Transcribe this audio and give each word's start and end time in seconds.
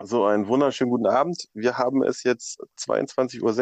So, 0.00 0.26
einen 0.26 0.46
wunderschönen 0.46 0.92
guten 0.92 1.08
Abend. 1.08 1.48
Wir 1.54 1.76
haben 1.76 2.04
es 2.04 2.22
jetzt 2.22 2.60
22.06 2.78 3.42
Uhr. 3.42 3.58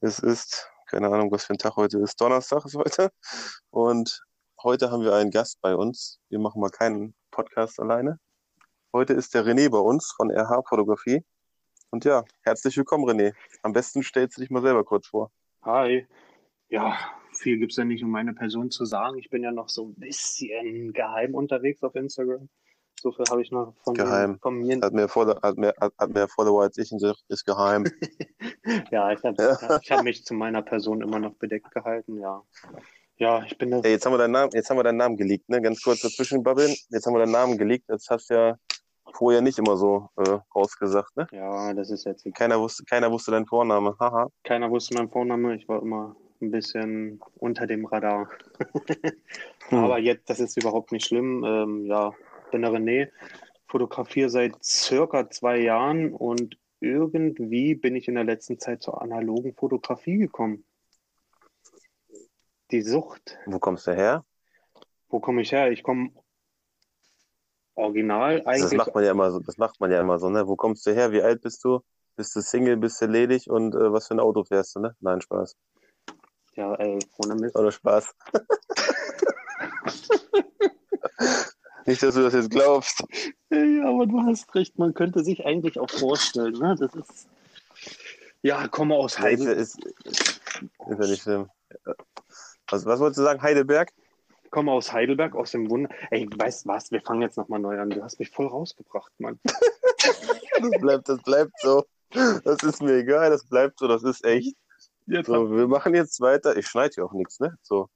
Es 0.00 0.20
ist, 0.20 0.70
keine 0.86 1.08
Ahnung, 1.08 1.32
was 1.32 1.44
für 1.44 1.54
ein 1.54 1.58
Tag 1.58 1.74
heute 1.74 1.98
ist. 1.98 2.20
Donnerstag 2.20 2.64
ist 2.64 2.76
heute. 2.76 3.10
Und 3.70 4.22
heute 4.62 4.92
haben 4.92 5.02
wir 5.02 5.14
einen 5.14 5.32
Gast 5.32 5.60
bei 5.60 5.74
uns. 5.74 6.20
Wir 6.28 6.38
machen 6.38 6.60
mal 6.60 6.70
keinen 6.70 7.16
Podcast 7.32 7.80
alleine. 7.80 8.20
Heute 8.92 9.12
ist 9.14 9.34
der 9.34 9.44
René 9.44 9.68
bei 9.68 9.78
uns 9.78 10.12
von 10.16 10.30
RH 10.30 10.62
Fotografie. 10.68 11.24
Und 11.90 12.04
ja, 12.04 12.24
herzlich 12.42 12.76
willkommen, 12.76 13.04
René. 13.04 13.34
Am 13.64 13.72
besten 13.72 14.04
stellst 14.04 14.36
du 14.36 14.40
dich 14.40 14.50
mal 14.50 14.62
selber 14.62 14.84
kurz 14.84 15.08
vor. 15.08 15.32
Hi. 15.62 16.06
Ja, 16.68 16.96
viel 17.32 17.58
gibt 17.58 17.72
es 17.72 17.76
ja 17.76 17.84
nicht, 17.84 18.04
um 18.04 18.10
meine 18.10 18.34
Person 18.34 18.70
zu 18.70 18.84
sagen. 18.84 19.18
Ich 19.18 19.30
bin 19.30 19.42
ja 19.42 19.50
noch 19.50 19.68
so 19.68 19.88
ein 19.88 19.94
bisschen 19.96 20.92
geheim 20.92 21.34
unterwegs 21.34 21.82
auf 21.82 21.96
Instagram. 21.96 22.48
So 23.00 23.12
viel 23.12 23.24
habe 23.30 23.42
ich 23.42 23.50
noch 23.50 23.74
von 23.84 23.94
geheim. 23.94 24.32
Mir, 24.32 24.38
von 24.38 24.58
mir. 24.58 24.80
Hat 24.80 24.92
mehr, 24.92 25.08
Follower, 25.08 25.40
hat, 25.42 25.56
mehr, 25.56 25.74
hat 25.78 26.10
mehr 26.10 26.28
Follower 26.28 26.62
als 26.62 26.78
ich 26.78 26.90
und 26.92 27.02
ist 27.28 27.44
geheim. 27.44 27.84
ja, 28.90 29.12
ich 29.12 29.22
habe 29.22 29.36
ja. 29.42 29.80
hab 29.90 30.04
mich 30.04 30.24
zu 30.24 30.34
meiner 30.34 30.62
Person 30.62 31.00
immer 31.02 31.18
noch 31.18 31.34
bedeckt 31.34 31.70
gehalten, 31.70 32.18
ja. 32.18 32.42
Ja, 33.18 33.42
ich 33.42 33.56
bin 33.58 33.70
da. 33.70 33.80
Hey, 33.82 33.92
jetzt 33.92 34.06
haben 34.06 34.12
wir 34.12 34.18
deinen 34.18 34.32
Namen, 34.32 34.50
jetzt 34.52 34.70
haben 34.70 34.78
wir 34.78 34.84
deinen 34.84 34.96
Namen 34.96 35.16
geleakt, 35.16 35.48
ne? 35.48 35.60
Ganz 35.60 35.82
kurz 35.82 36.02
dazwischen 36.02 36.42
babbeln. 36.42 36.74
Jetzt 36.90 37.06
haben 37.06 37.14
wir 37.14 37.20
deinen 37.20 37.32
Namen 37.32 37.58
geleakt. 37.58 37.88
Jetzt 37.88 38.10
hast 38.10 38.30
du 38.30 38.34
ja 38.34 38.56
vorher 39.12 39.40
nicht 39.40 39.58
immer 39.58 39.76
so 39.76 40.08
äh, 40.16 40.38
rausgesagt, 40.54 41.16
ne? 41.16 41.26
Ja, 41.32 41.72
das 41.74 41.90
ist 41.90 42.04
jetzt. 42.04 42.24
Keiner 42.34 42.60
wusste, 42.60 42.84
keiner 42.84 43.10
wusste 43.10 43.32
deinen 43.32 43.46
Vorname. 43.46 43.96
Haha. 43.98 44.28
Keiner 44.44 44.70
wusste 44.70 44.94
meinen 44.94 45.10
Vorname. 45.10 45.56
Ich 45.56 45.68
war 45.68 45.82
immer 45.82 46.14
ein 46.40 46.50
bisschen 46.50 47.20
unter 47.36 47.66
dem 47.66 47.86
Radar. 47.86 48.28
hm. 49.68 49.78
Aber 49.78 49.98
jetzt, 49.98 50.30
das 50.30 50.38
ist 50.38 50.56
überhaupt 50.56 50.92
nicht 50.92 51.06
schlimm. 51.06 51.44
Ähm, 51.44 51.86
ja, 51.86 52.12
bin 52.50 52.62
der 52.62 52.72
René, 52.72 53.10
fotografiere 53.66 54.30
seit 54.30 54.62
circa 54.64 55.30
zwei 55.30 55.58
Jahren 55.58 56.12
und 56.12 56.58
irgendwie 56.80 57.74
bin 57.74 57.96
ich 57.96 58.08
in 58.08 58.14
der 58.14 58.24
letzten 58.24 58.58
Zeit 58.58 58.82
zur 58.82 59.02
analogen 59.02 59.54
Fotografie 59.54 60.16
gekommen. 60.16 60.64
Die 62.70 62.82
Sucht. 62.82 63.38
Wo 63.46 63.58
kommst 63.58 63.86
du 63.86 63.94
her? 63.94 64.24
Wo 65.08 65.20
komme 65.20 65.42
ich 65.42 65.52
her? 65.52 65.70
Ich 65.70 65.82
komme 65.82 66.12
original 67.74 68.42
eigentlich. 68.44 68.62
Das 68.62 68.74
macht 68.74 68.94
man 68.94 69.04
ja 69.04 69.10
immer 69.12 69.30
so, 69.30 69.40
das 69.40 69.56
macht 69.56 69.80
man 69.80 69.90
ja 69.90 70.00
immer 70.00 70.18
so, 70.18 70.28
ne? 70.28 70.46
Wo 70.46 70.56
kommst 70.56 70.86
du 70.86 70.94
her? 70.94 71.12
Wie 71.12 71.22
alt 71.22 71.40
bist 71.40 71.64
du? 71.64 71.80
Bist 72.16 72.34
du 72.36 72.40
Single, 72.40 72.76
bist 72.76 73.00
du 73.00 73.06
ledig 73.06 73.48
und 73.48 73.74
äh, 73.74 73.92
was 73.92 74.08
für 74.08 74.14
ein 74.14 74.20
Auto 74.20 74.44
fährst 74.44 74.76
du, 74.76 74.80
ne? 74.80 74.94
Nein, 75.00 75.20
Spaß. 75.20 75.56
Ja, 76.54 76.74
ey, 76.74 76.98
ohne 77.18 77.36
Mist. 77.36 77.56
Oder 77.56 77.70
Spaß. 77.70 78.14
Nicht, 81.88 82.02
dass 82.02 82.14
du 82.14 82.22
das 82.22 82.34
jetzt 82.34 82.50
glaubst. 82.50 83.02
Ja, 83.48 83.88
aber 83.88 84.06
du 84.06 84.20
hast 84.20 84.54
recht, 84.54 84.78
man 84.78 84.92
könnte 84.92 85.24
sich 85.24 85.46
eigentlich 85.46 85.80
auch 85.80 85.88
vorstellen, 85.88 86.52
ne? 86.52 86.76
Das 86.78 86.94
ist. 86.94 87.26
Ja, 88.42 88.68
komme 88.68 88.94
aus 88.94 89.18
Heidelberg. 89.18 89.56
Ist, 89.56 89.82
ist, 90.04 90.60
ja 90.86 90.96
nicht 90.98 91.22
schlimm. 91.22 91.48
Was, 92.68 92.84
was 92.84 93.00
wolltest 93.00 93.20
du 93.20 93.22
sagen? 93.22 93.40
Heidelberg? 93.40 93.90
Ich 94.44 94.50
komme 94.50 94.70
aus 94.70 94.92
Heidelberg, 94.92 95.34
aus 95.34 95.52
dem 95.52 95.70
Wunder. 95.70 95.88
Ey, 96.10 96.28
weißt 96.30 96.66
du 96.66 96.68
was? 96.68 96.92
Wir 96.92 97.00
fangen 97.00 97.22
jetzt 97.22 97.38
nochmal 97.38 97.58
neu 97.58 97.80
an. 97.80 97.88
Du 97.88 98.02
hast 98.02 98.18
mich 98.18 98.28
voll 98.28 98.48
rausgebracht, 98.48 99.12
Mann. 99.16 99.40
das, 99.44 100.70
bleibt, 100.82 101.08
das 101.08 101.22
bleibt 101.22 101.52
so. 101.62 101.86
Das 102.10 102.62
ist 102.64 102.82
mir 102.82 102.98
egal, 102.98 103.30
das 103.30 103.46
bleibt 103.46 103.78
so, 103.78 103.88
das 103.88 104.02
ist 104.02 104.26
echt. 104.26 104.54
so, 105.06 105.50
wir 105.50 105.66
machen 105.66 105.94
jetzt 105.94 106.20
weiter. 106.20 106.54
Ich 106.54 106.66
schneide 106.66 106.96
hier 106.96 107.06
auch 107.06 107.14
nichts, 107.14 107.40
ne? 107.40 107.56
So. 107.62 107.84
Du 107.84 107.88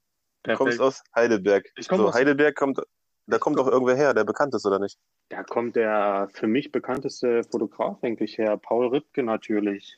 Perfekt. 0.49 0.57
kommst 0.57 0.81
aus 0.81 1.03
Heidelberg. 1.15 1.69
Ich 1.77 1.85
so, 1.85 2.07
aus 2.07 2.15
Heidelberg 2.15 2.55
kommt 2.55 2.81
da 3.27 3.37
kommt 3.37 3.57
doch 3.57 3.67
irgendwer 3.67 3.95
her, 3.95 4.13
der 4.13 4.23
bekannt 4.23 4.53
ist, 4.53 4.65
oder 4.65 4.79
nicht? 4.79 4.99
Da 5.29 5.43
kommt 5.43 5.75
der 5.75 6.29
für 6.33 6.47
mich 6.47 6.71
bekannteste 6.71 7.43
Fotograf, 7.43 7.99
denke 8.01 8.23
ich, 8.23 8.37
her. 8.37 8.57
Paul 8.57 8.87
Ripke 8.87 9.23
natürlich. 9.23 9.97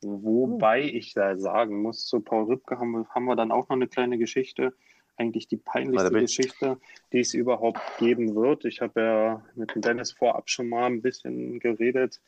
Wobei 0.00 0.82
hm. 0.82 0.96
ich 0.96 1.14
da 1.14 1.36
sagen 1.36 1.82
muss, 1.82 2.06
zu 2.06 2.20
Paul 2.20 2.44
Ripke 2.44 2.78
haben 2.78 2.90
wir, 2.92 3.08
haben 3.10 3.24
wir 3.26 3.36
dann 3.36 3.52
auch 3.52 3.68
noch 3.68 3.76
eine 3.76 3.88
kleine 3.88 4.18
Geschichte. 4.18 4.74
Eigentlich 5.16 5.46
die 5.46 5.58
peinlichste 5.58 6.10
Geschichte, 6.10 6.78
die 7.12 7.20
es 7.20 7.34
überhaupt 7.34 7.80
geben 7.98 8.34
wird. 8.34 8.64
Ich 8.64 8.80
habe 8.80 9.00
ja 9.00 9.44
mit 9.54 9.74
dem 9.74 9.82
Dennis 9.82 10.10
vorab 10.12 10.48
schon 10.48 10.70
mal 10.70 10.86
ein 10.86 11.02
bisschen 11.02 11.60
geredet. 11.60 12.20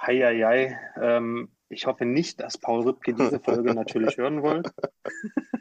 Heieiei. 0.00 0.78
Ähm, 1.00 1.50
ich 1.68 1.86
hoffe 1.86 2.04
nicht, 2.04 2.40
dass 2.40 2.58
Paul 2.58 2.88
Ripke 2.88 3.14
diese 3.14 3.38
Folge 3.38 3.72
natürlich 3.74 4.16
hören 4.16 4.42
wollt. 4.42 4.68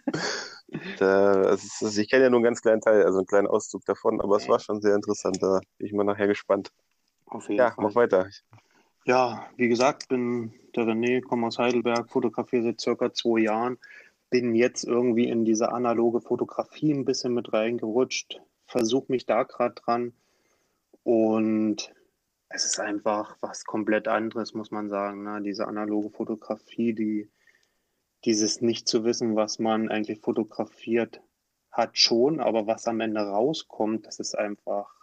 Da, 1.00 1.32
also 1.44 2.02
ich 2.02 2.10
kenne 2.10 2.24
ja 2.26 2.30
nur 2.30 2.40
einen 2.40 2.44
ganz 2.44 2.62
kleinen 2.62 2.82
Teil, 2.82 3.04
also 3.04 3.20
einen 3.20 3.28
kleinen 3.28 3.48
Auszug 3.48 3.86
davon, 3.86 4.20
aber 4.20 4.36
es 4.36 4.50
war 4.50 4.60
schon 4.60 4.82
sehr 4.82 4.96
interessant. 4.96 5.38
Da 5.42 5.62
bin 5.78 5.88
ich 5.88 5.94
mal 5.94 6.04
nachher 6.04 6.28
gespannt. 6.28 6.72
Auf 7.26 7.48
jeden 7.48 7.60
ja, 7.60 7.72
Fall. 7.72 7.86
mach 7.86 7.96
weiter. 7.96 8.28
Ja, 9.06 9.48
wie 9.56 9.70
gesagt, 9.70 10.10
bin 10.10 10.54
der 10.76 10.84
René, 10.84 11.22
komme 11.22 11.48
aus 11.48 11.58
Heidelberg, 11.58 12.10
fotografiere 12.10 12.64
seit 12.64 12.82
circa 12.82 13.14
zwei 13.14 13.40
Jahren, 13.40 13.78
bin 14.30 14.56
jetzt 14.56 14.84
irgendwie 14.84 15.30
in 15.30 15.46
diese 15.46 15.72
analoge 15.72 16.20
Fotografie 16.20 16.92
ein 16.92 17.06
bisschen 17.06 17.34
mit 17.34 17.54
reingerutscht, 17.54 18.42
versuche 18.66 19.12
mich 19.12 19.26
da 19.26 19.44
gerade 19.44 19.76
dran 19.76 20.14
und 21.04 21.94
es 22.50 22.66
ist 22.66 22.80
einfach 22.80 23.38
was 23.40 23.64
komplett 23.66 24.08
anderes, 24.08 24.54
muss 24.54 24.72
man 24.72 24.90
sagen. 24.90 25.24
Ne? 25.24 25.42
Diese 25.42 25.68
analoge 25.68 26.10
Fotografie, 26.10 26.94
die 26.94 27.30
dieses 28.26 28.62
nicht 28.62 28.88
zu 28.88 29.04
wissen, 29.04 29.36
was 29.36 29.60
man 29.60 29.90
eigentlich 29.90 30.22
fotografiert 30.22 31.22
hat, 31.72 31.98
schon, 31.98 32.40
aber 32.40 32.68
was 32.68 32.88
am 32.88 33.00
Ende 33.00 33.22
rauskommt, 33.22 34.08
das 34.08 34.20
ist 34.20 34.38
einfach 34.38 34.94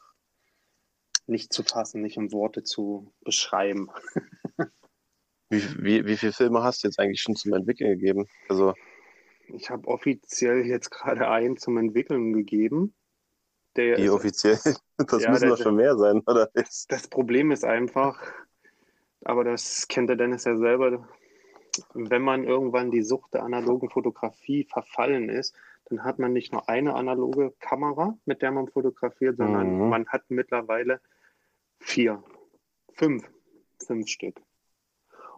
nicht 1.26 1.52
zu 1.52 1.62
fassen, 1.62 2.02
nicht 2.02 2.16
in 2.16 2.32
Worte 2.32 2.62
zu 2.62 3.12
beschreiben. 3.22 3.90
wie, 5.48 5.62
wie, 5.78 6.06
wie 6.06 6.16
viele 6.16 6.32
Filme 6.32 6.62
hast 6.62 6.82
du 6.82 6.88
jetzt 6.88 6.98
eigentlich 6.98 7.22
schon 7.22 7.36
zum 7.36 7.54
Entwickeln 7.54 7.98
gegeben? 7.98 8.26
Also 8.48 8.74
ich 9.48 9.70
habe 9.70 9.88
offiziell 9.88 10.66
jetzt 10.66 10.90
gerade 10.90 11.28
einen 11.28 11.56
zum 11.56 11.78
Entwickeln 11.78 12.32
gegeben. 12.32 12.94
Der 13.76 13.98
Wie 13.98 14.10
offiziell? 14.10 14.58
Das 14.96 15.24
ja, 15.24 15.30
müssen 15.30 15.48
doch 15.48 15.58
schon 15.58 15.74
mehr 15.74 15.96
sein, 15.96 16.22
oder? 16.24 16.48
Das 16.88 17.08
Problem 17.08 17.50
ist 17.50 17.64
einfach, 17.64 18.32
aber 19.24 19.42
das 19.42 19.88
kennt 19.88 20.08
der 20.08 20.14
Dennis 20.14 20.44
ja 20.44 20.56
selber, 20.56 21.08
wenn 21.94 22.22
man 22.22 22.44
irgendwann 22.44 22.90
die 22.90 23.02
Sucht 23.02 23.34
der 23.34 23.42
analogen 23.42 23.90
Fotografie 23.90 24.64
verfallen 24.64 25.28
ist, 25.28 25.54
dann 25.86 26.04
hat 26.04 26.18
man 26.18 26.32
nicht 26.32 26.52
nur 26.52 26.68
eine 26.68 26.94
analoge 26.94 27.52
Kamera, 27.60 28.16
mit 28.24 28.42
der 28.42 28.52
man 28.52 28.68
fotografiert, 28.68 29.36
sondern 29.36 29.78
mhm. 29.78 29.88
man 29.88 30.06
hat 30.08 30.24
mittlerweile 30.28 31.00
vier, 31.78 32.22
fünf, 32.92 33.28
fünf 33.86 34.08
Stück. 34.08 34.40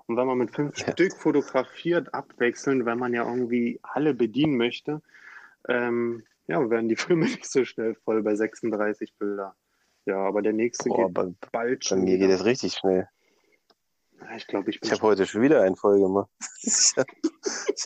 Und 0.06 0.16
wenn 0.16 0.26
man 0.26 0.38
mit 0.38 0.54
fünf 0.54 0.78
ja. 0.78 0.92
Stück 0.92 1.16
fotografiert, 1.16 2.14
abwechselnd, 2.14 2.86
wenn 2.86 2.98
man 2.98 3.12
ja 3.12 3.28
irgendwie 3.28 3.80
alle 3.82 4.14
bedienen 4.14 4.56
möchte, 4.56 5.02
ähm, 5.68 6.22
ja, 6.46 6.70
werden 6.70 6.88
die 6.88 6.96
Filme 6.96 7.24
nicht 7.24 7.50
so 7.50 7.64
schnell 7.64 7.94
voll 7.94 8.22
bei 8.22 8.36
36 8.36 9.14
Bilder. 9.18 9.56
Ja, 10.04 10.18
aber 10.18 10.42
der 10.42 10.52
nächste 10.52 10.88
Boah, 10.88 11.06
geht 11.06 11.14
bei, 11.14 11.34
bald 11.50 11.84
schon. 11.84 11.98
Bei 11.98 12.04
mir 12.04 12.18
geht 12.18 12.30
es 12.30 12.44
richtig 12.44 12.74
schnell. 12.74 13.08
Ich 14.36 14.46
glaube, 14.46 14.70
ich 14.70 14.80
Ich 14.82 14.90
habe 14.90 15.02
heute 15.02 15.26
schon 15.26 15.42
wieder 15.42 15.62
eine 15.62 15.76
Folge 15.76 16.02
gemacht. 16.02 16.30
ich 16.62 16.94
habe 16.96 17.12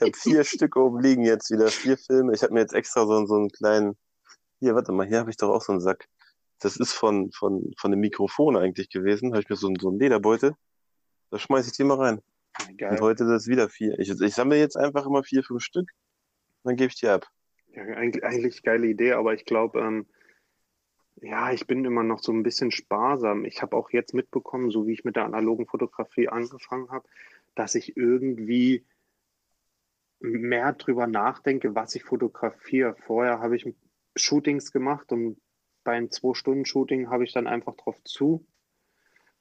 hab 0.01 0.17
vier 0.17 0.45
Stück 0.45 0.77
oben 0.77 1.01
liegen 1.01 1.25
jetzt 1.25 1.51
wieder, 1.51 1.69
vier 1.69 1.97
Filme. 1.97 2.33
Ich 2.35 2.43
habe 2.43 2.53
mir 2.55 2.61
jetzt 2.61 2.75
extra 2.75 3.07
so, 3.07 3.27
so 3.27 3.35
einen 3.35 3.51
kleinen. 3.51 3.97
Hier, 4.61 4.75
warte 4.75 4.93
mal, 4.93 5.07
hier 5.07 5.19
habe 5.19 5.31
ich 5.31 5.37
doch 5.37 5.51
auch 5.51 5.63
so 5.63 5.73
einen 5.73 5.81
Sack. 5.81 6.09
Das 6.61 6.77
ist 6.77 6.93
von, 6.93 7.31
von, 7.33 7.73
von 7.79 7.91
dem 7.91 8.01
Mikrofon 8.01 8.57
eigentlich 8.57 8.91
gewesen. 8.91 9.33
Habe 9.33 9.43
ich 9.43 9.49
mir 9.49 9.57
so, 9.57 9.73
so 9.79 9.89
einen 9.89 9.99
Lederbeutel. 9.99 10.55
Da 11.31 11.39
schmeiße 11.39 11.71
ich 11.71 11.77
die 11.77 11.85
mal 11.85 11.99
rein. 11.99 12.23
Geil. 12.77 12.91
Und 12.91 13.01
heute 13.01 13.25
ist 13.25 13.31
es 13.31 13.47
wieder 13.47 13.69
vier. 13.69 13.99
Ich, 13.99 14.11
ich 14.11 14.35
sammle 14.35 14.59
jetzt 14.59 14.77
einfach 14.77 15.07
immer 15.07 15.23
vier, 15.23 15.43
fünf 15.43 15.63
Stück. 15.63 15.91
Dann 16.65 16.77
gebe 16.77 16.89
ich 16.89 17.01
die 17.01 17.09
ab. 17.09 17.27
Ja, 17.73 17.83
eigentlich, 17.85 18.25
eigentlich 18.25 18.63
geile 18.63 18.87
Idee, 18.87 19.13
aber 19.13 19.33
ich 19.33 19.45
glaube, 19.45 19.81
ähm, 19.81 20.07
ja, 21.23 21.53
ich 21.53 21.67
bin 21.67 21.85
immer 21.85 22.03
noch 22.03 22.21
so 22.21 22.33
ein 22.33 22.43
bisschen 22.43 22.71
sparsam. 22.71 23.45
Ich 23.45 23.63
habe 23.63 23.77
auch 23.77 23.91
jetzt 23.91 24.15
mitbekommen, 24.15 24.71
so 24.71 24.87
wie 24.87 24.93
ich 24.93 25.05
mit 25.05 25.17
der 25.17 25.25
analogen 25.25 25.67
Fotografie 25.67 26.29
angefangen 26.29 26.91
habe, 26.91 27.09
dass 27.55 27.75
ich 27.75 27.97
irgendwie 27.97 28.85
mehr 30.21 30.73
drüber 30.75 31.07
nachdenke, 31.07 31.75
was 31.75 31.95
ich 31.95 32.05
fotografiere. 32.05 32.95
Vorher 33.07 33.41
habe 33.41 33.57
ich 33.57 33.75
Shootings 34.17 34.73
gemacht 34.73 35.13
und 35.13 35.41
bei 35.85 35.93
einem 35.93 36.11
Zwei-Stunden-Shooting 36.11 37.09
habe 37.11 37.25
ich 37.25 37.33
dann 37.33 37.47
einfach 37.47 37.75
drauf 37.77 38.03
zu 38.05 38.47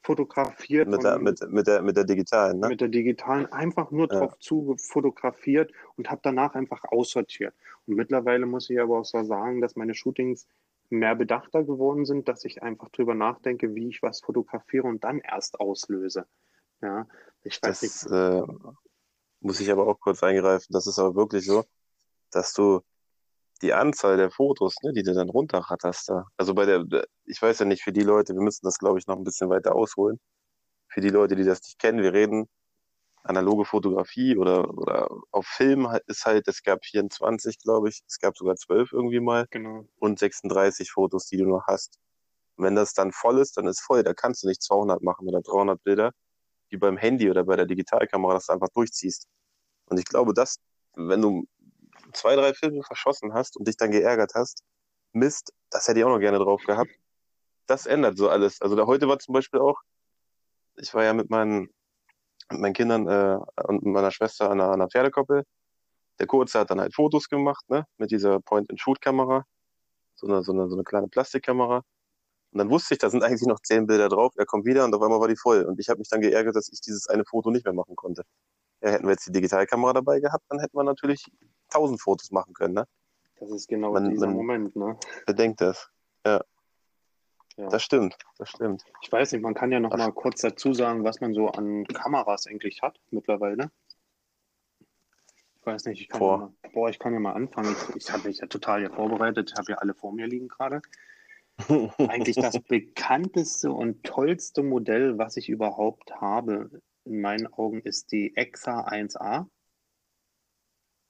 fotografiert. 0.01 0.87
Mit 0.87 1.03
der, 1.03 1.19
mit, 1.19 1.41
mit, 1.49 1.67
der, 1.67 1.81
mit 1.81 1.97
der 1.97 2.05
digitalen, 2.05 2.59
ne? 2.59 2.69
Mit 2.69 2.81
der 2.81 2.87
digitalen 2.87 3.51
einfach 3.51 3.91
nur 3.91 4.11
ja. 4.11 4.19
drauf 4.19 4.39
zu 4.39 4.75
fotografiert 4.77 5.71
und 5.97 6.09
habe 6.09 6.21
danach 6.23 6.55
einfach 6.55 6.83
aussortiert. 6.85 7.53
Und 7.85 7.95
mittlerweile 7.95 8.45
muss 8.45 8.69
ich 8.69 8.79
aber 8.79 8.99
auch 8.99 9.05
so 9.05 9.21
sagen, 9.23 9.59
dass 9.59 9.75
meine 9.75 9.93
Shootings 9.93 10.47
mehr 10.89 11.15
bedachter 11.15 11.63
geworden 11.63 12.05
sind, 12.05 12.27
dass 12.27 12.45
ich 12.45 12.63
einfach 12.63 12.89
drüber 12.89 13.15
nachdenke, 13.15 13.75
wie 13.75 13.89
ich 13.89 14.01
was 14.01 14.21
fotografiere 14.21 14.87
und 14.87 15.03
dann 15.03 15.19
erst 15.19 15.59
auslöse. 15.59 16.25
Ja, 16.81 17.07
ich 17.43 17.61
weiß 17.61 17.79
das, 17.81 18.05
nicht. 18.05 18.13
Äh, 18.13 18.43
muss 19.41 19.59
ich 19.59 19.71
aber 19.71 19.87
auch 19.87 19.99
kurz 19.99 20.23
eingreifen. 20.23 20.73
Das 20.73 20.87
ist 20.87 20.99
aber 20.99 21.15
wirklich 21.15 21.45
so, 21.45 21.63
dass 22.31 22.53
du 22.53 22.81
die 23.61 23.73
Anzahl 23.73 24.17
der 24.17 24.31
Fotos, 24.31 24.75
ne, 24.83 24.93
die 24.93 25.03
du 25.03 25.13
dann 25.13 25.29
runterratterst 25.29 26.09
da. 26.09 26.25
Also 26.37 26.53
bei 26.53 26.65
der, 26.65 26.85
ich 27.25 27.41
weiß 27.41 27.59
ja 27.59 27.65
nicht 27.65 27.83
für 27.83 27.91
die 27.91 28.03
Leute, 28.03 28.33
wir 28.33 28.41
müssen 28.41 28.65
das, 28.65 28.77
glaube 28.77 28.99
ich, 28.99 29.07
noch 29.07 29.17
ein 29.17 29.23
bisschen 29.23 29.49
weiter 29.49 29.75
ausholen. 29.75 30.19
für 30.89 31.01
die 31.01 31.09
Leute, 31.09 31.35
die 31.35 31.43
das 31.43 31.61
nicht 31.61 31.79
kennen, 31.79 32.01
wir 32.01 32.13
reden 32.13 32.49
analoge 33.29 33.63
Fotografie 33.63 34.35
oder, 34.35 34.75
oder 34.75 35.09
auf 35.31 35.45
Film 35.45 35.87
ist 36.07 36.25
halt, 36.25 36.47
es 36.47 36.63
gab 36.63 36.83
24, 36.83 37.59
glaube 37.59 37.89
ich, 37.89 38.01
es 38.07 38.19
gab 38.19 38.35
sogar 38.35 38.55
12 38.55 38.91
irgendwie 38.91 39.19
mal 39.19 39.45
Genau. 39.51 39.85
und 39.99 40.17
36 40.19 40.91
Fotos, 40.91 41.27
die 41.27 41.37
du 41.37 41.45
noch 41.45 41.67
hast. 41.67 41.99
Und 42.55 42.65
wenn 42.65 42.75
das 42.75 42.93
dann 42.93 43.11
voll 43.11 43.39
ist, 43.39 43.55
dann 43.57 43.67
ist 43.67 43.81
voll, 43.81 44.03
da 44.03 44.13
kannst 44.13 44.43
du 44.43 44.47
nicht 44.47 44.63
200 44.63 45.03
machen 45.03 45.27
oder 45.27 45.41
300 45.41 45.81
Bilder, 45.83 46.11
wie 46.69 46.77
beim 46.77 46.97
Handy 46.97 47.29
oder 47.29 47.43
bei 47.43 47.55
der 47.55 47.65
Digitalkamera, 47.65 48.33
dass 48.33 48.47
du 48.47 48.53
einfach 48.53 48.69
durchziehst. 48.69 49.27
Und 49.85 49.99
ich 49.99 50.05
glaube, 50.05 50.33
dass, 50.33 50.57
wenn 50.95 51.21
du 51.21 51.45
zwei, 52.13 52.35
drei 52.35 52.53
Filme 52.53 52.83
verschossen 52.83 53.33
hast 53.33 53.57
und 53.57 53.67
dich 53.67 53.77
dann 53.77 53.91
geärgert 53.91 54.33
hast, 54.33 54.63
Mist, 55.13 55.53
das 55.69 55.87
hätte 55.87 55.99
ich 55.99 56.05
auch 56.05 56.09
noch 56.09 56.19
gerne 56.19 56.39
drauf 56.39 56.63
gehabt. 56.63 56.91
Das 57.67 57.85
ändert 57.85 58.17
so 58.17 58.29
alles. 58.29 58.61
Also 58.61 58.75
da 58.75 58.87
heute 58.87 59.07
war 59.07 59.19
zum 59.19 59.33
Beispiel 59.33 59.59
auch, 59.59 59.79
ich 60.77 60.93
war 60.93 61.03
ja 61.03 61.13
mit 61.13 61.29
meinen, 61.29 61.69
mit 62.51 62.61
meinen 62.61 62.73
Kindern 62.73 63.07
äh, 63.07 63.39
und 63.67 63.83
meiner 63.85 64.11
Schwester 64.11 64.49
an 64.49 64.59
einer, 64.61 64.71
einer 64.71 64.87
Pferdekoppel. 64.89 65.43
Der 66.19 66.27
Kurze 66.27 66.59
hat 66.59 66.69
dann 66.69 66.81
halt 66.81 66.93
Fotos 66.93 67.29
gemacht, 67.29 67.63
ne, 67.69 67.85
mit 67.97 68.11
dieser 68.11 68.39
Point-and-Shoot-Kamera. 68.41 69.45
So 70.15 70.27
eine, 70.27 70.43
so, 70.43 70.51
eine, 70.51 70.67
so 70.67 70.75
eine 70.75 70.83
kleine 70.83 71.07
Plastikkamera. 71.07 71.77
Und 72.51 72.57
dann 72.57 72.69
wusste 72.69 72.95
ich, 72.95 72.97
da 72.99 73.09
sind 73.09 73.23
eigentlich 73.23 73.47
noch 73.47 73.59
zehn 73.61 73.85
Bilder 73.85 74.09
drauf. 74.09 74.33
Er 74.35 74.45
kommt 74.45 74.65
wieder 74.65 74.83
und 74.83 74.93
auf 74.93 75.01
einmal 75.01 75.19
war 75.19 75.27
die 75.27 75.37
voll. 75.37 75.63
Und 75.63 75.79
ich 75.79 75.87
habe 75.87 75.99
mich 75.99 76.09
dann 76.09 76.19
geärgert, 76.19 76.55
dass 76.55 76.67
ich 76.73 76.81
dieses 76.81 77.07
eine 77.07 77.23
Foto 77.23 77.51
nicht 77.51 77.63
mehr 77.63 77.73
machen 77.73 77.95
konnte. 77.95 78.23
Ja, 78.81 78.89
hätten 78.89 79.05
wir 79.05 79.11
jetzt 79.11 79.27
die 79.27 79.31
Digitalkamera 79.31 79.93
dabei 79.93 80.19
gehabt, 80.19 80.43
dann 80.49 80.59
hätten 80.59 80.75
wir 80.75 80.83
natürlich 80.83 81.25
tausend 81.69 82.01
Fotos 82.01 82.31
machen 82.31 82.53
können, 82.53 82.73
ne? 82.73 82.85
Das 83.39 83.49
ist 83.51 83.67
genau 83.67 83.93
Man- 83.93 84.09
dieser 84.09 84.27
man- 84.27 84.35
Moment, 84.35 84.75
ne? 84.75 84.97
Bedenkt 85.25 85.61
das. 85.61 85.89
Ja, 86.25 86.41
Ja. 87.59 87.67
das 87.67 87.83
stimmt, 87.83 88.17
das 88.37 88.51
stimmt. 88.51 88.85
Ich 89.01 89.11
weiß 89.11 89.33
nicht, 89.33 89.41
man 89.41 89.53
kann 89.53 89.69
ja 89.69 89.81
noch 89.81 89.91
Ach. 89.91 89.97
mal 89.97 90.13
kurz 90.13 90.39
dazu 90.39 90.73
sagen, 90.73 91.03
was 91.03 91.19
man 91.19 91.33
so 91.33 91.49
an 91.49 91.85
Kameras 91.87 92.47
eigentlich 92.47 92.81
hat 92.81 92.97
mittlerweile. 93.11 93.69
Ich 95.59 95.65
weiß 95.65 95.83
nicht, 95.85 95.99
ich 95.99 96.07
kann, 96.07 96.19
Boah. 96.19 96.31
ja 96.31 96.37
mal, 96.37 96.71
boah, 96.71 96.89
ich 96.89 96.99
kann 96.99 97.13
ja 97.13 97.19
mal 97.19 97.33
anfangen. 97.33 97.75
Ich, 97.89 97.95
ich 97.97 98.13
habe 98.13 98.29
mich 98.29 98.37
ja 98.37 98.47
total 98.47 98.79
hier 98.79 98.91
vorbereitet. 98.91 99.51
Ich 99.51 99.57
habe 99.57 99.73
ja 99.73 99.77
alle 99.79 99.93
vor 99.93 100.13
mir 100.13 100.25
liegen 100.25 100.47
gerade. 100.47 100.81
Eigentlich 101.97 102.37
das 102.37 102.57
bekannteste 102.61 103.73
und 103.73 104.05
tollste 104.05 104.63
Modell, 104.63 105.17
was 105.17 105.35
ich 105.35 105.49
überhaupt 105.49 106.15
habe, 106.15 106.81
in 107.03 107.19
meinen 107.19 107.47
Augen, 107.47 107.81
ist 107.81 108.13
die 108.13 108.37
EXA 108.37 108.87
1A. 108.87 109.47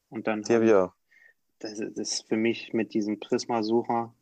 Und 0.09 0.25
dann 0.25 0.41
das 0.41 1.73
ist 1.73 1.95
das 1.95 2.13
ist 2.13 2.27
für 2.27 2.37
mich 2.37 2.73
mit 2.73 2.95
diesem 2.95 3.19
Prisma-Sucher, 3.19 4.15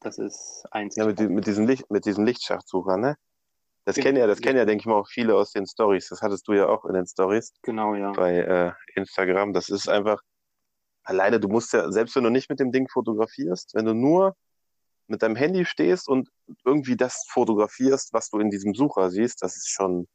das 0.00 0.18
ist 0.18 0.64
eins. 0.70 0.96
Ja, 0.96 1.06
mit, 1.06 1.18
die- 1.18 1.28
mit 1.28 1.46
diesem 1.46 1.66
Licht, 1.66 1.90
mit 1.90 2.04
diesem 2.04 2.24
Lichtschachtsucher, 2.24 2.96
ne? 2.96 3.16
Das 3.84 3.94
Genau. 3.94 4.04
kennen 4.06 4.18
ja, 4.18 4.26
das 4.26 4.40
kennen 4.40 4.58
ja, 4.58 4.64
denke 4.64 4.82
ich 4.82 4.86
mal, 4.86 4.96
auch 4.96 5.08
viele 5.08 5.36
aus 5.36 5.52
den 5.52 5.64
Stories. 5.66 6.08
Das 6.08 6.20
hattest 6.20 6.48
du 6.48 6.52
ja 6.54 6.66
auch 6.68 6.84
in 6.86 6.94
den 6.94 7.06
Stories 7.06 7.52
Genau, 7.62 7.94
ja. 7.94 8.10
bei 8.12 8.36
äh, 8.38 8.72
Instagram. 8.96 9.52
Das 9.52 9.68
ist 9.68 9.88
einfach, 9.88 10.20
alleine, 11.04 11.38
du 11.38 11.48
musst 11.48 11.72
ja, 11.72 11.90
selbst 11.92 12.16
wenn 12.16 12.24
du 12.24 12.30
nicht 12.30 12.50
mit 12.50 12.58
dem 12.58 12.72
Ding 12.72 12.88
fotografierst, 12.88 13.74
wenn 13.74 13.84
du 13.84 13.94
nur 13.94 14.34
mit 15.06 15.22
deinem 15.22 15.36
Handy 15.36 15.64
stehst 15.64 16.08
und 16.08 16.28
irgendwie 16.64 16.96
das 16.96 17.24
fotografierst, 17.28 18.12
was 18.12 18.28
du 18.28 18.40
in 18.40 18.50
diesem 18.50 18.74
Sucher 18.74 19.08
siehst, 19.10 19.40
das 19.42 19.56
ist 19.56 19.68
schon 19.70 20.08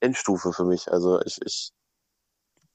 Endstufe 0.00 0.52
für 0.52 0.66
mich. 0.66 0.92
Also 0.92 1.18
ich, 1.22 1.38
ich, 1.46 1.70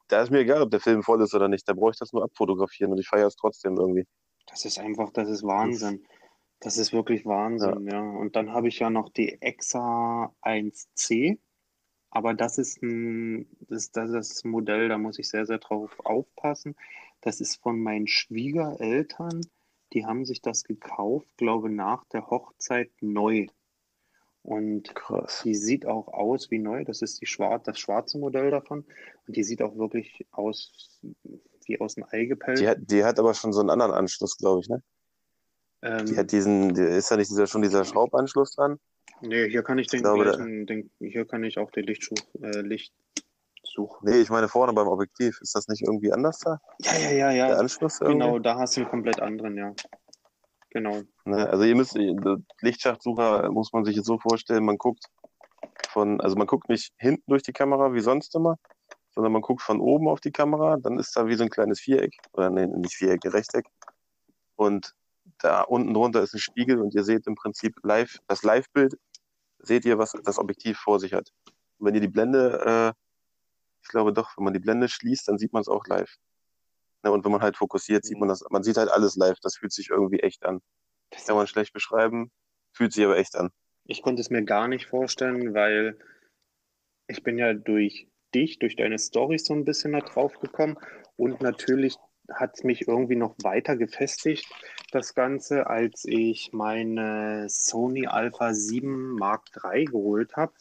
da 0.08 0.24
ist 0.24 0.32
mir 0.32 0.40
egal, 0.40 0.64
ob 0.64 0.72
der 0.72 0.80
Film 0.80 1.04
voll 1.04 1.22
ist 1.22 1.36
oder 1.36 1.48
nicht. 1.48 1.68
Da 1.70 1.74
brauche 1.74 1.92
ich 1.92 2.00
das 2.00 2.12
nur 2.12 2.24
abfotografieren 2.24 2.92
und 2.92 2.98
ich 3.00 3.08
feiere 3.08 3.28
es 3.28 3.36
trotzdem 3.36 3.78
irgendwie. 3.78 4.08
Das 4.48 4.66
ist 4.66 4.80
einfach, 4.80 5.12
das 5.12 5.30
ist 5.30 5.44
Wahnsinn. 5.44 6.04
Das 6.60 6.78
ist 6.78 6.92
wirklich 6.92 7.26
Wahnsinn, 7.26 7.88
ja. 7.90 8.02
Und 8.02 8.36
dann 8.36 8.52
habe 8.52 8.68
ich 8.68 8.80
ja 8.80 8.90
noch 8.90 9.10
die 9.10 9.42
EXA 9.42 10.34
1C. 10.42 11.40
Aber 12.12 12.34
das 12.34 12.58
ist 12.58 12.82
ein, 12.82 13.48
das, 13.62 13.92
das 13.92 14.12
ist 14.12 14.46
ein 14.46 14.50
Modell, 14.50 14.90
da 14.90 14.98
muss 14.98 15.20
ich 15.20 15.30
sehr, 15.30 15.46
sehr 15.46 15.60
drauf 15.60 16.00
aufpassen. 16.04 16.76
Das 17.22 17.40
ist 17.40 17.58
von 17.62 17.80
meinen 17.80 18.08
Schwiegereltern. 18.08 19.42
Die 19.94 20.06
haben 20.06 20.26
sich 20.26 20.42
das 20.42 20.64
gekauft, 20.64 21.28
glaube 21.38 21.70
nach 21.70 22.06
der 22.06 22.30
Hochzeit 22.30 22.92
neu. 23.02 23.48
Und 24.42 24.96
Krass. 24.96 25.42
die 25.44 25.54
sieht 25.54 25.86
auch 25.86 26.08
aus 26.08 26.50
wie 26.50 26.60
neu. 26.60 26.84
Das 26.84 27.02
ist 27.02 27.22
die 27.22 27.26
schwar 27.26 27.60
das 27.60 27.78
schwarze 27.78 28.18
Modell 28.18 28.52
davon. 28.52 28.86
Und 29.28 29.36
die 29.36 29.44
sieht 29.44 29.62
auch 29.62 29.78
wirklich 29.78 30.26
aus 30.32 31.02
wie 31.66 31.80
aus 31.80 31.96
dem 31.96 32.06
Ei 32.10 32.26
gepellt. 32.26 32.60
Die 32.60 32.68
hat, 32.68 32.80
die 32.82 33.04
hat 33.04 33.20
aber 33.20 33.34
schon 33.34 33.54
so 33.54 33.60
einen 33.60 33.70
anderen 33.70 33.92
Anschluss, 33.92 34.38
glaube 34.38 34.62
ich, 34.62 34.70
ne? 34.70 34.82
Ähm, 35.82 36.06
Die 36.06 36.18
hat 36.18 36.32
diesen, 36.32 36.74
die, 36.74 36.82
ist 36.82 37.10
da 37.12 37.18
nicht 37.18 37.30
dieser, 37.30 37.48
schon 37.48 37.62
dieser 37.62 37.86
Schraubanschluss 37.86 38.56
dran? 38.56 38.80
Nee, 39.22 39.50
hier 39.50 39.64
kann 39.64 39.78
ich 39.80 39.88
den, 39.88 40.02
glaube, 40.02 40.26
da- 40.26 40.32
gleichen, 40.36 40.66
den 40.66 40.92
hier 41.00 41.26
kann 41.26 41.44
ich 41.44 41.58
auch 41.58 41.72
den 41.72 41.86
Lichtsuch, 41.86 42.18
äh, 42.42 42.62
Licht 42.62 42.94
suchen. 43.64 44.10
Nee, 44.10 44.20
ich 44.22 44.30
meine 44.30 44.48
vorne 44.48 44.74
beim 44.74 44.88
Objektiv. 44.88 45.40
Ist 45.42 45.56
das 45.56 45.68
nicht 45.68 45.82
irgendwie 45.84 46.12
anders 46.12 46.40
da? 46.40 46.60
Ja, 46.80 46.98
ja, 46.98 47.12
ja, 47.12 47.32
ja. 47.32 47.48
Der 47.48 47.60
Anschluss 47.60 48.02
irgendwie? 48.02 48.20
Genau, 48.20 48.40
da 48.40 48.58
hast 48.58 48.76
du 48.76 48.82
einen 48.82 48.90
komplett 48.90 49.22
anderen, 49.22 49.58
ja. 49.58 49.74
Genau. 50.72 51.02
Ne? 51.26 51.50
Also 51.50 51.64
ihr 51.64 51.76
müsst, 51.76 51.98
Lichtschachtsucher 52.62 53.52
muss 53.52 53.74
man 53.74 53.86
sich 53.86 53.96
jetzt 53.96 54.06
so 54.06 54.20
vorstellen, 54.20 54.66
man 54.66 54.78
guckt 54.78 55.06
von, 55.90 56.22
also 56.22 56.36
man 56.36 56.48
guckt 56.48 56.70
nicht 56.70 56.94
hinten 56.98 57.24
durch 57.28 57.44
die 57.44 57.54
Kamera 57.54 57.94
wie 57.94 58.02
sonst 58.02 58.36
immer, 58.36 58.58
sondern 59.16 59.34
man 59.34 59.42
guckt 59.42 59.62
von 59.62 59.80
oben 59.80 60.08
auf 60.08 60.22
die 60.22 60.32
Kamera, 60.32 60.78
dann 60.78 61.00
ist 61.00 61.16
da 61.16 61.28
wie 61.28 61.36
so 61.36 61.44
ein 61.44 61.50
kleines 61.50 61.80
Viereck, 61.80 62.16
oder 62.34 62.50
nee, 62.50 62.68
nicht 62.68 62.96
Viereck, 62.96 63.22
Rechteck. 63.26 63.66
Und 64.56 64.94
da 65.38 65.62
unten 65.62 65.94
drunter 65.94 66.22
ist 66.22 66.34
ein 66.34 66.40
Spiegel 66.40 66.80
und 66.80 66.94
ihr 66.96 67.04
seht 67.04 67.28
im 67.28 67.36
Prinzip 67.36 67.76
live, 67.84 68.18
das 68.28 68.44
Live-Bild, 68.44 68.98
seht 69.60 69.86
ihr, 69.86 69.98
was 69.98 70.14
das 70.24 70.40
Objektiv 70.40 70.78
vor 70.78 71.00
sich 71.00 71.14
hat. 71.14 71.30
Und 71.78 71.88
wenn 71.88 71.96
ihr 71.96 72.02
die 72.02 72.08
Blende, 72.08 72.94
äh, 72.96 73.00
ich 73.82 73.90
glaube 73.90 74.14
doch, 74.14 74.38
wenn 74.38 74.44
man 74.46 74.54
die 74.54 74.60
Blende 74.60 74.90
schließt, 74.90 75.28
dann 75.28 75.38
sieht 75.38 75.54
man 75.54 75.62
es 75.62 75.68
auch 75.68 75.86
live. 75.88 76.16
Ne, 77.04 77.12
und 77.12 77.24
wenn 77.24 77.32
man 77.32 77.42
halt 77.42 77.58
fokussiert, 77.58 78.04
sieht 78.04 78.20
man 78.20 78.28
das, 78.28 78.44
man 78.50 78.64
sieht 78.64 78.78
halt 78.78 78.90
alles 78.90 79.16
live, 79.16 79.40
das 79.42 79.56
fühlt 79.56 79.72
sich 79.72 79.90
irgendwie 79.90 80.20
echt 80.20 80.46
an. 80.46 80.62
Das, 81.12 81.26
Kann 81.26 81.36
man 81.36 81.48
schlecht 81.48 81.74
beschreiben, 81.74 82.32
fühlt 82.74 82.94
sich 82.94 83.06
aber 83.06 83.18
echt 83.18 83.36
an. 83.36 83.52
ich 83.86 84.02
konnte 84.02 84.22
es 84.22 84.30
mir 84.30 84.44
gar 84.44 84.68
nicht 84.68 84.88
vorstellen, 84.88 85.54
weil 85.54 85.98
ich 87.08 87.24
bin 87.24 87.38
ja 87.38 87.54
durch 87.54 88.08
dich, 88.36 88.60
durch 88.60 88.76
deine 88.76 89.00
Storys 89.00 89.46
so 89.46 89.54
ein 89.54 89.66
bisschen 89.66 89.94
da 89.94 90.02
drauf 90.02 90.40
gekommen 90.40 90.78
und 91.16 91.42
natürlich 91.42 91.96
hat 92.34 92.56
es 92.56 92.64
mich 92.64 92.88
irgendwie 92.88 93.16
noch 93.16 93.36
weiter 93.44 93.76
gefestigt, 93.78 94.46
das 94.92 95.14
Ganze, 95.14 95.68
als 95.68 96.06
ich 96.06 96.52
meine 96.54 97.48
Sony 97.50 98.08
Alpha 98.08 98.54
7 98.54 99.16
Mark 99.16 99.50
III 99.64 99.86
geholt 99.86 100.36
habe, 100.36 100.54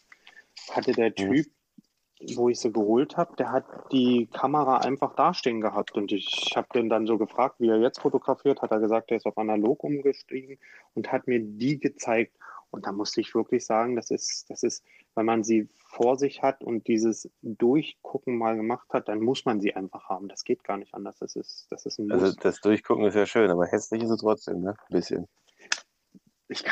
hatte 0.70 0.92
der 0.92 1.14
Typ, 1.14 1.46
wo 2.34 2.48
ich 2.48 2.58
sie 2.58 2.72
geholt 2.72 3.16
habe, 3.16 3.36
der 3.36 3.52
hat 3.52 3.64
die 3.92 4.28
Kamera 4.32 4.78
einfach 4.78 5.14
dastehen 5.14 5.60
gehabt. 5.60 5.92
Und 5.92 6.12
ich 6.12 6.52
habe 6.56 6.68
den 6.74 6.88
dann 6.88 7.06
so 7.06 7.16
gefragt, 7.16 7.56
wie 7.58 7.68
er 7.68 7.78
jetzt 7.78 8.00
fotografiert, 8.00 8.60
hat 8.60 8.70
er 8.70 8.80
gesagt, 8.80 9.10
er 9.10 9.18
ist 9.18 9.26
auf 9.26 9.38
analog 9.38 9.84
umgestiegen 9.84 10.58
und 10.94 11.12
hat 11.12 11.26
mir 11.26 11.40
die 11.40 11.78
gezeigt 11.78 12.36
und 12.70 12.86
da 12.86 12.92
musste 12.92 13.20
ich 13.20 13.34
wirklich 13.34 13.64
sagen, 13.64 13.96
das 13.96 14.10
ist, 14.10 14.48
das 14.50 14.62
ist, 14.62 14.84
wenn 15.14 15.26
man 15.26 15.42
sie 15.44 15.68
vor 15.74 16.16
sich 16.16 16.42
hat 16.42 16.62
und 16.62 16.86
dieses 16.86 17.30
Durchgucken 17.42 18.36
mal 18.38 18.56
gemacht 18.56 18.88
hat, 18.92 19.08
dann 19.08 19.20
muss 19.20 19.44
man 19.44 19.60
sie 19.60 19.74
einfach 19.74 20.08
haben. 20.08 20.28
Das 20.28 20.44
geht 20.44 20.64
gar 20.64 20.76
nicht 20.76 20.94
anders. 20.94 21.18
Das 21.18 21.34
ist, 21.36 21.66
das 21.70 21.86
ist 21.86 21.98
ein 21.98 22.08
Muss. 22.08 22.22
Also 22.22 22.36
das 22.40 22.60
Durchgucken 22.60 23.04
ist 23.06 23.14
ja 23.14 23.26
schön, 23.26 23.50
aber 23.50 23.66
hässlich 23.66 24.02
ist 24.02 24.10
es 24.10 24.20
trotzdem, 24.20 24.60
ne? 24.60 24.70
Ein 24.70 24.92
bisschen. 24.92 25.28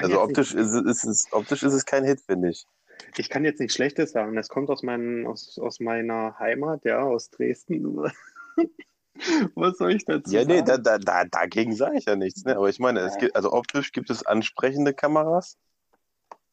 Also 0.01 0.21
optisch 0.23 0.55
ist, 0.55 0.73
es- 0.73 0.85
ist 0.85 1.05
es, 1.05 1.29
optisch 1.33 1.63
ist 1.63 1.73
es 1.75 1.85
kein 1.85 2.05
Hit, 2.05 2.21
finde 2.21 2.51
ich. 2.51 2.67
nicht, 3.07 3.19
ich 3.19 3.29
kann 3.29 3.45
jetzt 3.45 3.61
nichts 3.61 3.75
Schlechtes 3.75 4.13
sagen. 4.13 4.35
Das 4.37 4.49
kommt 4.49 4.71
aus, 4.71 4.83
meinen, 4.83 5.27
aus, 5.27 5.59
aus 5.59 5.81
meiner 5.81 6.39
Heimat, 6.39 6.85
ja, 6.85 7.03
aus 7.03 7.31
Dresden. 7.31 7.97
Was 9.55 9.79
soll 9.79 9.95
ich 9.95 10.05
dazu 10.05 10.31
Ja, 10.33 10.45
nee, 10.45 10.57
sagen? 10.59 10.67
da, 10.67 10.77
da, 10.79 10.99
da, 10.99 11.25
dagegen 11.25 11.75
sage 11.75 11.99
ich 11.99 12.05
ja 12.05 12.17
nichts, 12.17 12.45
ne? 12.45 12.57
Aber 12.57 12.69
ich 12.69 12.79
meine, 12.79 13.01
es 13.01 13.17
gibt, 13.19 13.35
also 13.37 13.53
optisch 13.53 13.93
gibt 13.93 14.11
es 14.11 14.25
ansprechende 14.25 14.95
Kameras, 14.95 15.57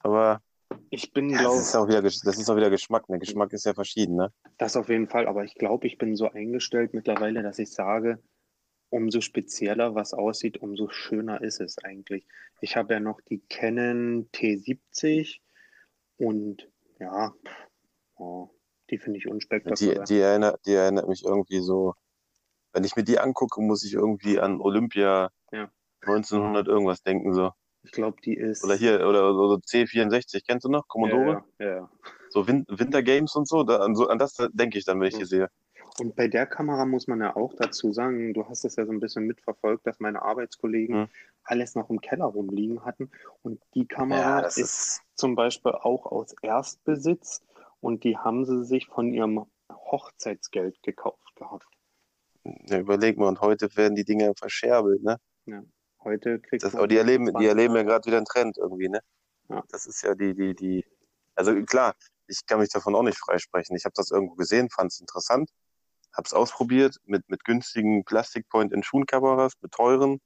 aber 0.03 0.41
ich 0.89 1.11
bin, 1.13 1.29
ja, 1.29 1.37
das 1.37 1.43
glaube 1.43 1.59
ist 1.61 1.75
auch 1.75 1.87
wieder, 1.87 1.99
Gesch- 1.99 2.23
das 2.25 2.37
ist 2.37 2.49
auch 2.49 2.55
wieder 2.55 2.69
Geschmack, 2.69 3.09
ne? 3.09 3.19
Geschmack 3.19 3.51
ist 3.53 3.65
ja 3.65 3.73
verschieden, 3.73 4.15
ne? 4.15 4.31
Das 4.57 4.75
auf 4.75 4.89
jeden 4.89 5.07
Fall, 5.07 5.27
aber 5.27 5.43
ich 5.43 5.55
glaube, 5.55 5.87
ich 5.87 5.97
bin 5.97 6.15
so 6.15 6.29
eingestellt 6.29 6.93
mittlerweile, 6.93 7.41
dass 7.43 7.59
ich 7.59 7.71
sage, 7.71 8.21
umso 8.89 9.21
spezieller 9.21 9.95
was 9.95 10.13
aussieht, 10.13 10.57
umso 10.57 10.89
schöner 10.89 11.41
ist 11.41 11.59
es 11.59 11.77
eigentlich. 11.79 12.27
Ich 12.61 12.75
habe 12.77 12.93
ja 12.93 12.99
noch 12.99 13.19
die 13.21 13.39
Canon 13.49 14.29
T70 14.31 15.39
und 16.17 16.69
ja, 16.99 17.33
oh, 18.17 18.49
die 18.89 18.97
finde 18.99 19.17
ich 19.17 19.23
Die, 19.25 19.31
unspektakulär. 19.31 20.03
die, 20.03 20.19
erinnert, 20.19 20.65
die 20.65 20.73
erinnert 20.73 21.07
mich 21.07 21.23
irgendwie 21.25 21.59
so, 21.59 21.95
wenn 22.71 22.83
ich 22.83 22.95
mir 22.95 23.03
die 23.03 23.19
angucke, 23.19 23.61
muss 23.61 23.83
ich 23.83 23.93
irgendwie 23.93 24.39
an 24.39 24.61
Olympia 24.61 25.29
Ja. 25.51 25.71
1900 26.01 26.67
irgendwas 26.67 27.01
denken, 27.01 27.33
so. 27.33 27.51
Ich 27.83 27.91
glaube, 27.91 28.17
die 28.23 28.35
ist. 28.35 28.63
Oder 28.63 28.75
hier, 28.75 29.07
oder 29.07 29.33
so 29.33 29.55
C64, 29.55 30.41
kennst 30.47 30.65
du 30.65 30.69
noch? 30.69 30.87
Commodore? 30.87 31.43
Ja, 31.59 31.65
ja, 31.65 31.75
ja. 31.75 31.89
So 32.29 32.47
Win 32.47 32.65
Winter 32.69 33.03
Games 33.03 33.35
und 33.35 33.47
so, 33.47 33.63
da, 33.63 33.77
an, 33.79 33.95
so, 33.95 34.07
an 34.07 34.17
das 34.17 34.35
denke 34.53 34.77
ich 34.77 34.85
dann, 34.85 34.99
wenn 34.99 35.07
ich 35.09 35.17
die 35.17 35.25
sehe. 35.25 35.49
Und 35.99 36.15
bei 36.15 36.27
der 36.27 36.47
Kamera 36.47 36.85
muss 36.85 37.07
man 37.07 37.19
ja 37.19 37.35
auch 37.35 37.53
dazu 37.53 37.91
sagen, 37.91 38.33
du 38.33 38.47
hast 38.47 38.65
es 38.65 38.77
ja 38.77 38.85
so 38.85 38.91
ein 38.91 38.99
bisschen 38.99 39.25
mitverfolgt, 39.25 39.85
dass 39.85 39.99
meine 39.99 40.23
Arbeitskollegen 40.23 40.95
Hm. 41.01 41.07
alles 41.43 41.75
noch 41.75 41.89
im 41.91 42.01
Keller 42.01 42.25
rumliegen 42.25 42.83
hatten. 42.83 43.11
Und 43.43 43.61
die 43.75 43.85
Kamera 43.85 44.39
ist, 44.39 45.01
zum 45.13 45.35
Beispiel 45.35 45.73
auch 45.73 46.05
aus 46.07 46.33
Erstbesitz. 46.41 47.43
und 47.79 48.05
die 48.05 48.17
haben 48.17 48.45
sie 48.45 48.63
sich 48.63 48.87
von 48.87 49.13
ihrem 49.13 49.45
Hochzeitsgeld 49.69 50.81
gekauft 50.81 51.35
gehabt. 51.35 51.67
Ja, 52.43 52.79
überleg 52.79 53.17
mal, 53.17 53.27
und 53.27 53.41
heute 53.41 53.75
werden 53.75 53.95
die 53.95 54.05
Dinge 54.05 54.33
verscherbelt, 54.35 55.03
ne? 55.03 55.17
Ja. 55.45 55.61
Heute 56.03 56.39
kriegt 56.39 56.63
Das, 56.63 56.73
man 56.73 56.79
aber 56.79 56.87
die 56.87 56.97
erleben, 56.97 57.25
die 57.25 57.31
20 57.31 57.47
erleben 57.47 57.75
ja 57.75 57.83
gerade 57.83 58.05
wieder 58.05 58.17
einen 58.17 58.25
Trend 58.25 58.57
irgendwie, 58.57 58.89
ne? 58.89 58.99
Ja. 59.49 59.63
Das 59.69 59.85
ist 59.85 60.01
ja 60.01 60.15
die, 60.15 60.33
die, 60.33 60.55
die. 60.55 60.85
Also 61.35 61.53
klar, 61.63 61.95
ich 62.27 62.45
kann 62.45 62.59
mich 62.59 62.69
davon 62.69 62.95
auch 62.95 63.03
nicht 63.03 63.17
freisprechen. 63.17 63.75
Ich 63.75 63.85
habe 63.85 63.93
das 63.95 64.11
irgendwo 64.11 64.35
gesehen, 64.35 64.69
fand 64.69 64.91
es 64.91 64.99
interessant, 64.99 65.49
habe 66.13 66.25
es 66.25 66.33
ausprobiert 66.33 66.97
mit, 67.05 67.27
mit 67.29 67.43
günstigen 67.43 68.03
Plastic-Point-and-Shoon-Kameras, 68.05 69.53
mit 69.61 69.71
teuren. 69.71 70.19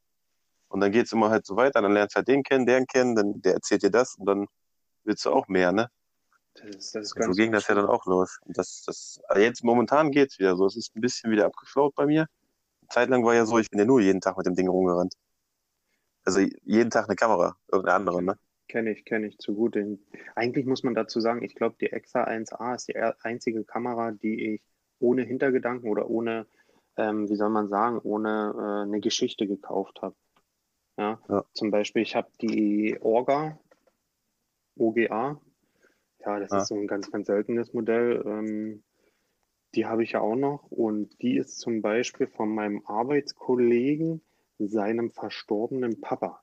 Und 0.69 0.81
dann 0.81 0.91
geht's 0.91 1.13
immer 1.13 1.29
halt 1.29 1.46
so 1.46 1.55
weiter, 1.55 1.81
dann 1.81 1.93
lernst 1.93 2.15
du 2.15 2.17
halt 2.17 2.27
den 2.27 2.43
kennen, 2.43 2.65
den 2.65 2.86
kennen, 2.88 3.15
dann 3.15 3.41
der 3.41 3.53
erzählt 3.53 3.84
dir 3.84 3.91
das 3.91 4.15
und 4.15 4.25
dann 4.25 4.48
willst 5.03 5.24
du 5.25 5.31
auch 5.31 5.48
mehr, 5.48 5.72
ne? 5.72 5.89
Das 6.55 6.75
ist, 6.75 6.96
das 6.96 7.03
ist 7.03 7.15
Und 7.15 7.22
so 7.22 7.27
ganz 7.27 7.38
ging 7.38 7.51
das 7.51 7.67
ja 7.67 7.75
dann 7.75 7.86
auch 7.86 8.05
los. 8.05 8.39
Und 8.46 8.57
das, 8.57 8.84
das, 8.86 9.19
also 9.27 9.41
jetzt 9.41 9.63
momentan 9.63 10.12
geht's 10.12 10.39
wieder 10.39 10.55
so. 10.55 10.65
Es 10.65 10.75
ist 10.75 10.96
ein 10.96 11.01
bisschen 11.01 11.31
wieder 11.31 11.46
abgeflaut 11.46 11.93
bei 11.96 12.05
mir. 12.05 12.27
Eine 12.81 12.89
Zeit 12.89 13.10
lang 13.10 13.24
war 13.24 13.36
ja 13.36 13.46
so, 13.46 13.60
ich 13.60 13.69
bin 13.69 13.79
ja 13.79 13.86
nur 13.86 14.01
jeden 14.01 14.22
Tag 14.22 14.38
mit 14.38 14.46
dem 14.46 14.55
Ding 14.55 14.67
rumgerannt. 14.67 15.13
Also 16.27 16.41
jeden 16.65 16.89
Tag 16.89 17.05
eine 17.07 17.15
Kamera, 17.15 17.55
irgendeine 17.72 17.96
andere, 17.96 18.22
ne? 18.22 18.38
Kenne 18.67 18.91
ich, 18.91 19.05
kenne 19.05 19.27
ich 19.27 19.38
zu 19.38 19.55
gut. 19.55 19.77
Eigentlich 20.36 20.65
muss 20.65 20.84
man 20.84 20.93
dazu 20.93 21.22
sagen, 21.22 21.41
ich 21.41 21.55
glaube, 21.55 21.77
die 21.79 21.89
Exa 21.89 22.25
1A 22.25 22.75
ist 22.75 22.89
die 22.89 22.98
einzige 22.98 23.63
Kamera, 23.63 24.12
die 24.12 24.55
ich 24.55 24.62
ohne 25.00 25.22
Hintergedanken 25.24 25.89
oder 25.89 26.10
ohne, 26.10 26.46
ähm, 26.98 27.29
wie 27.29 27.38
soll 27.38 27.48
man 27.48 27.69
sagen, 27.69 28.00
ohne 28.00 28.53
äh, 28.57 28.81
eine 28.84 29.00
Geschichte 29.00 29.48
gekauft 29.48 30.01
habe. 30.01 30.17
Ja? 30.98 31.22
Ja. 31.29 31.46
Zum 31.53 31.72
Beispiel, 31.72 32.01
ich 32.01 32.17
habe 32.17 32.29
die 32.41 32.98
Orga, 33.00 33.57
OGA. 34.75 35.39
Ja, 36.25 36.39
das 36.41 36.51
Ja. 36.51 36.57
ist 36.57 36.67
so 36.67 36.75
ein 36.75 36.88
ganz, 36.88 37.10
ganz 37.10 37.27
seltenes 37.27 37.72
Modell. 37.72 38.22
Ähm, 38.25 38.84
die 39.75 39.86
habe 39.86 40.03
ich 40.03 40.12
ja 40.12 40.19
auch 40.19 40.36
noch 40.36 40.69
und 40.72 41.22
die 41.22 41.38
ist 41.38 41.60
zum 41.60 41.81
Beispiel 41.81 42.27
von 42.27 42.53
meinem 42.53 42.81
Arbeitskollegen, 42.86 44.22
seinem 44.59 45.11
verstorbenen 45.11 46.01
Papa. 46.01 46.41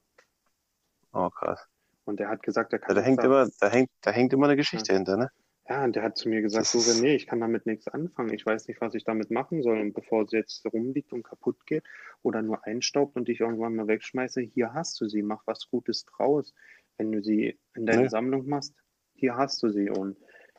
Oh, 1.13 1.31
krass. 1.31 1.67
Und 2.05 2.21
der 2.21 2.29
hat 2.29 2.43
gesagt, 2.43 2.73
er 2.73 2.81
Ja, 2.81 2.87
kann 2.87 2.97
da 2.97 3.03
hängt 3.03 3.19
da- 3.21 3.25
immer, 3.25 3.49
da 3.61 3.69
hängt, 3.71 3.91
da 4.03 4.11
hängt 4.11 4.33
immer 4.33 4.47
eine 4.47 4.57
Geschichte 4.57 4.93
hinter, 4.93 5.17
ne? 5.17 5.31
Ja, 5.67 5.83
und 5.85 5.97
der 5.97 6.03
hat 6.03 6.19
zu 6.19 6.29
mir 6.29 6.43
gesagt, 6.43 6.67
so 6.67 6.79
René, 6.79 7.15
ich 7.15 7.27
kann 7.27 7.41
damit 7.41 7.65
nichts 7.65 7.89
anfangen. 7.89 8.35
Ich 8.35 8.45
weiß 8.45 8.69
nicht, 8.69 8.83
was 8.83 8.95
ich 8.95 9.05
damit 9.05 9.31
machen 9.31 9.63
soll. 9.63 9.81
Und 9.81 9.95
bevor 9.95 10.29
sie 10.29 10.37
jetzt 10.37 10.63
rumliegt 10.71 11.15
und 11.15 11.23
kaputt 11.23 11.65
geht 11.65 11.85
oder 12.23 12.43
nur 12.43 12.67
einstaubt 12.67 13.17
und 13.17 13.31
ich 13.31 13.41
irgendwann 13.41 13.75
mal 13.75 13.87
wegschmeiße, 13.87 14.43
hier 14.43 14.75
hast 14.75 15.01
du 15.01 15.09
sie, 15.09 15.23
mach 15.23 15.43
was 15.47 15.71
Gutes 15.71 16.05
draus. 16.05 16.53
Wenn 16.99 17.11
du 17.13 17.23
sie 17.23 17.59
in 17.75 17.87
deine 17.87 18.03
Nee. 18.03 18.09
Sammlung 18.09 18.47
machst, 18.47 18.75
hier 19.15 19.37
hast 19.37 19.63
du 19.63 19.71
sie. 19.71 19.89
Und 19.89 20.19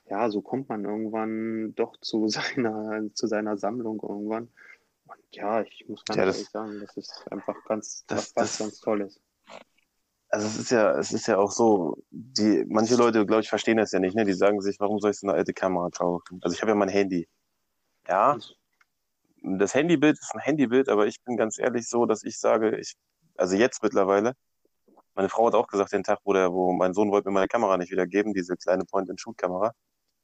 ja, 0.09 0.31
so 0.31 0.41
kommt 0.41 0.69
man 0.69 0.85
irgendwann 0.85 1.75
doch 1.75 1.95
zu 1.97 2.27
seiner, 2.27 3.03
zu 3.13 3.27
seiner 3.27 3.57
Sammlung 3.57 3.99
irgendwann. 4.01 4.49
Und 5.07 5.17
ja, 5.31 5.61
ich 5.61 5.85
muss 5.87 6.03
ganz 6.05 6.17
Ja, 6.17 6.25
das- 6.25 6.35
ehrlich 6.37 6.49
sagen, 6.49 6.79
das 6.79 6.97
ist 6.97 7.23
einfach 7.31 7.55
ganz, 7.65 8.05
Das- 8.07 8.33
das- 8.33 8.57
ganz 8.57 8.79
Tolles. 8.79 9.19
Also 10.29 10.47
es 10.47 10.57
ist 10.57 10.71
ja, 10.71 10.97
es 10.97 11.11
ist 11.13 11.27
ja 11.27 11.37
auch 11.37 11.51
so, 11.51 12.03
die, 12.09 12.65
manche 12.67 12.95
Leute, 12.95 13.25
glaube 13.25 13.41
ich, 13.41 13.49
verstehen 13.49 13.77
das 13.77 13.91
ja 13.91 13.99
nicht, 13.99 14.15
ne? 14.15 14.25
Die 14.25 14.33
sagen 14.33 14.59
sich, 14.59 14.79
warum 14.79 14.99
soll 14.99 15.11
ich 15.11 15.19
so 15.19 15.27
eine 15.27 15.37
alte 15.37 15.53
Kamera 15.53 15.89
kaufen? 15.89 16.39
Also 16.41 16.53
ich 16.55 16.61
habe 16.61 16.71
ja 16.71 16.75
mein 16.75 16.89
Handy. 16.89 17.27
Ja, 18.07 18.37
das 19.43 19.73
Handybild 19.75 20.17
ist 20.19 20.33
ein 20.33 20.39
Handybild, 20.41 20.89
aber 20.89 21.05
ich 21.05 21.21
bin 21.23 21.37
ganz 21.37 21.59
ehrlich 21.59 21.87
so, 21.87 22.05
dass 22.05 22.23
ich 22.23 22.39
sage, 22.39 22.77
ich, 22.79 22.95
also 23.37 23.55
jetzt 23.55 23.83
mittlerweile, 23.83 24.33
meine 25.13 25.29
Frau 25.29 25.47
hat 25.47 25.53
auch 25.53 25.67
gesagt, 25.67 25.93
den 25.93 26.03
Tag, 26.03 26.19
wo 26.23 26.33
der, 26.33 26.51
wo 26.51 26.73
mein 26.73 26.93
Sohn 26.93 27.11
wollte 27.11 27.29
mir 27.29 27.33
meine 27.35 27.47
Kamera 27.47 27.77
nicht 27.77 27.91
wiedergeben, 27.91 28.33
diese 28.33 28.57
kleine 28.57 28.83
Point-and-Shoot-Kamera. 28.85 29.71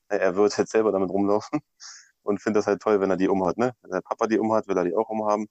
Er 0.10 0.36
wird 0.36 0.58
jetzt 0.58 0.72
selber 0.72 0.92
damit 0.92 1.10
rumlaufen 1.12 1.62
und 2.24 2.42
findet 2.42 2.60
das 2.60 2.68
halt 2.68 2.82
toll, 2.82 3.00
wenn 3.02 3.10
er 3.10 3.18
die 3.18 3.28
umhat, 3.30 3.58
ne? 3.58 3.74
Wenn 3.82 3.92
der 3.92 4.02
Papa 4.02 4.28
die 4.28 4.40
umhat, 4.40 4.68
will 4.68 4.78
er 4.78 4.84
die 4.86 4.96
auch 4.96 5.10
umhaben. 5.10 5.48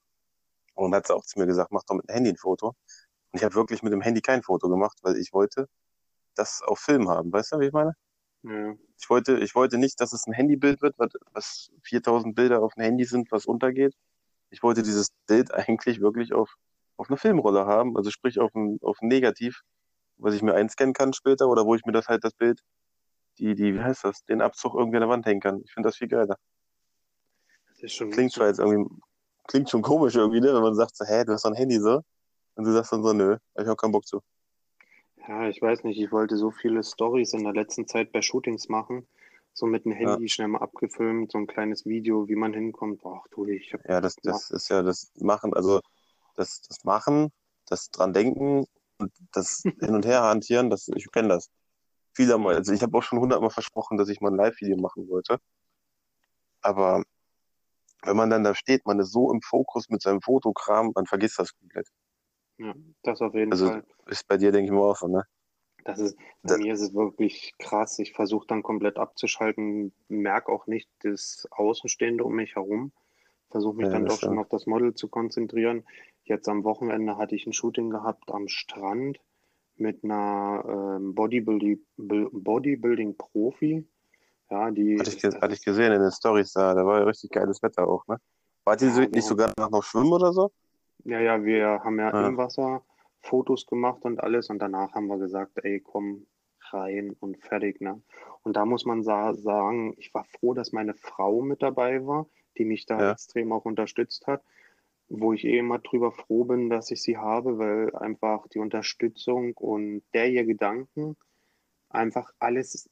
Und 0.74 0.94
hat 0.94 1.06
sie 1.06 1.14
auch 1.14 1.24
zu 1.24 1.38
mir 1.38 1.46
gesagt, 1.46 1.72
mach 1.72 1.82
doch 1.84 1.96
mit 1.96 2.08
dem 2.08 2.14
Handy 2.14 2.30
ein 2.30 2.36
Foto. 2.36 2.68
Und 2.68 3.38
ich 3.38 3.44
habe 3.44 3.54
wirklich 3.54 3.82
mit 3.82 3.92
dem 3.92 4.00
Handy 4.00 4.20
kein 4.22 4.42
Foto 4.42 4.68
gemacht, 4.68 4.98
weil 5.02 5.16
ich 5.16 5.32
wollte 5.32 5.68
das 6.34 6.62
auf 6.62 6.78
Film 6.78 7.08
haben. 7.08 7.32
Weißt 7.32 7.52
du, 7.52 7.60
wie 7.60 7.66
ich 7.66 7.72
meine? 7.72 7.94
Ja. 8.42 8.74
Ich 8.98 9.10
wollte, 9.10 9.38
ich 9.38 9.54
wollte 9.54 9.78
nicht, 9.78 10.00
dass 10.00 10.12
es 10.12 10.26
ein 10.26 10.32
Handybild 10.32 10.82
wird, 10.82 10.98
was, 10.98 11.10
was 11.32 11.70
4000 11.84 12.34
Bilder 12.34 12.62
auf 12.62 12.74
dem 12.74 12.84
Handy 12.84 13.04
sind, 13.04 13.30
was 13.32 13.46
untergeht. 13.46 13.94
Ich 14.50 14.62
wollte 14.62 14.82
dieses 14.82 15.10
Bild 15.26 15.52
eigentlich 15.54 16.00
wirklich 16.00 16.32
auf, 16.32 16.54
auf 16.96 17.08
eine 17.10 17.16
Filmrolle 17.18 17.66
haben, 17.66 17.96
also 17.96 18.10
sprich 18.10 18.38
auf 18.40 18.54
ein, 18.54 18.78
auf 18.82 18.98
ein 19.02 19.08
Negativ, 19.08 19.62
was 20.18 20.34
ich 20.34 20.42
mir 20.42 20.54
einscannen 20.54 20.94
kann 20.94 21.12
später 21.12 21.48
oder 21.48 21.66
wo 21.66 21.74
ich 21.74 21.84
mir 21.84 21.92
das 21.92 22.08
halt 22.08 22.24
das 22.24 22.34
Bild, 22.34 22.62
die, 23.38 23.54
die, 23.54 23.74
wie 23.74 23.80
heißt 23.80 24.04
das, 24.04 24.24
den 24.24 24.42
Abzug 24.42 24.74
irgendwie 24.74 24.96
an 24.98 25.02
der 25.02 25.08
Wand 25.08 25.26
hängen 25.26 25.40
kann. 25.40 25.62
Ich 25.64 25.72
finde 25.72 25.88
das 25.88 25.96
viel 25.96 26.08
geiler. 26.08 26.36
Schon 27.86 28.10
Klingt 28.10 28.32
zwar 28.32 28.48
jetzt 28.48 28.58
irgendwie, 28.58 28.90
klingt 29.46 29.70
schon 29.70 29.82
komisch 29.82 30.14
irgendwie, 30.14 30.40
ne, 30.40 30.54
wenn 30.54 30.62
man 30.62 30.74
sagt 30.74 30.96
so, 30.96 31.04
hä, 31.04 31.24
du 31.24 31.32
hast 31.32 31.44
doch 31.44 31.50
ein 31.50 31.56
Handy 31.56 31.78
so. 31.78 32.02
Und 32.54 32.64
du 32.64 32.72
sagst 32.72 32.92
dann 32.92 33.02
so, 33.02 33.12
nö, 33.12 33.36
hab 33.56 33.64
ich 33.64 33.68
auch 33.68 33.76
keinen 33.76 33.92
Bock 33.92 34.06
zu. 34.06 34.20
Ja, 35.28 35.48
ich 35.48 35.60
weiß 35.62 35.84
nicht, 35.84 36.00
ich 36.00 36.12
wollte 36.12 36.36
so 36.36 36.50
viele 36.50 36.82
Stories 36.82 37.32
in 37.34 37.44
der 37.44 37.52
letzten 37.52 37.86
Zeit 37.86 38.12
bei 38.12 38.22
Shootings 38.22 38.68
machen. 38.68 39.06
So 39.52 39.66
mit 39.66 39.84
dem 39.84 39.92
Handy 39.92 40.28
schnell 40.28 40.48
mal 40.48 40.58
abgefilmt, 40.58 41.32
so 41.32 41.38
ein 41.38 41.46
kleines 41.46 41.84
Video, 41.84 42.28
wie 42.28 42.36
man 42.36 42.54
hinkommt. 42.54 43.02
Ach 43.04 43.26
du, 43.30 43.46
ich 43.46 43.72
hab, 43.72 43.84
Ja, 43.88 44.00
das, 44.00 44.16
das 44.22 44.50
ist 44.50 44.68
ja 44.70 44.82
das 44.82 45.12
Machen, 45.18 45.54
also 45.54 45.80
das, 46.36 46.62
das 46.62 46.84
Machen, 46.84 47.30
das 47.66 47.90
dran 47.90 48.12
denken 48.12 48.64
und 48.98 49.12
das 49.32 49.62
Hin- 49.80 49.94
und 49.94 50.06
Her 50.06 50.22
hantieren, 50.22 50.70
das, 50.70 50.88
ich 50.94 51.10
kenne 51.10 51.28
das. 51.28 51.50
Viele 52.14 52.34
haben, 52.34 52.46
also 52.46 52.72
ich 52.72 52.82
habe 52.82 52.96
auch 52.96 53.02
schon 53.02 53.20
hundertmal 53.20 53.50
versprochen, 53.50 53.98
dass 53.98 54.08
ich 54.08 54.20
mal 54.20 54.30
ein 54.30 54.36
Live-Video 54.36 54.76
machen 54.76 55.08
wollte. 55.08 55.38
Aber 56.62 57.02
wenn 58.04 58.16
man 58.16 58.30
dann 58.30 58.44
da 58.44 58.54
steht, 58.54 58.86
man 58.86 59.00
ist 59.00 59.12
so 59.12 59.32
im 59.32 59.42
Fokus 59.42 59.88
mit 59.88 60.02
seinem 60.02 60.20
Fotokram, 60.22 60.92
man 60.94 61.06
vergisst 61.06 61.38
das 61.38 61.54
komplett. 61.54 61.88
ja, 62.58 62.74
das 63.02 63.20
auf 63.22 63.34
jeden 63.34 63.56
Also 63.56 63.70
Fall. 63.70 63.84
ist 64.06 64.26
bei 64.26 64.36
dir, 64.38 64.50
denke 64.50 64.66
ich 64.66 64.72
mal, 64.72 64.90
auch 64.90 64.96
so, 64.96 65.06
ne? 65.06 65.24
Das 65.84 65.98
ist, 65.98 66.16
bei 66.42 66.56
das- 66.56 66.58
mir 66.58 66.72
ist 66.74 66.80
es 66.80 66.94
wirklich 66.94 67.54
krass. 67.58 67.98
Ich 67.98 68.12
versuche 68.12 68.46
dann 68.46 68.62
komplett 68.62 68.98
abzuschalten, 68.98 69.92
merke 70.08 70.52
auch 70.52 70.66
nicht 70.66 70.88
das 71.00 71.46
Außenstehende 71.50 72.24
um 72.24 72.34
mich 72.34 72.54
herum. 72.56 72.92
Versuche 73.50 73.76
mich 73.76 73.88
Ja, 73.88 73.90
dann 73.90 74.06
doch 74.06 74.20
schon 74.20 74.38
auf 74.38 74.48
das 74.48 74.66
Model 74.66 74.94
zu 74.94 75.08
konzentrieren. 75.08 75.84
Jetzt 76.24 76.48
am 76.48 76.64
Wochenende 76.64 77.16
hatte 77.18 77.34
ich 77.34 77.46
ein 77.46 77.52
Shooting 77.52 77.90
gehabt 77.90 78.30
am 78.30 78.48
Strand 78.48 79.20
mit 79.76 80.04
einer 80.04 80.96
ähm, 80.98 81.14
Bodybuilding, 81.14 81.80
Bodybuilding-Profi. 81.98 83.86
Ja, 84.50 84.70
die 84.70 84.98
Hatte 84.98 85.10
ich, 85.10 85.24
hatte 85.24 85.54
ich 85.54 85.64
gesehen 85.64 85.92
in 85.92 86.02
den 86.02 86.10
Stories 86.10 86.52
da, 86.52 86.74
da 86.74 86.84
war 86.84 86.98
ja 86.98 87.04
richtig 87.04 87.30
geiles 87.30 87.62
Wetter 87.62 87.86
auch, 87.86 88.06
ne? 88.08 88.18
Wart 88.64 88.82
ihr 88.82 88.88
Ja, 88.88 88.94
so- 88.94 89.00
nicht 89.02 89.12
genau. 89.12 89.26
sogar 89.26 89.52
noch, 89.58 89.70
noch 89.70 89.84
schwimmen 89.84 90.12
oder 90.12 90.32
so? 90.32 90.50
Ja, 91.04 91.20
ja, 91.20 91.42
wir 91.44 91.66
haben 91.84 91.98
ja 91.98 92.10
Ah. 92.10 92.26
im 92.26 92.36
Wasser 92.36 92.84
Fotos 93.22 93.66
gemacht 93.66 94.04
und 94.04 94.20
alles 94.20 94.50
und 94.50 94.58
danach 94.58 94.92
haben 94.94 95.06
wir 95.06 95.18
gesagt, 95.18 95.52
ey, 95.62 95.80
komm 95.80 96.26
rein 96.72 97.16
und 97.20 97.38
fertig, 97.38 97.80
ne? 97.80 98.02
Und 98.42 98.56
da 98.56 98.64
muss 98.64 98.84
man 98.84 99.02
sa 99.02 99.34
sagen, 99.34 99.94
ich 99.98 100.12
war 100.14 100.24
froh, 100.24 100.52
dass 100.54 100.72
meine 100.72 100.94
Frau 100.94 101.42
mit 101.42 101.62
dabei 101.62 102.06
war, 102.06 102.28
die 102.58 102.64
mich 102.64 102.86
da 102.86 103.00
Ja. 103.00 103.12
extrem 103.12 103.52
auch 103.52 103.64
unterstützt 103.64 104.26
hat, 104.26 104.42
wo 105.08 105.32
ich 105.32 105.44
eh 105.44 105.58
immer 105.58 105.78
drüber 105.78 106.12
froh 106.12 106.44
bin, 106.44 106.70
dass 106.70 106.90
ich 106.90 107.02
sie 107.02 107.16
habe, 107.18 107.58
weil 107.58 107.94
einfach 107.96 108.46
die 108.48 108.58
Unterstützung 108.58 109.54
und 109.56 110.02
der 110.14 110.30
ihr 110.30 110.44
Gedanken 110.44 111.16
einfach 111.88 112.32
alles 112.38 112.88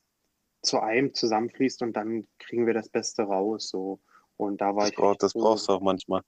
zu 0.62 0.80
einem 0.80 1.14
zusammenfließt 1.14 1.82
und 1.82 1.92
dann 1.94 2.26
kriegen 2.38 2.66
wir 2.66 2.74
das 2.74 2.88
Beste 2.88 3.22
raus, 3.22 3.68
so. 3.68 4.00
Und 4.36 4.60
da 4.60 4.74
war 4.74 4.82
Das, 4.82 4.90
ich 4.90 4.96
brauch, 4.96 5.16
das 5.16 5.32
froh. 5.32 5.40
brauchst 5.40 5.68
du 5.68 5.72
auch 5.72 5.80
manchmal. 5.80 6.22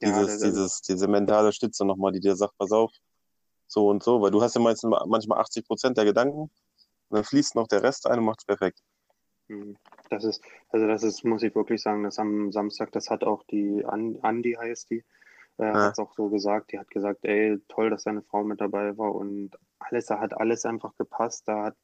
Ja, 0.00 0.20
Dieses, 0.20 0.40
dieses, 0.40 0.82
diese 0.82 1.08
mentale 1.08 1.52
Stütze 1.52 1.84
nochmal, 1.84 2.12
die 2.12 2.20
dir 2.20 2.36
sagt, 2.36 2.56
pass 2.58 2.70
auf, 2.72 2.92
so 3.66 3.88
und 3.88 4.02
so, 4.02 4.20
weil 4.20 4.30
du 4.30 4.42
hast 4.42 4.54
ja 4.54 4.60
meistens, 4.60 4.94
manchmal 5.06 5.38
80 5.40 5.66
Prozent 5.66 5.96
der 5.96 6.04
Gedanken 6.04 6.42
und 6.42 6.50
dann 7.10 7.24
fließt 7.24 7.54
noch 7.54 7.66
der 7.66 7.82
Rest 7.82 8.06
ein 8.06 8.18
und 8.18 8.24
macht's 8.26 8.44
perfekt. 8.44 8.80
Mhm. 9.48 9.76
Das 10.10 10.24
ist, 10.24 10.42
also 10.70 10.86
das 10.86 11.02
ist, 11.02 11.24
muss 11.24 11.42
ich 11.42 11.54
wirklich 11.54 11.82
sagen, 11.82 12.04
das 12.04 12.18
am 12.18 12.52
Samstag, 12.52 12.92
das 12.92 13.10
hat 13.10 13.24
auch 13.24 13.42
die 13.44 13.84
An 13.84 14.18
Andi 14.22 14.52
heißt 14.52 14.90
die, 14.90 15.04
äh, 15.58 15.64
Ja. 15.64 15.74
hat 15.74 15.92
es 15.92 15.98
auch 15.98 16.12
so 16.14 16.28
gesagt. 16.28 16.72
Die 16.72 16.78
hat 16.78 16.90
gesagt, 16.90 17.24
ey, 17.24 17.58
toll, 17.68 17.90
dass 17.90 18.04
deine 18.04 18.22
Frau 18.22 18.44
mit 18.44 18.60
dabei 18.60 18.96
war 18.98 19.14
und 19.14 19.50
alles, 19.78 20.06
da 20.06 20.20
hat 20.20 20.36
alles 20.36 20.64
einfach 20.64 20.94
gepasst. 20.96 21.48
Da 21.48 21.64
hat 21.64 21.76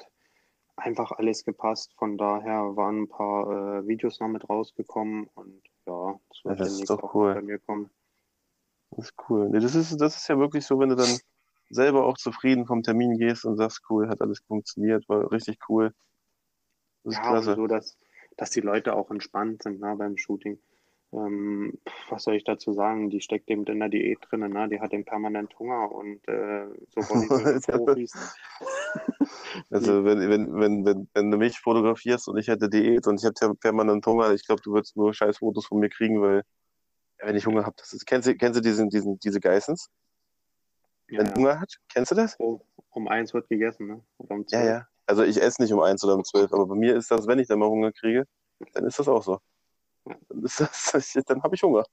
einfach 0.82 1.12
alles 1.12 1.44
gepasst. 1.44 1.94
Von 1.96 2.18
daher 2.18 2.76
waren 2.76 3.02
ein 3.02 3.08
paar 3.08 3.80
äh, 3.80 3.86
Videos 3.86 4.20
noch 4.20 4.28
mit 4.28 4.48
rausgekommen 4.48 5.28
und 5.34 5.62
ja, 5.86 6.18
das 6.28 6.44
wird 6.44 6.58
Ja, 6.58 6.64
das 6.64 6.80
ist 6.80 6.90
doch 6.90 7.14
cool. 7.14 7.34
bei 7.34 7.42
mir 7.42 7.58
kommen. 7.58 7.90
Das 8.90 9.06
ist 9.06 9.14
cool. 9.28 9.48
Nee, 9.48 9.60
das 9.60 9.74
ist, 9.74 10.00
das 10.00 10.16
ist 10.16 10.28
ja 10.28 10.38
wirklich 10.38 10.66
so, 10.66 10.78
wenn 10.78 10.90
du 10.90 10.96
dann 10.96 11.18
selber 11.70 12.04
auch 12.04 12.18
zufrieden 12.18 12.66
vom 12.66 12.82
Termin 12.82 13.16
gehst 13.18 13.44
und 13.44 13.56
sagst, 13.56 13.82
cool, 13.88 14.08
hat 14.08 14.20
alles 14.20 14.40
funktioniert, 14.40 15.08
war 15.08 15.30
richtig 15.32 15.58
cool. 15.68 15.94
Das 17.04 17.14
ist 17.14 17.22
Ja, 17.22 17.28
klasse. 17.30 17.54
so, 17.54 17.66
dass, 17.66 17.98
dass 18.36 18.50
die 18.50 18.60
Leute 18.60 18.94
auch 18.94 19.10
entspannt 19.10 19.62
sind 19.62 19.80
ne, 19.80 19.94
beim 19.96 20.16
Shooting. 20.16 20.58
Ähm, 21.12 21.78
was 22.08 22.24
soll 22.24 22.34
ich 22.34 22.44
dazu 22.44 22.72
sagen? 22.72 23.10
Die 23.10 23.20
steckt 23.20 23.50
eben 23.50 23.64
in 23.64 23.80
der 23.80 23.88
Diät 23.88 24.18
drin, 24.30 24.40
ne? 24.40 24.68
die 24.68 24.80
hat 24.80 24.92
den 24.92 25.04
permanent 25.04 25.58
Hunger 25.58 25.92
und 25.92 26.26
äh, 26.26 26.66
so 26.88 27.00
Profis. 27.84 28.38
also 29.70 30.04
wenn, 30.04 30.20
wenn, 30.30 30.54
wenn, 30.54 30.84
wenn, 30.84 31.08
wenn 31.12 31.30
du 31.30 31.36
mich 31.36 31.60
fotografierst 31.60 32.28
und 32.28 32.38
ich 32.38 32.48
hätte 32.48 32.68
Diät 32.68 33.06
und 33.06 33.20
ich 33.20 33.24
hätte 33.24 33.54
permanent 33.54 34.06
Hunger, 34.06 34.32
ich 34.32 34.46
glaube, 34.46 34.62
du 34.62 34.72
würdest 34.72 34.96
nur 34.96 35.12
scheiß 35.12 35.38
Fotos 35.38 35.66
von 35.66 35.80
mir 35.80 35.90
kriegen, 35.90 36.20
weil 36.22 36.42
wenn 37.18 37.36
ich 37.36 37.46
Hunger 37.46 37.64
habe, 37.64 37.76
das 37.78 37.92
ist. 37.92 38.06
Kennst 38.06 38.28
du, 38.28 38.34
kennst 38.34 38.58
du 38.58 38.62
diesen, 38.62 38.88
diesen, 38.88 39.18
diese 39.18 39.40
Geissens? 39.40 39.90
Ja, 41.08 41.20
wenn 41.20 41.26
ja. 41.26 41.34
Hunger 41.36 41.60
hat, 41.60 41.74
kennst 41.92 42.10
du 42.10 42.14
das? 42.14 42.38
Oh, 42.40 42.60
um 42.90 43.06
eins 43.08 43.34
wird 43.34 43.48
gegessen, 43.48 43.86
ne? 43.86 44.02
Oder 44.18 44.34
um 44.34 44.44
Ja, 44.48 44.64
ja. 44.64 44.88
Also 45.06 45.24
ich 45.24 45.40
esse 45.40 45.60
nicht 45.60 45.72
um 45.72 45.80
eins 45.80 46.02
oder 46.04 46.14
um 46.14 46.24
zwölf, 46.24 46.52
aber 46.52 46.66
bei 46.66 46.74
mir 46.74 46.96
ist 46.96 47.10
das, 47.10 47.26
wenn 47.26 47.38
ich 47.38 47.48
dann 47.48 47.58
mal 47.58 47.68
Hunger 47.68 47.92
kriege, 47.92 48.24
dann 48.72 48.86
ist 48.86 48.98
das 48.98 49.08
auch 49.08 49.22
so. 49.22 49.38
Dann, 50.04 50.20
dann 51.26 51.42
habe 51.42 51.54
ich 51.54 51.62
Hunger. 51.62 51.84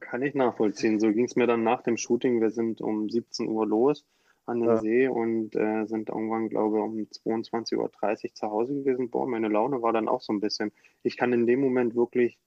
Kann 0.00 0.22
ich 0.22 0.34
nachvollziehen. 0.34 1.00
So 1.00 1.12
ging 1.12 1.24
es 1.24 1.36
mir 1.36 1.46
dann 1.46 1.64
nach 1.64 1.82
dem 1.82 1.96
Shooting. 1.96 2.40
Wir 2.40 2.50
sind 2.50 2.80
um 2.80 3.08
17 3.08 3.48
Uhr 3.48 3.66
los 3.66 4.04
an 4.48 4.60
den 4.60 4.68
ja. 4.70 4.76
See 4.78 5.08
und 5.08 5.54
äh, 5.54 5.84
sind 5.84 6.08
irgendwann, 6.08 6.48
glaube 6.48 6.78
ich, 6.78 6.82
um 6.82 7.32
22.30 7.34 7.76
Uhr 7.76 8.34
zu 8.34 8.50
Hause 8.50 8.74
gewesen. 8.74 9.10
Boah, 9.10 9.26
meine 9.26 9.48
Laune 9.48 9.82
war 9.82 9.92
dann 9.92 10.08
auch 10.08 10.22
so 10.22 10.32
ein 10.32 10.40
bisschen. 10.40 10.72
Ich 11.02 11.16
kann 11.16 11.32
in 11.32 11.46
dem 11.46 11.60
Moment 11.60 11.94
wirklich 11.94 12.38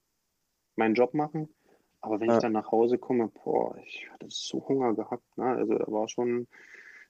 meinen 0.75 0.95
Job 0.95 1.13
machen, 1.13 1.53
aber 2.01 2.19
wenn 2.19 2.29
ja. 2.29 2.37
ich 2.37 2.41
dann 2.41 2.53
nach 2.53 2.71
Hause 2.71 2.97
komme, 2.97 3.27
boah, 3.27 3.77
ich 3.85 4.09
hatte 4.11 4.25
so 4.29 4.67
Hunger 4.67 4.95
gehabt. 4.95 5.37
Ne? 5.37 5.45
Also 5.45 5.77
da 5.77 5.85
war 5.91 6.09
schon. 6.09 6.47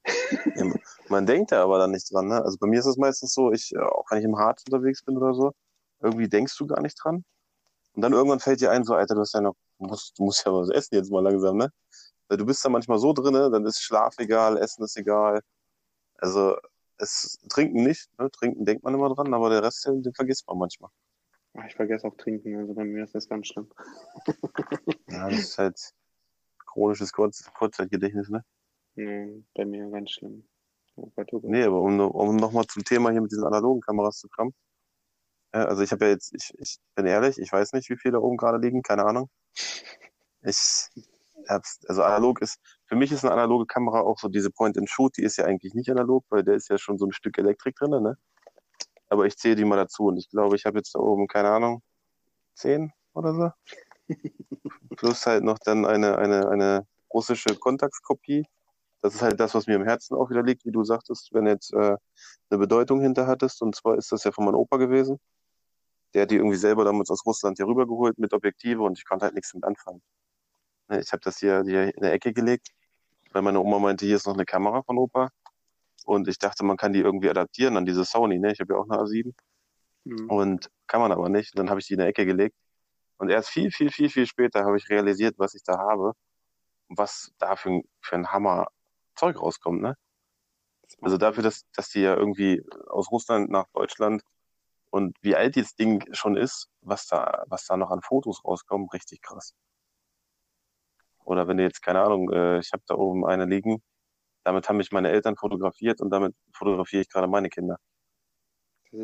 ja, 0.55 0.73
man 1.07 1.25
denkt 1.25 1.51
ja 1.51 1.63
aber 1.63 1.77
dann 1.77 1.91
nicht 1.91 2.11
dran. 2.11 2.27
Ne? 2.27 2.43
Also 2.43 2.57
bei 2.59 2.67
mir 2.67 2.79
ist 2.79 2.87
es 2.87 2.97
meistens 2.97 3.33
so, 3.33 3.51
ich, 3.51 3.73
äh, 3.73 3.79
auch 3.79 4.09
wenn 4.09 4.19
ich 4.19 4.25
im 4.25 4.37
Harz 4.37 4.63
unterwegs 4.65 5.03
bin 5.03 5.15
oder 5.15 5.33
so, 5.33 5.53
irgendwie 6.01 6.27
denkst 6.27 6.57
du 6.57 6.67
gar 6.67 6.81
nicht 6.81 6.97
dran. 7.01 7.23
Und 8.01 8.05
dann 8.05 8.13
irgendwann 8.13 8.39
fällt 8.39 8.59
dir 8.59 8.71
ein, 8.71 8.83
so, 8.83 8.95
Alter, 8.95 9.13
du 9.13 9.21
hast 9.21 9.35
ja 9.35 9.41
noch, 9.41 9.53
musst, 9.77 10.17
du 10.17 10.23
musst 10.23 10.43
ja 10.43 10.51
was 10.51 10.71
essen 10.71 10.95
jetzt 10.95 11.11
mal 11.11 11.21
langsam, 11.21 11.55
ne? 11.55 11.69
Weil 12.27 12.39
du 12.39 12.47
bist 12.47 12.65
da 12.65 12.69
manchmal 12.69 12.97
so 12.97 13.13
drinne, 13.13 13.51
dann 13.51 13.63
ist 13.63 13.79
Schlaf 13.79 14.15
egal, 14.17 14.57
Essen 14.57 14.83
ist 14.83 14.97
egal. 14.97 15.39
Also, 16.15 16.57
es, 16.97 17.37
trinken 17.47 17.83
nicht, 17.83 18.09
ne? 18.17 18.31
Trinken 18.31 18.65
denkt 18.65 18.83
man 18.83 18.95
immer 18.95 19.13
dran, 19.13 19.31
aber 19.35 19.51
der 19.51 19.61
Rest, 19.61 19.85
den, 19.85 20.01
den 20.01 20.15
vergisst 20.15 20.47
man 20.47 20.57
manchmal. 20.57 20.89
Ich 21.67 21.75
vergesse 21.75 22.07
auch 22.07 22.17
trinken, 22.17 22.57
also 22.57 22.73
bei 22.73 22.85
mir 22.85 23.03
ist 23.03 23.13
das 23.13 23.29
ganz 23.29 23.49
schlimm. 23.49 23.69
ja, 25.07 25.29
das 25.29 25.39
ist 25.39 25.57
halt 25.59 25.79
chronisches 26.65 27.13
Kurz 27.13 27.53
Kurzzeitgedächtnis, 27.53 28.29
ne? 28.29 28.43
Nee, 28.95 29.43
bei 29.53 29.63
mir 29.63 29.91
ganz 29.91 30.09
schlimm. 30.09 30.47
Oh 30.95 31.11
Gott, 31.15 31.31
oh 31.33 31.39
Gott. 31.39 31.51
Nee, 31.51 31.65
aber 31.65 31.79
um, 31.79 31.99
um 31.99 32.35
nochmal 32.35 32.65
zum 32.65 32.83
Thema 32.83 33.11
hier 33.11 33.21
mit 33.21 33.31
diesen 33.31 33.45
analogen 33.45 33.81
Kameras 33.81 34.17
zu 34.17 34.27
kommen. 34.27 34.55
Ja, 35.53 35.65
also 35.65 35.81
ich 35.81 35.91
habe 35.91 36.05
ja 36.05 36.11
jetzt, 36.11 36.33
ich, 36.33 36.53
ich 36.59 36.77
bin 36.95 37.05
ehrlich, 37.05 37.37
ich 37.37 37.51
weiß 37.51 37.73
nicht, 37.73 37.89
wie 37.89 37.97
viele 37.97 38.13
da 38.13 38.19
oben 38.19 38.37
gerade 38.37 38.57
liegen, 38.57 38.81
keine 38.83 39.05
Ahnung. 39.05 39.29
Ich 40.43 40.89
hab's, 41.47 41.79
also 41.87 42.03
analog 42.03 42.41
ist, 42.41 42.59
für 42.85 42.95
mich 42.95 43.11
ist 43.11 43.23
eine 43.25 43.33
analoge 43.33 43.65
Kamera 43.65 44.01
auch 44.01 44.19
so 44.19 44.29
diese 44.29 44.49
Point-and-Shoot, 44.49 45.17
die 45.17 45.23
ist 45.23 45.37
ja 45.37 45.45
eigentlich 45.45 45.73
nicht 45.73 45.89
analog, 45.89 46.25
weil 46.29 46.43
der 46.43 46.55
ist 46.55 46.69
ja 46.69 46.77
schon 46.77 46.97
so 46.97 47.05
ein 47.05 47.11
Stück 47.11 47.37
Elektrik 47.37 47.75
drin, 47.75 47.91
ne? 48.01 48.17
Aber 49.09 49.25
ich 49.25 49.37
zähle 49.37 49.55
die 49.55 49.65
mal 49.65 49.75
dazu 49.75 50.05
und 50.05 50.17
ich 50.17 50.29
glaube, 50.29 50.55
ich 50.55 50.65
habe 50.65 50.77
jetzt 50.77 50.95
da 50.95 50.99
oben, 50.99 51.27
keine 51.27 51.49
Ahnung, 51.49 51.81
zehn 52.55 52.93
oder 53.13 53.33
so. 53.33 53.51
Plus 54.97 55.25
halt 55.25 55.43
noch 55.43 55.59
dann 55.59 55.85
eine, 55.85 56.17
eine, 56.17 56.49
eine 56.49 56.87
russische 57.13 57.55
Kontaktskopie. 57.55 58.45
Das 59.01 59.15
ist 59.15 59.21
halt 59.21 59.39
das, 59.39 59.53
was 59.55 59.67
mir 59.67 59.75
im 59.75 59.83
Herzen 59.83 60.15
auch 60.15 60.29
wieder 60.29 60.43
liegt, 60.43 60.65
wie 60.65 60.71
du 60.71 60.83
sagtest, 60.83 61.33
wenn 61.33 61.47
jetzt 61.47 61.73
äh, 61.73 61.97
eine 62.49 62.59
Bedeutung 62.59 63.01
hinter 63.01 63.27
hattest. 63.27 63.61
Und 63.61 63.75
zwar 63.75 63.97
ist 63.97 64.11
das 64.11 64.23
ja 64.23 64.31
von 64.31 64.45
meinem 64.45 64.55
Opa 64.55 64.77
gewesen. 64.77 65.19
Der 66.13 66.23
hat 66.23 66.31
die 66.31 66.35
irgendwie 66.35 66.57
selber 66.57 66.83
damals 66.83 67.09
aus 67.09 67.25
Russland 67.25 67.57
hier 67.57 67.67
rübergeholt 67.67 68.17
mit 68.19 68.33
Objektive 68.33 68.81
und 68.83 68.97
ich 68.97 69.05
konnte 69.05 69.25
halt 69.25 69.35
nichts 69.35 69.53
mit 69.53 69.63
anfangen. 69.63 70.01
Ne, 70.89 70.99
ich 70.99 71.11
habe 71.11 71.21
das 71.23 71.37
hier, 71.39 71.63
hier 71.65 71.95
in 71.95 72.01
der 72.01 72.13
Ecke 72.13 72.33
gelegt, 72.33 72.69
weil 73.31 73.41
meine 73.41 73.61
Oma 73.61 73.79
meinte, 73.79 74.05
hier 74.05 74.17
ist 74.17 74.27
noch 74.27 74.33
eine 74.33 74.45
Kamera 74.45 74.83
von 74.83 74.97
Opa. 74.97 75.29
Und 76.05 76.27
ich 76.27 76.37
dachte, 76.37 76.65
man 76.65 76.77
kann 76.77 76.93
die 76.93 76.99
irgendwie 76.99 77.29
adaptieren 77.29 77.77
an 77.77 77.85
diese 77.85 78.03
Sony. 78.05 78.39
Ne? 78.39 78.51
Ich 78.51 78.59
habe 78.59 78.73
ja 78.73 78.79
auch 78.79 78.89
eine 78.89 79.01
A7. 79.01 79.33
Mhm. 80.03 80.29
Und 80.29 80.71
kann 80.87 81.01
man 81.01 81.11
aber 81.11 81.29
nicht. 81.29 81.53
Und 81.53 81.59
dann 81.59 81.69
habe 81.69 81.79
ich 81.79 81.87
die 81.87 81.93
in 81.93 81.99
der 81.99 82.07
Ecke 82.07 82.25
gelegt. 82.25 82.55
Und 83.17 83.29
erst 83.29 83.49
viel, 83.49 83.71
viel, 83.71 83.91
viel, 83.91 84.09
viel 84.09 84.25
später 84.25 84.65
habe 84.65 84.77
ich 84.77 84.89
realisiert, 84.89 85.35
was 85.37 85.53
ich 85.53 85.63
da 85.63 85.77
habe. 85.77 86.13
Und 86.87 86.97
was 86.97 87.31
da 87.37 87.55
für, 87.55 87.81
für 88.01 88.15
ein 88.15 88.31
Hammer 88.31 88.67
Zeug 89.15 89.39
rauskommt. 89.39 89.81
Ne? 89.81 89.95
Also 91.01 91.17
dafür, 91.17 91.43
dass, 91.43 91.63
dass 91.73 91.89
die 91.89 92.01
ja 92.01 92.15
irgendwie 92.15 92.63
aus 92.87 93.11
Russland 93.11 93.49
nach 93.49 93.67
Deutschland 93.73 94.23
und 94.91 95.17
wie 95.21 95.35
alt 95.35 95.55
dieses 95.55 95.75
Ding 95.75 96.03
schon 96.13 96.37
ist, 96.37 96.69
was 96.81 97.07
da, 97.07 97.43
was 97.47 97.65
da 97.65 97.77
noch 97.77 97.91
an 97.91 98.01
Fotos 98.01 98.43
rauskommt, 98.45 98.93
richtig 98.93 99.21
krass. 99.21 99.55
Oder 101.23 101.47
wenn 101.47 101.57
du 101.57 101.63
jetzt, 101.63 101.81
keine 101.81 102.01
Ahnung, 102.01 102.31
äh, 102.31 102.59
ich 102.59 102.71
habe 102.73 102.83
da 102.87 102.95
oben 102.95 103.25
eine 103.25 103.45
liegen, 103.45 103.81
damit 104.43 104.67
haben 104.67 104.77
mich 104.77 104.91
meine 104.91 105.09
Eltern 105.09 105.37
fotografiert 105.37 106.01
und 106.01 106.09
damit 106.09 106.35
fotografiere 106.53 107.03
ich 107.03 107.09
gerade 107.09 107.27
meine 107.27 107.49
Kinder. 107.49 107.77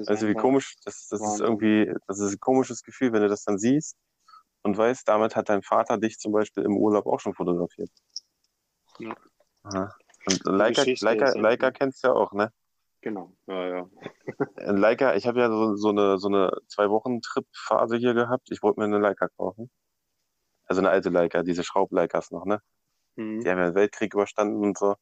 Also 0.06 0.28
wie 0.28 0.34
komisch, 0.34 0.76
das, 0.84 1.08
das 1.08 1.21
ist 1.21 1.39
irgendwie, 1.39 1.93
das 2.08 2.19
ist 2.19 2.34
ein 2.34 2.39
komisches 2.39 2.84
Gefühl, 2.84 3.13
wenn 3.13 3.21
du 3.21 3.30
das 3.30 3.43
dann 3.43 3.58
siehst 3.58 3.95
und 4.63 4.78
weißt, 4.78 5.08
damit 5.08 5.38
hat 5.38 5.47
dein 5.47 5.62
Vater 5.63 5.97
dich 5.97 6.17
zum 6.17 6.34
Beispiel 6.34 6.63
im 6.63 6.76
Urlaub 6.76 7.06
auch 7.06 7.21
schon 7.21 7.34
fotografiert. 7.34 7.89
Ja. 9.00 9.15
Aha. 9.63 9.95
Und 10.26 10.43
Leica, 10.43 10.84
Leica, 11.00 11.39
Leica 11.39 11.71
kennst 11.71 12.04
du 12.04 12.10
ja 12.10 12.13
auch, 12.13 12.34
ne? 12.34 12.52
Genau, 13.07 13.31
ja, 13.45 13.67
ja. 13.69 13.89
Ein 14.57 14.75
Leica, 14.75 15.15
ich 15.15 15.27
habe 15.27 15.39
ja 15.39 15.49
so, 15.49 15.77
so 15.77 15.89
eine, 15.91 16.17
so 16.17 16.27
eine 16.27 16.51
Zwei-Wochen-Trip-Phase 16.67 17.95
hier 17.95 18.13
gehabt. 18.13 18.51
Ich 18.51 18.61
wollte 18.61 18.81
mir 18.81 18.85
eine 18.85 18.99
Leica 18.99 19.29
kaufen. 19.29 19.71
Also 20.65 20.81
eine 20.81 20.89
alte 20.89 21.07
Leica, 21.07 21.41
diese 21.41 21.63
Schraubleikas 21.63 22.31
noch, 22.31 22.43
ne? 22.43 22.61
Mhm. 23.15 23.39
Die 23.39 23.49
haben 23.49 23.59
ja 23.59 23.67
den 23.67 23.75
Weltkrieg 23.75 24.13
überstanden 24.13 24.61
und 24.61 24.77
so. 24.77 24.97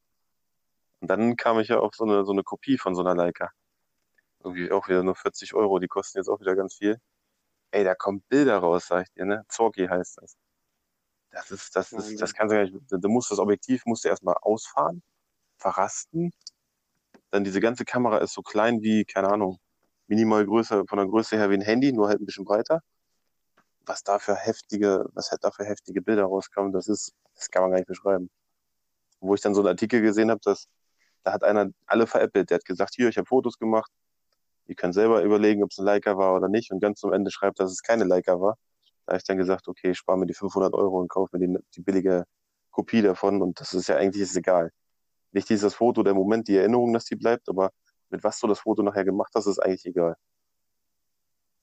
Und 0.99 1.09
dann 1.09 1.35
kam 1.35 1.59
ich 1.59 1.69
ja 1.69 1.79
auf 1.79 1.95
so 1.95 2.03
eine, 2.03 2.23
so 2.25 2.31
eine 2.31 2.43
Kopie 2.43 2.77
von 2.77 2.93
so 2.93 3.01
einer 3.01 3.15
Leica. 3.15 3.49
Irgendwie 4.43 4.71
auch 4.71 4.87
wieder 4.87 5.01
nur 5.01 5.15
40 5.15 5.55
Euro, 5.55 5.79
die 5.79 5.87
kosten 5.87 6.19
jetzt 6.19 6.29
auch 6.29 6.39
wieder 6.39 6.55
ganz 6.55 6.75
viel. 6.75 6.99
Ey, 7.71 7.83
da 7.83 7.95
kommen 7.95 8.21
Bilder 8.29 8.59
raus, 8.59 8.85
sag 8.85 9.07
ich 9.07 9.13
dir, 9.13 9.25
ne? 9.25 9.45
Zorki 9.49 9.87
heißt 9.87 10.19
das. 10.21 10.37
Das 11.31 11.49
ist, 11.49 11.75
das 11.75 11.91
ist, 11.91 12.21
das 12.21 12.35
kannst 12.35 12.51
du 12.51 12.55
gar 12.55 12.65
nicht, 12.65 12.75
du 12.87 13.09
musst 13.09 13.31
das 13.31 13.39
Objektiv 13.39 13.83
musst 13.87 14.05
du 14.05 14.09
erstmal 14.09 14.35
ausfahren, 14.43 15.01
verrasten. 15.57 16.31
Dann 17.35 17.43
diese 17.43 17.59
ganze 17.59 17.83
Kamera 17.83 18.19
ist 18.19 18.31
so 18.31 18.41
klein 18.41 18.81
wie, 18.81 19.03
keine 19.03 19.27
Ahnung, 19.27 19.59
minimal 20.07 20.45
größer, 20.45 20.85
von 20.87 20.97
der 20.97 21.05
Größe 21.05 21.35
her 21.35 21.49
wie 21.49 21.55
ein 21.55 21.61
Handy, 21.61 21.91
nur 21.91 22.07
halt 22.07 22.21
ein 22.21 22.25
bisschen 22.25 22.45
breiter. 22.45 22.79
Was 23.85 24.03
da 24.03 24.19
für 24.19 24.35
heftige, 24.35 25.05
was 25.13 25.31
halt 25.31 25.43
da 25.43 25.51
für 25.51 25.65
heftige 25.65 26.01
Bilder 26.01 26.23
rauskommen, 26.23 26.71
das 26.71 26.87
ist, 26.87 27.11
das 27.35 27.51
kann 27.51 27.63
man 27.63 27.71
gar 27.71 27.77
nicht 27.79 27.89
beschreiben. 27.89 28.29
Wo 29.19 29.35
ich 29.35 29.41
dann 29.41 29.53
so 29.53 29.59
einen 29.59 29.67
Artikel 29.67 30.01
gesehen 30.01 30.31
habe, 30.31 30.39
dass 30.45 30.69
da 31.23 31.33
hat 31.33 31.43
einer 31.43 31.71
alle 31.87 32.07
veräppelt. 32.07 32.51
Der 32.51 32.55
hat 32.55 32.63
gesagt, 32.63 32.93
hier, 32.95 33.09
ich 33.09 33.17
habe 33.17 33.27
Fotos 33.27 33.59
gemacht. 33.59 33.91
Ihr 34.67 34.75
könnt 34.75 34.93
selber 34.93 35.21
überlegen, 35.21 35.61
ob 35.61 35.71
es 35.71 35.77
ein 35.77 35.83
Leica 35.83 36.17
war 36.17 36.35
oder 36.37 36.47
nicht. 36.47 36.71
Und 36.71 36.79
ganz 36.79 37.01
zum 37.01 37.11
Ende 37.11 37.31
schreibt, 37.31 37.59
dass 37.59 37.69
es 37.69 37.81
keine 37.81 38.05
Leica 38.05 38.39
war. 38.39 38.57
Da 39.05 39.11
habe 39.11 39.17
ich 39.17 39.25
dann 39.25 39.37
gesagt, 39.37 39.67
okay, 39.67 39.91
ich 39.91 39.97
spare 39.97 40.17
mir 40.17 40.25
die 40.25 40.33
500 40.33 40.73
Euro 40.73 41.01
und 41.01 41.09
kaufe 41.09 41.37
mir 41.37 41.45
die, 41.45 41.59
die 41.75 41.81
billige 41.81 42.23
Kopie 42.71 43.01
davon. 43.01 43.41
Und 43.41 43.59
das 43.59 43.73
ist 43.73 43.89
ja 43.89 43.97
eigentlich 43.97 44.21
ist 44.23 44.37
egal. 44.37 44.71
Nicht 45.35 45.49
dieses 45.49 45.75
Foto, 45.75 46.01
der 46.01 46.15
Moment, 46.15 46.47
die 46.47 46.55
Erinnerung, 46.55 46.93
dass 46.93 47.05
die 47.05 47.15
bleibt, 47.15 47.47
aber 47.49 47.71
mit 48.09 48.23
was 48.23 48.39
du 48.39 48.47
das 48.47 48.61
Foto 48.61 48.81
nachher 48.81 49.05
gemacht 49.05 49.33
hast, 49.35 49.45
ist 49.45 49.59
eigentlich 49.59 49.85
egal. 49.85 50.15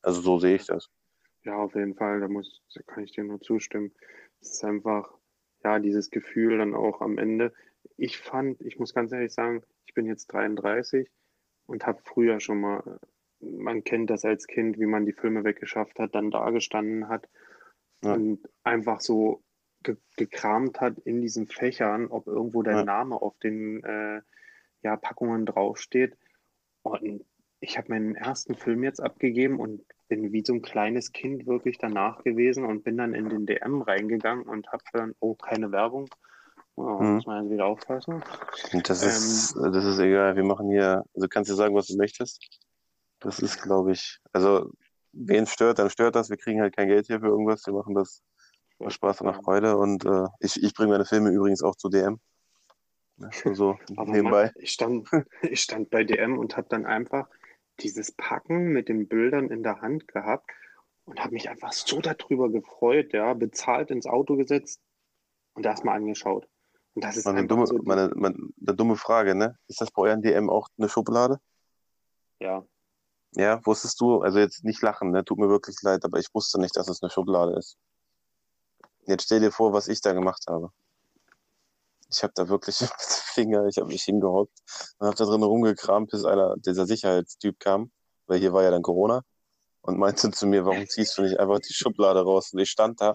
Also 0.03 0.21
so 0.21 0.39
sehe 0.39 0.57
ich 0.57 0.67
das. 0.67 0.89
Ja, 1.45 1.57
auf 1.57 1.75
jeden 1.75 1.95
Fall, 1.97 2.21
da 2.21 2.29
muss, 2.29 2.63
da 2.75 2.83
kann 2.83 3.03
ich 3.03 3.13
dir 3.13 3.25
nur 3.25 3.41
zustimmen. 3.41 3.93
Es 4.41 4.53
ist 4.53 4.65
einfach, 4.65 5.13
ja, 5.65 5.81
dieses 5.81 6.11
Gefühl 6.11 6.59
dann 6.59 6.75
auch 6.75 7.01
am 7.01 7.19
Ende 7.19 7.53
ich 7.97 8.19
fand, 8.19 8.61
ich 8.61 8.79
muss 8.79 8.95
ganz 8.95 9.13
ehrlich 9.13 9.33
sagen, 9.33 9.63
ich 9.87 9.95
bin 9.95 10.07
jetzt 10.07 10.27
33 10.33 11.11
und 11.67 11.87
habe 11.87 12.01
früher 12.05 12.41
schon 12.41 12.61
mal, 12.61 12.99
man 13.41 13.85
kennt 13.85 14.11
das 14.11 14.25
als 14.25 14.47
Kind, 14.47 14.79
wie 14.79 14.87
man 14.87 15.07
die 15.07 15.13
Filme 15.13 15.45
weggeschafft 15.45 15.99
hat, 15.99 16.15
dann 16.15 16.31
dagestanden 16.31 17.09
hat 17.09 17.29
ja. 18.03 18.15
und 18.15 18.49
einfach 18.63 19.01
so 19.01 19.43
ge 19.83 19.97
gekramt 20.17 20.81
hat 20.81 20.99
in 20.99 21.21
diesen 21.21 21.47
Fächern, 21.47 22.07
ob 22.09 22.27
irgendwo 22.27 22.63
der 22.63 22.77
ja. 22.77 22.85
Name 22.85 23.21
auf 23.21 23.39
den 23.39 23.83
äh, 23.85 24.21
ja, 24.83 24.97
Packungen 24.97 25.47
draufsteht. 25.47 26.17
Und 26.83 27.25
ich 27.61 27.79
habe 27.79 27.91
meinen 27.91 28.15
ersten 28.15 28.55
Film 28.55 28.83
jetzt 28.83 29.01
abgegeben 29.01 29.61
und 29.61 29.83
bin 30.09 30.33
wie 30.33 30.45
so 30.45 30.53
ein 30.55 30.63
kleines 30.63 31.13
Kind 31.13 31.47
wirklich 31.47 31.79
danach 31.79 32.23
gewesen 32.25 32.65
und 32.65 32.83
bin 32.85 32.97
dann 32.97 33.15
in 33.15 33.29
den 33.29 33.47
DM 33.47 33.83
reingegangen 33.83 34.45
und 34.45 34.69
habe 34.73 34.83
dann, 34.93 35.15
oh, 35.21 35.35
keine 35.35 35.73
Werbung, 35.73 36.09
Oh, 36.75 37.01
hm. 37.01 37.15
Muss 37.17 37.27
man 37.27 37.45
jetzt 37.45 37.53
wieder 37.53 37.67
aufpassen. 37.67 38.23
Das 38.85 39.03
ist, 39.03 39.55
ähm, 39.57 39.73
das 39.73 39.85
ist 39.85 39.99
egal. 39.99 40.37
Wir 40.37 40.45
machen 40.45 40.71
hier, 40.71 41.05
also 41.15 41.29
kannst 41.29 41.51
du 41.51 41.55
sagen, 41.55 41.75
was 41.75 41.89
du 41.89 41.97
möchtest. 41.97 42.43
Das 43.21 43.39
ist, 43.41 43.63
glaube 43.63 43.93
ich, 43.93 44.19
also 44.33 44.71
wen 45.13 45.47
stört, 45.47 45.79
dann 45.79 45.91
stört 45.91 46.17
das. 46.17 46.31
Wir 46.31 46.39
kriegen 46.39 46.61
halt 46.61 46.75
kein 46.75 46.89
Geld 46.89 47.07
hier 47.07 47.21
für 47.21 47.27
irgendwas. 47.27 47.67
Wir 47.67 47.75
machen 47.75 47.95
das 47.95 48.23
Spaß 48.87 49.21
und 49.21 49.29
nach 49.29 49.43
Freude. 49.43 49.77
Und 49.77 50.05
äh, 50.05 50.27
ich, 50.41 50.63
ich 50.63 50.75
bringe 50.75 50.93
meine 50.93 51.05
Filme 51.05 51.31
übrigens 51.31 51.63
auch 51.63 51.77
zu 51.77 51.89
DM. 51.89 52.21
so 53.53 53.79
nebenbei. 53.89 54.45
Mann, 54.47 54.53
ich, 54.57 54.73
stand, 54.73 55.09
ich 55.43 55.61
stand 55.61 55.91
bei 55.91 56.05
DM 56.05 56.39
und 56.39 56.57
habe 56.57 56.69
dann 56.69 56.87
einfach 56.87 57.29
dieses 57.81 58.13
Packen 58.13 58.73
mit 58.73 58.89
den 58.89 59.09
Bildern 59.09 59.49
in 59.49 59.63
der 59.63 59.81
Hand 59.81 60.09
gehabt 60.09 60.51
und 61.05 61.21
habe 61.21 61.33
mich 61.33 61.49
einfach 61.49 61.73
so 61.73 62.01
darüber 62.01 62.51
gefreut, 62.51 63.13
ja, 63.13 63.35
bezahlt 63.35 63.91
ins 63.91 64.07
Auto 64.07 64.37
gesetzt 64.37 64.81
und 65.55 65.67
erstmal 65.67 65.97
angeschaut. 65.97 66.49
Und 66.95 67.05
das 67.05 67.17
ist 67.17 67.25
Meine 67.25 67.47
dumme, 67.47 67.67
so, 67.67 67.79
meine, 67.83 68.11
meine, 68.15 68.37
eine 68.37 68.77
dumme 68.77 68.97
Frage, 68.97 69.35
ne? 69.35 69.59
Ist 69.67 69.81
das 69.81 69.91
bei 69.91 70.03
euren 70.03 70.23
DM 70.23 70.51
auch 70.51 70.69
eine 70.79 70.89
Schublade? 70.89 71.41
ja, 72.39 72.65
Ja, 73.35 73.65
wusstest 73.65 74.01
du, 74.01 74.21
also 74.21 74.39
jetzt 74.39 74.65
nicht 74.65 74.83
lachen, 74.83 75.11
ne? 75.11 75.25
Tut 75.25 75.39
mir 75.39 75.49
wirklich 75.49 75.77
leid, 75.83 76.05
aber 76.05 76.19
ich 76.19 76.29
wusste 76.35 76.61
nicht, 76.61 76.77
dass 76.77 76.89
es 76.89 77.03
eine 77.03 77.11
Schublade 77.11 77.57
ist. 77.57 77.79
Jetzt 79.07 79.25
stell 79.25 79.41
dir 79.41 79.51
vor, 79.51 79.73
was 79.73 79.89
ich 79.89 80.01
da 80.01 80.13
gemacht 80.13 80.45
habe. 80.49 80.71
Ich 82.11 82.23
habe 82.23 82.33
da 82.37 82.49
wirklich 82.49 82.77
Finger, 83.35 83.67
ich 83.67 83.79
habe 83.79 83.89
mich 83.89 84.05
hingehockt 84.05 84.59
und 84.99 85.07
habe 85.07 85.17
da 85.17 85.25
drin 85.25 85.43
rumgekramt, 85.43 86.11
bis 86.11 86.25
einer, 86.25 86.57
dieser 86.59 86.87
Sicherheitstyp 86.87 87.59
kam, 87.59 87.91
weil 88.27 88.39
hier 88.39 88.53
war 88.53 88.63
ja 88.63 88.71
dann 88.71 88.83
Corona 88.83 89.23
und 89.83 89.99
meinte 89.99 90.31
zu 90.31 90.47
mir, 90.47 90.65
warum 90.65 90.87
ziehst 90.89 91.19
du 91.19 91.23
nicht 91.23 91.39
einfach 91.39 91.59
die 91.59 91.73
Schublade 91.73 92.23
raus? 92.23 92.53
Und 92.53 92.61
ich 92.61 92.71
stand 92.71 93.01
da, 93.01 93.15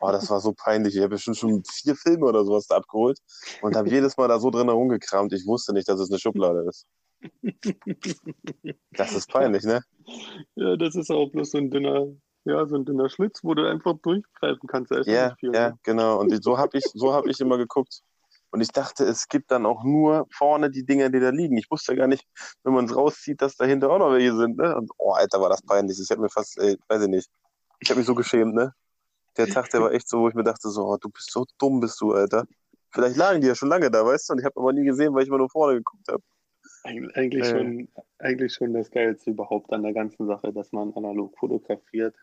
oh, 0.00 0.10
das 0.10 0.30
war 0.30 0.40
so 0.40 0.52
peinlich. 0.52 0.94
Ich 0.94 1.00
habe 1.00 1.10
bestimmt 1.10 1.36
schon 1.36 1.62
vier 1.64 1.94
Filme 1.94 2.26
oder 2.26 2.44
sowas 2.44 2.66
da 2.66 2.76
abgeholt 2.76 3.18
und 3.62 3.76
habe 3.76 3.88
jedes 3.88 4.16
Mal 4.16 4.28
da 4.28 4.38
so 4.38 4.50
drin 4.50 4.68
herumgekramt. 4.68 5.32
Ich 5.32 5.46
wusste 5.46 5.72
nicht, 5.72 5.88
dass 5.88 6.00
es 6.00 6.10
eine 6.10 6.18
Schublade 6.18 6.66
ist. 6.68 6.86
Das 8.92 9.12
ist 9.14 9.28
peinlich, 9.28 9.64
ne? 9.64 9.82
ja, 10.54 10.76
das 10.76 10.94
ist 10.94 11.10
auch 11.10 11.30
bloß 11.30 11.50
so 11.50 11.58
ein 11.58 11.70
dünner, 11.70 12.08
ja, 12.46 12.66
so 12.66 12.76
ein 12.76 12.84
dünner 12.84 13.08
Schlitz, 13.08 13.44
wo 13.44 13.54
du 13.54 13.68
einfach 13.68 13.94
durchgreifen 13.98 14.66
kannst. 14.68 14.90
Ja, 14.90 15.34
viel, 15.36 15.52
ja, 15.54 15.70
ne? 15.70 15.78
genau. 15.82 16.20
Und 16.20 16.42
so 16.42 16.58
habe 16.58 16.78
ich, 16.78 16.84
so 16.94 17.12
hab 17.12 17.26
ich 17.26 17.40
immer 17.40 17.58
geguckt. 17.58 18.00
Und 18.50 18.60
ich 18.60 18.68
dachte, 18.68 19.04
es 19.04 19.28
gibt 19.28 19.50
dann 19.50 19.66
auch 19.66 19.84
nur 19.84 20.26
vorne 20.30 20.70
die 20.70 20.84
Dinger, 20.86 21.10
die 21.10 21.20
da 21.20 21.30
liegen. 21.30 21.58
Ich 21.58 21.70
wusste 21.70 21.94
gar 21.96 22.06
nicht, 22.06 22.26
wenn 22.62 22.72
man 22.72 22.86
es 22.86 22.96
rauszieht, 22.96 23.42
dass 23.42 23.56
dahinter 23.56 23.90
auch 23.90 23.98
noch 23.98 24.12
welche 24.12 24.34
sind. 24.34 24.56
Ne? 24.56 24.74
Und 24.74 24.90
oh, 24.96 25.12
Alter, 25.12 25.40
war 25.40 25.50
das 25.50 25.62
peinlich. 25.62 25.98
Ich 26.00 26.10
habe 26.10 26.22
mir 26.22 26.30
fast, 26.30 26.56
ey, 26.58 26.78
weiß 26.88 27.02
ich 27.02 27.08
nicht, 27.08 27.28
ich 27.80 27.90
habe 27.90 27.98
mich 27.98 28.06
so 28.06 28.14
geschämt, 28.14 28.54
ne? 28.54 28.72
Der 29.36 29.48
Tag, 29.48 29.68
der 29.70 29.82
war 29.82 29.92
echt 29.92 30.08
so, 30.08 30.20
wo 30.20 30.28
ich 30.28 30.34
mir 30.34 30.44
dachte, 30.44 30.70
so, 30.70 30.86
oh, 30.86 30.96
du 30.96 31.10
bist 31.10 31.30
so 31.30 31.44
dumm, 31.58 31.80
bist 31.80 32.00
du, 32.00 32.12
Alter. 32.12 32.46
Vielleicht 32.90 33.16
lagen 33.16 33.42
die 33.42 33.48
ja 33.48 33.54
schon 33.54 33.68
lange 33.68 33.90
da, 33.90 34.06
weißt 34.06 34.28
du? 34.28 34.32
Und 34.32 34.38
ich 34.38 34.44
habe 34.46 34.58
aber 34.58 34.72
nie 34.72 34.84
gesehen, 34.84 35.12
weil 35.12 35.24
ich 35.24 35.28
immer 35.28 35.36
nur 35.38 35.50
vorne 35.50 35.74
geguckt 35.76 36.08
habe. 36.08 36.22
Eig- 36.84 37.14
Eigentlich 37.14 37.44
Äh. 37.44 37.50
schon, 37.50 37.88
eigentlich 38.18 38.54
schon 38.54 38.72
das 38.72 38.90
Geilste 38.90 39.30
überhaupt 39.30 39.70
an 39.72 39.82
der 39.82 39.92
ganzen 39.92 40.26
Sache, 40.26 40.52
dass 40.52 40.72
man 40.72 40.94
analog 40.94 41.36
fotografiert 41.36 42.14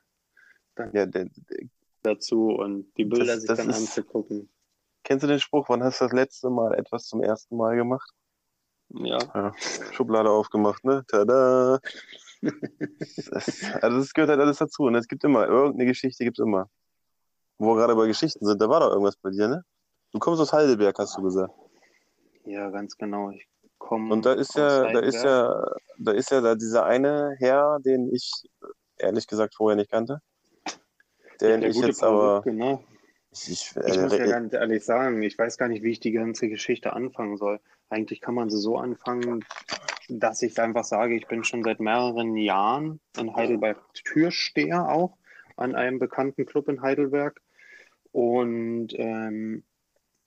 Ja, 0.78 0.88
der, 0.88 1.06
der, 1.08 1.28
dazu 2.02 2.48
und 2.50 2.92
die 2.98 3.06
Bilder 3.06 3.26
Das- 3.26 3.40
sich 3.42 3.48
das 3.48 3.58
dann 3.60 3.70
ist- 3.70 3.78
anzugucken. 3.98 4.50
kennst 5.04 5.24
du 5.24 5.28
den 5.28 5.40
Spruch, 5.40 5.70
wann 5.70 5.84
hast 5.84 6.02
du 6.02 6.06
das 6.06 6.14
letzte 6.14 6.50
Mal 6.50 6.74
etwas 6.76 7.06
zum 7.06 7.22
ersten 7.24 7.56
Mal 7.58 7.76
gemacht? 7.76 8.10
Ja, 8.90 9.18
Ja, 9.34 9.54
Schublade 9.92 10.30
aufgemacht, 10.30 10.84
ne? 10.84 11.04
Tada! 11.08 11.80
Das, 13.32 13.64
also 13.82 13.98
das 14.00 14.14
gehört 14.14 14.30
halt 14.32 14.40
alles 14.42 14.58
dazu. 14.58 14.84
Und 14.84 14.96
es 14.96 15.08
gibt 15.08 15.24
immer, 15.24 15.48
irgendeine 15.48 15.86
Geschichte 15.86 16.24
gibt 16.26 16.38
es 16.40 16.46
immer. 16.46 16.70
Wo 17.58 17.74
wir 17.74 17.78
gerade 17.78 17.96
bei 17.96 18.08
Geschichten 18.08 18.46
sind, 18.46 18.62
da 18.62 18.68
war 18.70 18.82
doch 18.82 18.90
irgendwas 18.90 19.16
bei 19.18 19.30
dir, 19.32 19.48
ne? 19.48 19.64
Du 20.12 20.20
kommst 20.20 20.42
aus 20.42 20.52
Heidelberg, 20.54 20.98
hast 21.00 21.18
du 21.18 21.22
gesagt. 21.24 21.54
ja, 22.46 22.70
ganz 22.70 22.98
genau. 22.98 23.30
Ich 23.32 23.48
komme 23.78 24.14
Und 24.14 24.26
da 24.26 24.34
ist 24.34 24.56
ja, 24.56 24.92
da 24.92 25.00
ist 25.00 25.24
ja, 25.24 25.72
da 25.98 26.12
ist 26.12 26.30
ja 26.32 26.42
da 26.42 26.56
dieser 26.56 26.86
eine 26.86 27.36
Herr, 27.40 27.80
den 27.80 28.14
ich 28.14 28.30
ehrlich 28.98 29.26
gesagt 29.28 29.56
vorher 29.56 29.76
nicht 29.78 29.90
kannte. 29.90 30.20
Den 31.42 31.62
der 31.62 31.70
ich 31.70 31.76
gute 31.76 31.88
jetzt 31.88 32.02
Paul 32.02 32.10
aber. 32.10 32.38
Rübke, 32.38 32.54
ne? 32.54 32.80
Ich, 33.32 33.50
ich, 33.50 33.76
Ich 33.76 33.98
äh, 33.98 34.02
muss 34.02 34.18
ja 34.18 34.26
ganz 34.26 34.54
ehrlich 34.54 34.86
sagen, 34.86 35.22
ich 35.24 35.38
weiß 35.38 35.58
gar 35.58 35.68
nicht, 35.68 35.84
wie 35.84 35.92
ich 35.92 36.00
die 36.00 36.12
ganze 36.12 36.50
Geschichte 36.50 36.94
anfangen 36.94 37.38
soll. 37.38 37.60
Eigentlich 37.90 38.22
kann 38.22 38.36
man 38.36 38.50
sie 38.50 38.60
so 38.60 38.78
anfangen, 38.78 39.44
dass 40.10 40.42
ich 40.42 40.60
einfach 40.60 40.84
sage, 40.84 41.16
ich 41.16 41.28
bin 41.28 41.44
schon 41.44 41.64
seit 41.64 41.80
mehreren 41.80 42.36
Jahren 42.36 43.00
in 43.18 43.36
Heidelberg 43.36 43.82
Türsteher 43.94 44.90
auch 44.90 45.18
an 45.56 45.76
einem 45.76 46.00
bekannten 46.00 46.46
Club 46.46 46.68
in 46.68 46.82
Heidelberg. 46.82 47.42
Und 48.12 48.90
ähm, 48.98 49.64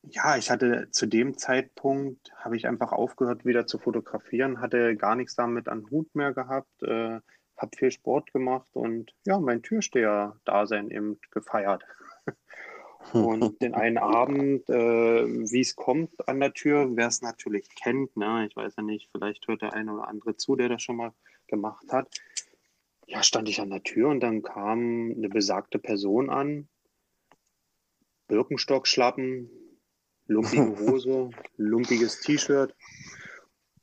ja, 0.02 0.36
ich 0.36 0.50
hatte 0.50 0.88
zu 0.90 1.06
dem 1.06 1.36
Zeitpunkt, 1.36 2.32
habe 2.36 2.56
ich 2.56 2.66
einfach 2.66 2.92
aufgehört 2.92 3.44
wieder 3.44 3.66
zu 3.66 3.78
fotografieren, 3.78 4.60
hatte 4.60 4.96
gar 4.96 5.16
nichts 5.16 5.34
damit 5.34 5.68
an 5.68 5.88
Hut 5.90 6.14
mehr 6.14 6.32
gehabt, 6.32 6.82
äh, 6.82 7.20
habe 7.56 7.76
viel 7.76 7.90
Sport 7.90 8.32
gemacht 8.32 8.68
und 8.74 9.14
ja, 9.24 9.38
mein 9.38 9.62
Türsteher-Dasein 9.62 10.90
eben 10.90 11.18
gefeiert. 11.30 11.84
Und 13.12 13.62
den 13.62 13.74
einen 13.74 13.98
Abend, 13.98 14.68
äh, 14.68 15.26
wie 15.26 15.60
es 15.60 15.76
kommt 15.76 16.28
an 16.28 16.40
der 16.40 16.52
Tür, 16.52 16.96
wer 16.96 17.06
es 17.06 17.22
natürlich 17.22 17.68
kennt, 17.76 18.16
ne, 18.16 18.46
ich 18.48 18.56
weiß 18.56 18.74
ja 18.76 18.82
nicht, 18.82 19.08
vielleicht 19.12 19.46
hört 19.46 19.62
der 19.62 19.74
eine 19.74 19.92
oder 19.92 20.08
andere 20.08 20.36
zu, 20.36 20.56
der 20.56 20.68
das 20.68 20.82
schon 20.82 20.96
mal 20.96 21.12
gemacht 21.46 21.86
hat. 21.92 22.08
Ja, 23.06 23.22
stand 23.22 23.48
ich 23.48 23.60
an 23.60 23.70
der 23.70 23.84
Tür 23.84 24.08
und 24.08 24.20
dann 24.20 24.42
kam 24.42 25.12
eine 25.16 25.28
besagte 25.28 25.78
Person 25.78 26.30
an, 26.30 26.68
Birkenstockschlappen, 28.26 29.50
lumpige 30.26 30.76
Hose, 30.80 31.30
lumpiges 31.56 32.20
T-Shirt 32.20 32.74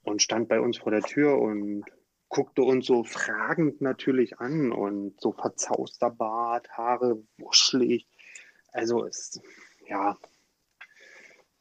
und 0.04 0.22
stand 0.22 0.50
bei 0.50 0.60
uns 0.60 0.78
vor 0.78 0.92
der 0.92 1.02
Tür 1.02 1.40
und 1.40 1.86
guckte 2.34 2.63
uns 2.63 2.88
so 2.88 3.04
fragend 3.04 3.80
natürlich 3.80 4.39
an 4.39 4.72
und 4.72 5.22
so 5.22 5.34
verzauster 5.34 6.10
Bart, 6.10 6.67
Haare 6.72 7.22
wuschelig. 7.38 8.08
Also 8.72 9.06
es, 9.06 9.39
ja, 9.88 10.17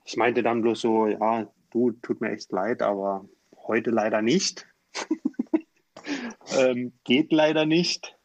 ich 0.06 0.16
meinte 0.16 0.42
dann 0.42 0.62
bloß 0.62 0.80
so, 0.80 1.08
ja, 1.08 1.46
du, 1.70 1.92
tut 1.92 2.22
mir 2.22 2.30
echt 2.30 2.50
leid, 2.52 2.80
aber 2.80 3.28
heute 3.54 3.90
leider 3.90 4.22
nicht. 4.22 4.66
ähm, 6.56 6.94
geht 7.04 7.32
leider 7.32 7.66
nicht. 7.66 8.18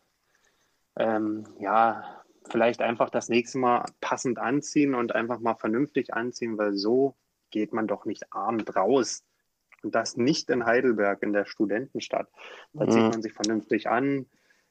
Ähm, 0.95 1.45
ja, 1.59 2.23
vielleicht 2.49 2.81
einfach 2.81 3.09
das 3.09 3.27
nächste 3.27 3.57
Mal 3.57 3.83
passend 3.99 4.39
anziehen 4.39 4.95
und 4.95 5.13
einfach 5.13 5.41
mal 5.41 5.55
vernünftig 5.55 6.13
anziehen, 6.13 6.57
weil 6.57 6.75
so 6.75 7.17
geht 7.49 7.73
man 7.73 7.87
doch 7.87 8.05
nicht 8.05 8.31
abend 8.31 8.73
raus. 8.73 9.26
Und 9.83 9.93
das 9.95 10.17
nicht 10.17 10.49
in 10.49 10.65
Heidelberg, 10.65 11.21
in 11.21 11.33
der 11.33 11.45
Studentenstadt. 11.45 12.27
Da 12.73 12.87
zieht 12.89 13.03
Mhm. 13.03 13.09
man 13.09 13.21
sich 13.21 13.33
vernünftig 13.33 13.87
an, 13.87 14.25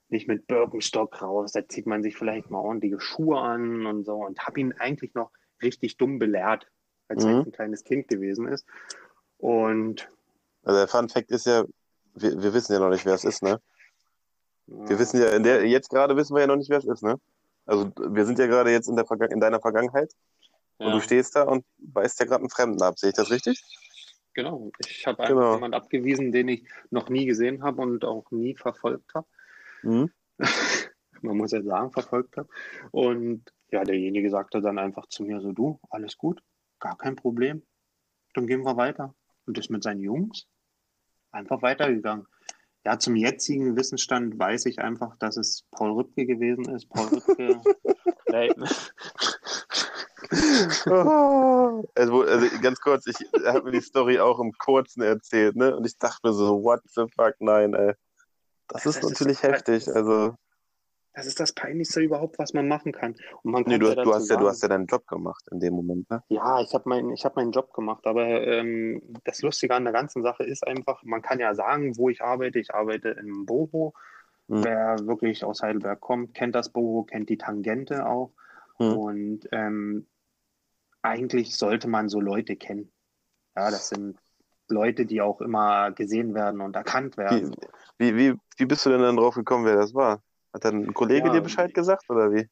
nicht 0.08 0.28
mit 0.28 0.46
Birkenstock 0.46 1.20
raus, 1.22 1.52
da 1.52 1.66
zieht 1.68 1.86
man 1.86 2.02
sich 2.02 2.16
vielleicht 2.16 2.50
mal 2.50 2.58
ordentliche 2.60 3.00
Schuhe 3.00 3.38
an 3.40 3.86
und 3.86 4.04
so 4.04 4.14
und 4.16 4.38
habe 4.46 4.60
ihn 4.60 4.72
eigentlich 4.78 5.14
noch 5.14 5.30
richtig 5.62 5.96
dumm 5.96 6.18
belehrt, 6.18 6.68
als 7.08 7.24
er 7.24 7.30
Mhm. 7.30 7.38
jetzt 7.38 7.46
ein 7.46 7.52
kleines 7.52 7.84
Kind 7.84 8.08
gewesen 8.08 8.46
ist. 8.48 8.66
Und 9.38 10.08
also 10.62 10.78
der 10.78 10.88
Fun 10.88 11.08
Fact 11.08 11.30
ist 11.30 11.46
ja, 11.46 11.64
wir, 12.14 12.42
wir 12.42 12.54
wissen 12.54 12.72
ja 12.72 12.78
noch 12.78 12.90
nicht, 12.90 13.04
wer 13.04 13.14
es 13.14 13.24
ist, 13.24 13.42
ne? 13.42 13.60
Wir 14.66 14.98
wissen 14.98 15.20
ja, 15.20 15.28
in 15.30 15.44
der, 15.44 15.64
jetzt 15.66 15.90
gerade 15.90 16.16
wissen 16.16 16.34
wir 16.34 16.40
ja 16.40 16.46
noch 16.48 16.56
nicht, 16.56 16.70
wer 16.70 16.78
es 16.78 16.84
ist, 16.84 17.02
ne? 17.02 17.20
Also 17.66 17.90
wir 17.96 18.24
sind 18.24 18.38
ja 18.38 18.46
gerade 18.46 18.70
jetzt 18.70 18.88
in, 18.88 18.96
der 18.96 19.06
Verga 19.06 19.26
in 19.26 19.40
deiner 19.40 19.60
Vergangenheit 19.60 20.12
und 20.78 20.88
ja, 20.88 20.92
du 20.92 21.00
stehst 21.00 21.36
da 21.36 21.42
und 21.42 21.64
weist 21.78 22.18
ja 22.20 22.26
gerade 22.26 22.40
einen 22.40 22.50
Fremden 22.50 22.82
ab. 22.82 22.98
Sehe 22.98 23.10
ich 23.10 23.16
das 23.16 23.30
richtig? 23.30 23.60
Genau. 24.36 24.70
Ich 24.86 25.06
habe 25.06 25.18
einfach 25.18 25.34
Genau. 25.34 25.54
jemanden 25.54 25.74
abgewiesen, 25.74 26.30
den 26.30 26.46
ich 26.48 26.68
noch 26.90 27.08
nie 27.08 27.26
gesehen 27.26 27.64
habe 27.64 27.82
und 27.82 28.04
auch 28.04 28.30
nie 28.30 28.54
verfolgt 28.54 29.14
habe. 29.14 29.26
Mhm. 29.82 30.10
Man 31.22 31.36
muss 31.38 31.50
ja 31.52 31.62
sagen, 31.62 31.90
verfolgt 31.90 32.36
habe. 32.36 32.48
Und 32.92 33.52
ja, 33.72 33.82
derjenige 33.82 34.30
sagte 34.30 34.60
dann 34.60 34.78
einfach 34.78 35.06
zu 35.08 35.24
mir 35.24 35.40
so, 35.40 35.52
du, 35.52 35.80
alles 35.90 36.16
gut, 36.18 36.40
gar 36.78 36.96
kein 36.96 37.16
Problem. 37.16 37.62
Dann 38.34 38.46
gehen 38.46 38.62
wir 38.62 38.76
weiter. 38.76 39.14
Und 39.46 39.58
ist 39.58 39.70
mit 39.70 39.82
seinen 39.82 40.00
Jungs 40.00 40.46
einfach 41.30 41.62
weitergegangen. 41.62 42.26
Ja, 42.84 42.98
zum 42.98 43.16
jetzigen 43.16 43.76
Wissensstand 43.76 44.38
weiß 44.38 44.66
ich 44.66 44.78
einfach, 44.80 45.16
dass 45.18 45.36
es 45.36 45.64
Paul 45.70 45.92
Rübke 45.92 46.26
gewesen 46.26 46.68
ist. 46.74 46.88
Paul 46.88 47.06
Rübke. 47.08 47.60
Nein. 48.28 48.52
Also, 51.94 52.22
also 52.22 52.46
ganz 52.62 52.80
kurz, 52.80 53.06
ich 53.06 53.16
habe 53.44 53.62
mir 53.64 53.72
die 53.72 53.80
Story 53.80 54.18
auch 54.18 54.38
im 54.40 54.52
Kurzen 54.52 55.02
erzählt, 55.02 55.56
ne? 55.56 55.76
Und 55.76 55.86
ich 55.86 55.98
dachte 55.98 56.26
mir 56.26 56.32
so, 56.32 56.62
what 56.62 56.80
the 56.94 57.04
fuck, 57.14 57.34
nein, 57.40 57.74
ey. 57.74 57.94
Das 58.68 58.82
Das 58.82 58.96
ist 58.96 59.04
ist 59.04 59.10
natürlich 59.10 59.38
so- 59.38 59.48
heftig. 59.48 59.88
Also, 59.94 60.34
Das 61.14 61.26
ist 61.26 61.38
das 61.40 61.52
Peinlichste 61.52 62.00
überhaupt, 62.00 62.38
was 62.38 62.52
man 62.54 62.68
machen 62.68 62.92
kann. 62.92 63.14
Und 63.42 63.52
man 63.52 63.62
nee, 63.66 63.78
du, 63.78 63.86
ja 63.88 63.96
hast- 63.96 64.04
du 64.06 64.14
hast 64.14 64.28
ja, 64.30 64.36
du 64.36 64.48
hast 64.48 64.62
ja 64.62 64.68
deinen 64.68 64.86
Job 64.86 65.06
gemacht 65.06 65.44
in 65.50 65.60
dem 65.60 65.74
Moment, 65.74 66.08
ne? 66.10 66.22
Ja, 66.28 66.60
ich 66.60 66.72
habe 66.74 66.88
mein, 66.88 67.10
ich 67.10 67.24
hab 67.24 67.36
meinen 67.36 67.52
Job 67.52 67.72
gemacht, 67.72 68.06
aber 68.06 68.24
ähm, 68.26 69.02
das 69.24 69.42
Lustige 69.42 69.74
an 69.74 69.84
der 69.84 69.92
ganzen 69.92 70.22
Sache 70.22 70.44
ist 70.44 70.66
einfach, 70.66 71.02
man 71.04 71.22
kann 71.22 71.38
ja 71.40 71.54
sagen, 71.54 71.96
wo 71.96 72.08
ich 72.10 72.22
arbeite. 72.22 72.58
Ich 72.58 72.74
arbeite 72.74 73.10
im 73.10 73.46
Boho. 73.46 73.94
Hm. 74.48 74.64
Wer 74.64 74.96
wirklich 75.06 75.42
aus 75.44 75.62
Heidelberg 75.62 76.00
kommt, 76.00 76.34
kennt 76.34 76.54
das 76.54 76.68
Boho, 76.70 77.02
kennt 77.04 77.28
die 77.28 77.38
Tangente 77.38 78.06
auch. 78.06 78.32
Hm. 78.78 78.92
Und 78.96 79.48
ähm, 79.52 80.06
eigentlich 81.02 81.56
sollte 81.56 81.88
man 81.88 82.08
so 82.08 82.20
Leute 82.20 82.56
kennen. 82.56 82.92
Ja, 83.56 83.70
das 83.70 83.88
sind 83.88 84.18
Leute, 84.68 85.06
die 85.06 85.20
auch 85.20 85.40
immer 85.40 85.92
gesehen 85.92 86.34
werden 86.34 86.60
und 86.60 86.76
erkannt 86.76 87.16
werden. 87.16 87.54
wie, 87.98 88.16
wie, 88.16 88.34
wie 88.56 88.66
bist 88.66 88.84
du 88.84 88.90
denn 88.90 89.00
dann 89.00 89.16
drauf 89.16 89.34
gekommen, 89.34 89.64
wer 89.64 89.76
das 89.76 89.94
war? 89.94 90.20
Hat 90.52 90.64
dann 90.64 90.84
ein 90.84 90.94
Kollege 90.94 91.28
Ja, 91.28 91.34
dir 91.34 91.40
Bescheid 91.40 91.72
gesagt 91.72 92.08
oder 92.10 92.32
wie? 92.32 92.48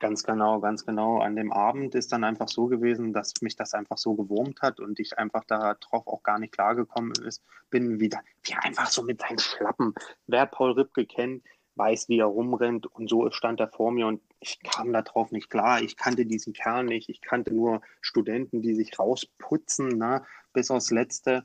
Ganz 0.00 0.22
genau, 0.24 0.60
ganz 0.60 0.84
genau. 0.84 1.20
An 1.20 1.36
dem 1.36 1.52
Abend 1.52 1.94
ist 1.94 2.12
dann 2.12 2.24
einfach 2.24 2.48
so 2.48 2.66
gewesen, 2.66 3.12
dass 3.12 3.32
mich 3.40 3.56
das 3.56 3.74
einfach 3.74 3.96
so 3.96 4.14
gewurmt 4.14 4.60
hat 4.60 4.80
und 4.80 4.98
ich 4.98 5.18
einfach 5.18 5.44
darauf 5.44 6.06
auch 6.06 6.22
gar 6.22 6.38
nicht 6.38 6.52
klargekommen 6.52 7.12
ist, 7.24 7.42
bin 7.70 8.00
wieder, 8.00 8.20
wie 8.42 8.54
einfach 8.54 8.86
so 8.86 9.02
mit 9.02 9.20
seinen 9.20 9.38
Schlappen, 9.38 9.94
wer 10.26 10.46
Paul 10.46 10.72
Ripke 10.72 11.06
kennt, 11.06 11.44
weiß, 11.76 12.08
wie 12.08 12.18
er 12.18 12.26
rumrennt 12.26 12.86
und 12.86 13.08
so 13.08 13.30
stand 13.30 13.60
er 13.60 13.68
vor 13.68 13.90
mir 13.90 14.06
und 14.06 14.20
ich 14.40 14.60
kam 14.60 14.92
darauf 14.92 15.32
nicht 15.32 15.50
klar. 15.50 15.82
Ich 15.82 15.96
kannte 15.96 16.26
diesen 16.26 16.52
Kerl 16.52 16.84
nicht. 16.84 17.08
Ich 17.08 17.20
kannte 17.20 17.54
nur 17.54 17.80
Studenten, 18.00 18.62
die 18.62 18.74
sich 18.74 18.98
rausputzen, 18.98 19.88
ne, 19.98 20.24
bis 20.52 20.70
aufs 20.70 20.90
Letzte. 20.90 21.44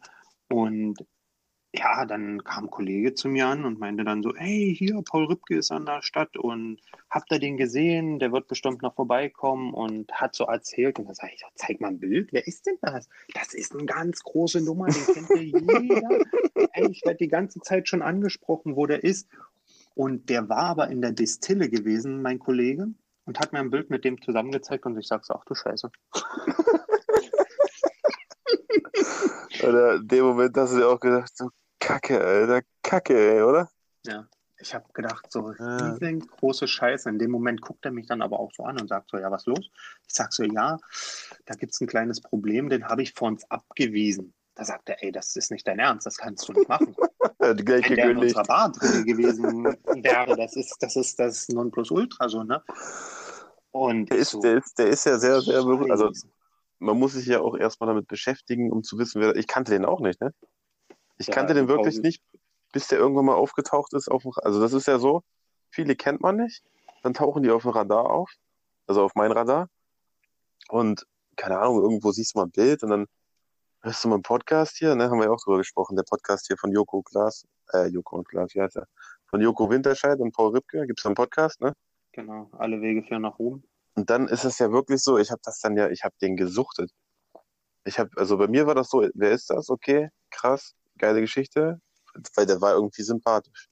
Und 0.49 1.05
ja, 1.73 2.05
dann 2.05 2.43
kam 2.43 2.65
ein 2.65 2.71
Kollege 2.71 3.13
zu 3.13 3.27
mir 3.27 3.47
an 3.47 3.63
und 3.63 3.79
meinte 3.79 4.03
dann 4.03 4.23
so, 4.23 4.33
hey, 4.35 4.75
hier, 4.75 5.03
Paul 5.03 5.25
Rübke 5.25 5.57
ist 5.57 5.71
an 5.71 5.85
der 5.85 6.01
Stadt 6.01 6.35
und 6.35 6.81
habt 7.11 7.31
ihr 7.31 7.39
den 7.39 7.57
gesehen? 7.57 8.17
Der 8.17 8.31
wird 8.31 8.47
bestimmt 8.47 8.81
noch 8.81 8.95
vorbeikommen 8.95 9.73
und 9.73 10.11
hat 10.11 10.33
so 10.33 10.45
erzählt. 10.45 10.97
Und 10.97 11.07
da 11.07 11.13
sage 11.13 11.33
ich, 11.35 11.43
zeig 11.55 11.79
mal 11.79 11.89
ein 11.89 11.99
Bild, 11.99 12.33
wer 12.33 12.45
ist 12.47 12.65
denn 12.65 12.77
das? 12.81 13.07
Das 13.35 13.53
ist 13.53 13.73
eine 13.73 13.85
ganz 13.85 14.23
große 14.23 14.61
Nummer, 14.61 14.87
den 14.87 15.13
kennt 15.13 15.29
ja 15.29 15.61
jeder. 15.79 16.09
Ey, 16.73 16.89
ich 16.89 17.05
werde 17.05 17.17
die 17.17 17.27
ganze 17.27 17.59
Zeit 17.59 17.87
schon 17.87 18.01
angesprochen, 18.01 18.75
wo 18.75 18.87
der 18.87 19.03
ist. 19.03 19.27
Und 19.99 20.29
der 20.29 20.47
war 20.47 20.63
aber 20.63 20.88
in 20.88 21.01
der 21.01 21.12
Distille 21.12 21.69
gewesen, 21.69 22.21
mein 22.21 22.39
Kollege, 22.39 22.88
und 23.25 23.38
hat 23.38 23.51
mir 23.51 23.59
ein 23.59 23.69
Bild 23.69 23.89
mit 23.89 24.05
dem 24.05 24.21
zusammengezeigt 24.21 24.85
und 24.85 24.97
ich 24.97 25.05
sage 25.05 25.23
so, 25.25 25.33
ach 25.33 25.43
du 25.43 25.55
Scheiße. 25.55 25.91
Oder 29.67 29.95
in 29.95 30.07
dem 30.07 30.23
Moment 30.23 30.55
hast 30.55 30.71
du 30.71 30.77
dir 30.77 30.88
auch 30.88 31.01
gedacht, 31.01 31.35
so 31.35 31.49
Kacke, 31.81 32.23
Alter, 32.23 32.62
Kacke, 32.81 33.13
ey, 33.13 33.41
oder? 33.41 33.69
Ja, 34.05 34.25
ich 34.57 34.73
habe 34.73 34.85
gedacht, 34.93 35.29
so 35.29 35.47
riesengroße 35.47 36.69
Scheiße. 36.69 37.09
In 37.09 37.19
dem 37.19 37.31
Moment 37.31 37.59
guckt 37.59 37.83
er 37.83 37.91
mich 37.91 38.07
dann 38.07 38.21
aber 38.21 38.39
auch 38.39 38.53
so 38.55 38.63
an 38.63 38.79
und 38.79 38.88
sagt 38.88 39.09
so, 39.09 39.17
ja, 39.17 39.29
was 39.29 39.47
los? 39.47 39.69
Ich 40.07 40.13
sag 40.13 40.31
so, 40.31 40.43
ja, 40.43 40.77
da 41.45 41.55
gibt 41.55 41.73
es 41.73 41.81
ein 41.81 41.88
kleines 41.88 42.21
Problem, 42.21 42.69
den 42.69 42.85
habe 42.85 43.01
ich 43.01 43.13
vor 43.13 43.27
uns 43.27 43.43
abgewiesen. 43.51 44.33
Da 44.60 44.65
sagt 44.65 44.89
er, 44.89 45.02
ey, 45.02 45.13
das 45.13 45.38
ist 45.38 45.52
nicht 45.52 45.65
dein 45.65 45.80
Ernst, 45.80 46.06
das 46.06 46.17
kannst 46.17 46.50
du 46.50 46.52
nicht 46.52 46.67
machen. 46.67 46.93
Wenn 47.39 47.65
der 47.65 48.10
in 48.12 48.17
unserer 48.17 48.43
Bar 48.43 48.74
drin 48.74 49.06
gewesen 49.06 49.63
wäre, 49.63 50.36
das 50.36 50.58
ist 50.58 50.76
das, 50.82 50.98
ist 50.98 51.17
das 51.17 51.48
Nonplusultra 51.48 52.28
so, 52.28 52.43
ne? 52.43 52.62
Und 53.72 54.10
der 54.10 54.17
ist, 54.17 54.32
so, 54.32 54.41
der 54.41 54.58
ist, 54.58 54.78
der 54.78 54.88
ist 54.88 55.06
ja 55.06 55.17
sehr, 55.17 55.39
sehr 55.39 55.63
berühmt. 55.63 55.89
Also 55.91 56.12
man 56.80 57.00
muss 57.00 57.13
sich 57.13 57.26
ja 57.28 57.39
auch 57.39 57.56
erstmal 57.56 57.88
damit 57.88 58.10
beschäftigen, 58.10 58.69
um 58.69 58.84
zu 58.84 58.98
wissen, 58.98 59.22
wer. 59.22 59.34
Ich 59.38 59.48
kannte 59.48 59.72
den 59.72 59.86
auch 59.86 60.02
nicht, 60.02 60.19
ne? 60.19 60.34
Ich 61.17 61.28
ja, 61.28 61.34
kannte 61.34 61.54
den 61.54 61.69
wirklich 61.69 61.95
Paul. 61.95 62.02
nicht, 62.02 62.22
bis 62.74 62.89
der 62.89 63.00
irgendwann 63.00 63.26
mal 63.26 63.36
aufgetaucht 63.36 63.93
ist. 63.93 64.12
Auf, 64.12 64.26
also 64.43 64.60
das 64.60 64.74
ist 64.74 64.88
ja 64.88 65.00
so, 65.00 65.24
viele 65.69 65.95
kennt 65.95 66.19
man 66.19 66.36
nicht, 66.36 66.65
dann 67.02 67.13
tauchen 67.13 67.43
die 67.43 67.52
auf 67.52 67.62
dem 67.62 67.72
Radar 67.72 68.10
auf, 68.10 68.30
also 68.88 69.04
auf 69.04 69.15
mein 69.15 69.32
Radar. 69.32 69.69
Und 70.67 71.08
keine 71.38 71.60
Ahnung, 71.60 71.82
irgendwo 71.82 72.12
siehst 72.12 72.36
du 72.36 72.39
mal 72.39 72.45
ein 72.48 72.52
Bild 72.52 72.84
und 72.84 72.89
dann 72.89 73.08
hörst 73.81 74.03
du 74.03 74.09
mal 74.09 74.15
einen 74.15 74.23
Podcast 74.23 74.77
hier, 74.77 74.95
ne? 74.95 75.09
Haben 75.09 75.19
wir 75.19 75.25
ja 75.25 75.31
auch 75.31 75.41
drüber 75.43 75.57
gesprochen, 75.57 75.95
der 75.95 76.03
Podcast 76.03 76.47
hier 76.47 76.57
von 76.57 76.71
Joko 76.71 77.01
Klaas, 77.01 77.45
äh, 77.73 77.87
Joko 77.87 78.17
und 78.17 78.27
Klaas, 78.27 78.53
wie 78.53 78.61
heißt 78.61 78.77
er? 78.77 78.87
Von 79.27 79.41
Joko 79.41 79.69
Winterscheid 79.69 80.19
und 80.19 80.33
Paul 80.33 80.51
Ripke, 80.55 80.85
gibt 80.87 80.99
es 80.99 81.05
einen 81.05 81.15
Podcast, 81.15 81.61
ne? 81.61 81.73
Genau, 82.11 82.49
alle 82.57 82.81
Wege 82.81 83.03
führen 83.03 83.21
nach 83.21 83.37
Ruhm. 83.39 83.63
Und 83.95 84.09
dann 84.09 84.27
ist 84.27 84.45
es 84.45 84.59
ja 84.59 84.71
wirklich 84.71 85.01
so, 85.01 85.17
ich 85.17 85.31
habe 85.31 85.41
das 85.43 85.59
dann 85.59 85.77
ja, 85.77 85.89
ich 85.89 86.03
habe 86.03 86.15
den 86.21 86.35
gesuchtet. 86.35 86.91
Ich 87.85 87.99
habe, 87.99 88.09
also 88.17 88.37
bei 88.37 88.47
mir 88.47 88.67
war 88.67 88.75
das 88.75 88.89
so, 88.89 89.07
wer 89.13 89.31
ist 89.31 89.49
das? 89.49 89.69
Okay, 89.69 90.09
krass 90.29 90.75
geile 90.99 91.21
Geschichte, 91.21 91.81
weil 92.35 92.45
der 92.45 92.61
war 92.61 92.73
irgendwie 92.73 93.01
sympathisch. 93.01 93.69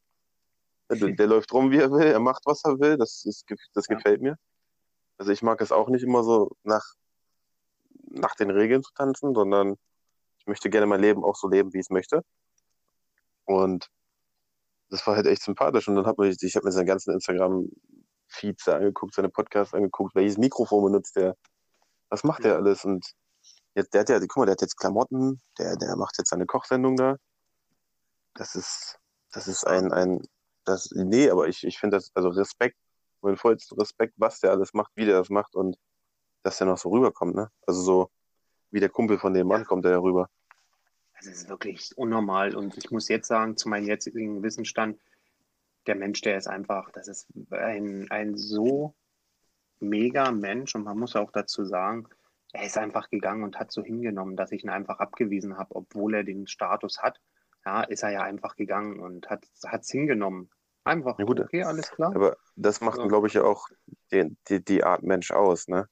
Der, 0.90 1.12
der 1.12 1.28
läuft 1.28 1.52
rum, 1.54 1.70
wie 1.70 1.80
er 1.80 1.92
will, 1.92 2.08
er 2.08 2.20
macht, 2.20 2.46
was 2.46 2.64
er 2.64 2.80
will, 2.80 2.98
das, 2.98 3.26
ist, 3.26 3.46
das 3.74 3.88
gefällt 3.88 4.22
mir. 4.22 4.38
Also 5.18 5.32
ich 5.32 5.44
mag 5.44 5.62
es 5.62 5.72
auch 5.72 5.90
nicht 5.90 6.04
immer 6.04 6.24
so 6.24 6.56
nach, 6.64 6.96
nach 8.10 8.36
den 8.36 8.50
Regeln 8.50 8.82
zu 8.82 8.92
tanzen, 8.94 9.36
sondern 9.36 9.76
möchte 10.48 10.70
gerne 10.70 10.88
mein 10.88 11.02
Leben 11.02 11.24
auch 11.24 11.36
so 11.36 11.48
leben, 11.48 11.74
wie 11.74 11.80
ich 11.80 11.86
es 11.86 11.90
möchte. 11.90 12.24
Und 13.46 13.90
das 14.90 15.06
war 15.06 15.16
halt 15.16 15.28
echt 15.28 15.44
sympathisch. 15.44 15.88
Und 15.88 15.96
dann 15.96 16.06
hat 16.06 16.18
man, 16.18 16.28
ich 16.30 16.56
habe 16.56 16.66
mir 16.66 16.72
seine 16.72 16.86
ganzen 16.86 17.14
Instagram-Feeds 17.14 18.68
angeguckt, 18.70 19.14
seine 19.14 19.30
Podcasts 19.30 19.74
angeguckt, 19.74 20.16
welches 20.16 20.38
Mikrofon 20.38 20.86
benutzt 20.86 21.16
der, 21.16 21.36
was 22.10 22.24
macht 22.24 22.44
der 22.44 22.56
alles 22.56 22.86
und 22.86 23.16
Jetzt, 23.78 23.94
der 23.94 24.02
hat 24.02 24.10
ja, 24.10 24.20
guck 24.20 24.38
mal, 24.38 24.46
der 24.48 24.54
hat 24.54 24.62
jetzt 24.62 24.76
Klamotten, 24.76 25.40
der, 25.60 25.76
der 25.76 25.96
macht 25.98 26.18
jetzt 26.18 26.32
seine 26.32 26.48
Kochsendung 26.48 26.96
da. 26.96 27.18
Das 28.34 28.56
ist, 28.56 28.98
das 29.32 29.48
ist 29.48 29.68
ein, 29.68 29.94
ein, 29.94 30.24
das, 30.66 30.90
nee, 30.96 31.30
aber 31.30 31.48
ich, 31.48 31.64
ich 31.64 31.78
finde 31.78 31.98
das, 31.98 32.10
also 32.16 32.30
Respekt, 32.30 32.76
mein 33.22 33.38
vollsten 33.38 33.80
Respekt, 33.80 34.16
was 34.18 34.40
der 34.40 34.50
alles 34.50 34.74
macht, 34.74 34.92
wie 34.96 35.06
der 35.06 35.20
das 35.20 35.30
macht 35.30 35.56
und 35.56 35.78
dass 36.42 36.58
der 36.58 36.66
noch 36.66 36.80
so 36.80 36.90
rüberkommt, 36.90 37.36
ne? 37.36 37.52
Also 37.68 37.82
so, 37.84 38.12
wie 38.72 38.80
der 38.80 38.90
Kumpel 38.90 39.20
von 39.20 39.36
dem 39.36 39.46
Mann 39.46 39.64
kommt 39.64 39.86
der 39.86 39.92
ja 39.92 40.00
rüber. 40.00 40.28
Das 41.18 41.28
ist 41.28 41.50
wirklich 41.50 41.98
unnormal 41.98 42.56
und 42.56 42.78
ich 42.78 42.92
muss 42.92 43.08
jetzt 43.08 43.28
sagen, 43.28 43.58
zu 43.58 43.70
meinem 43.70 43.88
jetzigen 43.88 44.44
Wissensstand, 44.44 45.00
der 45.88 45.96
Mensch, 45.96 46.22
der 46.22 46.38
ist 46.38 46.48
einfach, 46.48 46.92
das 46.92 47.08
ist 47.08 47.28
ein, 47.50 48.10
ein 48.12 48.38
so 48.38 48.94
mega 49.80 50.32
Mensch 50.32 50.76
und 50.76 50.84
man 50.84 50.98
muss 50.98 51.16
auch 51.16 51.32
dazu 51.32 51.66
sagen, 51.66 52.08
er 52.54 52.66
ist 52.66 52.78
einfach 52.78 53.10
gegangen 53.10 53.44
und 53.44 53.60
hat 53.60 53.72
so 53.72 53.84
hingenommen, 53.84 54.36
dass 54.36 54.52
ich 54.52 54.64
ihn 54.64 54.70
einfach 54.70 55.00
abgewiesen 55.00 55.58
habe, 55.58 55.76
obwohl 55.76 56.16
er 56.16 56.24
den 56.24 56.48
Status 56.48 57.02
hat. 57.02 57.20
Ja, 57.66 57.84
ist 57.84 58.04
er 58.04 58.12
ja 58.12 58.22
einfach 58.22 58.56
gegangen 58.56 59.00
und 59.00 59.30
hat 59.30 59.46
es 59.62 59.92
hingenommen. 59.92 60.50
Einfach, 60.86 61.20
ja, 61.20 61.26
gut, 61.26 61.42
okay, 61.42 61.64
alles 61.64 61.92
klar. 61.92 62.16
Aber 62.16 62.38
das 62.56 62.80
macht, 62.80 62.96
so. 62.96 63.08
glaube 63.08 63.28
ich, 63.28 63.34
ja 63.34 63.44
auch 63.44 63.68
die, 64.12 64.38
die, 64.48 64.64
die 64.64 64.84
Art 64.86 65.04
Mensch 65.04 65.32
aus, 65.32 65.68
ne? 65.68 65.90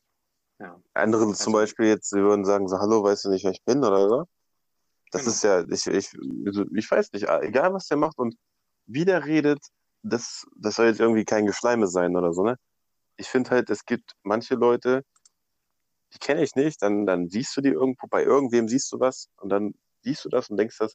Ja. 0.60 0.82
Andere 0.94 1.24
also, 1.24 1.34
zum 1.34 1.52
Beispiel 1.52 1.88
jetzt, 1.88 2.10
sie 2.10 2.22
würden 2.22 2.46
sagen 2.46 2.70
so, 2.70 2.80
hallo, 2.80 3.04
weißt 3.04 3.26
du 3.26 3.30
nicht, 3.30 3.44
wer 3.44 3.52
ich 3.52 3.66
bin 3.66 3.80
oder 3.84 4.08
so? 4.08 4.26
Das 5.15 5.23
genau. 5.23 5.32
ist 5.32 5.43
ja, 5.43 5.63
ich, 5.69 5.88
ich, 5.88 6.19
also, 6.45 6.65
ich 6.75 6.91
weiß 6.91 7.13
nicht, 7.13 7.30
egal 7.30 7.73
was 7.73 7.88
der 7.88 7.95
macht 7.95 8.17
und 8.17 8.36
wie 8.86 9.06
der 9.06 9.25
redet, 9.25 9.60
das, 10.04 10.45
das 10.58 10.75
soll 10.75 10.88
jetzt 10.88 10.99
irgendwie 10.99 11.23
kein 11.23 11.45
Geschleime 11.45 11.88
sein 11.88 12.17
oder 12.17 12.34
so, 12.34 12.43
ne? 12.43 12.58
Ich 13.15 13.30
finde 13.30 13.51
halt, 13.51 13.69
es 13.69 13.86
gibt 13.86 14.12
manche 14.23 14.56
Leute, 14.56 15.04
die 16.13 16.19
kenne 16.19 16.43
ich 16.43 16.56
nicht, 16.56 16.82
dann, 16.82 17.06
dann 17.06 17.30
siehst 17.30 17.56
du 17.56 17.62
die 17.62 17.69
irgendwo, 17.69 18.08
bei 18.08 18.23
irgendwem 18.23 18.67
siehst 18.67 18.91
du 18.91 18.99
was 18.99 19.30
und 19.38 19.47
dann 19.47 19.73
siehst 20.01 20.25
du 20.25 20.30
das 20.30 20.49
und 20.49 20.58
denkst 20.58 20.78
das, 20.80 20.93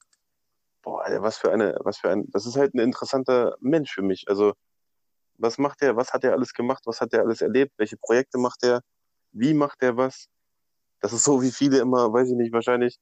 boah, 0.83 1.03
Alter, 1.03 1.23
was 1.23 1.39
für 1.39 1.51
eine, 1.51 1.79
was 1.81 1.97
für 1.97 2.11
ein, 2.11 2.31
das 2.31 2.45
ist 2.45 2.57
halt 2.57 2.75
ein 2.75 2.81
interessanter 2.81 3.57
Mensch 3.61 3.91
für 3.91 4.03
mich. 4.03 4.29
Also, 4.29 4.53
was 5.39 5.57
macht 5.57 5.81
der, 5.81 5.97
was 5.97 6.13
hat 6.13 6.25
er 6.25 6.33
alles 6.33 6.53
gemacht, 6.53 6.83
was 6.85 7.01
hat 7.01 7.15
er 7.15 7.21
alles 7.23 7.41
erlebt, 7.41 7.73
welche 7.79 7.97
Projekte 7.97 8.37
macht 8.37 8.63
er, 8.65 8.83
wie 9.33 9.55
macht 9.55 9.83
er 9.83 9.97
was? 9.97 10.27
Das 11.01 11.15
ist 11.15 11.25
so, 11.25 11.41
wie 11.41 11.53
viele 11.53 11.79
immer, 11.79 12.13
weiß 12.13 12.29
ich 12.29 12.37
nicht, 12.37 12.53
wahrscheinlich 12.53 12.99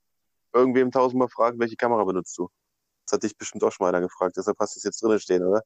irgendwem 0.53 0.91
tausendmal 0.91 1.29
fragen, 1.29 1.59
welche 1.59 1.77
Kamera 1.77 2.05
benutzt 2.05 2.37
du? 2.39 2.49
Das 3.07 3.15
hat 3.15 3.23
dich 3.23 3.37
bestimmt 3.37 3.65
auch 3.65 3.73
schon 3.73 3.85
mal 3.85 3.95
einer 3.95 4.07
gefragt, 4.07 4.37
deshalb 4.37 4.59
hast 4.59 4.77
du 4.77 4.79
es 4.79 4.85
jetzt 4.85 5.03
drinnen 5.03 5.21
stehen, 5.21 5.45
oder? 5.45 5.63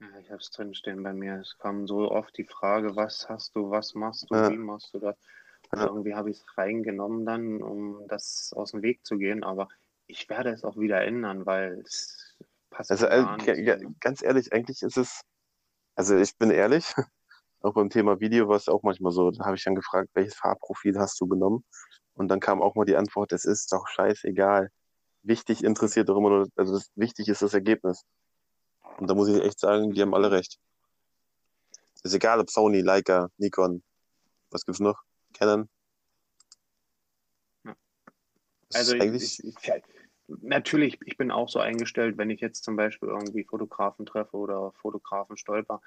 Ja, 0.00 0.18
ich 0.20 0.30
habe 0.30 0.40
es 0.40 0.50
drinstehen 0.50 1.02
bei 1.02 1.14
mir. 1.14 1.40
Es 1.40 1.56
kam 1.58 1.86
so 1.86 2.10
oft 2.10 2.36
die 2.36 2.44
Frage, 2.44 2.96
was 2.96 3.28
hast 3.28 3.56
du, 3.56 3.70
was 3.70 3.94
machst 3.94 4.26
du, 4.30 4.34
ja. 4.34 4.50
wie 4.50 4.58
machst 4.58 4.92
du 4.92 4.98
das? 4.98 5.16
Also 5.70 5.86
ja. 5.86 5.90
irgendwie 5.90 6.14
habe 6.14 6.30
ich 6.30 6.38
es 6.38 6.58
reingenommen 6.58 7.24
dann, 7.24 7.62
um 7.62 8.06
das 8.08 8.52
aus 8.54 8.72
dem 8.72 8.82
Weg 8.82 9.04
zu 9.06 9.16
gehen. 9.16 9.42
Aber 9.42 9.68
ich 10.06 10.28
werde 10.28 10.50
es 10.50 10.64
auch 10.64 10.76
wieder 10.76 11.02
ändern, 11.02 11.46
weil 11.46 11.80
es 11.80 12.36
passt 12.70 12.90
also, 12.90 13.06
gar 13.06 13.36
nicht. 13.36 13.46
Ja, 13.46 13.76
ganz 14.00 14.22
ehrlich, 14.22 14.52
eigentlich 14.52 14.82
ist 14.82 14.98
es, 14.98 15.22
also 15.94 16.16
ich 16.16 16.36
bin 16.36 16.50
ehrlich, 16.50 16.92
auch 17.60 17.74
beim 17.74 17.90
Thema 17.90 18.20
Video 18.20 18.48
war 18.48 18.56
es 18.56 18.68
auch 18.68 18.82
manchmal 18.82 19.12
so, 19.12 19.30
da 19.30 19.46
habe 19.46 19.56
ich 19.56 19.64
dann 19.64 19.74
gefragt, 19.74 20.10
welches 20.14 20.36
Farbprofil 20.36 20.98
hast 20.98 21.20
du 21.20 21.26
genommen? 21.26 21.64
Und 22.16 22.28
dann 22.28 22.40
kam 22.40 22.62
auch 22.62 22.74
mal 22.74 22.86
die 22.86 22.96
Antwort, 22.96 23.32
es 23.32 23.44
ist 23.44 23.72
doch 23.72 23.86
scheißegal. 23.88 24.70
Wichtig 25.22 25.62
interessiert 25.62 26.08
doch 26.08 26.16
immer 26.16 26.30
nur, 26.30 26.48
also 26.56 26.74
das, 26.74 26.90
wichtig 26.94 27.28
ist 27.28 27.42
das 27.42 27.54
Ergebnis. 27.54 28.04
Und 28.98 29.08
da 29.08 29.14
muss 29.14 29.28
ich 29.28 29.42
echt 29.42 29.60
sagen, 29.60 29.92
die 29.92 30.00
haben 30.00 30.14
alle 30.14 30.30
recht. 30.30 30.58
Ist 32.02 32.14
egal, 32.14 32.40
ob 32.40 32.50
Sony, 32.50 32.80
Leica, 32.80 33.28
Nikon, 33.36 33.82
was 34.50 34.64
gibt's 34.64 34.80
noch? 34.80 35.02
Canon. 35.34 35.68
Also 38.72 38.96
ich, 38.96 39.44
ich, 39.44 39.54
natürlich, 40.26 40.98
ich 41.04 41.16
bin 41.16 41.30
auch 41.30 41.48
so 41.48 41.60
eingestellt, 41.60 42.18
wenn 42.18 42.30
ich 42.30 42.40
jetzt 42.40 42.64
zum 42.64 42.76
Beispiel 42.76 43.08
irgendwie 43.08 43.44
Fotografen 43.44 44.06
treffe 44.06 44.36
oder 44.36 44.72
Fotografen 44.72 45.36
stolper, 45.36 45.80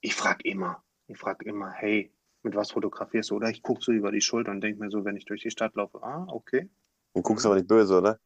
ich 0.00 0.14
frage 0.14 0.48
immer, 0.48 0.82
ich 1.08 1.18
frage 1.18 1.44
immer, 1.46 1.70
hey, 1.72 2.12
mit 2.46 2.56
was 2.56 2.70
fotografierst 2.70 3.30
du? 3.30 3.36
Oder 3.36 3.50
ich 3.50 3.62
gucke 3.62 3.82
so 3.82 3.92
über 3.92 4.10
die 4.10 4.20
Schulter 4.20 4.52
und 4.52 4.60
denke 4.60 4.80
mir 4.80 4.90
so, 4.90 5.04
wenn 5.04 5.16
ich 5.16 5.26
durch 5.26 5.42
die 5.42 5.50
Stadt 5.50 5.74
laufe, 5.74 6.02
ah, 6.02 6.26
okay. 6.28 6.70
Und 7.12 7.22
guckst 7.22 7.44
aber 7.44 7.56
nicht 7.56 7.68
böse, 7.68 7.98
oder? 7.98 8.18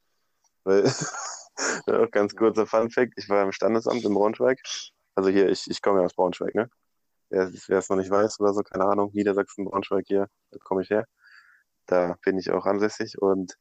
Weil 0.64 0.84
ja, 1.86 2.06
ganz 2.06 2.36
kurzer 2.36 2.66
Funfact, 2.66 3.14
ich 3.16 3.28
war 3.28 3.42
im 3.42 3.52
Standesamt 3.52 4.04
in 4.04 4.14
Braunschweig. 4.14 4.60
Also 5.14 5.30
hier, 5.30 5.48
ich, 5.48 5.68
ich 5.68 5.82
komme 5.82 6.00
ja 6.00 6.04
aus 6.04 6.14
Braunschweig, 6.14 6.54
ne? 6.54 6.70
Wer 7.30 7.48
es 7.78 7.88
noch 7.88 7.96
nicht 7.96 8.10
weiß 8.10 8.40
oder 8.40 8.52
so, 8.52 8.62
keine 8.62 8.84
Ahnung, 8.84 9.10
Niedersachsen, 9.12 9.64
Braunschweig 9.64 10.04
hier, 10.06 10.28
da 10.50 10.58
komme 10.58 10.82
ich 10.82 10.90
her. 10.90 11.06
Da 11.86 12.16
bin 12.22 12.38
ich 12.38 12.50
auch 12.50 12.66
ansässig 12.66 13.20
und 13.20 13.56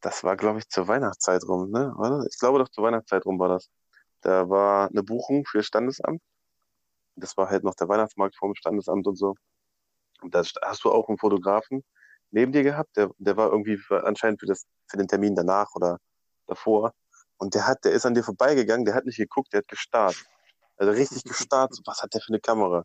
das 0.00 0.24
war, 0.24 0.36
glaube 0.36 0.58
ich, 0.58 0.68
zur 0.68 0.88
Weihnachtszeit 0.88 1.44
rum, 1.44 1.70
ne? 1.70 1.94
Oder? 1.96 2.26
Ich 2.28 2.38
glaube 2.38 2.58
doch 2.58 2.68
zur 2.68 2.84
Weihnachtszeit 2.84 3.24
rum 3.24 3.38
war 3.38 3.48
das. 3.48 3.70
Da 4.22 4.48
war 4.48 4.88
eine 4.88 5.02
Buchung 5.02 5.44
für 5.46 5.62
Standesamt. 5.62 6.22
Das 7.16 7.36
war 7.36 7.50
halt 7.50 7.64
noch 7.64 7.74
der 7.74 7.88
Weihnachtsmarkt 7.88 8.36
vom 8.36 8.54
Standesamt 8.54 9.06
und 9.06 9.16
so. 9.16 9.34
Und 10.22 10.34
da 10.34 10.42
hast 10.62 10.84
du 10.84 10.90
auch 10.90 11.08
einen 11.08 11.18
Fotografen 11.18 11.84
neben 12.32 12.52
dir 12.52 12.62
gehabt, 12.62 12.96
der, 12.96 13.10
der 13.18 13.36
war 13.36 13.50
irgendwie 13.50 13.76
für, 13.76 14.04
anscheinend 14.04 14.40
für, 14.40 14.46
das, 14.46 14.66
für 14.88 14.96
den 14.96 15.06
Termin 15.06 15.36
danach 15.36 15.74
oder 15.74 15.98
davor. 16.46 16.92
Und 17.36 17.54
der 17.54 17.66
hat, 17.66 17.84
der 17.84 17.92
ist 17.92 18.06
an 18.06 18.14
dir 18.14 18.24
vorbeigegangen, 18.24 18.84
der 18.84 18.94
hat 18.94 19.04
nicht 19.04 19.18
geguckt, 19.18 19.52
der 19.52 19.58
hat 19.58 19.68
gestarrt. 19.68 20.16
Also 20.76 20.92
richtig 20.92 21.24
gestarrt, 21.24 21.74
so, 21.74 21.82
was 21.84 22.02
hat 22.02 22.14
der 22.14 22.20
für 22.20 22.32
eine 22.32 22.40
Kamera? 22.40 22.84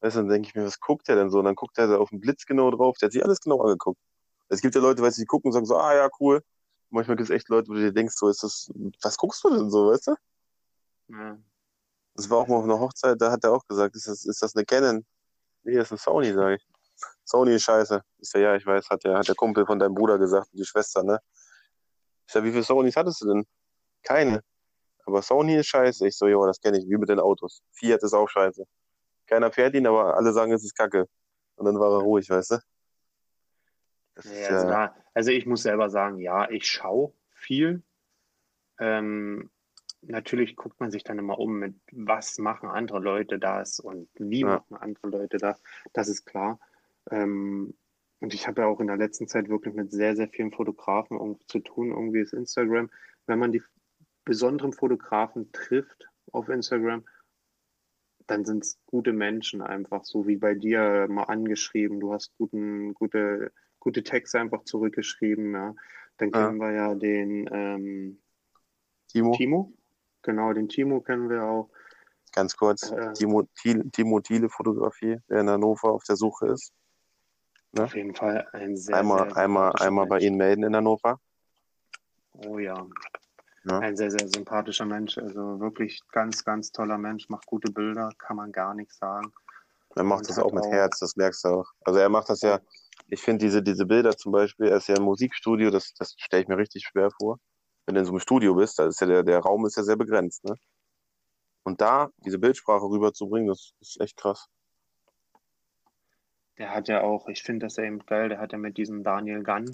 Weißt 0.00 0.16
du, 0.16 0.20
dann 0.20 0.28
denke 0.28 0.48
ich 0.48 0.54
mir, 0.54 0.64
was 0.64 0.80
guckt 0.80 1.08
der 1.08 1.16
denn 1.16 1.30
so? 1.30 1.38
Und 1.38 1.44
dann 1.44 1.54
guckt 1.54 1.78
er 1.78 1.86
da 1.86 1.98
auf 1.98 2.10
den 2.10 2.20
Blitz 2.20 2.44
genau 2.44 2.70
drauf, 2.70 2.98
der 2.98 3.06
hat 3.06 3.12
sich 3.12 3.24
alles 3.24 3.40
genau 3.40 3.60
angeguckt. 3.60 4.00
Es 4.48 4.60
gibt 4.60 4.74
ja 4.74 4.80
Leute, 4.80 5.00
weißt 5.00 5.16
du, 5.16 5.22
die 5.22 5.26
gucken 5.26 5.48
und 5.48 5.52
sagen 5.52 5.66
so, 5.66 5.76
ah 5.76 5.94
ja, 5.94 6.08
cool. 6.20 6.36
Und 6.36 6.44
manchmal 6.90 7.16
gibt 7.16 7.30
es 7.30 7.34
echt 7.34 7.48
Leute, 7.48 7.68
wo 7.68 7.74
du 7.74 7.80
dir 7.80 7.92
denkst, 7.92 8.14
so 8.16 8.28
ist 8.28 8.42
das, 8.42 8.70
was 9.02 9.16
guckst 9.16 9.44
du 9.44 9.50
denn 9.50 9.70
so, 9.70 9.90
weißt 9.90 10.08
du? 10.08 10.14
Ja. 11.08 11.38
Das 12.14 12.28
war 12.28 12.38
auch 12.38 12.48
mal 12.48 12.56
auf 12.56 12.64
einer 12.64 12.80
Hochzeit, 12.80 13.20
da 13.20 13.30
hat 13.30 13.44
er 13.44 13.52
auch 13.52 13.66
gesagt, 13.66 13.94
ist 13.96 14.08
das, 14.08 14.24
ist 14.24 14.42
das 14.42 14.54
eine 14.54 14.64
Canon? 14.64 15.06
Nee, 15.64 15.76
das 15.76 15.86
ist 15.86 15.92
eine 15.92 15.98
Sony, 15.98 16.32
sage 16.32 16.56
ich. 16.56 16.68
Sony 17.24 17.54
ist 17.54 17.62
scheiße. 17.62 18.02
Ist 18.18 18.34
ja, 18.34 18.40
ja, 18.40 18.56
ich 18.56 18.66
weiß, 18.66 18.90
hat 18.90 19.04
der, 19.04 19.18
hat 19.18 19.28
der 19.28 19.34
Kumpel 19.34 19.66
von 19.66 19.78
deinem 19.78 19.94
Bruder 19.94 20.18
gesagt, 20.18 20.48
die 20.52 20.64
Schwester, 20.64 21.02
ne? 21.02 21.20
Ich 22.26 22.32
sag, 22.32 22.44
wie 22.44 22.50
viele 22.50 22.62
Sonys 22.62 22.96
hattest 22.96 23.20
du 23.22 23.28
denn? 23.28 23.46
Keine. 24.02 24.42
Aber 25.04 25.22
Sony 25.22 25.56
ist 25.56 25.66
scheiße. 25.66 26.06
Ich 26.06 26.16
so, 26.16 26.26
ja, 26.26 26.46
das 26.46 26.60
kenne 26.60 26.78
ich, 26.78 26.88
wie 26.88 26.96
mit 26.96 27.08
den 27.08 27.20
Autos. 27.20 27.62
Fiat 27.72 28.02
ist 28.02 28.14
auch 28.14 28.28
scheiße. 28.28 28.64
Keiner 29.26 29.50
fährt 29.50 29.74
ihn, 29.74 29.86
aber 29.86 30.16
alle 30.16 30.32
sagen, 30.32 30.52
es 30.52 30.64
ist 30.64 30.76
kacke. 30.76 31.08
Und 31.56 31.66
dann 31.66 31.78
war 31.78 31.92
er 31.92 32.02
ruhig, 32.02 32.28
weißt 32.28 32.52
du? 32.52 32.58
Ja, 34.24 34.48
also, 34.48 34.68
da, 34.68 34.94
also 35.14 35.30
ich 35.30 35.46
muss 35.46 35.62
selber 35.62 35.90
sagen, 35.90 36.18
ja, 36.18 36.48
ich 36.50 36.66
schaue 36.66 37.12
viel. 37.30 37.82
Ähm, 38.78 39.50
natürlich 40.02 40.56
guckt 40.56 40.78
man 40.80 40.90
sich 40.90 41.04
dann 41.04 41.18
immer 41.18 41.38
um 41.38 41.58
mit, 41.58 41.74
was 41.92 42.38
machen 42.38 42.68
andere 42.68 42.98
Leute 42.98 43.38
das 43.38 43.80
und 43.80 44.08
wie 44.14 44.40
ja. 44.40 44.46
machen 44.46 44.76
andere 44.76 45.08
Leute 45.08 45.38
das. 45.38 45.62
Das 45.92 46.08
ist 46.08 46.24
klar. 46.24 46.58
Ähm, 47.10 47.74
und 48.20 48.34
ich 48.34 48.46
habe 48.46 48.62
ja 48.62 48.68
auch 48.68 48.80
in 48.80 48.86
der 48.86 48.96
letzten 48.96 49.26
Zeit 49.26 49.48
wirklich 49.48 49.74
mit 49.74 49.90
sehr, 49.90 50.14
sehr 50.14 50.28
vielen 50.28 50.52
Fotografen 50.52 51.18
zu 51.48 51.58
tun. 51.58 51.90
Irgendwie 51.90 52.20
ist 52.20 52.32
Instagram, 52.32 52.90
wenn 53.26 53.38
man 53.38 53.52
die 53.52 53.62
besonderen 54.24 54.72
Fotografen 54.72 55.50
trifft 55.52 56.08
auf 56.30 56.48
Instagram, 56.48 57.04
dann 58.28 58.44
sind 58.44 58.64
es 58.64 58.78
gute 58.86 59.12
Menschen 59.12 59.60
einfach, 59.60 60.04
so 60.04 60.28
wie 60.28 60.36
bei 60.36 60.54
dir 60.54 61.08
mal 61.08 61.24
angeschrieben. 61.24 61.98
Du 61.98 62.12
hast 62.12 62.32
guten, 62.38 62.94
gute, 62.94 63.52
gute 63.80 64.04
Texte 64.04 64.38
einfach 64.38 64.62
zurückgeschrieben. 64.64 65.52
Ja. 65.54 65.74
Dann 66.18 66.30
kennen 66.30 66.60
ja. 66.60 66.64
wir 66.64 66.72
ja 66.72 66.94
den 66.94 67.48
ähm, 67.52 68.22
Timo. 69.08 69.32
Timo. 69.32 69.72
Genau, 70.22 70.52
den 70.52 70.68
Timo 70.68 71.00
kennen 71.00 71.28
wir 71.28 71.42
auch. 71.42 71.70
Ganz 72.32 72.56
kurz, 72.56 72.90
äh, 72.90 73.12
Timo, 73.12 73.42
Timo 73.92 74.20
Thiele 74.20 74.48
Fotografie, 74.48 75.18
der 75.28 75.40
in 75.40 75.50
Hannover 75.50 75.92
auf 75.92 76.04
der 76.04 76.16
Suche 76.16 76.46
ist. 76.46 76.72
Ne? 77.72 77.84
Auf 77.84 77.94
jeden 77.94 78.14
Fall 78.14 78.46
ein 78.52 78.76
sehr, 78.76 78.96
einmal, 78.96 79.28
sehr 79.30 79.36
einmal, 79.36 79.72
einmal 79.80 80.06
bei 80.06 80.18
Ihnen 80.18 80.36
melden 80.36 80.62
in 80.62 80.74
Hannover. 80.74 81.20
Oh 82.46 82.58
ja. 82.58 82.86
ja. 83.64 83.78
Ein 83.78 83.96
sehr, 83.96 84.10
sehr 84.10 84.28
sympathischer 84.28 84.86
Mensch. 84.86 85.18
Also 85.18 85.60
wirklich 85.60 86.00
ganz, 86.10 86.44
ganz 86.44 86.72
toller 86.72 86.98
Mensch, 86.98 87.28
macht 87.28 87.46
gute 87.46 87.70
Bilder, 87.70 88.10
kann 88.18 88.36
man 88.36 88.52
gar 88.52 88.74
nichts 88.74 88.98
sagen. 88.98 89.32
Er 89.94 90.04
macht 90.04 90.20
Und 90.20 90.30
das 90.30 90.38
auch 90.38 90.52
mit 90.52 90.64
auch... 90.64 90.70
Herz, 90.72 90.98
das 91.00 91.16
merkst 91.16 91.44
du 91.44 91.48
auch. 91.48 91.70
Also 91.84 91.98
er 91.98 92.08
macht 92.08 92.30
das 92.30 92.40
ja, 92.40 92.60
ich 93.08 93.20
finde 93.20 93.44
diese, 93.44 93.62
diese 93.62 93.84
Bilder 93.84 94.16
zum 94.16 94.32
Beispiel, 94.32 94.68
er 94.68 94.78
ist 94.78 94.88
ja 94.88 94.96
im 94.96 95.04
Musikstudio, 95.04 95.70
das, 95.70 95.92
das 95.98 96.14
stelle 96.16 96.42
ich 96.42 96.48
mir 96.48 96.56
richtig 96.56 96.84
schwer 96.84 97.10
vor. 97.10 97.38
Wenn 97.86 97.94
du 97.94 98.00
in 98.00 98.06
so 98.06 98.12
einem 98.12 98.20
Studio 98.20 98.54
bist, 98.54 98.78
da 98.78 98.86
ist 98.86 99.00
ja 99.00 99.06
der, 99.06 99.22
der 99.22 99.40
Raum 99.40 99.66
ist 99.66 99.76
ja 99.76 99.82
sehr 99.82 99.96
begrenzt, 99.96 100.44
ne? 100.44 100.56
Und 101.64 101.80
da 101.80 102.10
diese 102.24 102.38
Bildsprache 102.38 102.84
rüberzubringen, 102.84 103.48
das 103.48 103.74
ist 103.80 104.00
echt 104.00 104.16
krass. 104.16 104.48
Der 106.58 106.74
hat 106.74 106.88
ja 106.88 107.02
auch, 107.02 107.28
ich 107.28 107.42
finde 107.42 107.66
das 107.66 107.76
ja 107.76 107.84
eben 107.84 108.00
geil, 108.00 108.28
der 108.28 108.38
hat 108.38 108.52
ja 108.52 108.58
mit 108.58 108.76
diesem 108.76 109.02
Daniel 109.02 109.42
Gunn 109.42 109.70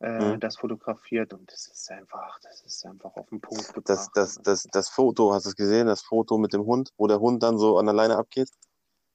äh, 0.00 0.32
mhm. 0.32 0.40
das 0.40 0.56
fotografiert 0.56 1.32
und 1.32 1.50
das 1.50 1.68
ist 1.68 1.90
einfach, 1.90 2.38
das 2.40 2.62
ist 2.62 2.84
einfach 2.84 3.14
auf 3.16 3.28
den 3.28 3.40
Punkt 3.40 3.66
gebracht. 3.68 3.88
Das, 3.88 4.10
das, 4.12 4.38
das, 4.42 4.64
das 4.64 4.88
Foto, 4.88 5.32
hast 5.32 5.46
du 5.46 5.50
es 5.50 5.56
gesehen, 5.56 5.86
das 5.86 6.02
Foto 6.02 6.38
mit 6.38 6.52
dem 6.52 6.64
Hund, 6.64 6.92
wo 6.96 7.06
der 7.06 7.20
Hund 7.20 7.42
dann 7.42 7.58
so 7.58 7.78
an 7.78 7.86
der 7.86 7.94
Leine 7.94 8.16
abgeht? 8.16 8.50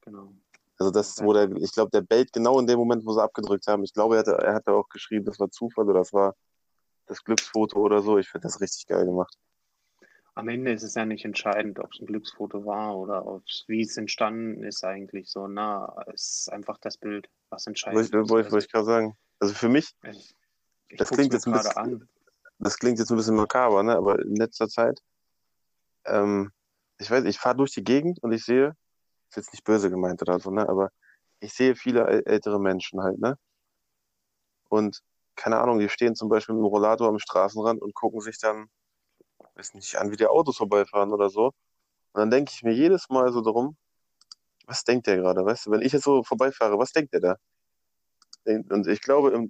Genau. 0.02 0.34
Also 0.78 0.92
das, 0.92 1.22
wo 1.24 1.34
der, 1.34 1.52
ich 1.58 1.72
glaube, 1.74 1.92
der 1.92 2.02
bellt 2.02 2.34
genau 2.34 2.60
in 2.60 2.66
dem 2.66 2.80
Moment, 2.80 3.06
wo 3.06 3.14
sie 3.14 3.22
abgedrückt 3.22 3.68
haben. 3.68 3.84
Ich 3.84 3.94
glaube, 3.94 4.16
er 4.16 4.20
hatte, 4.22 4.32
er 4.32 4.56
hatte 4.56 4.72
auch 4.72 4.90
geschrieben, 4.90 5.26
das 5.26 5.40
war 5.40 5.52
Zufall 5.52 5.86
oder 5.86 6.00
das 6.00 6.12
war 6.12 6.36
das 7.12 7.24
Glücksfoto 7.24 7.80
oder 7.80 8.02
so. 8.02 8.18
Ich 8.18 8.30
finde 8.30 8.48
das 8.48 8.62
richtig 8.62 8.88
geil 8.88 9.06
gemacht 9.06 9.38
am 10.36 10.48
Ende 10.48 10.72
ist 10.72 10.84
es 10.84 10.96
ja 10.96 11.06
nicht 11.06 11.26
entscheidend, 11.26 11.80
ob 11.80 11.94
es 11.94 12.00
ein 12.00 12.06
Glücksfoto 12.06 12.66
war 12.66 12.98
oder 12.98 13.42
wie 13.68 13.82
es 13.82 13.98
entstanden 13.98 14.64
ist 14.64 14.84
eigentlich 14.84 15.30
so. 15.30 15.48
Na, 15.48 16.04
es 16.14 16.40
ist 16.40 16.52
einfach 16.52 16.78
das 16.80 16.98
Bild, 16.98 17.30
was 17.50 17.68
entscheidend 17.68 18.02
ist. 18.02 18.14
Wollte 18.14 18.48
ich, 18.48 18.52
wollt 18.52 18.64
ich 18.64 18.72
gerade 18.72 18.86
sagen. 18.86 19.18
Also 19.40 19.54
für 19.54 19.70
mich, 19.70 19.92
ich, 20.04 20.36
ich 20.90 20.98
das 20.98 21.10
klingt 21.10 21.34
jetzt 21.34 21.48
ein 21.48 21.54
bisschen, 21.54 21.78
an. 21.78 22.10
das 22.60 22.78
klingt 22.78 23.00
jetzt 23.00 23.12
ein 23.12 23.18
bisschen 23.18 23.36
makaber, 23.36 23.84
ne? 23.84 23.96
aber 23.96 24.20
in 24.20 24.36
letzter 24.36 24.70
Zeit, 24.70 25.00
ähm, 26.06 26.52
ich 26.98 27.10
weiß, 27.10 27.26
ich 27.26 27.38
fahre 27.38 27.58
durch 27.58 27.72
die 27.72 27.84
Gegend 27.84 28.22
und 28.24 28.32
ich 28.32 28.46
sehe, 28.46 28.76
ist 29.30 29.38
jetzt 29.38 29.54
nicht 29.54 29.64
böse 29.64 29.90
gemeint 29.90 30.22
oder 30.22 30.40
so, 30.40 30.52
ne? 30.52 30.68
aber 30.70 30.92
ich 31.40 31.54
sehe 31.54 31.76
viele 31.76 32.06
ältere 32.26 32.60
Menschen 32.60 33.02
halt, 33.02 33.20
ne? 33.20 33.36
Und 34.70 35.02
keine 35.42 35.60
Ahnung, 35.60 35.80
die 35.80 35.90
stehen 35.90 36.16
zum 36.16 36.30
Beispiel 36.30 36.56
mit 36.56 36.62
dem 36.64 36.68
Rollator 36.68 37.08
am 37.10 37.20
Straßenrand 37.20 37.82
und 37.82 37.96
gucken 37.96 38.22
sich 38.22 38.40
dann 38.40 38.70
weiß 39.56 39.74
nicht, 39.76 39.96
an, 39.98 40.12
wie 40.12 40.18
die 40.18 40.28
Autos 40.28 40.58
vorbeifahren 40.58 41.12
oder 41.12 41.30
so. 41.30 41.48
Und 42.14 42.20
dann 42.20 42.32
denke 42.32 42.52
ich 42.54 42.64
mir 42.64 42.74
jedes 42.74 43.10
Mal 43.10 43.32
so 43.32 43.42
darum, 43.42 43.78
was 44.66 44.84
denkt 44.84 45.08
der 45.08 45.18
gerade, 45.18 45.46
weißt 45.46 45.66
du, 45.66 45.72
wenn 45.72 45.82
ich 45.82 45.94
jetzt 45.94 46.04
so 46.04 46.24
vorbeifahre, 46.24 46.78
was 46.78 46.92
denkt 46.92 47.14
der 47.14 47.22
da? 47.22 47.36
Und 48.46 48.88
ich 48.88 49.02
glaube, 49.02 49.50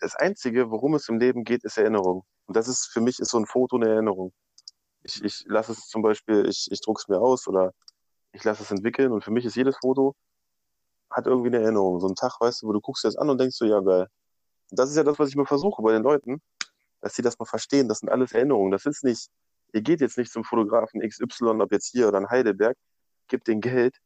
das 0.00 0.14
Einzige, 0.16 0.70
worum 0.70 0.94
es 0.94 1.08
im 1.08 1.18
Leben 1.18 1.44
geht, 1.44 1.64
ist 1.64 1.78
Erinnerung. 1.78 2.24
Und 2.46 2.56
das 2.56 2.68
ist 2.68 2.86
für 2.92 3.00
mich 3.00 3.18
ist 3.20 3.30
so 3.30 3.38
ein 3.38 3.46
Foto 3.46 3.76
eine 3.76 3.88
Erinnerung. 3.88 4.32
Ich, 5.02 5.22
ich 5.24 5.44
lasse 5.46 5.72
es 5.72 5.88
zum 5.88 6.02
Beispiel, 6.02 6.46
ich, 6.48 6.68
ich 6.70 6.80
drucke 6.80 7.00
es 7.02 7.08
mir 7.08 7.20
aus 7.20 7.48
oder 7.48 7.72
ich 8.32 8.44
lasse 8.44 8.62
es 8.62 8.70
entwickeln 8.70 9.12
und 9.12 9.24
für 9.24 9.30
mich 9.30 9.44
ist 9.44 9.56
jedes 9.56 9.76
Foto 9.78 10.14
hat 11.10 11.26
irgendwie 11.26 11.48
eine 11.48 11.62
Erinnerung. 11.62 12.00
So 12.00 12.08
ein 12.08 12.14
Tag, 12.14 12.40
weißt 12.40 12.62
du, 12.62 12.68
wo 12.68 12.72
du 12.72 12.80
guckst 12.80 13.04
dir 13.04 13.08
das 13.08 13.16
an 13.16 13.30
und 13.30 13.40
denkst 13.40 13.56
so, 13.56 13.64
ja 13.66 13.80
geil. 13.80 14.08
Und 14.72 14.78
das 14.78 14.88
ist 14.88 14.96
ja 14.96 15.04
das, 15.04 15.18
was 15.18 15.28
ich 15.28 15.36
mir 15.36 15.44
versuche 15.44 15.82
bei 15.82 15.92
den 15.92 16.02
Leuten, 16.02 16.40
dass 17.02 17.14
sie 17.14 17.20
das 17.20 17.38
mal 17.38 17.44
verstehen. 17.44 17.88
Das 17.88 17.98
sind 17.98 18.08
alles 18.08 18.32
Erinnerungen. 18.32 18.72
Das 18.72 18.86
ist 18.86 19.04
nicht, 19.04 19.28
ihr 19.74 19.82
geht 19.82 20.00
jetzt 20.00 20.16
nicht 20.16 20.32
zum 20.32 20.44
Fotografen 20.44 21.06
XY, 21.06 21.60
ob 21.60 21.72
jetzt 21.72 21.90
hier 21.90 22.08
oder 22.08 22.16
in 22.16 22.30
Heidelberg, 22.30 22.74
gibt 23.28 23.48
den 23.48 23.60
Geld, 23.60 23.98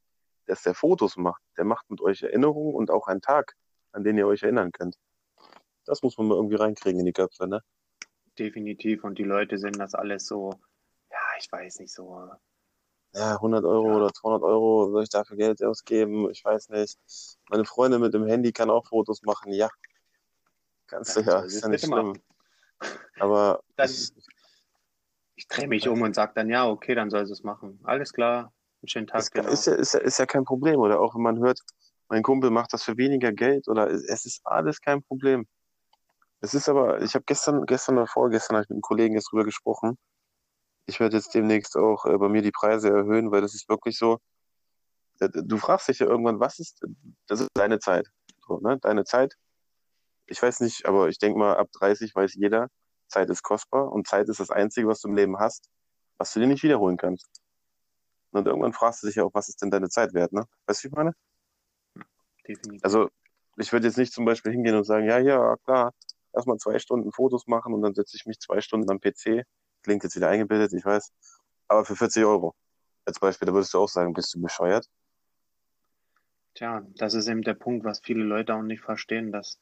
dass 0.46 0.64
der 0.64 0.74
Fotos 0.74 1.16
macht. 1.16 1.40
Der 1.56 1.64
macht 1.64 1.88
mit 1.88 2.00
euch 2.00 2.20
Erinnerungen 2.24 2.74
und 2.74 2.90
auch 2.90 3.06
einen 3.06 3.20
Tag, 3.20 3.54
an 3.92 4.02
den 4.02 4.18
ihr 4.18 4.26
euch 4.26 4.42
erinnern 4.42 4.72
könnt. 4.72 4.96
Das 5.84 6.02
muss 6.02 6.18
man 6.18 6.26
mal 6.26 6.34
irgendwie 6.34 6.56
reinkriegen 6.56 6.98
in 6.98 7.06
die 7.06 7.12
Köpfe, 7.12 7.46
ne? 7.46 7.62
Definitiv. 8.36 9.04
Und 9.04 9.18
die 9.18 9.22
Leute 9.22 9.58
sehen 9.58 9.78
das 9.78 9.94
alles 9.94 10.26
so, 10.26 10.50
ja, 11.12 11.18
ich 11.38 11.46
weiß 11.52 11.78
nicht, 11.78 11.94
so. 11.94 12.28
Ja, 13.12 13.34
100 13.34 13.64
Euro 13.64 13.86
ja. 13.90 13.96
oder 13.98 14.12
200 14.12 14.42
Euro, 14.42 14.90
soll 14.90 15.04
ich 15.04 15.10
dafür 15.10 15.36
Geld 15.36 15.62
ausgeben? 15.62 16.28
Ich 16.32 16.44
weiß 16.44 16.70
nicht. 16.70 16.98
Meine 17.50 17.64
Freundin 17.64 18.00
mit 18.00 18.14
dem 18.14 18.26
Handy 18.26 18.50
kann 18.50 18.68
auch 18.68 18.88
Fotos 18.88 19.22
machen. 19.22 19.52
Ja, 19.52 19.70
kannst 20.86 21.16
du 21.16 21.20
ja, 21.20 21.40
ist 21.40 21.62
ja 21.62 21.68
nicht 21.68 21.84
schlimm. 21.84 22.20
Aber 23.18 23.62
dann, 23.76 23.90
ich, 23.90 24.12
ich 25.36 25.48
drehe 25.48 25.68
mich 25.68 25.88
um 25.88 26.02
und 26.02 26.14
sage 26.14 26.32
dann, 26.34 26.48
ja, 26.48 26.68
okay, 26.68 26.94
dann 26.94 27.10
soll 27.10 27.26
sie 27.26 27.32
es 27.32 27.42
machen. 27.42 27.80
Alles 27.84 28.12
klar, 28.12 28.52
einen 28.82 28.88
schönen 28.88 29.06
Tag. 29.06 29.20
Ist, 29.20 29.32
genau. 29.32 29.48
ist, 29.48 29.66
ja, 29.66 29.74
ist, 29.74 29.94
ja, 29.94 30.00
ist 30.00 30.18
ja 30.18 30.26
kein 30.26 30.44
Problem. 30.44 30.80
Oder 30.80 31.00
auch 31.00 31.14
wenn 31.14 31.22
man 31.22 31.38
hört, 31.38 31.60
mein 32.08 32.22
Kumpel 32.22 32.50
macht 32.50 32.72
das 32.72 32.84
für 32.84 32.96
weniger 32.96 33.32
Geld 33.32 33.68
oder 33.68 33.90
es 33.90 34.24
ist 34.24 34.40
alles 34.44 34.80
kein 34.80 35.02
Problem. 35.02 35.46
Es 36.40 36.54
ist 36.54 36.68
aber, 36.68 37.02
ich 37.02 37.14
habe 37.14 37.24
gestern, 37.26 37.66
gestern 37.66 37.96
oder 37.96 38.06
vorgestern 38.06 38.56
habe 38.56 38.64
ich 38.64 38.68
mit 38.68 38.76
einem 38.76 38.82
Kollegen 38.82 39.14
jetzt 39.14 39.32
drüber 39.32 39.44
gesprochen. 39.44 39.98
Ich 40.86 41.00
werde 41.00 41.16
jetzt 41.16 41.34
demnächst 41.34 41.76
auch 41.76 42.04
äh, 42.04 42.16
bei 42.16 42.28
mir 42.28 42.42
die 42.42 42.52
Preise 42.52 42.90
erhöhen, 42.90 43.32
weil 43.32 43.40
das 43.40 43.54
ist 43.54 43.68
wirklich 43.68 43.98
so. 43.98 44.18
Äh, 45.18 45.28
du 45.32 45.56
fragst 45.56 45.88
dich 45.88 45.98
ja 45.98 46.06
irgendwann, 46.06 46.38
was 46.38 46.58
ist, 46.58 46.84
das 47.26 47.40
ist 47.40 47.50
deine 47.54 47.80
Zeit. 47.80 48.08
So, 48.46 48.60
ne? 48.60 48.78
Deine 48.80 49.04
Zeit 49.04 49.36
ich 50.26 50.42
weiß 50.42 50.60
nicht, 50.60 50.86
aber 50.86 51.08
ich 51.08 51.18
denke 51.18 51.38
mal, 51.38 51.56
ab 51.56 51.68
30 51.72 52.14
weiß 52.14 52.34
jeder, 52.34 52.68
Zeit 53.08 53.30
ist 53.30 53.42
kostbar 53.42 53.90
und 53.92 54.06
Zeit 54.06 54.28
ist 54.28 54.40
das 54.40 54.50
Einzige, 54.50 54.88
was 54.88 55.00
du 55.00 55.08
im 55.08 55.16
Leben 55.16 55.38
hast, 55.38 55.68
was 56.18 56.32
du 56.32 56.40
dir 56.40 56.46
nicht 56.46 56.62
wiederholen 56.62 56.96
kannst. 56.96 57.28
Und 58.32 58.46
irgendwann 58.46 58.72
fragst 58.72 59.02
du 59.02 59.06
dich 59.06 59.16
ja 59.16 59.24
auch, 59.24 59.34
was 59.34 59.48
ist 59.48 59.62
denn 59.62 59.70
deine 59.70 59.88
Zeit 59.88 60.12
wert, 60.12 60.32
ne? 60.32 60.46
Weißt 60.66 60.82
du, 60.82 60.84
wie 60.84 60.88
ich 60.88 60.96
meine? 60.96 61.12
Definitiv. 62.46 62.84
Also, 62.84 63.08
ich 63.56 63.72
würde 63.72 63.86
jetzt 63.86 63.96
nicht 63.96 64.12
zum 64.12 64.24
Beispiel 64.24 64.52
hingehen 64.52 64.74
und 64.74 64.84
sagen, 64.84 65.06
ja, 65.06 65.18
ja, 65.18 65.56
klar, 65.64 65.94
erstmal 66.32 66.58
zwei 66.58 66.78
Stunden 66.78 67.12
Fotos 67.12 67.46
machen 67.46 67.72
und 67.72 67.82
dann 67.82 67.94
setze 67.94 68.16
ich 68.16 68.26
mich 68.26 68.38
zwei 68.38 68.60
Stunden 68.60 68.90
am 68.90 69.00
PC. 69.00 69.44
Klingt 69.82 70.04
jetzt 70.04 70.16
wieder 70.16 70.28
eingebildet, 70.28 70.72
ich 70.72 70.84
weiß. 70.84 71.12
Aber 71.68 71.84
für 71.84 71.96
40 71.96 72.24
Euro. 72.24 72.54
Als 73.04 73.18
Beispiel, 73.18 73.46
da 73.46 73.54
würdest 73.54 73.72
du 73.72 73.78
auch 73.78 73.88
sagen, 73.88 74.12
bist 74.12 74.34
du 74.34 74.40
bescheuert? 74.40 74.86
Tja, 76.54 76.86
das 76.96 77.14
ist 77.14 77.28
eben 77.28 77.42
der 77.42 77.54
Punkt, 77.54 77.84
was 77.84 78.00
viele 78.00 78.24
Leute 78.24 78.54
auch 78.54 78.62
nicht 78.62 78.82
verstehen, 78.82 79.30
dass 79.30 79.58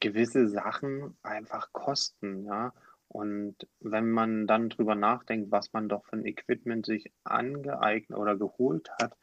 gewisse 0.00 0.48
Sachen 0.48 1.16
einfach 1.22 1.72
kosten, 1.72 2.44
ja. 2.44 2.72
Und 3.08 3.56
wenn 3.80 4.10
man 4.10 4.46
dann 4.46 4.68
drüber 4.68 4.94
nachdenkt, 4.94 5.50
was 5.50 5.72
man 5.72 5.88
doch 5.88 6.04
für 6.06 6.16
ein 6.16 6.26
Equipment 6.26 6.86
sich 6.86 7.12
angeeignet 7.24 8.18
oder 8.18 8.36
geholt 8.36 8.90
hat, 9.00 9.16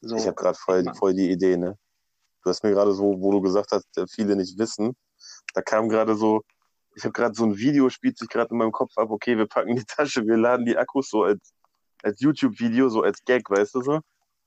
so. 0.00 0.16
Ich 0.16 0.26
habe 0.26 0.34
gerade 0.34 0.58
voll, 0.58 0.84
voll 0.94 1.14
die 1.14 1.30
Idee, 1.30 1.56
ne? 1.56 1.78
Du 2.42 2.50
hast 2.50 2.64
mir 2.64 2.72
gerade 2.72 2.92
so, 2.92 3.20
wo 3.20 3.30
du 3.30 3.40
gesagt 3.40 3.70
hast, 3.70 3.86
viele 4.10 4.34
nicht 4.34 4.58
wissen, 4.58 4.96
da 5.54 5.62
kam 5.62 5.88
gerade 5.88 6.16
so, 6.16 6.42
ich 6.96 7.04
habe 7.04 7.12
gerade 7.12 7.34
so 7.34 7.44
ein 7.44 7.56
Video, 7.56 7.88
spielt 7.88 8.18
sich 8.18 8.28
gerade 8.28 8.50
in 8.50 8.58
meinem 8.58 8.72
Kopf 8.72 8.98
ab, 8.98 9.10
okay, 9.10 9.38
wir 9.38 9.46
packen 9.46 9.76
die 9.76 9.84
Tasche, 9.84 10.26
wir 10.26 10.36
laden 10.36 10.66
die 10.66 10.76
Akkus 10.76 11.08
so 11.08 11.22
als 11.22 11.54
als 12.02 12.20
YouTube-Video, 12.20 12.88
so 12.88 13.02
als 13.02 13.24
Gag, 13.24 13.48
weißt 13.48 13.74
du 13.76 13.82
so? 13.82 14.00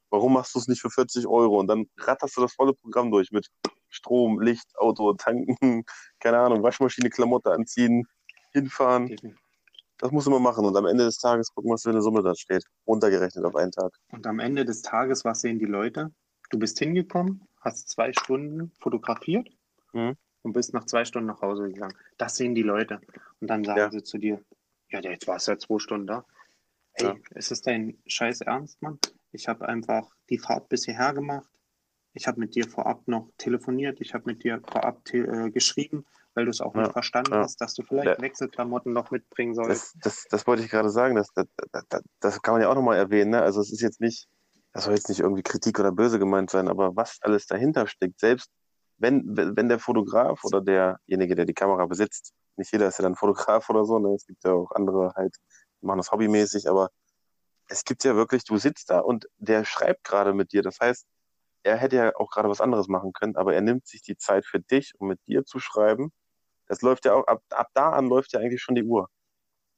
Warum 0.10 0.34
machst 0.34 0.54
du 0.56 0.60
es 0.60 0.68
nicht 0.68 0.82
für 0.82 0.90
40 0.90 1.26
Euro? 1.28 1.60
Und 1.60 1.68
dann 1.68 1.86
ratterst 1.98 2.38
du 2.38 2.42
das 2.42 2.54
volle 2.54 2.74
Programm 2.74 3.12
durch 3.12 3.32
mit 3.32 3.48
Strom, 3.96 4.40
Licht, 4.42 4.68
Auto, 4.78 5.14
tanken, 5.14 5.58
keine 6.20 6.38
Ahnung, 6.40 6.62
Waschmaschine, 6.64 7.10
Klamotte 7.10 7.52
anziehen, 7.52 8.06
hinfahren. 8.52 9.16
Das 9.98 10.12
musst 10.12 10.28
du 10.28 10.32
mal 10.32 10.40
machen. 10.40 10.66
Und 10.66 10.76
am 10.76 10.86
Ende 10.86 11.06
des 11.06 11.18
Tages 11.18 11.54
gucken, 11.54 11.72
was 11.72 11.84
für 11.84 11.90
eine 11.90 12.02
Summe 12.02 12.22
da 12.22 12.36
steht. 12.36 12.66
Runtergerechnet 12.86 13.46
auf 13.46 13.56
einen 13.56 13.72
Tag. 13.72 13.92
Und 14.12 14.28
am 14.28 14.40
Ende 14.40 14.66
des 14.66 14.82
Tages, 14.82 15.24
was 15.24 15.42
sehen 15.42 15.58
die 15.58 15.66
Leute? 15.66 16.12
Du 16.50 16.60
bist 16.60 16.78
hingekommen, 16.80 17.48
hast 17.62 17.90
zwei 17.90 18.12
Stunden 18.14 18.72
fotografiert 18.80 19.50
Mhm. 19.94 20.16
und 20.44 20.52
bist 20.54 20.74
nach 20.74 20.86
zwei 20.86 21.06
Stunden 21.06 21.28
nach 21.28 21.42
Hause 21.42 21.70
gegangen. 21.70 21.96
Das 22.18 22.36
sehen 22.36 22.54
die 22.56 22.62
Leute. 22.64 23.00
Und 23.40 23.50
dann 23.50 23.64
sagen 23.64 23.80
Ja. 23.80 23.92
sie 23.92 24.04
zu 24.04 24.18
dir, 24.18 24.44
ja, 24.90 25.00
jetzt 25.00 25.28
warst 25.28 25.48
du 25.48 25.54
ja 25.54 25.58
zwei 25.58 25.80
Stunden 25.80 26.08
da. 26.08 26.26
Ey, 26.94 27.06
Ja. 27.08 27.16
ist 27.32 27.52
es 27.52 27.62
dein 27.62 27.98
Scheiß 28.06 28.42
Ernst, 28.42 28.82
Mann? 28.82 29.00
Ich 29.32 29.48
habe 29.48 29.68
einfach 29.68 30.14
die 30.30 30.38
Fahrt 30.38 30.68
bis 30.70 30.86
hierher 30.86 31.14
gemacht. 31.14 31.50
Ich 32.16 32.28
habe 32.28 32.40
mit 32.40 32.56
dir 32.56 32.68
vorab 32.68 33.08
noch 33.08 33.30
telefoniert. 33.38 34.00
Ich 34.00 34.14
habe 34.14 34.24
mit 34.26 34.44
dir 34.44 34.62
vorab 34.72 35.02
äh, 35.14 35.52
geschrieben, 35.52 36.06
weil 36.34 36.46
du 36.46 36.52
es 36.52 36.62
auch 36.62 36.74
Ja, 36.74 36.84
nicht 36.84 36.94
verstanden 36.94 37.34
ja. 37.34 37.42
hast, 37.42 37.60
dass 37.60 37.74
du 37.74 37.84
vielleicht 37.84 38.18
Ja. 38.18 38.22
Wechselklamotten 38.22 38.94
noch 38.94 39.12
mitbringen 39.12 39.54
sollst. 39.54 39.96
Das, 39.98 40.16
das, 40.16 40.26
das 40.30 40.48
wollte 40.48 40.64
ich 40.64 40.70
gerade 40.70 40.90
sagen. 40.90 41.16
Das, 41.16 41.28
das, 42.22 42.42
kann 42.42 42.54
man 42.54 42.62
ja 42.62 42.70
auch 42.70 42.76
nochmal 42.76 42.98
erwähnen. 42.98 43.32
Ne? 43.32 43.42
Also 43.42 43.60
es 43.60 43.72
ist 43.72 43.82
jetzt 43.82 44.00
nicht, 44.00 44.30
das 44.72 44.86
soll 44.86 44.94
jetzt 44.94 45.10
nicht 45.10 45.20
irgendwie 45.20 45.44
Kritik 45.44 45.78
oder 45.78 45.92
böse 45.92 46.18
gemeint 46.18 46.50
sein, 46.50 46.70
aber 46.70 46.96
was 46.96 47.18
alles 47.22 47.48
dahinter 47.48 47.86
steckt, 47.86 48.20
selbst 48.20 48.50
wenn, 48.98 49.24
wenn 49.36 49.58
wenn 49.58 49.68
der 49.68 49.80
Fotograf 49.80 50.44
oder 50.46 50.62
derjenige, 50.62 51.36
der 51.36 51.46
die 51.46 51.54
Kamera 51.54 51.86
besitzt, 51.86 52.34
nicht 52.56 52.72
jeder 52.72 52.88
ist 52.88 52.98
ja 52.98 53.04
dann 53.04 53.16
Fotograf 53.16 53.70
oder 53.70 53.84
so, 53.84 54.00
ne? 54.00 54.14
es 54.16 54.26
gibt 54.26 54.44
ja 54.46 54.54
auch 54.54 54.72
andere 54.72 55.12
halt, 55.16 55.36
die 55.82 55.86
machen 55.86 55.98
das 55.98 56.12
hobbymäßig, 56.12 56.70
aber 56.70 56.90
es 57.68 57.84
gibt 57.84 58.06
ja 58.06 58.16
wirklich, 58.16 58.46
du 58.46 58.58
sitzt 58.58 58.90
da 58.90 59.00
und 59.00 59.28
der 59.38 59.66
schreibt 59.66 60.06
gerade 60.06 60.34
mit 60.34 60.54
dir. 60.54 60.62
Das 60.62 60.80
heißt, 60.80 61.06
er 61.66 61.78
hätte 61.78 61.96
ja 61.96 62.16
auch 62.16 62.30
gerade 62.30 62.48
was 62.48 62.62
anderes 62.62 62.88
machen 62.88 63.12
können, 63.12 63.36
aber 63.36 63.56
er 63.56 63.62
nimmt 63.62 63.88
sich 63.88 64.02
die 64.04 64.18
Zeit 64.18 64.46
für 64.46 64.60
dich, 64.60 64.94
um 65.00 65.08
mit 65.08 65.20
dir 65.28 65.46
zu 65.46 65.60
schreiben. 65.60 66.12
Das 66.68 66.82
läuft 66.82 67.06
ja 67.06 67.14
auch, 67.14 67.26
ab, 67.28 67.42
ab 67.50 67.70
da 67.74 67.92
an 67.92 68.08
läuft 68.08 68.34
ja 68.34 68.40
eigentlich 68.40 68.62
schon 68.62 68.76
die 68.76 68.84
Uhr. 68.84 69.10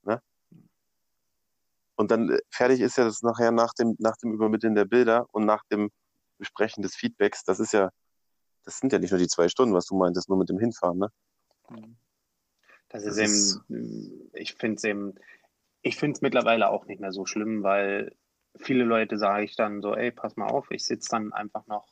Ne? 0.04 0.22
Und 1.96 2.12
dann 2.12 2.30
äh, 2.30 2.40
fertig 2.50 2.82
ist 2.82 2.98
ja 2.98 3.06
das 3.06 3.22
nachher 3.22 3.52
nach 3.52 3.74
dem, 3.74 3.96
nach 4.00 4.18
dem 4.18 4.34
Übermitteln 4.34 4.76
der 4.76 4.86
Bilder 4.86 5.28
und 5.32 5.46
nach 5.46 5.64
dem 5.72 5.90
Besprechen 6.38 6.84
des 6.84 6.96
Feedbacks. 6.96 7.44
Das 7.46 7.60
ist 7.60 7.72
ja, 7.72 7.90
das 8.66 8.80
sind 8.80 8.92
ja 8.92 9.00
nicht 9.00 9.12
nur 9.12 9.20
die 9.20 9.28
zwei 9.28 9.48
Stunden, 9.48 9.74
was 9.74 9.86
du 9.86 9.96
meintest, 9.96 10.28
nur 10.28 10.38
mit 10.38 10.50
dem 10.50 10.60
Hinfahren, 10.60 11.00
ne? 11.00 11.10
Das 12.90 13.04
Das 13.04 13.18
ist 13.18 13.18
ist- 13.18 13.62
eben, 13.70 14.30
ich 14.34 14.56
finde 14.56 14.76
es 14.76 14.84
eben, 14.84 15.16
ich 15.82 15.96
finde 15.98 16.18
es 16.18 16.22
mittlerweile 16.22 16.70
auch 16.70 16.86
nicht 16.86 17.00
mehr 17.00 17.14
so 17.14 17.26
schlimm, 17.26 17.64
weil 17.64 18.14
viele 18.60 18.84
Leute 18.84 19.18
sage 19.18 19.44
ich 19.46 19.56
dann 19.56 19.82
so, 19.82 19.96
ey, 19.96 20.12
pass 20.12 20.36
mal 20.38 20.48
auf, 20.48 20.70
ich 20.72 20.84
sitze 20.86 21.10
dann 21.12 21.34
einfach 21.34 21.66
noch, 21.68 21.88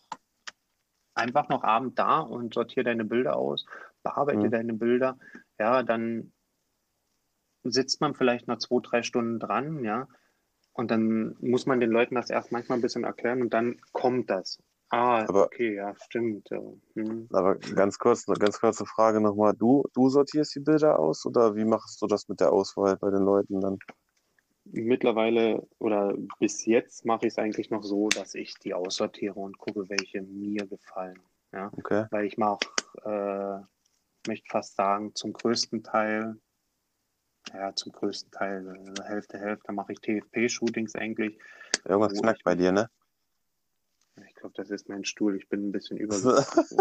einfach 1.14 1.50
noch 1.50 1.64
Abend 1.64 1.98
da 2.00 2.20
und 2.20 2.54
sortiere 2.54 2.84
deine 2.86 3.06
Bilder 3.06 3.36
aus, 3.36 3.66
bearbeite 4.04 4.48
Mhm. 4.48 4.52
deine 4.52 4.74
Bilder, 4.74 5.18
ja, 5.60 5.84
dann 5.84 6.32
sitzt 7.64 8.02
man 8.02 8.14
vielleicht 8.14 8.48
noch 8.48 8.58
zwei, 8.60 8.80
drei 8.82 9.04
Stunden 9.04 9.40
dran, 9.40 9.84
ja, 9.84 10.08
und 10.74 10.92
dann 10.92 11.36
muss 11.40 11.66
man 11.66 11.80
den 11.80 11.90
Leuten 11.92 12.16
das 12.16 12.30
erst 12.30 12.52
manchmal 12.52 12.78
ein 12.78 12.82
bisschen 12.82 13.06
erklären 13.06 13.42
und 13.42 13.54
dann 13.54 13.80
kommt 13.92 14.30
das. 14.30 14.62
Ah, 14.90 15.24
Aber- 15.24 15.46
okay, 15.46 15.76
ja, 15.76 15.96
stimmt. 16.04 16.50
ja, 16.52 16.60
hm. 16.94 17.28
Aber 17.34 17.56
ganz 17.56 17.98
kurz, 17.98 18.28
eine 18.28 18.38
ganz 18.38 18.60
kurze 18.60 18.86
Frage 18.86 19.20
nochmal. 19.20 19.54
Du, 19.54 19.84
du 19.94 20.10
sortierst 20.10 20.54
die 20.56 20.60
Bilder 20.60 21.00
aus 21.00 21.26
oder 21.26 21.56
wie 21.56 21.66
machst 21.66 22.02
du 22.02 22.08
das 22.08 22.28
mit 22.28 22.40
der 22.40 22.54
Auswahl 22.54 22.98
bei 22.98 23.10
den 23.10 23.24
Leuten 23.24 23.62
dann? 23.62 23.80
Mittlerweile 24.66 25.68
oder 25.80 26.16
bis 26.40 26.66
jetzt 26.66 27.06
mache 27.06 27.28
ich 27.28 27.34
es 27.34 27.38
eigentlich 27.38 27.70
noch 27.70 27.84
so, 27.84 28.10
dass 28.10 28.34
ich 28.34 28.56
die 28.56 28.74
aussortiere 28.74 29.36
und 29.40 29.58
gucke, 29.58 29.88
welche 29.90 30.22
mir 30.22 30.66
gefallen. 30.66 31.20
Ja, 31.54 31.72
Okay. 31.78 32.06
weil 32.12 32.26
ich 32.26 32.38
mache, 32.38 32.60
äh, 33.04 33.60
möchte 34.28 34.48
fast 34.50 34.76
sagen, 34.76 35.14
zum 35.16 35.34
größten 35.34 35.84
Teil, 35.84 36.36
ja, 37.54 37.74
zum 37.76 37.92
größten 37.92 38.32
Teil, 38.32 38.94
äh, 38.98 39.04
Hälfte, 39.04 39.38
Hälfte, 39.40 39.72
mache 39.72 39.94
ich 39.94 40.00
TFP-Shootings 40.02 40.96
eigentlich. 40.96 41.40
Irgendwas 41.86 42.20
knackt 42.20 42.44
bei 42.44 42.56
dir, 42.56 42.72
ne? 42.72 42.90
Ich 44.28 44.34
glaube, 44.36 44.54
das 44.56 44.70
ist 44.72 44.90
mein 44.90 45.06
Stuhl. 45.06 45.38
Ich 45.38 45.48
bin 45.48 45.70
ein 45.70 45.72
bisschen 45.72 45.98
übergewichtig. 45.98 46.78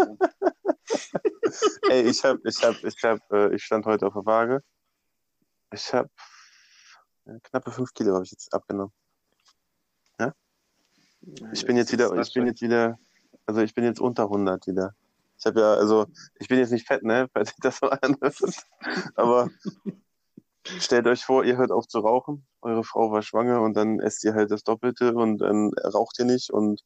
Ey, 1.89 2.01
ich 2.09 2.23
hab, 2.23 2.43
ich 2.43 2.63
hab, 2.63 2.83
ich 2.83 3.03
hab, 3.03 3.31
äh, 3.31 3.53
ich 3.53 3.63
stand 3.63 3.85
heute 3.85 4.07
auf 4.07 4.13
der 4.13 4.25
Waage. 4.25 4.63
Ich 5.71 5.93
hab 5.93 6.07
äh, 6.07 6.34
knappe 7.43 7.71
fünf 7.71 7.93
Kilo 7.93 8.13
habe 8.13 8.25
ich 8.25 8.31
jetzt 8.31 8.53
abgenommen. 8.53 8.93
Ich 11.53 11.65
bin 11.65 11.75
jetzt 11.75 11.91
wieder, 11.91 12.13
ich 12.19 12.33
bin 12.33 12.45
jetzt 12.45 12.61
wieder, 12.61 12.99
also 13.45 13.61
ich 13.61 13.73
bin 13.73 13.83
jetzt 13.83 13.99
unter 13.99 14.23
100 14.23 14.67
wieder. 14.67 14.93
Ich 15.37 15.45
habe 15.45 15.59
ja, 15.59 15.73
also 15.73 16.05
ich 16.39 16.47
bin 16.47 16.59
jetzt 16.59 16.71
nicht 16.71 16.87
fett, 16.87 17.03
ne, 17.03 17.27
falls 17.33 17.49
sich 17.49 17.57
das 17.61 17.77
so 17.77 17.89
anhört. 17.89 18.37
Aber 19.15 19.49
stellt 20.63 21.07
euch 21.07 21.25
vor, 21.25 21.43
ihr 21.43 21.57
hört 21.57 21.71
auf 21.71 21.87
zu 21.87 21.99
rauchen, 21.99 22.45
eure 22.61 22.83
Frau 22.83 23.11
war 23.11 23.21
schwanger 23.21 23.61
und 23.61 23.75
dann 23.75 23.99
esst 23.99 24.23
ihr 24.23 24.33
halt 24.33 24.51
das 24.51 24.63
Doppelte 24.63 25.13
und 25.13 25.39
dann 25.39 25.71
raucht 25.73 26.19
ihr 26.19 26.25
nicht 26.25 26.51
und 26.51 26.81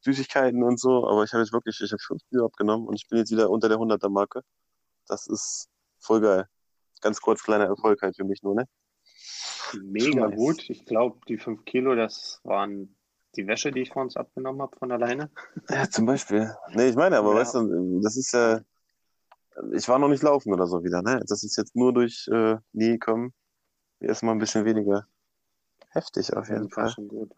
Süßigkeiten 0.00 0.62
und 0.64 0.80
so. 0.80 1.06
Aber 1.08 1.22
ich 1.24 1.32
habe 1.32 1.42
jetzt 1.42 1.52
wirklich, 1.52 1.80
ich 1.80 1.92
habe 1.92 2.02
5 2.02 2.20
Kilo 2.28 2.46
abgenommen 2.46 2.86
und 2.88 2.96
ich 2.96 3.08
bin 3.08 3.18
jetzt 3.18 3.30
wieder 3.30 3.48
unter 3.50 3.68
der 3.68 3.78
100er 3.78 4.10
Marke. 4.10 4.42
Das 5.06 5.26
ist 5.28 5.68
voll 6.00 6.20
geil. 6.20 6.48
Ganz 7.00 7.20
kurz 7.20 7.42
kleiner 7.42 7.66
Erfolg 7.66 8.02
halt 8.02 8.16
für 8.16 8.24
mich 8.24 8.42
nur, 8.42 8.54
ne? 8.54 8.66
Mega 9.82 10.26
gut. 10.28 10.68
Ich 10.68 10.84
glaube, 10.84 11.18
die 11.28 11.38
fünf 11.38 11.64
Kilo, 11.64 11.94
das 11.94 12.40
waren 12.44 12.94
die 13.36 13.46
Wäsche, 13.46 13.70
die 13.72 13.80
ich 13.80 13.90
vor 13.90 14.02
uns 14.02 14.16
abgenommen 14.16 14.60
habe 14.60 14.76
von 14.76 14.92
alleine. 14.92 15.30
Ja, 15.70 15.88
zum 15.88 16.06
Beispiel. 16.06 16.54
Nee, 16.74 16.88
ich 16.88 16.96
meine, 16.96 17.16
aber 17.16 17.32
Ja. 17.32 17.40
weißt 17.40 17.54
du, 17.54 18.00
das 18.02 18.16
ist 18.16 18.32
ja, 18.32 18.60
ich 19.72 19.88
war 19.88 19.98
noch 19.98 20.08
nicht 20.08 20.22
laufen 20.22 20.52
oder 20.52 20.66
so 20.66 20.84
wieder, 20.84 21.02
ne? 21.02 21.22
Das 21.26 21.42
ist 21.42 21.56
jetzt 21.56 21.74
nur 21.74 21.92
durch 21.94 22.28
äh, 22.30 22.56
nie 22.72 22.98
kommen. 22.98 23.32
Erstmal 24.00 24.34
ein 24.34 24.38
bisschen 24.38 24.64
weniger 24.64 25.06
heftig 25.90 26.34
auf 26.36 26.48
jeden 26.48 26.70
Fall. 26.70 26.88
schon 26.90 27.08
gut. 27.08 27.32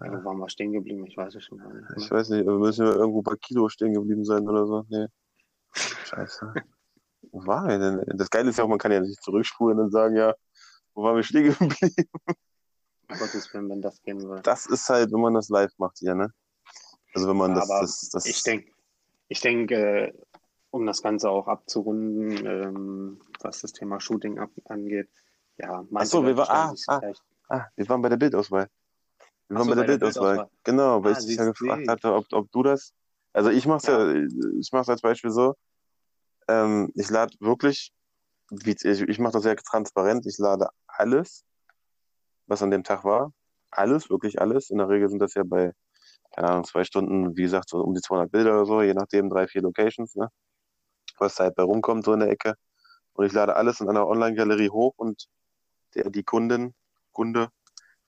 Ja, 0.00 0.10
wo 0.10 0.24
waren 0.24 0.38
wir 0.38 0.48
stehen 0.48 0.72
geblieben? 0.72 1.06
Ich 1.06 1.16
weiß 1.16 1.34
es 1.36 1.44
schon. 1.44 1.60
Ich 1.96 2.10
weiß 2.10 2.30
nicht, 2.30 2.44
müssen 2.46 2.84
wir 2.84 2.96
irgendwo 2.96 3.22
bei 3.22 3.36
Kilo 3.36 3.68
stehen 3.68 3.94
geblieben 3.94 4.24
sein 4.24 4.48
oder 4.48 4.66
so. 4.66 4.84
Nee. 4.88 5.06
Scheiße. 6.04 6.52
Wo 7.30 7.46
waren 7.46 7.68
wir 7.68 7.78
denn? 7.78 8.18
Das 8.18 8.28
Geile 8.28 8.50
ist 8.50 8.58
ja 8.58 8.64
auch, 8.64 8.68
man 8.68 8.78
kann 8.78 8.92
ja 8.92 9.00
nicht 9.00 9.22
zurückspulen 9.22 9.78
und 9.78 9.90
sagen, 9.92 10.16
ja, 10.16 10.34
wo 10.94 11.02
waren 11.02 11.16
wir 11.16 11.22
stehen 11.22 11.44
geblieben? 11.58 12.08
Um 13.10 13.18
Gottes 13.18 13.52
Willen, 13.52 13.68
wenn 13.68 13.82
das 13.82 14.00
gehen 14.02 14.20
würde. 14.22 14.42
Das 14.42 14.66
ist 14.66 14.88
halt, 14.88 15.12
wenn 15.12 15.20
man 15.20 15.34
das 15.34 15.48
live 15.48 15.72
macht 15.78 15.98
hier, 15.98 16.14
ne? 16.14 16.32
Also 17.14 17.28
wenn 17.28 17.36
man 17.36 17.50
Ja, 17.54 17.60
das, 17.60 17.68
das, 17.68 18.08
das, 18.10 18.26
Ich 18.26 18.42
denke, 18.42 18.72
ich 19.28 19.40
denk, 19.40 19.70
äh, 19.70 20.12
um 20.70 20.86
das 20.86 21.02
Ganze 21.02 21.30
auch 21.30 21.46
abzurunden, 21.46 22.44
ähm, 22.46 23.20
was 23.40 23.60
das 23.60 23.72
Thema 23.72 24.00
Shooting 24.00 24.38
ab 24.38 24.50
angeht, 24.64 25.08
ja, 25.58 25.84
manche 25.90 26.10
so, 26.10 26.24
wir 26.24 26.36
war- 26.36 26.50
ah, 26.50 26.74
ah. 26.88 27.00
Ah, 27.48 27.66
wir 27.76 27.88
waren 27.88 28.00
bei 28.02 28.08
der 28.08 28.16
Bildauswahl. 28.16 28.68
Wir 29.48 29.56
waren 29.58 29.64
so, 29.64 29.70
bei 29.70 29.74
der 29.76 29.82
bei 29.82 29.86
der 29.86 29.92
Bildauswahl. 29.98 30.34
Bildauswahl. 30.36 30.58
Genau, 30.64 31.04
weil 31.04 31.12
Ah, 31.14 31.18
ich 31.18 31.26
dich 31.26 31.36
ja 31.36 31.44
gefragt 31.44 31.86
hatte, 31.88 32.12
ob, 32.14 32.26
ob 32.32 32.50
du 32.50 32.62
das. 32.62 32.92
Also 33.34 33.50
ich 33.50 33.66
mach's 33.66 33.86
ja, 33.86 34.12
ich 34.12 34.70
mach's 34.72 34.88
als 34.88 35.02
Beispiel 35.02 35.30
so. 35.30 35.54
Ähm, 36.48 36.90
ich 36.94 37.10
lade 37.10 37.36
wirklich, 37.40 37.92
ich, 38.50 38.84
ich 38.84 39.18
mache 39.18 39.32
das 39.34 39.42
sehr 39.42 39.56
transparent, 39.56 40.26
ich 40.26 40.38
lade 40.38 40.68
alles, 40.86 41.44
was 42.46 42.62
an 42.62 42.70
dem 42.70 42.84
Tag 42.84 43.04
war. 43.04 43.32
Alles, 43.70 44.10
wirklich 44.10 44.40
alles. 44.40 44.70
In 44.70 44.78
der 44.78 44.88
Regel 44.88 45.08
sind 45.08 45.20
das 45.20 45.34
ja 45.34 45.42
bei, 45.44 45.72
keine 46.32 46.48
Ahnung, 46.50 46.64
zwei 46.64 46.84
Stunden, 46.84 47.36
wie 47.36 47.42
gesagt, 47.42 47.68
so 47.70 47.78
um 47.78 47.94
die 47.94 48.00
200 48.00 48.30
Bilder 48.30 48.52
oder 48.54 48.66
so, 48.66 48.82
je 48.82 48.94
nachdem, 48.94 49.30
drei, 49.30 49.46
vier 49.46 49.62
Locations, 49.62 50.14
ne? 50.16 50.28
Was 51.18 51.38
halt 51.38 51.54
bei 51.54 51.62
rumkommt, 51.62 52.04
so 52.04 52.12
in 52.12 52.20
der 52.20 52.30
Ecke. 52.30 52.54
Und 53.14 53.26
ich 53.26 53.32
lade 53.32 53.56
alles 53.56 53.80
in 53.80 53.88
einer 53.88 54.06
Online-Galerie 54.06 54.70
hoch 54.70 54.94
und 54.96 55.26
der, 55.94 56.10
die 56.10 56.24
Kundin, 56.24 56.74
Kunde, 57.12 57.48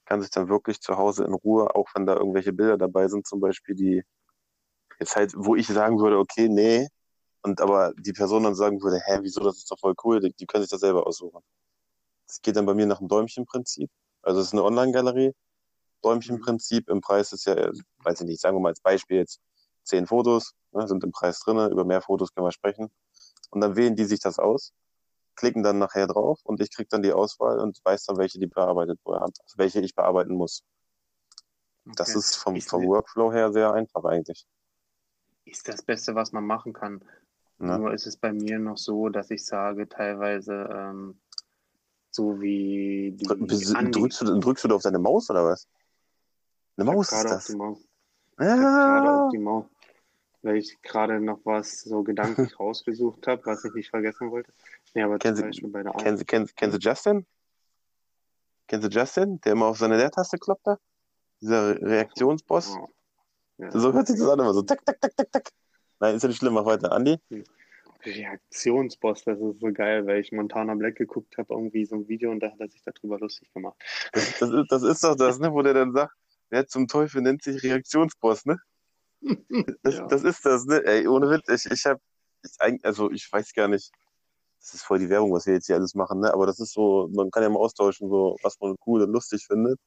kann 0.04 0.22
sich 0.22 0.30
dann 0.30 0.48
wirklich 0.48 0.80
zu 0.80 0.96
Hause 0.96 1.24
in 1.24 1.34
Ruhe, 1.34 1.74
auch 1.74 1.88
wenn 1.94 2.06
da 2.06 2.14
irgendwelche 2.14 2.52
Bilder 2.52 2.78
dabei 2.78 3.08
sind, 3.08 3.26
zum 3.26 3.40
Beispiel, 3.40 3.74
die 3.74 4.02
jetzt 4.98 5.16
halt, 5.16 5.34
wo 5.36 5.56
ich 5.56 5.66
sagen 5.66 5.98
würde, 5.98 6.18
okay, 6.18 6.48
nee, 6.48 6.88
und 7.46 7.60
aber 7.60 7.94
die 7.96 8.12
Person 8.12 8.42
dann 8.42 8.56
sagen 8.56 8.82
würde, 8.82 9.00
hä, 9.04 9.18
wieso, 9.22 9.40
das 9.44 9.58
ist 9.58 9.70
doch 9.70 9.78
voll 9.78 9.94
cool, 10.02 10.18
die, 10.18 10.32
die 10.32 10.46
können 10.46 10.62
sich 10.64 10.70
das 10.70 10.80
selber 10.80 11.06
aussuchen. 11.06 11.40
Das 12.26 12.42
geht 12.42 12.56
dann 12.56 12.66
bei 12.66 12.74
mir 12.74 12.86
nach 12.86 12.98
dem 12.98 13.06
Däumchenprinzip. 13.06 13.88
Also 14.22 14.40
es 14.40 14.48
ist 14.48 14.52
eine 14.52 14.64
Online-Galerie. 14.64 15.32
Däumchenprinzip 16.02 16.88
im 16.88 17.00
Preis 17.00 17.32
ist 17.32 17.46
ja, 17.46 17.54
weiß 17.98 18.20
ich 18.22 18.26
nicht, 18.26 18.40
sagen 18.40 18.56
wir 18.56 18.60
mal 18.60 18.70
als 18.70 18.80
Beispiel 18.80 19.18
jetzt 19.18 19.40
zehn 19.84 20.08
Fotos, 20.08 20.54
ne, 20.72 20.88
sind 20.88 21.04
im 21.04 21.12
Preis 21.12 21.38
drinne, 21.38 21.68
über 21.68 21.84
mehr 21.84 22.02
Fotos 22.02 22.34
können 22.34 22.48
wir 22.48 22.52
sprechen. 22.52 22.90
Und 23.50 23.60
dann 23.60 23.76
wählen 23.76 23.94
die 23.94 24.06
sich 24.06 24.18
das 24.18 24.40
aus, 24.40 24.72
klicken 25.36 25.62
dann 25.62 25.78
nachher 25.78 26.08
drauf 26.08 26.40
und 26.42 26.60
ich 26.60 26.74
krieg 26.74 26.88
dann 26.88 27.02
die 27.02 27.12
Auswahl 27.12 27.60
und 27.60 27.80
weiß 27.84 28.06
dann, 28.06 28.16
welche 28.16 28.40
die 28.40 28.48
bearbeitet 28.48 28.98
also 29.04 29.32
welche 29.54 29.80
ich 29.80 29.94
bearbeiten 29.94 30.34
muss. 30.34 30.64
Das 31.84 32.08
Okay. 32.08 32.18
ist 32.18 32.36
vom, 32.36 32.56
Ist 32.56 32.68
vom 32.68 32.82
ne- 32.82 32.88
Workflow 32.88 33.32
her 33.32 33.52
sehr 33.52 33.72
einfach 33.72 34.04
eigentlich. 34.04 34.48
ist 35.44 35.68
das 35.68 35.82
Beste, 35.82 36.16
was 36.16 36.32
man 36.32 36.44
machen 36.44 36.72
kann. 36.72 37.04
Ne? 37.58 37.78
Nur 37.78 37.92
ist 37.94 38.06
es 38.06 38.16
bei 38.16 38.32
mir 38.32 38.58
noch 38.58 38.76
so, 38.76 39.08
dass 39.08 39.30
ich 39.30 39.44
sage, 39.44 39.88
teilweise 39.88 40.68
ähm, 40.70 41.18
So 42.10 42.40
wie 42.40 43.12
die 43.12 43.26
Drück-. 43.26 43.48
Drückst 43.92 44.20
du, 44.22 44.38
drückst 44.40 44.64
du 44.64 44.68
da 44.68 44.74
auf 44.76 44.82
deine 44.82 44.98
Maus 44.98 45.28
oder 45.30 45.44
was? 45.44 45.68
Eine 46.76 46.84
Maus 46.92 47.12
ist 47.12 47.24
das. 47.24 47.46
die 47.46 47.56
Maus. 47.56 47.78
Gerade 48.36 49.06
Ja. 49.06 49.24
auf 49.24 49.30
die 49.30 49.38
Maus, 49.38 49.64
weil 50.42 50.56
ich 50.56 50.80
gerade 50.82 51.20
noch 51.20 51.40
was 51.44 51.80
so 51.82 52.02
gedanklich 52.02 52.58
rausgesucht 52.60 53.26
habe, 53.26 53.44
was 53.46 53.64
ich 53.64 53.72
nicht 53.72 53.88
vergessen 53.90 54.30
wollte. 54.30 54.52
Nee, 54.94 55.02
aber 55.02 55.18
Kennen 55.18 55.36
zum 55.36 55.46
Beispiel 55.46 55.68
bei 55.70 55.82
der 55.82 55.92
Kennen 55.92 56.16
Sie, 56.18 56.24
kennen, 56.26 56.46
kennen 56.54 56.72
Sie 56.72 56.78
Justin? 56.78 57.26
Kennen 58.66 58.82
Sie 58.82 58.88
Justin, 58.88 59.40
der 59.40 59.52
immer 59.52 59.66
auf 59.66 59.78
seine 59.78 59.96
Leertaste 59.96 60.36
kloppt 60.38 60.66
da? 60.66 60.78
Dieser 61.40 61.76
Re- 61.76 61.80
Reaktionsboss? 61.82 62.76
Ja. 63.58 63.70
So 63.70 63.92
hört 63.92 64.06
sich 64.06 64.18
das 64.18 64.28
an 64.28 64.38
immer 64.40 64.52
so. 64.52 64.62
Tak, 64.62 64.84
tak, 64.84 65.00
tak, 65.00 65.16
tak, 65.16 65.32
tak. 65.32 65.50
Nein, 66.00 66.16
ist 66.16 66.22
ja 66.22 66.28
nicht 66.28 66.38
schlimm, 66.38 66.54
mach 66.54 66.66
weiter. 66.66 66.92
Andi? 66.92 67.18
Reaktionsboss, 68.04 69.24
das 69.24 69.40
ist 69.40 69.60
so 69.60 69.72
geil, 69.72 70.06
weil 70.06 70.20
ich 70.20 70.30
Montana 70.32 70.74
Black 70.74 70.96
geguckt 70.96 71.36
habe, 71.38 71.54
irgendwie 71.54 71.84
so 71.84 71.96
ein 71.96 72.08
Video 72.08 72.30
und 72.30 72.40
da 72.40 72.52
hat 72.52 72.60
er 72.60 72.68
sich 72.68 72.82
darüber 72.82 73.18
lustig 73.18 73.52
gemacht. 73.52 73.76
Das, 74.12 74.38
das, 74.38 74.50
ist, 74.50 74.66
das 74.70 74.82
ist 74.82 75.04
doch 75.04 75.16
das, 75.16 75.38
ne, 75.38 75.52
wo 75.52 75.62
der 75.62 75.74
dann 75.74 75.92
sagt, 75.92 76.14
wer 76.50 76.66
zum 76.66 76.86
Teufel 76.86 77.22
nennt 77.22 77.42
sich 77.42 77.62
Reaktionsboss, 77.62 78.46
ne? 78.46 78.58
Das, 79.82 79.94
Ja. 79.94 80.06
das 80.06 80.22
ist 80.22 80.44
das, 80.44 80.66
ne? 80.66 80.84
Ey, 80.84 81.08
ohne 81.08 81.30
Witz, 81.30 81.48
ich, 81.48 81.70
ich 81.72 81.86
hab, 81.86 81.98
ich, 82.44 82.84
also 82.84 83.10
ich 83.10 83.30
weiß 83.32 83.52
gar 83.54 83.66
nicht, 83.66 83.90
das 84.60 84.74
ist 84.74 84.82
voll 84.84 84.98
die 84.98 85.08
Werbung, 85.08 85.32
was 85.32 85.46
wir 85.46 85.54
jetzt 85.54 85.66
hier 85.66 85.76
alles 85.76 85.94
machen, 85.94 86.20
ne? 86.20 86.32
Aber 86.32 86.46
das 86.46 86.60
ist 86.60 86.72
so, 86.72 87.08
man 87.12 87.30
kann 87.30 87.42
ja 87.42 87.48
mal 87.48 87.58
austauschen, 87.58 88.08
so, 88.08 88.36
was 88.42 88.60
man 88.60 88.76
cool 88.86 89.02
und 89.02 89.10
lustig 89.12 89.44
findet. 89.46 89.80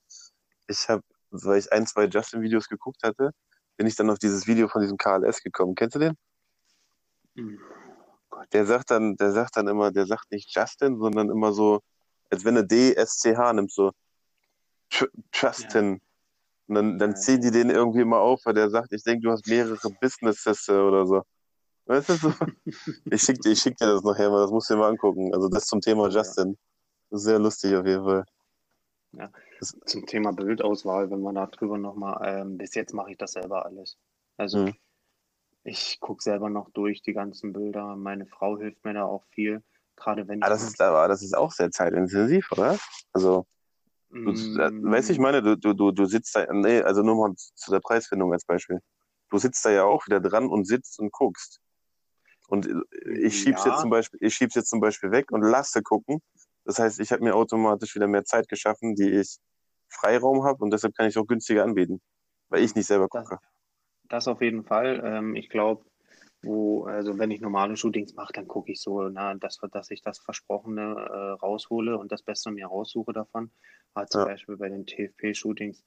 Ich 0.68 0.89
habe, 0.89 1.03
weil 1.32 1.60
ich 1.60 1.72
ein, 1.72 1.86
zwei 1.86 2.05
Justin-Videos 2.05 2.68
geguckt 2.68 3.03
hatte, 3.03 3.32
bin 3.80 3.88
ich 3.88 3.95
dann 3.95 4.09
auf 4.09 4.19
dieses 4.19 4.45
Video 4.45 4.67
von 4.67 4.82
diesem 4.82 4.97
KLS 4.97 5.41
gekommen. 5.41 5.73
Kennst 5.73 5.95
du 5.95 5.99
den? 5.99 6.17
Hm. 7.36 7.57
Der 8.51 8.65
sagt 8.65 8.91
dann, 8.91 9.15
der 9.15 9.32
sagt 9.32 9.55
dann 9.55 9.69
immer, 9.69 9.89
der 9.89 10.05
sagt 10.05 10.30
nicht 10.32 10.53
Justin, 10.53 10.99
sondern 10.99 11.30
immer 11.30 11.53
so, 11.53 11.80
als 12.30 12.43
wenn 12.43 12.55
du 12.55 12.65
D, 12.67 12.93
S, 12.93 13.17
C, 13.19 13.38
H 13.38 13.53
nimmst, 13.53 13.75
so 13.75 13.91
Justin. 15.34 16.01
Und 16.67 16.75
dann, 16.75 16.99
dann 16.99 17.11
Ja. 17.11 17.15
ziehen 17.15 17.39
die 17.39 17.51
den 17.51 17.69
irgendwie 17.69 18.01
immer 18.01 18.19
auf, 18.19 18.41
weil 18.43 18.53
der 18.53 18.69
sagt, 18.69 18.91
ich 18.91 19.01
denke, 19.03 19.23
du 19.23 19.32
hast 19.32 19.47
mehrere 19.47 19.77
Businesses 20.01 20.67
oder 20.67 21.07
so. 21.07 21.23
Weißt 21.86 22.09
du 22.09 22.13
so? 22.15 22.34
Ich 23.11 23.21
schick, 23.23 23.39
dir- 23.41 23.51
ich 23.53 23.61
schick 23.61 23.77
dir 23.77 23.88
das 23.88 24.03
nachher 24.03 24.30
mal, 24.30 24.41
das 24.41 24.51
musst 24.51 24.69
du 24.69 24.73
dir 24.73 24.82
mal 24.82 24.89
angucken. 24.89 25.34
Also 25.34 25.47
das 25.47 25.65
zum 25.67 25.80
Thema 25.80 26.09
Ja. 26.09 26.17
Justin. 26.17 26.57
Sehr 27.11 27.39
lustig 27.39 27.75
auf 27.77 27.86
jeden 27.86 28.03
Fall. 28.03 28.25
Zum 29.60 30.05
Thema 30.05 30.32
Bildauswahl, 30.34 31.12
wenn 31.12 31.22
man 31.22 31.36
da 31.36 31.47
drüber 31.47 31.78
nochmal, 31.78 32.20
ähm, 32.24 32.57
bis 32.57 32.76
jetzt 32.76 32.93
mache 32.93 33.12
ich 33.12 33.18
das 33.18 33.34
selber 33.34 33.66
alles. 33.66 33.97
Also 34.38 34.57
Mhm. 34.57 34.78
ich 35.64 35.99
gucke 35.99 36.24
selber 36.24 36.49
noch 36.49 36.70
durch 36.72 37.01
die 37.01 37.14
ganzen 37.14 37.53
Bilder. 37.53 37.95
Meine 37.95 38.26
Frau 38.26 38.57
hilft 38.57 38.84
mir 38.86 38.93
da 38.93 39.05
auch 39.05 39.26
viel, 39.32 39.64
gerade 39.95 40.28
wenn 40.28 40.41
Ah, 40.41 40.49
das 40.49 40.64
ist 40.64 40.82
aber 40.82 41.07
das 41.07 41.22
ist 41.22 41.36
auch 41.36 41.51
sehr 41.51 41.72
zeitintensiv, 41.72 42.51
oder? 42.51 42.78
Also, 43.14 43.45
du, 44.26 44.32
äh, 44.32 44.72
Mm, 44.72 44.80
weißt 44.82 45.10
du, 45.10 45.14
ich 45.14 45.20
meine, 45.20 45.41
du, 45.43 45.57
du, 45.57 45.74
du, 45.74 45.91
du 45.91 46.05
sitzt 46.05 46.36
da, 46.36 46.47
nee, 46.53 46.82
also 46.82 47.03
nur 47.03 47.16
mal 47.16 47.36
zu 47.38 47.72
der 47.72 47.80
Preisfindung 47.82 48.34
als 48.34 48.45
Beispiel. 48.45 48.80
Du 49.32 49.38
sitzt 49.39 49.66
da 49.66 49.72
ja 49.72 49.84
auch 49.86 50.05
wieder 50.07 50.20
dran 50.22 50.47
und 50.47 50.66
sitzt 50.68 50.99
und 50.99 51.12
guckst. 51.12 51.60
Und 52.47 52.68
äh, 52.68 53.12
ich 53.20 53.38
schieb's 53.39 53.64
Ja. 53.64 53.66
jetzt 53.66 53.82
zum 53.82 53.89
Beispiel, 53.91 54.20
ich 54.24 54.36
schieb's 54.36 54.55
jetzt 54.55 54.70
zum 54.70 54.80
Beispiel 54.82 55.12
weg 55.12 55.32
und 55.32 55.41
lasse 55.41 55.82
gucken. 55.84 56.22
Das 56.66 56.80
heißt, 56.80 56.99
ich 56.99 57.12
habe 57.12 57.24
mir 57.24 57.36
automatisch 57.36 57.95
wieder 57.95 58.07
mehr 58.07 58.26
Zeit 58.26 58.47
geschaffen, 58.49 58.95
die 58.95 59.10
ich 59.12 59.38
Freiraum 59.89 60.43
habe 60.43 60.63
und 60.63 60.71
deshalb 60.71 60.95
kann 60.95 61.07
ich 61.07 61.17
auch 61.17 61.25
günstiger 61.27 61.63
anbieten, 61.63 62.01
weil 62.49 62.63
ich 62.63 62.75
nicht 62.75 62.87
selber 62.87 63.07
Das- 63.11 63.23
gucke. 63.29 63.39
Das 64.07 64.27
auf 64.27 64.41
jeden 64.41 64.63
Fall. 64.63 65.01
Ähm, 65.05 65.35
ich 65.35 65.49
glaube, 65.49 65.85
wo, 66.41 66.85
also 66.85 67.19
wenn 67.19 67.29
ich 67.31 67.41
normale 67.41 67.75
Shootings 67.77 68.15
mache, 68.15 68.33
dann 68.33 68.47
gucke 68.47 68.71
ich 68.71 68.81
so, 68.81 69.07
na, 69.09 69.35
dass, 69.35 69.59
dass 69.71 69.91
ich 69.91 70.01
das 70.01 70.17
Versprochene 70.19 70.81
äh, 70.95 71.29
raushole 71.41 71.97
und 71.97 72.11
das 72.11 72.23
Beste 72.23 72.49
mir 72.49 72.67
raussuche 72.67 73.13
davon. 73.13 73.51
Aber 73.93 74.07
zum 74.07 74.21
Ja. 74.21 74.25
Beispiel 74.25 74.57
bei 74.57 74.69
den 74.69 74.85
TFP-Shootings, 74.87 75.83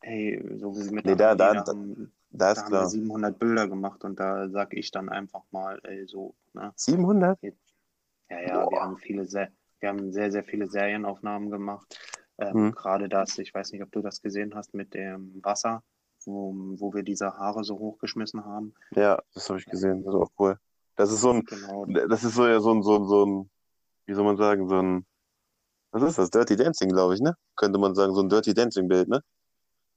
hey, 0.00 0.42
so 0.58 0.74
wie 0.76 0.90
mit 0.90 1.04
Nee, 1.04 1.16
da- 1.16 1.34
da- 1.34 1.52
da 1.52 1.66
haben, 1.66 2.12
Da 2.30 2.38
da 2.38 2.52
ist 2.52 2.58
haben 2.62 2.70
wir 2.72 2.78
klar. 2.78 2.86
700 2.88 3.38
Bilder 3.38 3.68
gemacht 3.68 4.04
und 4.04 4.18
da 4.20 4.48
sag 4.48 4.72
ich 4.72 4.90
dann 4.90 5.08
einfach 5.08 5.42
mal, 5.50 5.80
ey, 5.82 6.06
so, 6.06 6.34
ne? 6.54 6.72
700? 6.76 7.38
Ja, 7.42 8.40
ja, 8.40 8.54
wir 8.60 8.70
Boah. 8.70 8.80
haben 8.82 8.96
viele, 8.96 9.26
Se- 9.26 9.48
wir 9.80 9.88
haben 9.88 10.12
sehr, 10.12 10.30
sehr 10.30 10.44
viele 10.44 10.66
Serienaufnahmen 10.68 11.50
gemacht. 11.50 11.98
Ähm, 12.40 12.56
Mhm. 12.56 12.72
Gerade 12.72 13.08
das, 13.08 13.38
ich 13.38 13.54
weiß 13.54 13.72
nicht, 13.72 13.82
ob 13.82 13.92
du 13.92 14.00
das 14.00 14.22
gesehen 14.22 14.54
hast 14.54 14.74
mit 14.74 14.94
dem 14.94 15.42
Wasser, 15.44 15.82
wo, 16.24 16.54
wo 16.78 16.94
wir 16.94 17.02
diese 17.02 17.36
Haare 17.36 17.64
so 17.64 17.78
hochgeschmissen 17.78 18.44
haben. 18.44 18.74
Ja, 18.96 19.20
das 19.34 19.48
habe 19.48 19.58
ich 19.58 19.66
gesehen. 19.66 20.04
Das 20.04 20.14
ist 20.14 20.20
auch 20.20 20.30
cool. 20.38 20.58
Das 20.96 21.12
ist 21.12 21.20
so 21.20 21.32
ein, 21.32 21.44
Genau, 21.44 21.86
das 21.86 22.24
ist 22.24 22.34
so 22.34 22.46
ja 22.46 22.60
so 22.60 22.72
ein, 22.72 22.82
so 22.82 22.96
ein, 22.96 23.06
so 23.06 23.26
ein, 23.26 23.50
wie 24.06 24.14
soll 24.14 24.24
man 24.24 24.36
sagen, 24.36 24.68
so 24.68 24.76
ein, 24.76 25.06
was 25.92 26.02
ist 26.02 26.18
das? 26.18 26.30
Dirty 26.30 26.56
Dancing, 26.56 26.90
glaube 26.90 27.14
ich, 27.14 27.20
ne? 27.20 27.36
Könnte 27.56 27.78
man 27.78 27.94
sagen, 27.94 28.14
so 28.14 28.22
ein 28.22 28.28
Dirty 28.28 28.54
Dancing 28.54 28.88
Bild, 28.88 29.08
ne? 29.08 29.22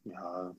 ja, 0.05 0.53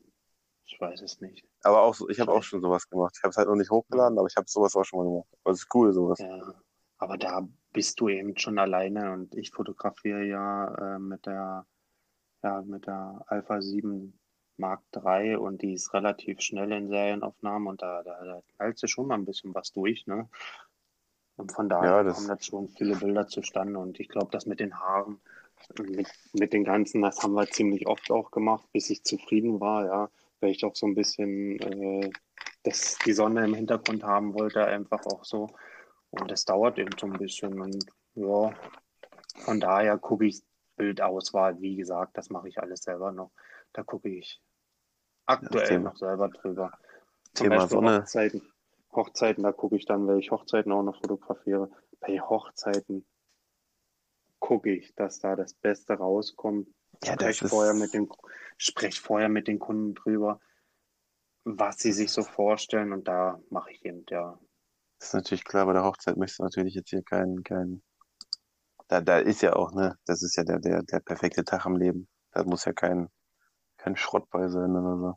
ich 0.67 0.81
weiß 0.81 1.03
es 1.03 1.21
nicht. 1.21 1.45
Aber 1.63 1.83
auch 1.83 1.97
ich 2.09 2.21
habe 2.21 2.33
auch 2.33 2.43
schon 2.43 2.61
sowas 2.61 2.89
gemacht. 2.89 3.15
Ich 3.17 3.23
habe 3.23 3.31
es 3.31 3.37
halt 3.37 3.49
noch 3.49 3.57
nicht 3.57 3.71
hochgeladen, 3.71 4.19
aber 4.19 4.27
ich 4.29 4.37
habe 4.37 4.47
sowas 4.49 4.75
auch 4.77 4.85
schon 4.85 4.99
mal 5.01 5.11
gemacht. 5.11 5.29
Aber 5.45 5.53
es 5.53 5.61
ist 5.61 5.75
cool, 5.75 5.93
sowas. 5.93 6.19
Ja, 6.19 6.55
aber 6.99 7.19
da 7.19 7.47
bist 7.73 8.01
du 8.01 8.09
eben 8.09 8.37
schon 8.39 8.59
alleine 8.59 9.13
und 9.13 9.35
ich 9.35 9.51
fotografiere 9.51 10.25
ja 10.25 10.97
äh, 10.97 10.99
mit 10.99 11.27
der, 11.27 11.67
ja, 12.45 12.63
mit 12.63 12.87
der 12.87 13.25
Alpha 13.27 13.61
7 13.61 14.17
Mark 14.57 14.83
III 14.95 15.37
und 15.37 15.63
die 15.63 15.75
ist 15.75 15.93
relativ 15.95 16.41
schnell 16.41 16.71
in 16.71 16.89
Serienaufnahmen 16.89 17.67
und 17.67 17.83
da, 17.83 18.03
da, 18.05 18.25
da 18.25 18.43
knallst 18.57 18.83
du 18.85 18.87
schon 18.87 19.09
mal 19.09 19.15
ein 19.15 19.25
bisschen 19.25 19.53
was 19.55 19.73
durch, 19.73 20.07
ne? 20.07 20.29
Und 21.37 21.51
von 21.51 21.69
daher 21.69 21.91
Ja, 21.91 22.03
das- 22.05 22.15
kommen 22.15 22.29
dann 22.29 22.41
schon 22.41 22.69
viele 22.69 22.95
Bilder 22.95 23.27
zustande 23.27 23.79
und 23.81 23.99
ich 23.99 24.09
glaube, 24.09 24.29
das 24.31 24.47
mit 24.47 24.61
den 24.61 24.79
Haaren, 24.79 25.21
mit, 25.83 26.07
mit 26.35 26.53
den 26.53 26.63
ganzen, 26.63 27.03
das 27.03 27.21
haben 27.23 27.35
wir 27.35 27.49
ziemlich 27.51 27.89
oft 27.89 28.09
auch 28.13 28.31
gemacht, 28.31 28.69
bis 28.73 28.91
ich 28.91 29.03
zufrieden 29.03 29.59
war, 29.61 29.87
ja, 29.87 30.11
weil 30.41 30.51
ich 30.51 30.65
auch 30.65 30.77
so 30.77 30.87
ein 30.87 30.95
bisschen 30.95 31.59
äh, 31.61 32.11
dass 32.63 32.99
die 33.05 33.13
Sonne 33.13 33.45
im 33.45 33.55
Hintergrund 33.55 34.05
haben 34.05 34.35
wollte, 34.35 34.65
einfach 34.65 35.05
auch 35.07 35.25
so. 35.25 35.51
Und 36.11 36.31
das 36.31 36.45
dauert 36.45 36.79
eben 36.79 36.93
so 36.99 37.07
ein 37.07 37.13
bisschen. 37.13 37.61
Und 37.61 37.85
ja, 38.15 38.55
von 39.45 39.61
daher 39.61 39.99
gucke 39.99 40.25
ich 40.27 40.43
Bildauswahl, 40.77 41.61
wie 41.61 41.77
gesagt, 41.77 42.17
das 42.17 42.31
mache 42.31 42.49
ich 42.49 42.59
alles 42.59 42.83
selber 42.83 43.13
noch. 43.13 43.33
Da 43.73 43.83
gucke 43.83 44.09
ich 44.09 44.41
aktuell 45.27 45.67
Thema- 45.67 45.91
noch 45.91 45.97
selber 45.97 46.29
drüber. 46.29 46.73
Zum 47.35 47.45
Thema 47.45 47.57
Beispiel 47.57 47.71
Sonne. 47.71 47.99
Hochzeiten. 48.01 48.53
Hochzeiten, 48.93 49.43
da 49.43 49.53
gucke 49.53 49.77
ich 49.77 49.87
dann, 49.87 50.07
weil 50.07 50.19
ich 50.21 50.31
Hochzeiten 50.31 50.71
auch 50.71 50.83
noch 50.83 51.01
fotografiere. 51.01 51.71
Bei 52.01 52.21
Hochzeiten 52.21 53.05
gucke 54.39 54.71
ich, 54.73 54.95
dass 54.95 55.19
da 55.19 55.35
das 55.35 55.55
Beste 55.55 55.95
rauskommt. 55.95 56.69
Ja, 57.03 57.15
Sprech 57.15 57.43
ist, 57.43 57.51
vorher 57.51 57.75
mit 57.75 57.93
den, 57.93 58.09
sprech 58.57 59.01
vorher 59.01 59.29
mit 59.29 59.49
den 59.49 59.59
Kunden 59.59 59.95
drüber, 59.95 60.41
was 61.45 61.79
sie 61.79 61.93
sich 61.93 62.13
so 62.13 62.23
vorstellen 62.23 62.93
und 62.93 63.09
da 63.09 63.41
mache 63.51 63.73
ich 63.73 63.85
eben, 63.85 64.05
ja. 64.09 64.39
das 64.99 65.09
ist 65.09 65.15
natürlich 65.15 65.45
klar, 65.45 65.67
bei 65.67 65.73
der 65.73 65.85
Hochzeit 65.85 66.17
möchtest 66.17 66.39
du 66.39 66.45
natürlich 66.45 66.75
jetzt 66.75 66.91
hier 66.91 67.03
keinen, 67.03 67.43
keinen, 67.43 67.83
da, 68.89 69.01
da 69.01 69.19
ist 69.19 69.43
ja 69.43 69.55
auch, 69.55 69.73
ne, 69.73 69.97
das 70.07 70.23
ist 70.23 70.37
ja 70.37 70.45
der, 70.45 70.59
der, 70.61 70.83
der 70.83 71.01
perfekte 71.01 71.45
Tag 71.45 71.67
am 71.67 71.77
Leben. 71.77 72.09
Da 72.33 72.45
muss 72.45 72.65
ja 72.65 72.73
kein, 72.73 73.09
kein 73.79 73.97
Schrott 73.97 74.29
bei 74.31 74.49
sein 74.49 74.73
oder 74.73 74.99
so. 74.99 75.15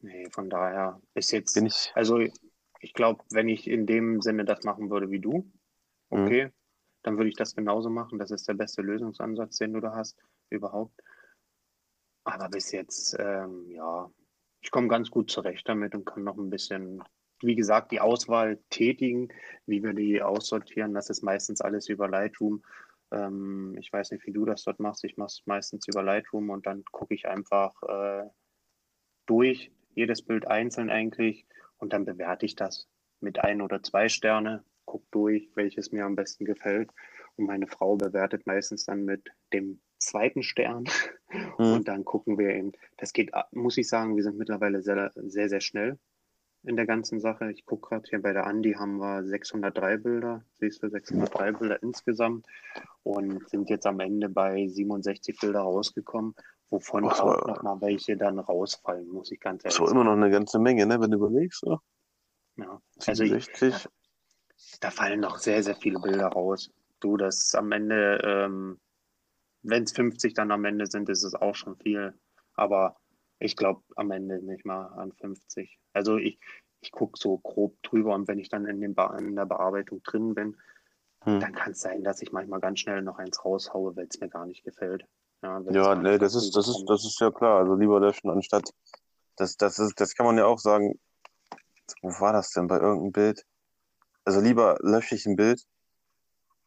Nee, 0.00 0.28
von 0.30 0.50
daher 0.50 1.00
ist 1.14 1.30
jetzt, 1.32 1.54
Bin 1.54 1.66
ich, 1.66 1.92
also 1.94 2.18
ich 2.80 2.92
glaube, 2.94 3.22
wenn 3.30 3.48
ich 3.48 3.68
in 3.68 3.86
dem 3.86 4.20
Sinne 4.20 4.44
das 4.44 4.64
machen 4.64 4.90
würde 4.90 5.10
wie 5.10 5.20
du, 5.20 5.50
Mhm. 6.10 6.26
okay, 6.26 6.52
dann 7.02 7.16
würde 7.16 7.30
ich 7.30 7.36
das 7.36 7.54
genauso 7.54 7.90
machen. 7.90 8.18
Das 8.18 8.30
ist 8.30 8.48
der 8.48 8.54
beste 8.54 8.82
Lösungsansatz, 8.82 9.58
den 9.58 9.72
du 9.72 9.80
da 9.80 9.94
hast, 9.94 10.16
überhaupt. 10.50 11.00
Aber 12.24 12.48
bis 12.48 12.72
jetzt, 12.72 13.16
ähm, 13.18 13.70
ja, 13.70 14.10
ich 14.60 14.70
komme 14.70 14.88
ganz 14.88 15.10
gut 15.10 15.30
zurecht 15.30 15.68
damit 15.68 15.94
und 15.94 16.04
kann 16.04 16.24
noch 16.24 16.36
ein 16.36 16.50
bisschen, 16.50 17.02
wie 17.44 17.56
gesagt, 17.56 17.92
die 17.92 18.00
Auswahl 18.00 18.58
tätigen, 18.70 19.28
wie 19.66 19.82
wir 19.82 19.92
die 19.92 20.22
aussortieren. 20.22 20.94
Das 20.94 21.10
ist 21.10 21.22
meistens 21.22 21.60
alles 21.60 21.88
über 21.88 22.08
Lightroom. 22.08 22.62
Ähm, 23.12 23.76
ich 23.78 23.92
weiß 23.92 24.10
nicht, 24.10 24.26
wie 24.26 24.32
du 24.32 24.44
das 24.44 24.64
dort 24.64 24.80
machst. 24.80 25.04
Ich 25.04 25.16
mache 25.16 25.28
es 25.28 25.42
meistens 25.46 25.86
über 25.88 26.02
Lightroom 26.02 26.50
und 26.50 26.66
dann 26.66 26.84
gucke 26.90 27.14
ich 27.14 27.26
einfach 27.26 27.74
äh, 27.82 28.28
durch, 29.26 29.70
jedes 29.94 30.22
Bild 30.22 30.46
einzeln 30.46 30.90
eigentlich, 30.90 31.46
und 31.82 31.92
dann 31.92 32.04
bewerte 32.04 32.46
ich 32.46 32.54
das 32.54 32.88
mit 33.20 33.40
ein 33.40 33.60
oder 33.60 33.82
zwei 33.82 34.08
Sterne, 34.08 34.64
guck 34.84 35.02
durch, 35.10 35.50
welches 35.56 35.90
mir 35.90 36.04
am 36.04 36.14
besten 36.14 36.44
gefällt. 36.44 36.90
Und 37.34 37.46
meine 37.46 37.66
Frau 37.66 37.96
bewertet 37.96 38.46
meistens 38.46 38.84
dann 38.84 39.04
mit 39.04 39.30
dem 39.52 39.80
zweiten 39.98 40.42
Stern. 40.42 40.84
Mhm. 41.56 41.72
Und 41.72 41.88
dann 41.88 42.04
gucken 42.04 42.36
wir 42.36 42.50
eben, 42.50 42.72
das 42.98 43.14
geht, 43.14 43.30
muss 43.52 43.78
ich 43.78 43.88
sagen, 43.88 44.16
wir 44.16 44.22
sind 44.22 44.36
mittlerweile 44.36 44.82
sehr, 44.82 45.12
sehr, 45.14 45.48
sehr 45.48 45.62
schnell 45.62 45.98
in 46.64 46.76
der 46.76 46.86
ganzen 46.86 47.20
Sache. 47.20 47.50
Ich 47.50 47.64
gucke 47.66 47.88
gerade 47.88 48.08
hier 48.08 48.22
bei 48.22 48.32
der 48.32 48.46
Andi 48.46 48.74
haben 48.74 48.98
wir 48.98 49.24
603 49.24 49.96
Bilder, 49.98 50.44
siehst 50.54 50.82
du, 50.82 50.88
603 50.88 51.52
Bilder 51.52 51.82
insgesamt 51.82 52.46
und 53.02 53.48
sind 53.48 53.68
jetzt 53.70 53.86
am 53.86 54.00
Ende 54.00 54.28
bei 54.28 54.66
67 54.68 55.38
Bilder 55.40 55.60
rausgekommen, 55.60 56.34
wovon 56.70 57.06
Ach 57.08 57.20
auch 57.20 57.46
nochmal 57.46 57.80
welche 57.80 58.16
dann 58.16 58.38
rausfallen, 58.38 59.08
muss 59.08 59.30
ich 59.32 59.40
ganz 59.40 59.64
ehrlich 59.64 59.76
so 59.76 59.88
immer 59.88 60.04
noch 60.04 60.12
eine 60.12 60.30
ganze 60.30 60.58
Menge, 60.58 60.86
ne, 60.86 61.00
wenn 61.00 61.10
du 61.10 61.18
überlegst, 61.18 61.64
oder? 61.64 61.82
Ja. 62.56 62.80
Also 63.06 63.24
ich, 63.24 63.46
67. 63.46 63.88
da 64.80 64.90
fallen 64.90 65.20
noch 65.20 65.38
sehr, 65.38 65.62
sehr 65.62 65.76
viele 65.76 65.98
Bilder 65.98 66.28
raus. 66.28 66.70
Du, 67.00 67.16
das 67.16 67.54
am 67.54 67.72
Ende, 67.72 68.20
ähm, 68.24 68.78
wenn 69.62 69.84
es 69.84 69.92
50 69.92 70.34
dann 70.34 70.52
am 70.52 70.64
Ende 70.64 70.86
sind, 70.86 71.08
ist 71.08 71.24
es 71.24 71.34
auch 71.34 71.54
schon 71.54 71.76
viel. 71.76 72.14
Aber 72.54 72.96
ich 73.42 73.56
glaube 73.56 73.82
am 73.96 74.10
Ende 74.10 74.42
nicht 74.44 74.64
mal 74.64 74.86
an 74.86 75.12
50. 75.12 75.78
Also 75.92 76.16
ich, 76.16 76.38
ich 76.80 76.92
gucke 76.92 77.18
so 77.18 77.38
grob 77.38 77.76
drüber 77.82 78.14
und 78.14 78.28
wenn 78.28 78.38
ich 78.38 78.48
dann 78.48 78.66
in, 78.66 78.80
den 78.80 78.94
Be 78.94 79.16
in 79.18 79.36
der 79.36 79.46
Bearbeitung 79.46 80.02
drin 80.02 80.34
bin, 80.34 80.56
hm. 81.20 81.40
dann 81.40 81.52
kann 81.52 81.72
es 81.72 81.80
sein, 81.80 82.02
dass 82.02 82.22
ich 82.22 82.32
manchmal 82.32 82.60
ganz 82.60 82.80
schnell 82.80 83.02
noch 83.02 83.18
eins 83.18 83.44
raushaue, 83.44 83.96
weil 83.96 84.06
es 84.08 84.20
mir 84.20 84.28
gar 84.28 84.46
nicht 84.46 84.64
gefällt. 84.64 85.04
Ja, 85.42 85.60
ja 85.70 85.94
nee, 85.94 86.18
das 86.18 86.34
ist, 86.34 86.56
das 86.56 86.68
ist, 86.68 86.84
das 86.86 87.04
ist 87.04 87.20
ja 87.20 87.30
klar. 87.30 87.58
Also 87.58 87.74
lieber 87.74 88.00
löschen 88.00 88.30
anstatt, 88.30 88.70
das, 89.36 89.56
das 89.56 89.78
ist, 89.78 90.00
das 90.00 90.14
kann 90.14 90.26
man 90.26 90.38
ja 90.38 90.46
auch 90.46 90.58
sagen. 90.58 90.98
Wo 92.00 92.08
war 92.20 92.32
das 92.32 92.50
denn 92.50 92.68
bei 92.68 92.78
irgendeinem 92.78 93.12
Bild? 93.12 93.44
Also 94.24 94.40
lieber 94.40 94.78
lösche 94.82 95.14
ich 95.14 95.26
ein 95.26 95.36
Bild, 95.36 95.62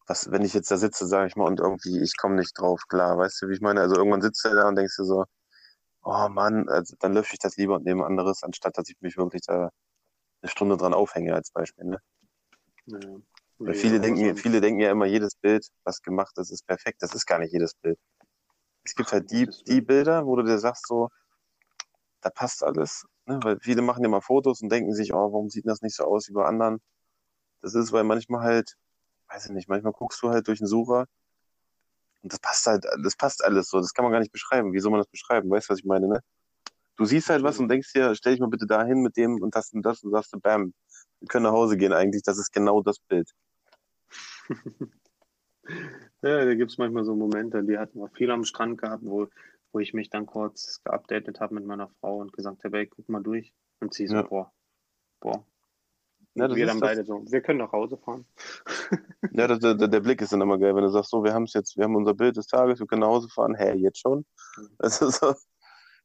was, 0.08 0.30
wenn 0.30 0.44
ich 0.44 0.54
jetzt 0.54 0.70
da 0.70 0.78
sitze, 0.78 1.08
sage 1.08 1.28
ich 1.28 1.36
mal, 1.36 1.46
und 1.46 1.60
irgendwie, 1.60 2.00
ich 2.02 2.16
komme 2.18 2.36
nicht 2.36 2.58
drauf, 2.60 2.84
klar, 2.88 3.18
weißt 3.18 3.42
du, 3.42 3.48
wie 3.48 3.54
ich 3.54 3.62
meine? 3.62 3.82
Also 3.82 3.96
irgendwann 3.96 4.22
sitzt 4.22 4.44
du 4.46 4.50
da 4.50 4.68
und 4.68 4.76
denkst 4.76 4.98
dir 4.98 5.06
so, 5.06 5.26
oh 6.06 6.30
Mann, 6.30 6.70
also 6.70 6.96
dann 7.00 7.14
lösche 7.14 7.34
ich 7.34 7.40
das 7.40 7.58
lieber 7.58 7.76
und 7.76 7.86
nehme 7.86 8.06
anderes, 8.06 8.44
anstatt 8.44 8.78
dass 8.78 8.90
ich 8.90 8.96
mich 9.02 9.18
wirklich 9.18 9.42
da 9.46 9.72
eine 10.42 10.50
Stunde 10.50 10.78
dran 10.78 10.94
aufhänge 10.94 11.34
als 11.34 11.52
Beispiel, 11.52 11.86
ne? 11.86 12.00
Ja. 12.86 13.00
Weil 13.58 13.74
viele 13.74 14.00
denken, 14.00 14.36
viele 14.36 14.62
denken 14.62 14.82
ja 14.82 14.92
immer, 14.92 15.06
jedes 15.06 15.36
Bild, 15.36 15.68
was 15.84 16.02
gemacht 16.02 16.38
ist, 16.38 16.52
ist 16.52 16.68
perfekt. 16.68 17.02
Das 17.02 17.16
ist 17.16 17.26
gar 17.26 17.40
nicht 17.40 17.54
jedes 17.54 17.74
Bild. 17.74 17.98
Es 18.84 18.96
gibt 18.96 19.12
halt 19.12 19.32
die, 19.32 19.50
die 19.66 19.82
Bilder, 19.82 20.26
wo 20.26 20.36
du 20.36 20.44
dir 20.44 20.60
sagst, 20.60 20.88
so, 20.88 21.10
da 22.22 22.30
passt 22.30 22.64
alles. 22.64 23.06
Ne? 23.26 23.40
Weil 23.42 23.58
viele 23.62 23.82
machen 23.82 24.04
ja 24.04 24.10
mal 24.10 24.22
Fotos 24.22 24.62
und 24.62 24.70
denken 24.70 24.94
sich, 24.94 25.14
oh, 25.14 25.32
warum 25.32 25.50
sieht 25.50 25.66
das 25.68 25.82
nicht 25.82 25.96
so 25.96 26.04
aus 26.04 26.28
wie 26.28 26.34
bei 26.34 26.46
anderen? 26.46 26.82
Das 27.62 27.76
ist, 27.76 27.94
weil 27.94 28.04
manchmal 28.04 28.42
halt, 28.42 28.76
weiß 29.30 29.46
ich 29.46 29.52
nicht, 29.52 29.70
manchmal 29.70 29.94
guckst 29.94 30.22
du 30.22 30.30
halt 30.30 30.48
durch 30.50 30.60
den 30.60 30.68
Sucher 30.68 31.06
und 32.26 32.34
das 32.34 32.40
passt 32.40 32.66
halt, 32.66 32.86
das 33.04 33.16
passt 33.16 33.44
alles 33.44 33.70
so. 33.70 33.78
Das 33.78 33.94
kann 33.94 34.02
man 34.02 34.12
gar 34.12 34.18
nicht 34.18 34.32
beschreiben. 34.32 34.74
Wie 34.74 34.80
soll 34.80 34.90
man 34.90 35.00
das 35.00 35.08
beschreiben? 35.08 35.48
Weißt 35.48 35.70
du, 35.70 35.74
was 35.74 35.80
ich 35.80 35.86
meine, 35.86 36.08
ne? 36.08 36.22
Du 36.98 37.06
siehst 37.06 37.30
halt 37.30 37.44
was 37.44 37.60
und 37.60 37.70
denkst 37.70 37.94
dir, 37.94 38.16
stell 38.16 38.34
dich 38.34 38.40
mal 38.40 38.50
bitte 38.50 38.66
dahin 38.66 39.04
mit 39.04 39.16
dem 39.16 39.44
und 39.44 39.54
das 39.54 39.72
und 39.74 39.84
das 39.84 40.02
und 40.02 40.10
sagst 40.10 40.34
du, 40.34 40.40
bam, 40.40 40.74
wir 41.20 41.28
können 41.28 41.44
nach 41.44 41.52
Hause 41.52 41.78
gehen 41.78 41.94
eigentlich. 41.94 42.24
Das 42.24 42.40
ist 42.40 42.52
genau 42.52 42.82
das 42.82 42.98
Bild. 42.98 43.30
ja, 46.24 46.46
da 46.46 46.56
gibt 46.56 46.72
es 46.72 46.80
manchmal 46.80 47.06
so 47.06 47.16
Momente, 47.16 47.64
die 47.64 47.78
hatten 47.78 48.00
wir 48.00 48.10
viel 48.10 48.32
am 48.32 48.44
Strand 48.44 48.82
gehabt, 48.82 49.04
wo, 49.06 49.28
wo 49.72 49.80
ich 49.80 49.94
mich 49.94 50.10
dann 50.10 50.26
kurz 50.26 50.82
geupdatet 50.84 51.40
habe 51.40 51.54
mit 51.54 51.68
meiner 51.68 51.90
Frau 52.00 52.18
und 52.18 52.34
gesagt 52.34 52.64
habe, 52.64 52.80
ey, 52.80 52.88
guck 52.88 53.08
mal 53.08 53.22
durch. 53.22 53.54
Und 53.82 53.94
sie 53.94 54.08
so, 54.08 54.16
ja. 54.16 54.24
boah, 54.24 54.52
boah. 55.20 55.46
Ja, 56.36 56.54
wir 56.54 56.66
dann 56.66 56.82
beide 56.82 57.06
so, 57.06 57.24
wir 57.32 57.42
können 57.42 57.60
nach 57.60 57.72
Hause 57.72 57.98
fahren. 57.98 58.26
ja, 59.32 59.48
der, 59.48 59.74
der, 59.74 59.88
der, 59.88 60.00
Blick 60.02 60.22
ist 60.22 60.34
dann 60.34 60.42
immer 60.42 60.58
geil, 60.58 60.76
wenn 60.76 60.84
du 60.84 60.90
sagst, 60.90 61.10
so, 61.10 61.24
wir 61.24 61.34
haben 61.34 61.44
es 61.44 61.54
jetzt, 61.54 61.78
wir 61.78 61.86
haben 61.86 61.96
unser 61.96 62.14
Bild 62.14 62.36
des 62.36 62.48
Tages, 62.48 62.80
wir 62.80 62.88
können 62.88 63.02
nach 63.02 63.08
Hause 63.08 63.30
fahren. 63.30 63.56
Hä, 63.56 63.74
jetzt 63.78 64.00
schon? 64.00 64.26
Das 64.78 65.02
ist 65.02 65.22
so. 65.22 65.34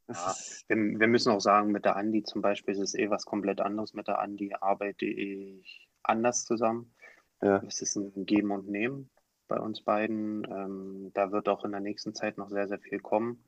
Ja, 0.08 0.34
wir, 0.68 0.76
wir, 0.76 1.08
müssen 1.08 1.32
auch 1.32 1.40
sagen, 1.40 1.72
mit 1.72 1.84
der 1.84 1.96
Andi 1.96 2.22
zum 2.22 2.42
Beispiel 2.42 2.74
ist 2.74 2.80
es 2.80 2.94
eh 2.94 3.10
was 3.10 3.24
komplett 3.24 3.60
anderes. 3.60 3.92
Mit 3.92 4.06
der 4.06 4.20
Andi 4.20 4.54
arbeite 4.60 5.04
ich 5.04 5.88
anders 6.02 6.44
zusammen. 6.44 6.94
Ja. 7.42 7.62
Es 7.66 7.80
ist 7.80 7.96
ein 7.96 8.26
Geben 8.26 8.52
und 8.52 8.68
Nehmen 8.68 9.10
bei 9.48 9.58
uns 9.58 9.82
beiden. 9.82 10.44
Ähm, 10.50 11.10
da 11.14 11.32
wird 11.32 11.48
auch 11.48 11.64
in 11.64 11.72
der 11.72 11.80
nächsten 11.80 12.14
Zeit 12.14 12.38
noch 12.38 12.50
sehr, 12.50 12.68
sehr 12.68 12.78
viel 12.78 13.00
kommen. 13.00 13.44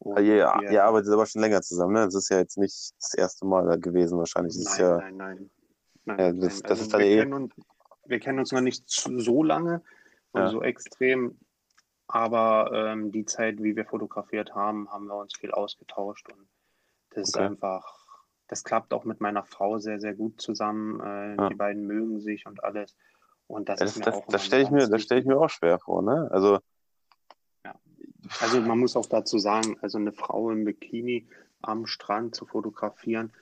Und 0.00 0.22
ja, 0.24 0.60
wir, 0.60 0.70
ihr 0.70 0.84
arbeitet 0.84 1.12
aber 1.12 1.26
schon 1.26 1.42
länger 1.42 1.60
zusammen, 1.62 1.94
ne? 1.94 2.04
Das 2.04 2.14
ist 2.14 2.28
ja 2.28 2.38
jetzt 2.38 2.56
nicht 2.56 2.94
das 3.00 3.14
erste 3.14 3.46
Mal 3.46 3.80
gewesen, 3.80 4.18
wahrscheinlich. 4.18 4.54
Nein, 4.54 4.62
ist 4.62 4.78
ja, 4.78 4.96
nein, 4.98 5.16
nein, 5.16 5.50
nein. 6.08 6.18
Ja, 6.18 6.32
das, 6.32 6.62
das 6.62 6.70
also 6.70 6.82
ist 6.82 6.92
dann 6.94 7.00
wir, 7.00 7.06
eh. 7.06 7.18
kennen 7.18 7.32
uns, 7.32 7.54
wir 8.06 8.20
kennen 8.20 8.38
uns 8.38 8.52
noch 8.52 8.60
nicht 8.60 8.84
so 8.88 9.42
lange 9.42 9.82
und 10.32 10.40
ja. 10.42 10.48
so 10.48 10.62
extrem, 10.62 11.38
aber 12.06 12.70
ähm, 12.72 13.12
die 13.12 13.24
Zeit, 13.24 13.62
wie 13.62 13.76
wir 13.76 13.84
fotografiert 13.84 14.54
haben, 14.54 14.90
haben 14.90 15.06
wir 15.06 15.16
uns 15.16 15.36
viel 15.36 15.52
ausgetauscht 15.52 16.28
und 16.30 16.48
das 17.10 17.34
okay. 17.34 17.44
ist 17.44 17.50
einfach, 17.50 17.98
das 18.48 18.64
klappt 18.64 18.92
auch 18.92 19.04
mit 19.04 19.20
meiner 19.20 19.44
Frau 19.44 19.78
sehr, 19.78 20.00
sehr 20.00 20.14
gut 20.14 20.40
zusammen. 20.40 21.00
Äh, 21.00 21.36
ja. 21.36 21.48
Die 21.48 21.54
beiden 21.54 21.86
mögen 21.86 22.20
sich 22.20 22.46
und 22.46 22.64
alles. 22.64 22.96
Und 23.46 23.68
das, 23.68 23.78
das, 23.78 23.94
das, 23.94 24.26
das 24.28 24.44
stelle 24.44 24.62
ich, 24.62 24.70
mir, 24.70 24.90
ich 24.92 25.24
mir 25.24 25.38
auch 25.38 25.48
schwer 25.48 25.78
vor, 25.78 26.02
ne? 26.02 26.28
Also, 26.30 26.58
ja. 27.64 27.74
also 28.40 28.60
man 28.60 28.78
muss 28.78 28.94
auch 28.94 29.06
dazu 29.06 29.38
sagen, 29.38 29.78
also 29.80 29.98
eine 29.98 30.12
Frau 30.12 30.50
im 30.50 30.64
Bikini 30.64 31.26
am 31.62 31.86
Strand 31.86 32.34
zu 32.34 32.44
fotografieren, 32.44 33.32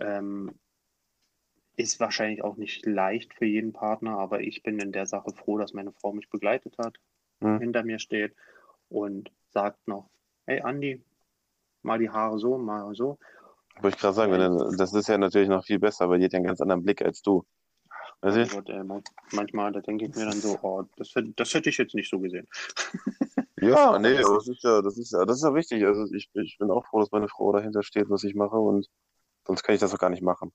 ähm, 0.00 0.52
ist 1.76 2.00
wahrscheinlich 2.00 2.44
auch 2.44 2.56
nicht 2.56 2.84
leicht 2.86 3.34
für 3.34 3.46
jeden 3.46 3.72
Partner, 3.72 4.18
aber 4.18 4.40
ich 4.40 4.62
bin 4.62 4.78
in 4.78 4.92
der 4.92 5.06
Sache 5.06 5.32
froh, 5.32 5.58
dass 5.58 5.72
meine 5.72 5.92
Frau 5.92 6.12
mich 6.12 6.28
begleitet 6.28 6.76
hat, 6.78 6.98
hm. 7.40 7.60
hinter 7.60 7.82
mir 7.82 7.98
steht 7.98 8.34
und 8.88 9.30
sagt 9.50 9.88
noch, 9.88 10.10
hey 10.46 10.60
Andi, 10.60 11.02
mal 11.82 11.98
die 11.98 12.10
Haare 12.10 12.38
so, 12.38 12.58
mal 12.58 12.94
so. 12.94 13.18
Wollte 13.80 13.96
ich 13.96 14.00
gerade 14.00 14.14
sagen, 14.14 14.76
das 14.76 14.92
ist 14.92 15.08
ja 15.08 15.16
natürlich 15.16 15.48
noch 15.48 15.64
viel 15.64 15.78
besser, 15.78 16.08
weil 16.08 16.18
die 16.18 16.26
hat 16.26 16.32
ja 16.32 16.38
einen 16.38 16.46
ganz 16.46 16.60
anderen 16.60 16.82
Blick 16.82 17.02
als 17.02 17.22
du. 17.22 17.44
Weiß 18.20 18.36
ich? 18.36 18.50
Gott, 18.50 18.68
ey, 18.68 18.82
manchmal, 19.32 19.72
da 19.72 19.80
denke 19.80 20.04
ich 20.04 20.14
mir 20.14 20.26
dann 20.26 20.40
so, 20.40 20.58
oh, 20.62 20.84
das, 20.96 21.12
das 21.36 21.54
hätte 21.54 21.70
ich 21.70 21.78
jetzt 21.78 21.94
nicht 21.94 22.08
so 22.08 22.20
gesehen. 22.20 22.46
ja, 23.60 23.98
nee, 23.98 24.14
das 24.14 24.46
ist 24.46 24.62
ja, 24.62 24.80
das 24.80 24.96
ist 24.96 25.12
ja, 25.12 25.24
das 25.24 25.38
ist 25.38 25.42
ja 25.42 25.54
wichtig. 25.54 25.84
Also 25.84 26.04
ich, 26.14 26.30
ich 26.34 26.56
bin 26.58 26.70
auch 26.70 26.86
froh, 26.86 27.00
dass 27.00 27.10
meine 27.10 27.28
Frau 27.28 27.50
dahinter 27.50 27.82
steht, 27.82 28.10
was 28.10 28.22
ich 28.22 28.34
mache 28.34 28.56
und 28.56 28.88
sonst 29.44 29.64
kann 29.64 29.74
ich 29.74 29.80
das 29.80 29.92
auch 29.92 29.98
gar 29.98 30.10
nicht 30.10 30.22
machen. 30.22 30.52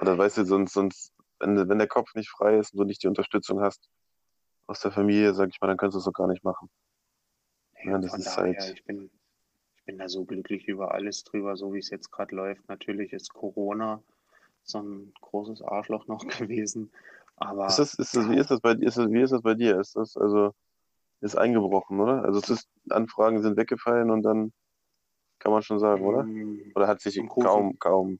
Oder 0.00 0.16
weißt 0.16 0.38
du, 0.38 0.44
sonst, 0.44 0.72
sonst, 0.72 1.12
wenn, 1.38 1.68
wenn 1.68 1.78
der 1.78 1.88
Kopf 1.88 2.14
nicht 2.14 2.30
frei 2.30 2.58
ist 2.58 2.72
und 2.72 2.78
du 2.78 2.84
nicht 2.84 3.02
die 3.02 3.08
Unterstützung 3.08 3.60
hast 3.60 3.88
aus 4.66 4.80
der 4.80 4.92
Familie, 4.92 5.34
sag 5.34 5.50
ich 5.50 5.60
mal, 5.60 5.68
dann 5.68 5.76
kannst 5.76 5.94
du 5.94 5.98
es 5.98 6.08
auch 6.08 6.12
gar 6.12 6.28
nicht 6.28 6.44
machen. 6.44 6.70
Ja, 7.84 7.98
das 7.98 8.14
ist 8.14 8.36
daher, 8.36 8.58
halt... 8.58 8.74
ich 8.74 8.84
bin, 8.84 9.10
ich 9.76 9.84
bin 9.84 9.98
da 9.98 10.08
so 10.08 10.24
glücklich 10.24 10.68
über 10.68 10.92
alles 10.92 11.24
drüber, 11.24 11.56
so 11.56 11.74
wie 11.74 11.78
es 11.78 11.90
jetzt 11.90 12.10
gerade 12.10 12.34
läuft. 12.34 12.66
Natürlich 12.68 13.12
ist 13.12 13.34
Corona 13.34 14.02
so 14.62 14.78
ein 14.78 15.12
großes 15.20 15.62
Arschloch 15.62 16.06
noch 16.06 16.26
gewesen. 16.38 16.92
Aber 17.36 17.66
ist 17.66 17.78
das, 17.78 17.94
ist 17.94 18.14
das, 18.16 18.28
wie, 18.28 18.36
ist 18.36 18.50
das 18.50 18.60
bei, 18.60 18.72
ist 18.72 18.96
das, 18.96 19.10
wie 19.10 19.20
ist 19.20 19.32
das 19.32 19.42
bei 19.42 19.54
dir? 19.54 19.80
Ist 19.80 19.96
das 19.96 20.16
also 20.16 20.52
ist 21.20 21.36
eingebrochen, 21.36 22.00
oder? 22.00 22.24
Also 22.24 22.40
es 22.40 22.48
ist, 22.50 22.68
Anfragen 22.90 23.42
sind 23.42 23.56
weggefallen 23.56 24.10
und 24.10 24.22
dann 24.22 24.52
kann 25.38 25.52
man 25.52 25.62
schon 25.62 25.78
sagen, 25.78 26.04
oder? 26.04 26.24
Mm, 26.24 26.72
oder 26.74 26.88
hat 26.88 27.00
sich 27.00 27.20
kaum, 27.28 27.78
kaum. 27.78 28.18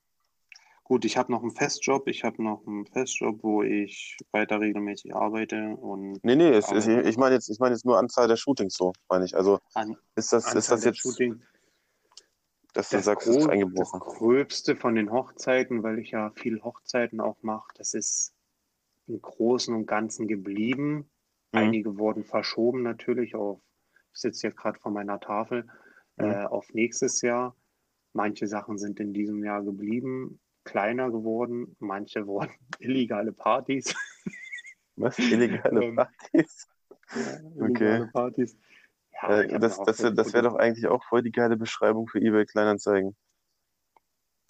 Gut, 0.84 1.04
ich 1.04 1.16
habe 1.16 1.30
noch 1.30 1.42
einen 1.42 1.52
Festjob, 1.52 2.08
ich 2.08 2.24
habe 2.24 2.42
noch 2.42 2.66
einen 2.66 2.86
Festjob, 2.86 3.42
wo 3.42 3.62
ich 3.62 4.16
weiter 4.32 4.60
regelmäßig 4.60 5.14
arbeite 5.14 5.76
und. 5.76 6.22
Nee, 6.24 6.36
nee, 6.36 6.50
es, 6.50 6.70
ich, 6.72 6.86
ich 6.86 7.16
meine 7.16 7.36
jetzt, 7.36 7.48
ich 7.48 7.58
meine 7.60 7.74
jetzt 7.74 7.84
nur 7.84 7.98
Anzahl 7.98 8.26
der 8.28 8.36
Shootings 8.36 8.74
so, 8.74 8.92
meine 9.08 9.24
ich. 9.24 9.36
Also 9.36 9.60
An, 9.74 9.96
ist 10.16 10.32
das, 10.32 10.52
ist 10.54 10.70
das 10.70 10.84
jetzt. 10.84 10.98
Shooting, 10.98 11.40
dass 12.72 12.88
du 12.88 12.96
das 12.96 13.04
sagst, 13.04 13.28
ist 13.28 13.48
eingebrochen. 13.48 14.00
Das 14.04 14.14
Gröbste 14.18 14.76
von 14.76 14.94
den 14.94 15.12
Hochzeiten, 15.12 15.82
weil 15.82 15.98
ich 15.98 16.10
ja 16.10 16.30
viel 16.34 16.62
Hochzeiten 16.62 17.20
auch 17.20 17.42
mache, 17.42 17.68
das 17.76 17.94
ist 17.94 18.34
im 19.06 19.20
Großen 19.20 19.74
und 19.74 19.86
Ganzen 19.86 20.26
geblieben. 20.26 21.10
Mhm. 21.52 21.58
Einige 21.58 21.98
wurden 21.98 22.24
verschoben 22.24 22.82
natürlich 22.82 23.34
auf, 23.34 23.60
ich 24.12 24.20
sitze 24.20 24.48
jetzt 24.48 24.56
gerade 24.56 24.78
vor 24.80 24.90
meiner 24.90 25.20
Tafel, 25.20 25.66
mhm. 26.16 26.24
äh, 26.24 26.44
auf 26.46 26.72
nächstes 26.72 27.20
Jahr. 27.22 27.56
Manche 28.14 28.46
Sachen 28.46 28.78
sind 28.78 29.00
in 29.00 29.14
diesem 29.14 29.42
Jahr 29.42 29.62
geblieben, 29.62 30.38
kleiner 30.64 31.10
geworden. 31.10 31.76
Manche 31.78 32.26
wurden 32.26 32.52
illegale 32.78 33.32
Partys. 33.32 33.94
Was? 34.96 35.18
Illegale 35.18 35.84
ähm, 35.84 35.96
Partys? 35.96 36.68
ja, 37.14 37.38
illegale 37.56 38.02
okay. 38.02 38.10
Partys. 38.12 38.56
Ja, 39.22 39.40
äh, 39.40 39.58
das 39.58 39.80
das, 39.84 39.98
das 39.98 40.32
wäre 40.32 40.44
doch 40.44 40.56
eigentlich 40.56 40.86
auch 40.86 41.04
voll 41.04 41.22
die 41.22 41.32
geile 41.32 41.56
Beschreibung 41.56 42.08
für 42.08 42.20
eBay 42.20 42.46
Kleinanzeigen. 42.46 43.16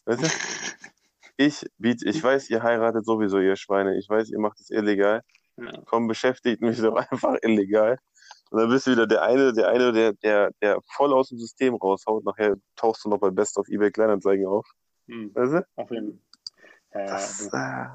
Weißt 0.04 0.22
du? 0.22 0.28
Ich 1.38 1.66
biete, 1.78 2.08
ich 2.08 2.22
weiß, 2.22 2.50
ihr 2.50 2.62
heiratet 2.62 3.06
sowieso, 3.06 3.38
ihr 3.38 3.56
Schweine. 3.56 3.96
Ich 3.98 4.08
weiß, 4.08 4.30
ihr 4.30 4.38
macht 4.38 4.60
es 4.60 4.70
illegal. 4.70 5.22
Ja. 5.56 5.72
Komm, 5.86 6.06
beschäftigt 6.06 6.60
mich 6.60 6.78
doch 6.78 6.94
einfach 7.10 7.36
illegal. 7.42 7.98
Und 8.50 8.60
dann 8.60 8.68
bist 8.68 8.86
du 8.86 8.92
wieder 8.92 9.06
der 9.06 9.22
eine, 9.22 9.52
der 9.52 9.68
eine, 9.68 9.92
der, 9.92 10.12
der, 10.12 10.50
der 10.60 10.78
voll 10.94 11.12
aus 11.12 11.30
dem 11.30 11.38
System 11.38 11.74
raushaut. 11.74 12.24
Nachher 12.24 12.56
tauchst 12.76 13.04
du 13.04 13.08
noch 13.08 13.18
bei 13.18 13.30
Best 13.30 13.56
of 13.56 13.66
eBay 13.68 13.90
Kleinanzeigen 13.90 14.46
auf. 14.46 14.66
Hm. 15.08 15.34
Weißt 15.34 15.52
du? 15.52 15.66
Auf 15.76 15.90
jeden 15.90 16.20
Fall. 16.90 17.02
Äh, 17.02 17.06
das, 17.06 17.48
äh, 17.52 17.86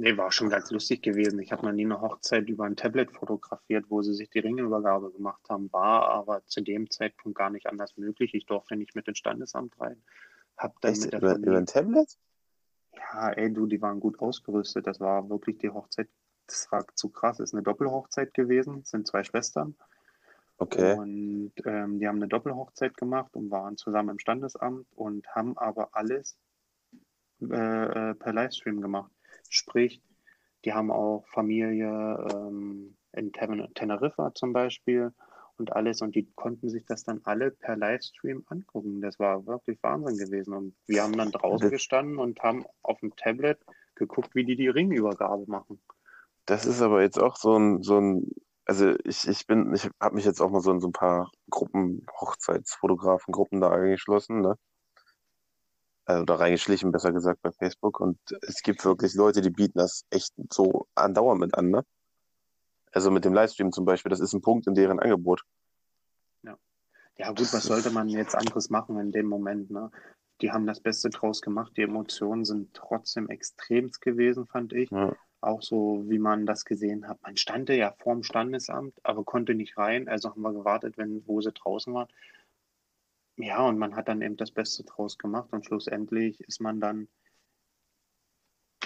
Nee, 0.00 0.16
war 0.16 0.30
schon 0.30 0.48
ganz 0.48 0.70
lustig 0.70 1.02
gewesen. 1.02 1.40
Ich 1.40 1.50
habe 1.50 1.66
noch 1.66 1.72
nie 1.72 1.84
eine 1.84 2.00
Hochzeit 2.00 2.48
über 2.48 2.66
ein 2.66 2.76
Tablet 2.76 3.10
fotografiert, 3.10 3.86
wo 3.88 4.00
sie 4.00 4.14
sich 4.14 4.30
die 4.30 4.38
Ringübergabe 4.38 5.10
gemacht 5.10 5.42
haben. 5.48 5.72
War 5.72 6.08
aber 6.08 6.46
zu 6.46 6.60
dem 6.60 6.88
Zeitpunkt 6.88 7.36
gar 7.36 7.50
nicht 7.50 7.66
anders 7.66 7.96
möglich. 7.96 8.32
Ich 8.32 8.46
durfte 8.46 8.76
nicht 8.76 8.94
mit 8.94 9.08
ins 9.08 9.18
Standesamt 9.18 9.74
rein. 9.80 10.00
Hab 10.56 10.80
dann 10.82 10.92
Echt? 10.92 11.02
mit 11.02 11.12
der 11.14 11.18
über, 11.18 11.30
Familie... 11.30 11.50
über 11.50 11.58
ein 11.58 11.66
Tablet? 11.66 12.16
Ja, 12.94 13.30
ey, 13.30 13.52
du, 13.52 13.66
die 13.66 13.82
waren 13.82 13.98
gut 13.98 14.20
ausgerüstet. 14.20 14.86
Das 14.86 15.00
war 15.00 15.28
wirklich 15.28 15.58
die 15.58 15.70
Hochzeit. 15.70 16.08
Das 16.46 16.70
war 16.70 16.86
zu 16.94 17.08
krass. 17.08 17.38
Das 17.38 17.50
ist 17.50 17.54
eine 17.54 17.64
Doppelhochzeit 17.64 18.32
gewesen. 18.34 18.82
Das 18.82 18.90
sind 18.90 19.04
zwei 19.08 19.24
Schwestern. 19.24 19.74
Okay. 20.58 20.98
Und 20.98 21.52
ähm, 21.64 22.00
die 22.00 22.08
haben 22.08 22.16
eine 22.16 22.28
Doppelhochzeit 22.28 22.96
gemacht 22.96 23.34
und 23.34 23.50
waren 23.50 23.76
zusammen 23.76 24.10
im 24.10 24.18
Standesamt 24.18 24.86
und 24.94 25.26
haben 25.28 25.56
aber 25.56 25.90
alles 25.92 26.36
äh, 27.40 27.46
äh 28.10 28.14
per 28.14 28.32
Livestream 28.32 28.80
gemacht. 28.80 29.12
Sprich, 29.48 30.02
die 30.64 30.72
haben 30.72 30.90
auch 30.90 31.24
Familie 31.28 32.26
ähm, 32.34 32.96
in 33.12 33.32
Teneriffa 33.32 34.34
zum 34.34 34.52
Beispiel 34.52 35.12
und 35.58 35.72
alles. 35.72 36.02
Und 36.02 36.16
die 36.16 36.28
konnten 36.34 36.68
sich 36.68 36.84
das 36.86 37.04
dann 37.04 37.20
alle 37.24 37.52
per 37.52 37.76
Livestream 37.76 38.44
angucken. 38.48 39.00
Das 39.00 39.18
war 39.18 39.46
wirklich 39.46 39.78
Wahnsinn 39.82 40.18
gewesen. 40.18 40.54
Und 40.54 40.74
wir 40.86 41.04
haben 41.04 41.16
dann 41.16 41.30
draußen 41.30 41.70
gestanden 41.70 42.18
und 42.18 42.40
haben 42.42 42.64
auf 42.82 42.98
dem 43.00 43.14
Tablet 43.14 43.58
geguckt, 43.94 44.34
wie 44.34 44.44
die 44.44 44.56
die 44.56 44.68
Ringübergabe 44.68 45.44
machen. 45.46 45.80
Das 46.46 46.66
ist 46.66 46.82
aber 46.82 47.02
jetzt 47.02 47.18
auch 47.18 47.36
so 47.36 47.56
ein, 47.56 47.82
so 47.82 48.00
ein 48.00 48.30
also 48.68 48.94
ich, 49.04 49.26
ich 49.26 49.46
bin, 49.46 49.74
ich 49.74 49.88
habe 49.98 50.14
mich 50.14 50.26
jetzt 50.26 50.42
auch 50.42 50.50
mal 50.50 50.60
so 50.60 50.70
in 50.70 50.80
so 50.80 50.88
ein 50.88 50.92
paar 50.92 51.30
Gruppen, 51.48 52.06
Hochzeitsfotografen-Gruppen 52.20 53.62
da 53.62 53.70
eingeschlossen, 53.70 54.42
ne? 54.42 54.56
Also 56.04 56.26
da 56.26 56.36
reingeschlichen, 56.36 56.92
besser 56.92 57.12
gesagt, 57.12 57.40
bei 57.40 57.50
Facebook. 57.50 57.98
Und 57.98 58.18
es 58.42 58.62
gibt 58.62 58.84
wirklich 58.84 59.14
Leute, 59.14 59.40
die 59.40 59.50
bieten 59.50 59.78
das 59.78 60.04
echt 60.10 60.34
so 60.52 60.86
andauernd 60.94 61.40
mit 61.40 61.54
an, 61.54 61.70
ne? 61.70 61.82
Also 62.92 63.10
mit 63.10 63.24
dem 63.24 63.32
Livestream 63.32 63.72
zum 63.72 63.86
Beispiel, 63.86 64.10
das 64.10 64.20
ist 64.20 64.34
ein 64.34 64.42
Punkt 64.42 64.66
in 64.66 64.74
deren 64.74 65.00
Angebot. 65.00 65.44
Ja. 66.42 66.58
Ja, 67.16 67.28
gut, 67.28 67.52
was 67.52 67.64
sollte 67.64 67.90
man 67.90 68.10
jetzt 68.10 68.34
anderes 68.34 68.68
machen 68.68 68.98
in 69.00 69.12
dem 69.12 69.26
Moment, 69.26 69.70
ne? 69.70 69.90
Die 70.42 70.52
haben 70.52 70.66
das 70.66 70.80
Beste 70.80 71.08
draus 71.08 71.40
gemacht. 71.40 71.72
Die 71.78 71.82
Emotionen 71.82 72.44
sind 72.44 72.74
trotzdem 72.74 73.30
extremst 73.30 74.02
gewesen, 74.02 74.46
fand 74.46 74.74
ich. 74.74 74.90
Ja. 74.90 75.16
Auch 75.40 75.62
so, 75.62 76.04
wie 76.08 76.18
man 76.18 76.46
das 76.46 76.64
gesehen 76.64 77.06
hat. 77.08 77.22
Man 77.22 77.36
stand 77.36 77.68
ja 77.68 77.92
vorm 77.98 78.22
Standesamt, 78.22 78.98
aber 79.04 79.24
konnte 79.24 79.54
nicht 79.54 79.78
rein. 79.78 80.08
Also 80.08 80.30
haben 80.30 80.42
wir 80.42 80.52
gewartet, 80.52 80.98
wenn, 80.98 81.26
wo 81.26 81.40
sie 81.40 81.52
draußen 81.52 81.94
waren. 81.94 82.08
Ja, 83.36 83.60
und 83.66 83.78
man 83.78 83.94
hat 83.94 84.08
dann 84.08 84.20
eben 84.20 84.36
das 84.36 84.50
Beste 84.50 84.82
draus 84.82 85.16
gemacht 85.16 85.52
und 85.52 85.64
schlussendlich 85.64 86.40
ist 86.40 86.60
man 86.60 86.80
dann 86.80 87.08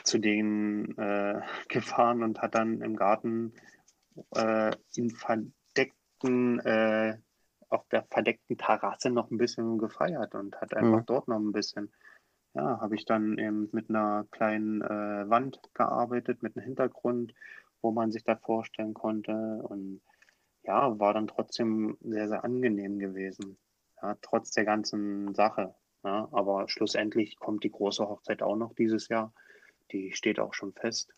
zu 0.05 0.19
denen 0.19 0.97
äh, 0.99 1.41
gefahren 1.69 2.23
und 2.23 2.41
hat 2.43 2.55
dann 2.55 2.83
im 2.83 2.97
Garten 2.97 3.55
äh, 4.35 4.73
in 4.95 5.11
verdeckten, 5.11 6.59
äh, 6.61 7.19
auf 7.69 7.89
der 7.89 8.05
verdeckten 8.05 8.59
Terrasse 8.59 9.09
noch 9.09 9.31
ein 9.31 9.39
bisschen 9.39 9.79
gefeiert 9.79 10.35
und 10.35 10.61
hat 10.61 10.75
einfach 10.75 11.01
Mhm. 11.01 11.07
dort 11.07 11.29
noch 11.29 11.39
ein 11.39 11.53
bisschen 11.53 11.91
ja, 12.55 12.81
habe 12.81 12.95
ich 12.95 13.05
dann 13.05 13.39
eben 13.39 13.69
mit 13.73 13.89
einer 13.89 14.27
kleinen 14.31 14.83
äh, 14.83 15.29
Wand 15.31 15.61
gearbeitet, 15.75 16.43
mit 16.43 16.57
einem 16.57 16.65
Hintergrund, 16.65 17.35
wo 17.81 17.93
man 17.93 18.13
sich 18.13 18.25
das 18.25 18.41
vorstellen 18.41 18.95
konnte. 18.95 19.33
Und 19.63 20.03
ja, 20.63 20.99
war 20.99 21.15
dann 21.15 21.29
trotzdem 21.29 21.97
sehr, 22.03 22.29
sehr 22.29 22.45
angenehm 22.45 22.99
gewesen. 22.99 23.59
Ja, 24.03 24.17
trotz 24.23 24.51
der 24.53 24.65
ganzen 24.65 25.35
Sache. 25.35 25.75
Ja, 26.05 26.29
aber 26.33 26.69
schlussendlich 26.69 27.39
kommt 27.39 27.65
die 27.65 27.71
große 27.71 28.07
Hochzeit 28.09 28.43
auch 28.43 28.57
noch 28.57 28.75
dieses 28.75 29.09
Jahr. 29.09 29.33
Die 29.93 30.13
steht 30.13 30.41
auch 30.41 30.55
schon 30.55 30.73
fest. 30.73 31.15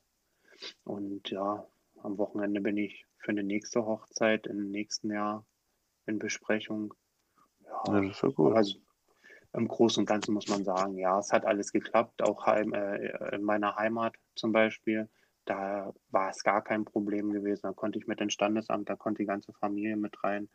Und 0.85 1.31
ja, 1.31 1.67
am 2.03 2.19
Wochenende 2.19 2.61
bin 2.61 2.77
ich 2.77 3.07
für 3.19 3.31
eine 3.33 3.43
nächste 3.43 3.87
Hochzeit 3.87 4.47
im 4.47 4.71
nächsten 4.71 5.11
Jahr 5.11 5.47
in 6.07 6.19
Besprechung. 6.19 6.95
Ja, 7.65 7.83
Ja, 7.87 8.01
das 8.01 8.11
ist 8.11 8.17
schon 8.19 8.35
gut. 8.35 8.55
also 8.55 8.79
im 9.55 9.69
Großen 9.69 10.01
und 10.01 10.07
Ganzen 10.07 10.35
muss 10.35 10.49
man 10.49 10.65
sagen, 10.65 10.97
ja, 10.97 11.19
es 11.19 11.33
hat 11.33 11.47
alles 11.47 11.73
geklappt. 11.73 12.23
Auch 12.23 12.47
heim, 12.47 12.73
äh, 12.75 13.35
in 13.35 13.43
meiner 13.43 13.77
Heimat 13.77 14.17
zum 14.35 14.53
Beispiel, 14.53 15.09
da 15.45 15.93
war 16.11 16.31
es 16.31 16.43
gar 16.43 16.63
kein 16.63 16.85
Problem 16.85 17.31
gewesen. 17.31 17.63
Da 17.63 17.73
konnte 17.73 17.99
ich 17.99 18.07
mit 18.07 18.21
dem 18.21 18.31
Standesamt, 18.31 18.89
da 18.89 18.97
konnte 18.97 19.23
die 19.23 19.27
ganze 19.27 19.53
Familie 19.53 19.97
mit 19.97 20.23
rein. 20.25 20.49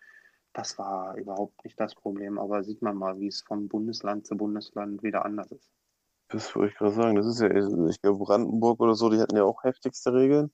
Das 0.54 0.78
war 0.78 1.16
überhaupt 1.16 1.64
nicht 1.64 1.80
das 1.80 1.96
Problem. 1.96 2.38
Aber 2.38 2.64
sieht 2.64 2.82
man 2.82 2.98
mal, 2.98 3.20
wie 3.20 3.28
es 3.28 3.42
von 3.42 3.70
Bundesland 3.70 4.28
zu 4.28 4.36
Bundesland 4.36 5.02
wieder 5.02 5.26
anders 5.26 5.52
ist. 5.52 5.72
Das 6.28 6.56
wollte 6.56 6.74
ich 6.74 6.78
gerade 6.78 6.94
sagen. 6.94 7.16
Das 7.16 7.26
ist 7.26 7.40
ja, 7.40 7.50
ich 7.88 8.02
glaube, 8.02 8.20
Brandenburg 8.20 8.80
oder 8.80 8.96
so, 8.96 9.10
die 9.10 9.20
hatten 9.20 9.38
ja 9.38 9.44
auch 9.44 9.64
heftigste 9.64 10.14
Regeln. 10.14 10.52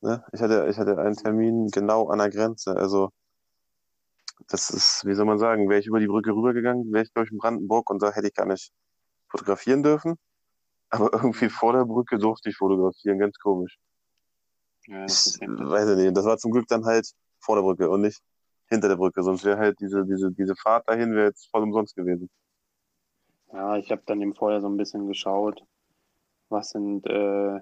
Ne? 0.00 0.24
Ich 0.32 0.40
hatte, 0.40 0.66
ich 0.70 0.78
hatte 0.78 0.98
einen 0.98 1.16
Termin 1.16 1.68
genau 1.68 2.08
an 2.08 2.18
der 2.18 2.30
Grenze. 2.30 2.74
Also, 2.76 3.10
das 4.48 4.70
ist, 4.70 5.04
wie 5.06 5.14
soll 5.14 5.26
man 5.26 5.38
sagen, 5.38 5.68
wäre 5.68 5.80
ich 5.80 5.86
über 5.86 6.00
die 6.00 6.06
Brücke 6.06 6.32
rübergegangen, 6.32 6.92
wäre 6.92 7.04
ich, 7.04 7.12
glaube 7.12 7.26
ich, 7.26 7.32
in 7.32 7.38
Brandenburg 7.38 7.90
und 7.90 8.02
da 8.02 8.12
hätte 8.12 8.28
ich 8.28 8.34
gar 8.34 8.46
nicht 8.46 8.72
fotografieren 9.28 9.82
dürfen. 9.82 10.16
Aber 10.90 11.12
irgendwie 11.12 11.48
vor 11.48 11.72
der 11.72 11.84
Brücke 11.84 12.18
durfte 12.18 12.50
ich 12.50 12.56
fotografieren, 12.56 13.18
ganz 13.18 13.38
komisch. 13.38 13.78
Ja, 14.86 15.02
das 15.02 15.38
Ich 15.40 15.48
weiß 15.48 15.90
ich 15.90 15.96
nicht. 15.96 16.16
Das 16.16 16.24
war 16.24 16.38
zum 16.38 16.52
Glück 16.52 16.66
dann 16.68 16.84
halt 16.84 17.10
vor 17.40 17.56
der 17.56 17.62
Brücke 17.62 17.90
und 17.90 18.02
nicht 18.02 18.20
hinter 18.68 18.88
der 18.88 18.96
Brücke. 18.96 19.22
Sonst 19.22 19.44
wäre 19.44 19.58
halt 19.58 19.78
diese, 19.80 20.04
diese, 20.04 20.30
diese 20.32 20.54
Fahrt 20.56 20.88
dahin 20.88 21.14
wäre 21.14 21.26
jetzt 21.26 21.48
voll 21.50 21.62
umsonst 21.62 21.94
gewesen. 21.96 22.30
Ja, 23.52 23.76
ich 23.76 23.90
habe 23.90 24.02
dann 24.06 24.20
eben 24.20 24.34
vorher 24.34 24.60
so 24.60 24.68
ein 24.68 24.76
bisschen 24.76 25.06
geschaut, 25.06 25.62
was 26.48 26.70
sind, 26.70 27.06
äh, 27.06 27.60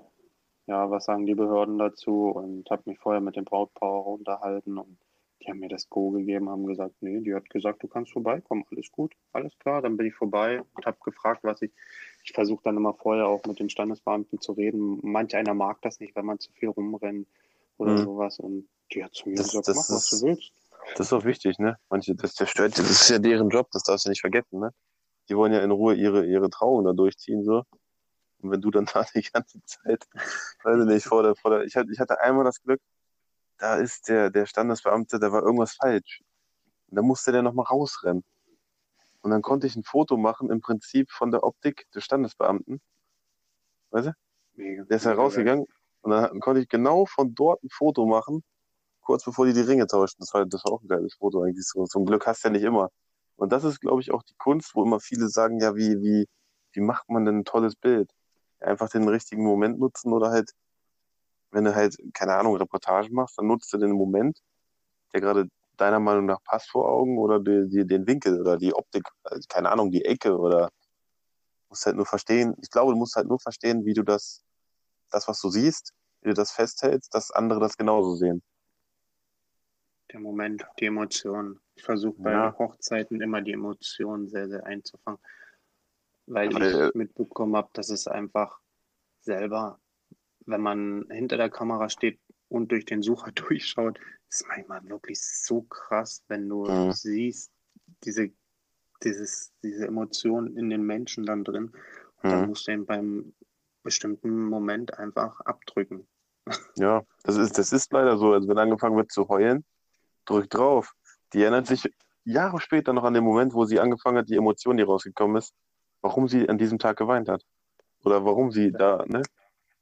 ja, 0.67 0.91
was 0.91 1.05
sagen 1.05 1.27
die 1.27 1.35
Behörden 1.35 1.79
dazu 1.79 2.29
und 2.31 2.71
habe 2.71 2.83
mich 2.87 2.99
vorher 2.99 3.21
mit 3.21 3.37
dem 3.37 3.45
Brautpaar 3.45 4.07
unterhalten 4.07 4.79
und 4.79 4.99
die 5.43 5.51
haben 5.51 5.59
mir 5.59 5.69
das 5.69 5.89
Go 5.91 6.11
gegeben, 6.11 6.49
haben 6.49 6.67
gesagt, 6.67 6.95
nee, 7.01 7.21
die 7.21 7.35
hat 7.35 7.49
gesagt, 7.51 7.83
du 7.83 7.89
kannst 7.89 8.13
vorbeikommen, 8.13 8.65
alles 8.71 8.91
gut, 8.91 9.15
alles 9.33 9.57
klar. 9.59 9.83
Dann 9.83 9.97
bin 9.97 10.07
ich 10.07 10.15
vorbei 10.15 10.63
und 10.75 10.87
habe 10.87 10.97
gefragt, 11.05 11.41
was 11.45 11.61
ich, 11.63 11.73
ich 12.25 12.33
versuche 12.33 12.63
dann 12.65 12.77
immer 12.77 12.95
vorher 12.95 13.27
auch 13.27 13.45
mit 13.45 13.59
den 13.59 13.69
Standesbeamten 13.69 14.41
zu 14.41 14.53
reden. 14.53 15.01
Manch 15.03 15.35
einer 15.37 15.55
mag 15.55 15.83
das 15.83 16.01
nicht, 16.01 16.17
wenn 16.17 16.25
man 16.27 16.39
zu 16.39 16.51
viel 16.53 16.69
rumrennt 16.71 17.29
oder 17.77 17.93
Mhm. 17.93 18.05
sowas 18.05 18.39
und 18.39 18.69
die 18.93 19.05
hat 19.05 19.13
zu 19.15 19.29
mir 19.29 19.37
Das- 19.37 19.49
gesagt, 19.49 19.69
das 19.69 19.77
mach, 19.77 19.89
was 19.97 20.13
ist- 20.13 20.23
du 20.23 20.27
willst. 20.27 20.53
Das 20.97 21.07
ist 21.07 21.13
auch 21.13 21.25
wichtig, 21.25 21.59
ne? 21.59 21.79
Manche, 21.89 22.15
das 22.15 22.35
zerstört, 22.35 22.79
das 22.79 22.91
ist 22.91 23.09
ja 23.09 23.19
deren 23.19 23.49
Job, 23.49 23.69
das 23.73 23.83
darfst 23.85 24.05
du 24.07 24.11
nicht 24.11 24.21
vergessen, 24.21 24.61
ne? 24.61 24.71
Die 25.29 25.37
wollen 25.37 25.53
ja 25.53 25.61
in 25.61 25.71
Ruhe 25.71 25.95
ihre, 25.95 26.27
ihre 26.27 26.51
Trauung 26.51 26.85
da 26.85 26.93
durchziehen, 26.93 27.43
so. 27.43 27.63
Und 28.43 28.51
wenn 28.51 28.61
du 28.61 28.71
dann 28.71 28.85
da 28.95 29.07
die 29.15 29.23
ganze 29.23 29.63
Zeit, 29.65 30.07
weiß 30.63 30.81
ich 30.83 30.87
nicht, 30.87 31.07
vor 31.07 31.23
der, 31.23 31.35
vor 31.35 31.51
der, 31.53 31.65
ich 31.65 31.75
hatte, 31.77 31.91
ich 31.91 31.99
hatte 31.99 32.21
einmal 32.21 32.45
das 32.45 32.63
Glück, 32.63 32.81
da 33.59 33.77
ist 33.77 34.09
der, 34.09 34.31
der 34.31 34.47
Standesbeamte, 34.47 35.19
da 35.19 35.33
war 35.33 35.43
irgendwas 35.43 35.75
falsch. 35.75 36.23
Und 36.89 36.97
da 36.97 37.03
musste 37.03 37.33
der 37.33 37.43
nochmal 37.43 37.67
rausrennen. 37.67 38.25
Und 39.23 39.31
dann 39.31 39.43
konnte 39.43 39.67
ich 39.67 39.77
ein 39.77 39.85
Foto 39.85 40.17
machen, 40.17 40.51
im 40.51 40.61
Prinzip 40.61 41.11
von 41.11 41.31
der 41.31 41.45
Optik 41.45 41.91
des 41.93 42.05
Standesbeamten. 42.05 42.81
Weißt 43.91 44.09
du? 44.09 44.13
Mega. 44.55 44.85
Der 44.85 44.97
ist 44.97 45.05
Mega 45.05 45.17
herausgegangen 45.17 45.67
und 46.03 46.11
dann 46.11 46.41
konnte 46.41 46.61
ich 46.61 46.69
genau 46.69 47.07
von 47.07 47.35
dort 47.35 47.63
ein 47.63 47.71
Foto 47.71 48.07
machen, 48.07 48.45
kurz 49.01 49.25
bevor 49.25 49.47
die 49.47 49.55
die 49.55 49.63
Ringe 49.63 49.87
tauschten. 49.87 50.23
Das 50.23 50.35
war, 50.35 50.45
das 50.45 50.65
war 50.65 50.73
auch 50.73 50.83
ein 50.83 50.89
geiles 50.89 51.15
Foto 51.15 51.43
eigentlich. 51.43 51.67
So, 51.67 51.85
zum 51.85 52.05
Glück 52.05 52.27
hast 52.27 52.45
du 52.45 52.49
ja 52.49 52.53
nicht 52.53 52.65
immer. 52.65 52.91
Und 53.37 53.53
das 53.53 53.65
ist, 53.65 53.81
glaube 53.81 54.01
ich, 54.03 54.13
auch 54.13 54.23
die 54.23 54.35
Kunst, 54.37 54.75
wo 54.75 54.85
immer 54.85 55.01
viele 55.01 55.29
sagen, 55.29 55.59
ja, 55.61 55.75
wie, 55.75 56.01
wie, 56.03 56.29
wie 56.73 56.81
macht 56.81 57.09
man 57.09 57.25
denn 57.25 57.39
ein 57.39 57.45
tolles 57.45 57.77
Bild? 57.77 58.11
Einfach 58.61 58.91
den 58.91 59.09
richtigen 59.09 59.43
Moment 59.43 59.79
nutzen 59.79 60.13
oder 60.13 60.31
halt, 60.31 60.53
wenn 61.55 61.65
du 61.65 61.75
halt, 61.75 61.97
keine 62.13 62.35
Ahnung, 62.35 62.57
Reportage 62.57 63.13
machst, 63.13 63.39
dann 63.39 63.47
nutzt 63.47 63.73
du 63.73 63.79
den 63.79 63.93
Moment, 63.93 64.41
der 65.13 65.21
gerade 65.21 65.49
deiner 65.77 66.01
Meinung 66.01 66.27
nach 66.27 66.43
passt 66.45 66.71
vor 66.71 66.89
Augen 66.89 67.19
oder 67.19 67.41
die, 67.41 67.69
die, 67.69 67.87
den 67.87 68.07
Winkel 68.07 68.41
oder 68.41 68.57
die 68.57 68.75
Optik, 68.75 69.09
also 69.23 69.47
keine 69.49 69.71
Ahnung, 69.71 69.91
die 69.91 70.05
Ecke 70.05 70.37
oder 70.37 70.71
musst 71.69 71.87
halt 71.87 71.97
nur 71.97 72.07
verstehen. 72.07 72.55
Ich 72.61 72.71
glaube, 72.71 72.93
du 72.93 72.99
musst 72.99 73.17
halt 73.17 73.27
nur 73.27 73.41
verstehen, 73.41 73.85
wie 73.85 73.95
du 73.95 74.03
das, 74.03 74.45
das, 75.11 75.27
was 75.27 75.41
du 75.41 75.49
siehst, 75.49 75.93
wie 76.23 76.29
du 76.29 76.35
das 76.35 76.53
festhältst, 76.53 77.15
dass 77.15 77.31
andere 77.31 77.61
das 77.61 77.77
genauso 77.77 78.15
sehen. 78.15 78.43
Der 80.13 80.21
Moment, 80.21 80.65
die 80.79 80.87
Emotionen. 80.87 81.61
Ich 81.75 81.83
versuche 81.83 82.21
bei 82.21 82.33
Ja. 82.33 82.57
Hochzeiten 82.59 83.21
immer 83.21 83.41
die 83.41 83.53
Emotionen 83.53 84.29
sehr, 84.29 84.49
sehr 84.49 84.65
einzufangen, 84.65 85.21
weil 86.27 86.55
Weil- 86.55 86.89
ich 86.89 86.95
mitbekommen 86.95 87.57
habe, 87.57 87.71
dass 87.73 87.91
es 87.91 88.07
einfach 88.07 88.61
selber, 89.23 89.81
wenn 90.47 90.61
man 90.61 91.07
hinter 91.11 91.37
der 91.37 91.51
Kamera 91.51 91.89
steht 91.89 92.21
und 92.49 92.71
durch 92.71 92.85
den 92.85 93.03
Sucher 93.03 93.33
durchschaut, 93.35 93.99
ist 94.29 94.47
manchmal 94.49 94.87
wirklich 94.89 95.21
so 95.23 95.63
krass, 95.63 96.25
wenn 96.29 96.49
du 96.49 96.65
Mhm. 96.67 96.93
siehst, 96.93 97.53
diese, 98.05 98.31
dieses, 99.03 99.53
diese 99.63 99.87
Emotionen 99.87 100.57
in 100.57 100.71
den 100.71 100.83
Menschen 100.83 101.25
dann 101.25 101.45
drin. 101.45 101.73
Und 102.23 102.31
dann 102.33 102.43
Mhm. 102.43 102.47
musst 102.49 102.67
du 102.67 102.73
ihn 102.73 102.87
beim 102.87 103.35
bestimmten 103.83 104.47
Moment 104.47 104.99
einfach 104.99 105.41
abdrücken. 105.41 106.07
Ja, 106.77 107.05
das 107.23 107.37
ist, 107.37 107.57
das 107.57 107.73
ist 107.73 107.93
leider 107.93 108.19
so. 108.19 108.33
Also 108.33 108.49
wenn 108.49 108.59
angefangen 108.59 108.97
wird 108.97 109.13
zu 109.13 109.29
heulen, 109.29 109.65
drück 110.25 110.51
drauf. 110.51 110.93
Die 111.33 111.41
erinnert 111.43 111.69
sich 111.69 111.89
Jahre 112.25 112.61
später 112.61 112.93
noch 112.93 113.05
an 113.05 113.15
den 113.15 113.23
Moment, 113.23 113.55
wo 113.55 113.65
sie 113.65 113.79
angefangen 113.79 114.19
hat, 114.19 114.29
die 114.29 114.37
Emotion, 114.37 114.77
die 114.77 114.83
rausgekommen 114.83 115.37
ist, 115.37 115.55
warum 116.01 116.27
sie 116.27 116.49
an 116.49 116.59
diesem 116.59 116.79
Tag 116.81 116.97
geweint 116.97 117.29
hat. 117.29 117.45
Oder 118.03 118.25
warum 118.25 118.51
sie 118.51 118.73
da, 118.73 119.05
ne? 119.07 119.23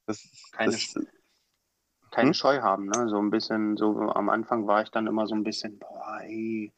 Das, 0.07 0.50
Keine 0.53 0.72
das, 0.72 0.94
keine 2.11 2.28
Hm? 2.28 2.34
Scheu 2.34 2.61
haben, 2.61 2.86
ne? 2.86 3.09
So 3.09 3.18
ein 3.18 3.30
bisschen, 3.30 3.76
so 3.76 3.98
am 4.11 4.28
Anfang 4.28 4.66
war 4.66 4.82
ich 4.82 4.90
dann 4.90 5.07
immer 5.07 5.26
so 5.26 5.34
ein 5.34 5.44
bisschen, 5.44 5.78
boah, 5.78 6.18
ey, 6.22 6.72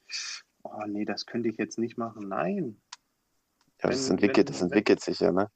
oh 0.63 0.83
nee, 0.87 1.05
das 1.05 1.27
könnte 1.27 1.49
ich 1.49 1.57
jetzt 1.57 1.79
nicht 1.79 1.99
machen. 1.99 2.29
Nein. 2.29 2.81
ja, 3.83 3.91
das 3.91 4.05
wenn- 4.07 4.13
entwickelt, 4.13 4.49
wenn- 4.49 4.53
das 4.53 4.63
entwickelt 4.63 5.01
sich 5.01 5.21
ja, 5.21 5.33
ne? 5.33 5.51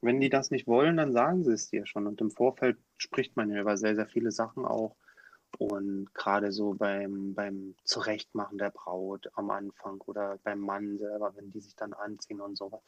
Wenn 0.00 0.20
die 0.20 0.30
das 0.30 0.50
nicht 0.50 0.66
wollen, 0.66 0.96
dann 0.96 1.12
sagen 1.12 1.44
sie 1.44 1.52
es 1.52 1.70
dir 1.70 1.86
schon. 1.86 2.08
Und 2.08 2.20
im 2.20 2.30
Vorfeld 2.32 2.76
spricht 2.96 3.36
man 3.36 3.50
ja 3.50 3.60
über 3.60 3.76
sehr, 3.76 3.94
sehr 3.94 4.08
viele 4.08 4.32
Sachen 4.32 4.64
auch. 4.64 4.96
Und 5.58 6.12
gerade 6.14 6.50
so 6.50 6.74
beim, 6.74 7.34
beim 7.34 7.76
Zurechtmachen 7.84 8.58
der 8.58 8.70
Braut 8.70 9.30
am 9.34 9.50
Anfang 9.50 10.00
oder 10.02 10.38
beim 10.42 10.58
Mann 10.58 10.98
selber, 10.98 11.36
wenn 11.36 11.52
die 11.52 11.60
sich 11.60 11.76
dann 11.76 11.92
anziehen 11.92 12.40
und 12.40 12.56
sowas, 12.56 12.80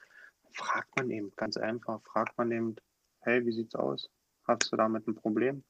fragt 0.51 0.97
man 0.97 1.11
eben 1.11 1.31
ganz 1.37 1.57
einfach, 1.57 2.01
fragt 2.03 2.37
man 2.37 2.51
eben, 2.51 2.77
hey, 3.25 3.45
wie 3.45 3.53
sieht's 3.53 3.75
aus? 3.75 4.09
Hast 4.47 4.71
du 4.71 4.77
damit 4.77 5.07
ein 5.07 5.15
Problem? 5.15 5.65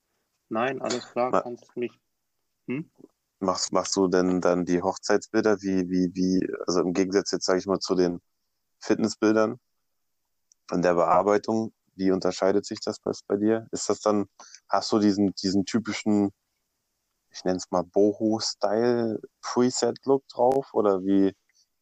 Nein, 0.48 0.80
alles 0.82 1.10
klar, 1.10 1.30
Ma- 1.30 1.42
kannst 1.42 1.76
mich. 1.76 1.92
Hm? 2.66 2.90
Machst, 3.40 3.72
machst 3.72 3.96
du 3.96 4.08
denn 4.08 4.40
dann 4.40 4.64
die 4.64 4.82
Hochzeitsbilder 4.82 5.60
wie, 5.60 5.88
wie, 5.88 6.14
wie, 6.14 6.48
also 6.66 6.80
im 6.80 6.92
Gegensatz 6.92 7.30
jetzt, 7.30 7.44
sage 7.44 7.58
ich 7.58 7.66
mal, 7.66 7.78
zu 7.78 7.94
den 7.94 8.20
Fitnessbildern 8.80 9.58
in 10.72 10.82
der 10.82 10.94
Bearbeitung, 10.94 11.72
wie 11.94 12.10
unterscheidet 12.10 12.64
sich 12.64 12.80
das 12.80 12.98
bei, 13.00 13.12
bei 13.26 13.36
dir? 13.36 13.68
Ist 13.70 13.88
das 13.88 14.00
dann, 14.00 14.26
hast 14.68 14.90
du 14.92 14.98
diesen, 14.98 15.34
diesen 15.34 15.64
typischen, 15.64 16.32
ich 17.30 17.44
nenne 17.44 17.58
es 17.58 17.70
mal 17.70 17.82
Boho-Style 17.82 19.20
Preset-Look 19.42 20.26
drauf 20.28 20.72
oder 20.72 21.04
wie 21.04 21.34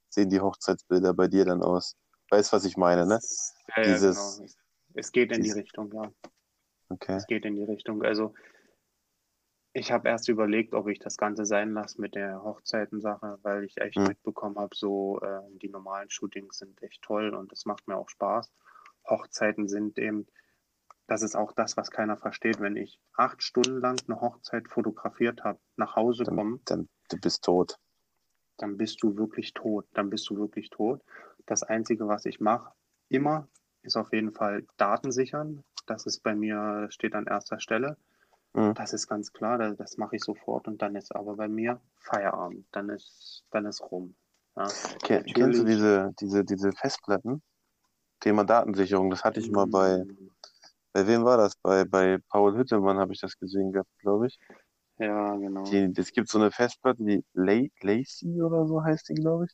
sehen 0.08 0.30
die 0.30 0.40
Hochzeitsbilder 0.40 1.14
bei 1.14 1.28
dir 1.28 1.44
dann 1.44 1.62
aus? 1.62 1.94
Weißt, 2.30 2.52
was 2.52 2.64
ich 2.64 2.76
meine, 2.76 3.06
ne? 3.06 3.20
Ja, 3.68 3.82
ja, 3.82 3.82
Dieses, 3.84 4.38
genau. 4.38 4.61
Es 4.94 5.12
geht 5.12 5.32
in 5.32 5.42
die 5.42 5.52
Richtung, 5.52 5.92
ja. 5.92 6.12
Okay. 6.88 7.16
Es 7.16 7.26
geht 7.26 7.44
in 7.44 7.56
die 7.56 7.64
Richtung. 7.64 8.02
Also 8.02 8.34
ich 9.72 9.90
habe 9.90 10.08
erst 10.08 10.28
überlegt, 10.28 10.74
ob 10.74 10.88
ich 10.88 10.98
das 10.98 11.16
Ganze 11.16 11.46
sein 11.46 11.72
lasse 11.72 12.00
mit 12.00 12.14
der 12.14 12.42
Hochzeitensache, 12.42 13.38
weil 13.42 13.64
ich 13.64 13.78
echt 13.78 13.96
mhm. 13.96 14.08
mitbekommen 14.08 14.56
habe, 14.56 14.76
so 14.76 15.20
äh, 15.20 15.40
die 15.62 15.70
normalen 15.70 16.10
Shootings 16.10 16.58
sind 16.58 16.82
echt 16.82 17.02
toll 17.02 17.34
und 17.34 17.52
es 17.52 17.64
macht 17.64 17.88
mir 17.88 17.96
auch 17.96 18.08
Spaß. 18.08 18.52
Hochzeiten 19.08 19.68
sind 19.68 19.98
eben, 19.98 20.26
das 21.06 21.22
ist 21.22 21.34
auch 21.34 21.52
das, 21.52 21.76
was 21.76 21.90
keiner 21.90 22.16
versteht. 22.16 22.60
Wenn 22.60 22.76
ich 22.76 23.00
acht 23.14 23.42
Stunden 23.42 23.80
lang 23.80 23.98
eine 24.06 24.20
Hochzeit 24.20 24.68
fotografiert 24.68 25.42
habe, 25.42 25.58
nach 25.76 25.96
Hause 25.96 26.24
komme, 26.24 26.60
dann 26.66 26.88
du 27.08 27.18
bist 27.18 27.42
tot. 27.42 27.78
Dann 28.58 28.76
bist 28.76 29.02
du 29.02 29.16
wirklich 29.16 29.54
tot. 29.54 29.86
Dann 29.94 30.10
bist 30.10 30.28
du 30.28 30.36
wirklich 30.36 30.68
tot. 30.70 31.02
Das 31.46 31.62
Einzige, 31.62 32.06
was 32.06 32.26
ich 32.26 32.40
mache, 32.40 32.72
immer, 33.08 33.48
ist 33.82 33.96
auf 33.96 34.12
jeden 34.12 34.32
Fall 34.32 34.64
Daten 34.76 35.12
sichern. 35.12 35.64
Das 35.86 36.06
ist 36.06 36.22
bei 36.22 36.34
mir, 36.34 36.86
steht 36.90 37.14
an 37.14 37.26
erster 37.26 37.60
Stelle. 37.60 37.96
Mhm. 38.54 38.74
Das 38.74 38.92
ist 38.92 39.08
ganz 39.08 39.32
klar, 39.32 39.58
das, 39.58 39.76
das 39.76 39.96
mache 39.96 40.16
ich 40.16 40.24
sofort 40.24 40.68
und 40.68 40.82
dann 40.82 40.94
ist 40.94 41.14
aber 41.14 41.36
bei 41.36 41.48
mir 41.48 41.80
Feierabend, 41.96 42.66
dann 42.72 42.90
ist, 42.90 43.44
dann 43.50 43.66
ist 43.66 43.80
rum. 43.80 44.14
Ja, 44.56 44.68
Ken, 45.02 45.24
kennst 45.24 45.60
du 45.60 45.64
diese, 45.64 46.12
diese, 46.20 46.44
diese 46.44 46.72
Festplatten? 46.72 47.42
Thema 48.20 48.44
Datensicherung, 48.44 49.10
das 49.10 49.24
hatte 49.24 49.40
ich 49.40 49.50
mal 49.50 49.66
bei, 49.66 50.04
mhm. 50.04 50.30
bei 50.92 51.06
wem 51.06 51.24
war 51.24 51.38
das? 51.38 51.56
Bei, 51.56 51.84
bei 51.84 52.18
Paul 52.28 52.56
Hüttemann 52.56 52.98
habe 52.98 53.12
ich 53.12 53.20
das 53.20 53.36
gesehen 53.36 53.72
gehabt, 53.72 53.90
glaube 53.98 54.28
ich. 54.28 54.38
Ja, 54.98 55.34
genau. 55.34 55.64
Es 55.96 56.12
gibt 56.12 56.28
so 56.28 56.38
eine 56.38 56.52
Festplatte, 56.52 57.02
die 57.02 57.24
Lacy 57.32 58.40
oder 58.40 58.66
so 58.66 58.84
heißt 58.84 59.08
die, 59.08 59.14
glaube 59.14 59.46
ich. 59.46 59.52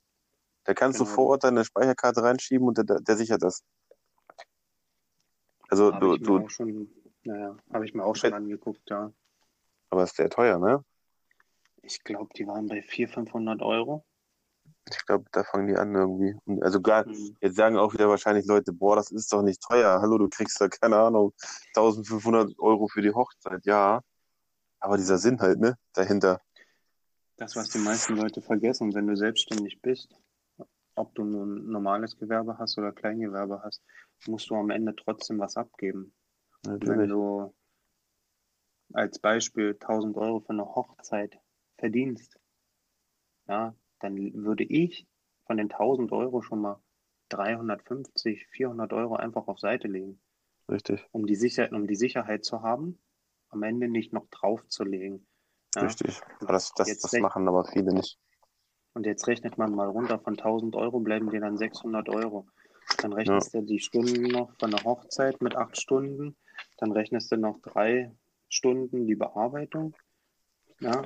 Da 0.64 0.74
kannst 0.74 0.99
genau. 0.99 1.09
du 1.09 1.14
vor 1.14 1.26
Ort 1.29 1.45
deine 1.45 1.64
Speicherkarte 1.64 2.22
reinschieben 2.22 2.66
und 2.68 2.76
der, 2.76 2.85
der 2.85 3.16
sichert 3.16 3.43
das. 3.43 3.62
Also 5.68 5.92
hab 5.92 6.00
du, 6.00 6.14
ich 6.14 6.22
du. 6.22 6.48
Schon, 6.48 6.88
naja, 7.24 7.56
habe 7.72 7.84
ich 7.84 7.94
mir 7.94 8.04
auch 8.04 8.16
schon 8.16 8.32
angeguckt, 8.32 8.88
ja. 8.88 9.12
Aber 9.90 10.02
ist 10.02 10.18
der 10.18 10.30
teuer, 10.30 10.58
ne? 10.58 10.84
Ich 11.82 12.02
glaube, 12.04 12.30
die 12.36 12.46
waren 12.46 12.66
bei 12.66 12.82
400, 12.82 13.30
500 13.30 13.62
Euro. 13.62 14.04
Ich 14.90 15.04
glaube, 15.06 15.26
da 15.32 15.44
fangen 15.44 15.68
die 15.68 15.76
an 15.76 15.94
irgendwie. 15.94 16.34
Also 16.62 16.80
gar, 16.80 17.06
mhm. 17.06 17.36
jetzt 17.40 17.56
sagen 17.56 17.76
auch 17.76 17.92
wieder 17.92 18.08
wahrscheinlich 18.08 18.46
Leute, 18.46 18.72
boah, 18.72 18.96
das 18.96 19.10
ist 19.10 19.32
doch 19.32 19.42
nicht 19.42 19.62
teuer. 19.62 20.00
Hallo, 20.00 20.18
du 20.18 20.28
kriegst 20.28 20.60
da, 20.60 20.68
keine 20.68 20.96
Ahnung, 20.96 21.32
1500 21.74 22.58
Euro 22.58 22.88
für 22.88 23.02
die 23.02 23.12
Hochzeit. 23.12 23.64
Ja, 23.64 24.02
aber 24.80 24.96
dieser 24.96 25.18
Sinn 25.18 25.40
halt, 25.40 25.60
ne, 25.60 25.76
dahinter. 25.92 26.40
Das, 27.36 27.56
was 27.56 27.70
die 27.70 27.78
meisten 27.78 28.16
Leute 28.16 28.42
vergessen, 28.42 28.94
wenn 28.94 29.06
du 29.06 29.16
selbstständig 29.16 29.80
bist, 29.80 30.14
ob 30.94 31.14
du 31.14 31.24
nun 31.24 31.58
ein 31.58 31.70
normales 31.70 32.16
Gewerbe 32.16 32.58
hast 32.58 32.78
oder 32.78 32.92
Kleingewerbe 32.92 33.62
hast, 33.62 33.82
musst 34.26 34.50
du 34.50 34.56
am 34.56 34.70
Ende 34.70 34.94
trotzdem 34.96 35.38
was 35.38 35.56
abgeben. 35.56 36.12
Natürlich. 36.64 36.98
Wenn 36.98 37.08
du 37.08 37.54
als 38.92 39.18
Beispiel 39.18 39.76
1000 39.80 40.16
Euro 40.16 40.40
für 40.40 40.50
eine 40.50 40.64
Hochzeit 40.64 41.38
verdienst, 41.76 42.38
ja, 43.46 43.74
dann 44.00 44.16
würde 44.34 44.64
ich 44.64 45.06
von 45.46 45.56
den 45.56 45.70
1000 45.70 46.12
Euro 46.12 46.42
schon 46.42 46.60
mal 46.60 46.82
350, 47.30 48.46
400 48.48 48.92
Euro 48.92 49.16
einfach 49.16 49.48
auf 49.48 49.58
Seite 49.58 49.88
legen. 49.88 50.20
Richtig. 50.68 51.06
Um 51.12 51.26
die, 51.26 51.34
Sicher 51.34 51.70
um 51.72 51.86
die 51.86 51.96
Sicherheit 51.96 52.44
zu 52.44 52.62
haben, 52.62 52.98
am 53.48 53.62
Ende 53.62 53.88
nicht 53.88 54.12
noch 54.12 54.26
draufzulegen. 54.28 55.26
Ja? 55.74 55.82
Richtig. 55.82 56.20
Aber 56.40 56.52
das, 56.52 56.72
das, 56.74 56.98
das 56.98 57.12
machen 57.14 57.48
aber 57.48 57.64
viele 57.64 57.92
nicht. 57.94 58.18
Und 58.94 59.06
jetzt 59.06 59.26
rechnet 59.26 59.58
man 59.58 59.74
mal 59.74 59.88
runter, 59.88 60.18
von 60.18 60.34
1000 60.34 60.74
Euro 60.76 61.00
bleiben 61.00 61.30
dir 61.30 61.40
dann 61.40 61.56
600 61.56 62.08
Euro. 62.08 62.46
Dann 62.97 63.12
rechnest 63.12 63.55
ja. 63.55 63.61
du 63.61 63.66
die 63.66 63.78
Stunden 63.78 64.22
noch 64.24 64.53
von 64.59 64.70
der 64.70 64.82
Hochzeit 64.84 65.41
mit 65.43 65.55
acht 65.55 65.80
Stunden. 65.80 66.36
Dann 66.78 66.93
rechnest 66.93 67.30
du 67.30 67.36
noch 67.36 67.61
drei 67.61 68.12
Stunden 68.49 69.07
die 69.07 69.14
Bearbeitung. 69.14 69.95
Ja. 70.80 71.03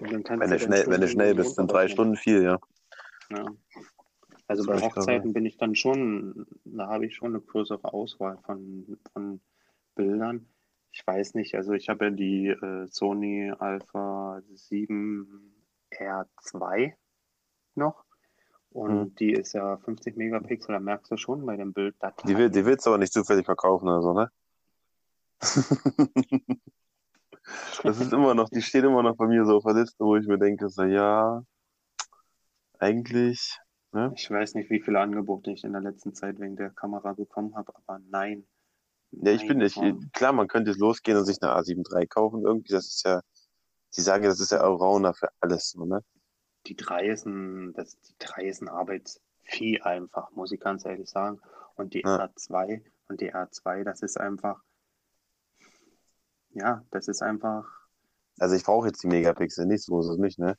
wenn, 0.00 0.22
du 0.22 0.58
schnell, 0.58 0.86
wenn 0.86 1.00
du 1.00 1.08
schnell 1.08 1.34
bist, 1.34 1.56
sind 1.56 1.70
drei 1.70 1.88
Stunden 1.88 2.16
viel, 2.16 2.42
ja. 2.42 2.58
ja. 3.30 3.44
Also 4.46 4.64
bei 4.64 4.80
Hochzeiten 4.80 5.32
bin 5.32 5.46
ich 5.46 5.58
dann 5.58 5.76
schon, 5.76 6.46
da 6.64 6.88
habe 6.88 7.06
ich 7.06 7.14
schon 7.14 7.34
eine 7.34 7.40
größere 7.40 7.92
Auswahl 7.92 8.38
von, 8.38 8.98
von 9.12 9.40
Bildern. 9.94 10.48
Ich 10.92 11.06
weiß 11.06 11.34
nicht, 11.34 11.54
also 11.54 11.72
ich 11.72 11.88
habe 11.88 12.06
ja 12.06 12.10
die 12.10 12.48
äh, 12.48 12.86
Sony 12.88 13.52
Alpha 13.56 14.42
7 14.52 15.54
R2 15.92 16.94
noch. 17.76 18.04
Und 18.70 18.90
hm. 18.90 19.14
die 19.16 19.32
ist 19.32 19.52
ja 19.52 19.78
50 19.78 20.16
Megapixel, 20.16 20.72
da 20.74 20.80
merkst 20.80 21.10
du 21.10 21.16
schon 21.16 21.44
bei 21.44 21.56
dem 21.56 21.72
Bild. 21.72 21.96
Die, 22.24 22.36
will, 22.36 22.50
die 22.50 22.64
willst 22.64 22.86
du 22.86 22.90
aber 22.90 22.98
nicht 22.98 23.12
zufällig 23.12 23.44
verkaufen 23.44 23.88
oder 23.88 24.02
so, 24.02 24.12
ne? 24.12 24.30
das 27.82 28.00
ist 28.00 28.12
immer 28.12 28.34
noch, 28.34 28.48
die 28.48 28.62
steht 28.62 28.84
immer 28.84 29.02
noch 29.02 29.16
bei 29.16 29.26
mir 29.26 29.44
so 29.44 29.56
auf 29.56 29.64
der 29.64 29.74
Liste, 29.74 30.04
wo 30.04 30.16
ich 30.16 30.26
mir 30.26 30.38
denke, 30.38 30.68
so, 30.68 30.84
ja, 30.84 31.42
eigentlich. 32.78 33.58
Ne? 33.92 34.12
Ich 34.14 34.30
weiß 34.30 34.54
nicht, 34.54 34.70
wie 34.70 34.80
viele 34.80 35.00
Angebote 35.00 35.50
ich 35.50 35.64
in 35.64 35.72
der 35.72 35.80
letzten 35.80 36.14
Zeit 36.14 36.38
wegen 36.38 36.54
der 36.56 36.70
Kamera 36.70 37.12
bekommen 37.12 37.56
habe, 37.56 37.72
aber 37.74 38.00
nein. 38.08 38.46
Ja, 39.10 39.32
ich 39.32 39.46
bin 39.48 39.58
nicht. 39.58 39.76
Klar, 40.12 40.32
man 40.32 40.46
könnte 40.46 40.70
jetzt 40.70 40.78
losgehen 40.78 41.18
und 41.18 41.24
sich 41.24 41.42
eine 41.42 41.52
A7 41.52 41.84
III 41.92 42.06
kaufen. 42.06 42.44
Irgendwie, 42.44 42.72
das 42.72 42.86
ist 42.86 43.04
ja, 43.04 43.20
die 43.96 44.02
sagen, 44.02 44.22
das 44.22 44.38
ist 44.38 44.52
ja 44.52 44.58
Allrounder 44.58 45.14
für 45.14 45.28
alles, 45.40 45.70
so, 45.70 45.84
ne? 45.84 46.04
Die 46.70 46.76
3 46.76 47.08
ist 47.08 47.26
ein, 47.26 47.72
das, 47.72 48.00
die 48.00 48.14
3 48.20 48.44
ist 48.44 48.62
ein 48.62 48.68
Arbeitsvieh 48.68 49.80
einfach, 49.82 50.30
muss 50.30 50.52
ich 50.52 50.60
ganz 50.60 50.84
ehrlich 50.84 51.10
sagen. 51.10 51.40
Und 51.74 51.94
die 51.94 52.02
ja. 52.02 52.26
R2 52.26 52.80
und 53.08 53.20
die 53.20 53.34
R2, 53.34 53.82
das 53.82 54.02
ist 54.02 54.20
einfach, 54.20 54.62
ja, 56.50 56.84
das 56.92 57.08
ist 57.08 57.22
einfach. 57.22 57.66
Also 58.38 58.54
ich 58.54 58.62
brauche 58.62 58.86
jetzt 58.86 59.02
die 59.02 59.08
Megapixel 59.08 59.66
nicht, 59.66 59.82
so 59.82 59.98
ist 59.98 60.10
es 60.10 60.18
nicht, 60.18 60.38
ne? 60.38 60.56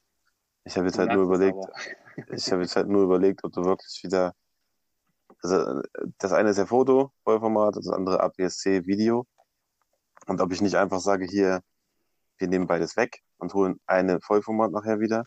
Ich 0.65 0.75
habe 0.75 0.87
jetzt 0.87 0.99
halt 0.99 1.13
nur 1.13 1.23
überlegt, 1.23 1.65
ich 2.29 2.51
habe 2.51 2.61
jetzt 2.61 2.75
halt 2.75 2.89
nur 2.89 3.03
überlegt, 3.03 3.45
ob 3.45 3.53
du 3.53 3.63
wirklich 3.63 4.01
wieder, 4.03 4.35
also 5.41 5.81
das 6.17 6.33
eine 6.33 6.49
ist 6.49 6.57
ja 6.57 6.65
Foto, 6.65 7.13
Vollformat, 7.23 7.77
das 7.77 7.87
andere 7.87 8.19
APS-C 8.19 8.85
Video. 8.85 9.25
Und 10.27 10.41
ob 10.41 10.51
ich 10.51 10.61
nicht 10.61 10.75
einfach 10.75 10.99
sage, 10.99 11.23
hier, 11.25 11.61
wir 12.37 12.49
nehmen 12.49 12.67
beides 12.67 12.97
weg 12.97 13.21
und 13.37 13.53
holen 13.53 13.79
eine 13.85 14.19
Vollformat 14.19 14.71
nachher 14.71 14.99
wieder, 14.99 15.25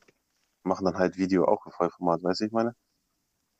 machen 0.64 0.84
dann 0.84 0.98
halt 0.98 1.16
Video 1.16 1.46
auch 1.46 1.64
in 1.66 1.72
Vollformat, 1.72 2.22
weißt 2.22 2.40
du, 2.40 2.44
ich 2.46 2.52
meine? 2.52 2.74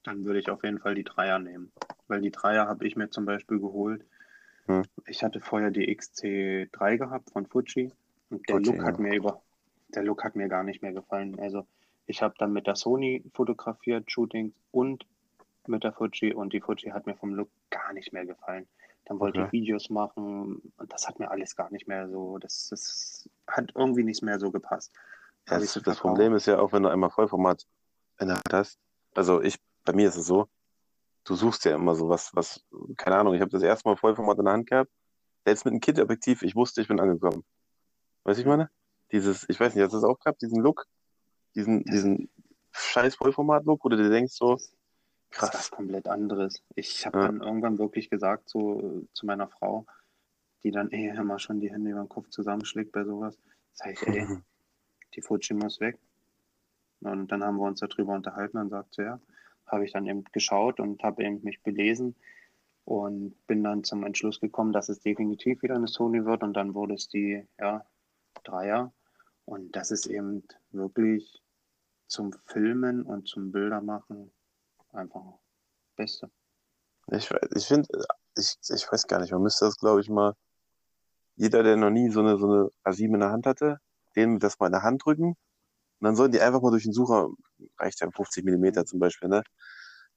Dann 0.02 0.24
würde 0.24 0.40
ich 0.40 0.50
auf 0.50 0.62
jeden 0.64 0.80
Fall 0.80 0.94
die 0.94 1.04
Dreier 1.04 1.38
nehmen. 1.38 1.72
Weil 2.08 2.20
die 2.20 2.30
Dreier 2.30 2.66
habe 2.66 2.86
ich 2.86 2.96
mir 2.96 3.10
zum 3.10 3.24
Beispiel 3.24 3.58
geholt, 3.58 4.04
hm. 4.66 4.82
Ich 5.06 5.22
hatte 5.22 5.40
vorher 5.40 5.70
die 5.70 5.94
XC3 5.94 6.96
gehabt 6.96 7.30
von 7.30 7.46
Fuji 7.46 7.92
und 8.30 8.48
der 8.48 8.56
Fuji, 8.56 8.70
Look 8.70 8.84
hat 8.84 8.98
mir 8.98 9.14
über, 9.14 9.42
der 9.88 10.02
Look 10.02 10.24
hat 10.24 10.36
mir 10.36 10.48
gar 10.48 10.64
nicht 10.64 10.82
mehr 10.82 10.92
gefallen. 10.92 11.38
Also 11.38 11.66
ich 12.06 12.22
habe 12.22 12.34
dann 12.38 12.52
mit 12.52 12.66
der 12.66 12.76
Sony 12.76 13.24
fotografiert, 13.34 14.10
Shootings 14.10 14.54
und 14.70 15.06
mit 15.66 15.84
der 15.84 15.92
Fuji 15.92 16.32
und 16.32 16.52
die 16.52 16.60
Fuji 16.60 16.90
hat 16.90 17.06
mir 17.06 17.14
vom 17.14 17.34
Look 17.34 17.50
gar 17.70 17.92
nicht 17.92 18.12
mehr 18.12 18.24
gefallen. 18.24 18.66
Dann 19.06 19.20
wollte 19.20 19.40
okay. 19.40 19.48
ich 19.48 19.52
Videos 19.52 19.90
machen 19.90 20.62
und 20.78 20.92
das 20.92 21.06
hat 21.06 21.18
mir 21.18 21.30
alles 21.30 21.56
gar 21.56 21.70
nicht 21.70 21.86
mehr 21.86 22.08
so, 22.08 22.38
das, 22.38 22.68
das 22.70 23.28
hat 23.46 23.72
irgendwie 23.74 24.04
nicht 24.04 24.22
mehr 24.22 24.38
so 24.38 24.50
gepasst. 24.50 24.94
Das, 25.46 25.80
das 25.84 25.98
Problem 25.98 26.34
ist 26.34 26.46
ja 26.46 26.58
auch, 26.58 26.72
wenn 26.72 26.82
du 26.82 26.88
einmal 26.88 27.10
Vollformat 27.10 27.64
in 28.18 28.28
der 28.28 28.36
Hand 28.36 28.52
hast, 28.52 28.78
also 29.14 29.42
ich, 29.42 29.58
bei 29.84 29.92
mir 29.92 30.08
ist 30.08 30.16
es 30.16 30.26
so, 30.26 30.48
du 31.24 31.34
suchst 31.34 31.64
ja 31.64 31.74
immer 31.74 31.94
so 31.94 32.08
was, 32.08 32.34
was, 32.34 32.64
keine 32.96 33.16
Ahnung, 33.16 33.34
ich 33.34 33.40
habe 33.40 33.50
das 33.50 33.62
erste 33.62 33.88
Mal 33.88 33.96
Vollformat 33.96 34.38
in 34.38 34.44
der 34.44 34.54
Hand 34.54 34.68
gehabt, 34.68 34.90
selbst 35.44 35.64
mit 35.64 35.72
einem 35.72 35.80
Kit-Objektiv, 35.80 36.42
ich 36.42 36.54
wusste, 36.54 36.80
ich 36.80 36.88
bin 36.88 37.00
angekommen. 37.00 37.44
Weißt 38.24 38.38
du, 38.38 38.42
ich 38.42 38.48
meine? 38.48 38.70
Dieses, 39.12 39.46
ich 39.48 39.60
weiß 39.60 39.74
nicht, 39.74 39.84
hast 39.84 39.92
du 39.92 39.98
das 39.98 40.04
auch 40.04 40.18
gehabt, 40.18 40.40
diesen 40.42 40.60
Look, 40.60 40.86
diesen, 41.54 41.84
diesen 41.84 42.30
scheiß 42.72 43.16
Vollformat-Look, 43.16 43.84
wo 43.84 43.88
du 43.88 43.96
dir 43.96 44.08
denkst 44.08 44.34
so, 44.34 44.58
krass. 45.30 45.50
Das 45.50 45.60
ist 45.60 45.72
was 45.72 45.76
komplett 45.76 46.08
anderes. 46.08 46.62
Ich 46.74 47.04
habe 47.06 47.18
ja. 47.18 47.26
dann 47.26 47.42
irgendwann 47.42 47.78
wirklich 47.78 48.08
gesagt, 48.08 48.48
so 48.48 49.02
zu 49.12 49.26
meiner 49.26 49.48
Frau, 49.48 49.86
die 50.62 50.70
dann 50.70 50.90
eh 50.90 51.08
immer 51.08 51.38
schon 51.38 51.60
die 51.60 51.70
Hände 51.70 51.90
über 51.90 52.00
den 52.00 52.08
Kopf 52.08 52.30
zusammenschlägt 52.30 52.92
bei 52.92 53.04
sowas, 53.04 53.38
sag 53.74 53.92
ich, 53.92 54.02
ey, 54.06 54.26
die 55.14 55.22
Fuji 55.22 55.54
muss 55.54 55.80
weg. 55.80 55.98
Und 57.00 57.28
dann 57.28 57.44
haben 57.44 57.56
wir 57.56 57.66
uns 57.66 57.80
darüber 57.80 58.14
unterhalten 58.14 58.58
und 58.58 58.70
sagt 58.70 58.94
sie, 58.94 59.02
ja, 59.02 59.20
habe 59.66 59.84
ich 59.84 59.92
dann 59.92 60.06
eben 60.06 60.24
geschaut 60.32 60.80
und 60.80 61.02
habe 61.02 61.24
eben 61.24 61.42
mich 61.42 61.62
belesen 61.62 62.14
und 62.84 63.34
bin 63.46 63.64
dann 63.64 63.84
zum 63.84 64.04
Entschluss 64.04 64.40
gekommen, 64.40 64.72
dass 64.72 64.88
es 64.88 65.00
definitiv 65.00 65.62
wieder 65.62 65.74
eine 65.74 65.88
Sony 65.88 66.24
wird 66.24 66.42
und 66.42 66.54
dann 66.54 66.74
wurde 66.74 66.94
es 66.94 67.08
die 67.08 67.46
ja, 67.58 67.84
Dreier 68.42 68.92
Und 69.44 69.74
das 69.74 69.90
ist 69.90 70.06
eben 70.06 70.44
wirklich 70.70 71.42
zum 72.06 72.32
Filmen 72.46 73.02
und 73.02 73.26
zum 73.28 73.52
Bildermachen 73.52 74.30
einfach 74.92 75.38
Beste. 75.96 76.30
Ich, 77.10 77.30
ich 77.54 77.66
finde, 77.66 77.88
ich, 78.36 78.56
ich 78.68 78.90
weiß 78.90 79.06
gar 79.06 79.20
nicht, 79.20 79.32
man 79.32 79.42
müsste 79.42 79.66
das, 79.66 79.76
glaube 79.76 80.00
ich, 80.00 80.08
mal, 80.08 80.34
jeder, 81.36 81.62
der 81.62 81.76
noch 81.76 81.90
nie 81.90 82.10
so 82.10 82.20
eine, 82.20 82.38
so 82.38 82.46
eine 82.46 82.70
A7 82.84 83.14
in 83.14 83.20
der 83.20 83.30
Hand 83.30 83.46
hatte, 83.46 83.80
dem 84.16 84.38
das 84.38 84.58
mal 84.58 84.66
in 84.66 84.72
der 84.72 84.82
Hand 84.82 85.04
drücken. 85.04 85.28
Und 85.28 85.36
dann 86.00 86.16
sollen 86.16 86.32
die 86.32 86.40
einfach 86.40 86.60
mal 86.60 86.70
durch 86.70 86.84
den 86.84 86.92
Sucher, 86.92 87.28
reicht 87.78 88.00
ja 88.00 88.10
50 88.10 88.44
Millimeter 88.44 88.84
zum 88.84 88.98
Beispiel, 88.98 89.28
ne? 89.28 89.42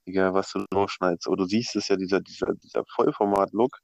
Egal, 0.06 0.34
was 0.34 0.50
du 0.52 0.64
durchschneidest. 0.70 1.26
Aber 1.26 1.36
du 1.36 1.44
siehst 1.44 1.76
es 1.76 1.88
ja, 1.88 1.96
dieser, 1.96 2.20
dieser, 2.20 2.54
dieser 2.54 2.84
Vollformat-Look. 2.94 3.78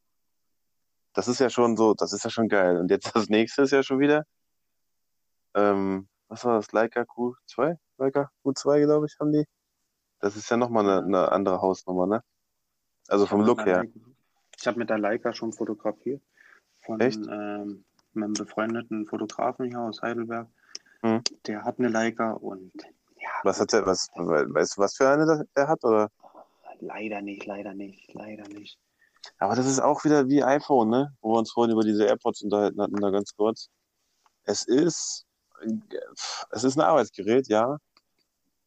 Das 1.13 1.29
ist 1.29 1.39
ja 1.39 1.51
schon 1.51 1.77
so, 1.77 1.95
das 1.95 2.13
ist 2.13 2.25
ja 2.25 2.31
schon 2.31 2.49
geil. 2.49 2.79
Und 2.79 2.91
jetzt 2.91 3.15
das 3.15 3.29
nächste 3.29 3.63
ist 3.63 3.73
ja 3.73 3.83
schon 3.83 4.01
wieder, 4.01 4.25
ähm, 5.55 6.09
was 6.29 6.45
war 6.45 6.57
das? 6.57 6.73
Leica 6.73 7.03
Q2? 7.03 7.77
Leica 7.99 8.31
Q2, 8.45 8.85
glaube 8.85 9.07
ich, 9.07 9.17
haben 9.21 9.33
die. 9.33 9.45
Das 10.21 10.37
ist 10.37 10.51
ja 10.51 10.57
nochmal 10.57 10.89
eine, 10.89 11.05
eine 11.05 11.33
andere 11.33 11.61
Hausnummer, 11.61 12.07
ne? 12.07 12.23
Also 13.09 13.27
vom 13.27 13.43
Look 13.43 13.65
her. 13.65 13.85
Ich 14.59 14.67
habe 14.67 14.79
mit 14.79 14.91
der 14.91 14.99
Leica 14.99 15.33
schon 15.33 15.53
fotografiert. 15.53 16.23
Von 16.81 17.01
ähm, 17.01 17.85
einem 18.17 18.33
befreundeten 18.33 19.07
Fotografen 19.07 19.67
hier 19.67 19.81
aus 19.81 20.03
Heidelberg. 20.03 20.49
Hm. 21.03 21.23
Der 21.47 21.65
hat 21.65 21.79
eine 21.79 21.89
Leica 21.89 22.33
und 22.33 22.73
ja. 23.17 23.31
Was 23.43 23.61
hat 23.61 23.73
der, 23.73 23.87
was, 23.87 24.09
weißt 24.15 24.77
du, 24.77 24.81
was 24.83 24.97
für 24.97 25.09
eine 25.09 25.47
er 25.55 25.69
hat, 25.69 25.85
oder? 25.85 26.11
Leider 26.81 27.23
nicht, 27.23 27.47
leider 27.47 27.75
nicht, 27.75 28.13
leider 28.13 28.47
nicht. 28.49 28.79
Aber 29.39 29.55
das 29.55 29.67
ist 29.67 29.81
auch 29.81 30.05
wieder 30.05 30.29
wie 30.29 30.43
iPhone, 30.43 30.91
ne? 30.91 31.17
Wo 31.21 31.33
wir 31.33 31.39
uns 31.39 31.53
vorhin 31.53 31.73
über 31.73 31.83
diese 31.83 32.05
AirPods 32.05 32.43
unterhalten 32.43 32.81
hatten, 32.81 33.01
da 33.01 33.11
ganz 33.11 33.35
kurz. 33.35 33.71
Es 34.45 34.65
ist, 34.65 35.25
es 36.51 36.65
ist 36.65 36.77
ein 36.77 36.83
Arbeitsgerät, 36.83 37.49
ja. 37.49 37.79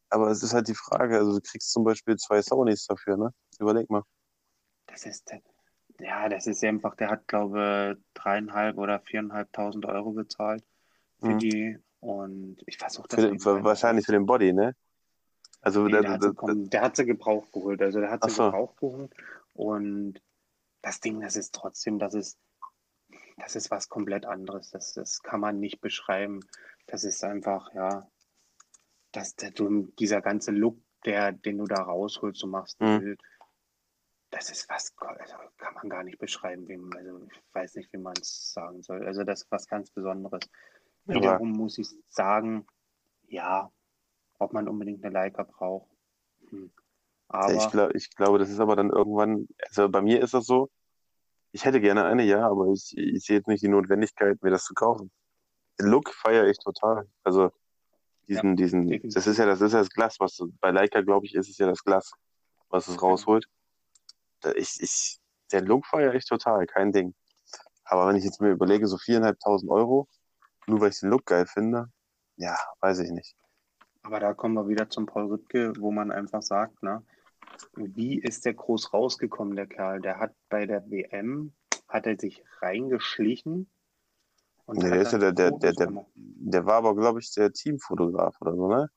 Aber 0.10 0.32
es 0.32 0.42
ist 0.42 0.54
halt 0.54 0.68
die 0.68 0.76
Frage, 0.76 1.18
also 1.18 1.34
du 1.34 1.42
kriegst 1.42 1.72
zum 1.72 1.84
Beispiel 1.84 2.16
zwei 2.16 2.42
Sonys 2.42 2.86
dafür, 2.88 3.18
ne? 3.18 3.34
Überleg 3.60 3.90
mal. 3.90 4.04
Das 4.88 5.06
ist, 5.06 5.30
ja, 6.00 6.30
das 6.30 6.48
ist 6.48 6.64
einfach, 6.64 6.96
der 6.96 7.10
hat, 7.10 7.28
glaube 7.28 7.98
ich, 7.98 8.06
dreieinhalb 8.14 8.78
oder 8.78 9.00
viereinhalbtausend 9.00 9.86
Euro 9.86 10.12
bezahlt 10.12 10.64
für 11.20 11.30
mhm. 11.30 11.40
die. 11.40 11.80
Und 12.00 12.58
ich 12.66 12.78
versuche 12.78 13.08
das. 13.10 13.20
Für, 13.20 13.40
für, 13.40 13.64
wahrscheinlich 13.64 14.06
für 14.06 14.12
den 14.12 14.26
Body, 14.26 14.54
ne? 14.54 14.76
Also 15.62 15.86
nee, 15.86 15.92
der, 15.92 16.02
der, 16.02 16.12
hat 16.12 16.24
der, 16.24 16.32
sie, 16.32 16.70
der, 16.70 16.82
hat 16.82 16.96
sie 16.96 17.06
gebraucht 17.06 17.52
geholt. 17.52 17.82
Also 17.82 18.00
der 18.00 18.12
hat 18.12 18.24
sie 18.24 18.30
so. 18.30 18.46
gebraucht 18.46 18.78
geholt. 18.78 19.14
Und 19.54 20.22
das 20.82 21.00
Ding, 21.00 21.20
das 21.22 21.36
ist 21.36 21.54
trotzdem, 21.54 22.00
das 22.00 22.14
ist, 22.14 22.38
das 23.38 23.56
ist 23.56 23.72
was 23.72 23.90
komplett 23.90 24.26
anderes. 24.26 24.70
Das, 24.70 24.94
das 24.94 25.22
kann 25.24 25.40
man 25.40 25.60
nicht 25.60 25.82
beschreiben. 25.82 26.42
Das 26.86 27.04
ist 27.04 27.24
einfach, 27.24 27.74
ja, 27.74 28.08
dass 29.12 29.36
der, 29.36 29.52
du, 29.52 29.88
dieser 30.00 30.22
ganze 30.22 30.52
Look, 30.52 30.78
der, 31.06 31.32
den 31.32 31.58
du 31.58 31.66
da 31.66 31.82
rausholst, 31.82 32.44
du 32.44 32.48
machst 32.48 32.80
ein 32.80 32.96
mhm. 32.96 33.00
Bild, 33.00 33.22
das 34.38 34.52
ist 34.52 34.70
was, 34.70 34.94
also 35.00 35.36
kann 35.58 35.74
man 35.74 35.90
gar 35.90 36.04
nicht 36.04 36.20
beschreiben, 36.20 36.68
wie, 36.68 36.80
also 36.96 37.28
ich 37.32 37.42
weiß 37.54 37.76
nicht, 37.76 37.92
wie 37.92 37.98
man 37.98 38.14
es 38.22 38.54
sagen 38.54 38.84
soll. 38.84 39.04
Also 39.04 39.24
das 39.24 39.42
ist 39.42 39.52
was 39.52 39.68
ganz 39.68 39.90
Besonderes. 39.90 40.48
Wiederum 41.06 41.54
muss 41.54 41.80
ich 41.80 41.88
sagen, 42.08 42.68
ja, 43.28 43.72
ob 44.38 44.54
man 44.54 44.68
unbedingt 44.68 45.04
eine 45.04 45.14
Leica 45.14 45.42
braucht. 45.42 45.90
Hm. 46.50 46.70
Aber 47.30 47.54
ich, 47.54 47.70
glaub, 47.72 47.96
ich 47.96 48.16
glaube, 48.16 48.38
das 48.38 48.50
ist 48.50 48.60
aber 48.60 48.76
dann 48.76 48.92
irgendwann, 48.92 49.48
also 49.70 49.90
bei 49.90 50.02
mir 50.02 50.22
ist 50.22 50.36
das 50.36 50.46
so, 50.46 50.70
ich 51.52 51.66
hätte 51.66 51.82
gerne 51.82 52.06
eine, 52.06 52.24
ja, 52.24 52.48
aber 52.48 52.68
ich, 52.68 52.96
ich 52.96 53.26
sehe 53.26 53.38
jetzt 53.38 53.48
nicht 53.48 53.64
die 53.64 53.70
Notwendigkeit, 53.70 54.42
mir 54.44 54.52
das 54.52 54.66
zu 54.66 54.76
kaufen. 54.76 55.12
Den 55.80 55.88
Look 55.88 56.14
feiere 56.14 56.48
ich 56.48 56.60
total. 56.60 57.10
Also 57.24 57.52
diesen, 58.28 58.50
ja, 58.50 58.56
diesen, 58.56 58.88
definitiv. 58.88 59.14
das 59.16 59.26
ist 59.26 59.38
ja, 59.38 59.48
das 59.48 59.62
ist 59.62 59.74
ja 59.74 59.80
das 59.80 59.90
Glas, 59.90 60.20
was 60.20 60.38
bei 60.60 60.70
Leica, 60.70 61.02
glaube 61.02 61.26
ich, 61.26 61.34
ist 61.34 61.50
es 61.50 61.58
ja 61.58 61.66
das 61.66 61.84
Glas, 61.84 62.12
was 62.70 62.88
es 62.88 63.02
rausholt. 63.02 63.48
Ich, 64.56 64.78
ich, 64.80 65.20
den 65.52 65.66
Look 65.66 65.86
feiere 65.86 66.14
ich 66.14 66.26
total, 66.26 66.66
kein 66.68 66.92
Ding. 66.92 67.14
Aber 67.86 68.08
wenn 68.08 68.16
ich 68.16 68.24
jetzt 68.24 68.42
mir 68.42 68.52
überlege, 68.52 68.88
so 68.88 68.98
viereinhalbtausend 68.98 69.72
Euro, 69.72 70.08
nur 70.68 70.82
weil 70.82 70.90
ich 70.90 71.00
den 71.00 71.10
Look 71.10 71.26
geil 71.26 71.46
finde, 71.46 71.90
ja, 72.36 72.58
weiß 72.82 73.00
ich 73.00 73.12
nicht. 73.12 73.36
Aber 74.04 74.20
da 74.20 74.34
kommen 74.34 74.56
wir 74.56 74.68
wieder 74.68 74.90
zum 74.90 75.06
Paul 75.06 75.28
Rüttke, 75.28 75.74
wo 75.80 75.92
man 75.92 76.12
einfach 76.12 76.42
sagt, 76.42 76.84
ne, 76.84 77.04
wie 77.76 78.20
ist 78.20 78.46
der 78.46 78.54
groß 78.54 78.94
rausgekommen, 78.94 79.56
der 79.56 79.68
Kerl? 79.68 80.02
Der 80.02 80.20
hat 80.20 80.34
bei 80.50 80.66
der 80.66 80.90
WM, 80.90 81.54
hat 81.88 82.06
er 82.06 82.18
sich 82.18 82.44
reingeschlichen 82.62 83.70
und 84.68 84.80
nee, 84.80 84.90
der, 84.90 85.02
ist 85.02 85.14
ja 85.14 85.18
der, 85.18 85.32
der, 85.32 85.52
der, 85.52 85.72
der, 85.72 86.06
der 86.14 86.66
war 86.66 86.76
aber, 86.76 86.94
glaube 86.94 87.20
ich, 87.20 87.34
der 87.34 87.54
Teamfotograf 87.54 88.36
oder 88.42 88.54
so, 88.54 88.68
ne? 88.68 88.90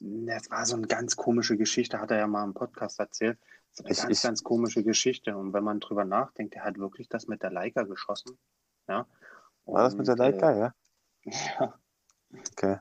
Das 0.00 0.48
war 0.50 0.64
so 0.66 0.76
eine 0.76 0.86
ganz 0.86 1.16
komische 1.16 1.56
Geschichte, 1.56 2.00
hat 2.00 2.12
er 2.12 2.18
ja 2.18 2.26
mal 2.28 2.44
im 2.44 2.54
Podcast 2.54 3.00
erzählt. 3.00 3.38
So 3.74 3.82
eine 3.82 3.92
ich, 3.92 3.98
ganz, 3.98 4.10
ich, 4.10 4.22
ganz 4.22 4.42
komische 4.42 4.84
Geschichte. 4.84 5.36
Und 5.36 5.52
wenn 5.52 5.64
man 5.64 5.80
drüber 5.80 6.04
nachdenkt, 6.04 6.54
der 6.54 6.64
hat 6.64 6.78
wirklich 6.78 7.08
das 7.08 7.26
mit 7.26 7.42
der 7.42 7.50
Leica 7.50 7.82
geschossen. 7.82 8.38
Ja. 8.88 9.06
Und, 9.64 9.74
war 9.74 9.82
das 9.82 9.96
mit 9.96 10.06
der 10.06 10.16
Leica, 10.16 10.52
äh, 10.52 10.58
ja? 10.58 10.74
Ja. 11.58 11.74
Okay. 12.50 12.78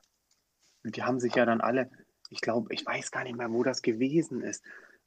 Die 0.84 1.04
haben 1.04 1.20
sich 1.20 1.34
ja 1.36 1.46
dann 1.46 1.62
alle, 1.62 1.90
ich 2.30 2.42
glaube, 2.42 2.74
ich 2.74 2.86
weiß 2.86 3.12
gar 3.12 3.24
nicht 3.24 3.38
mehr, 3.38 3.52
wo 3.52 3.64
das 3.64 3.82
gewesen 3.82 4.42
ist. 4.42 4.64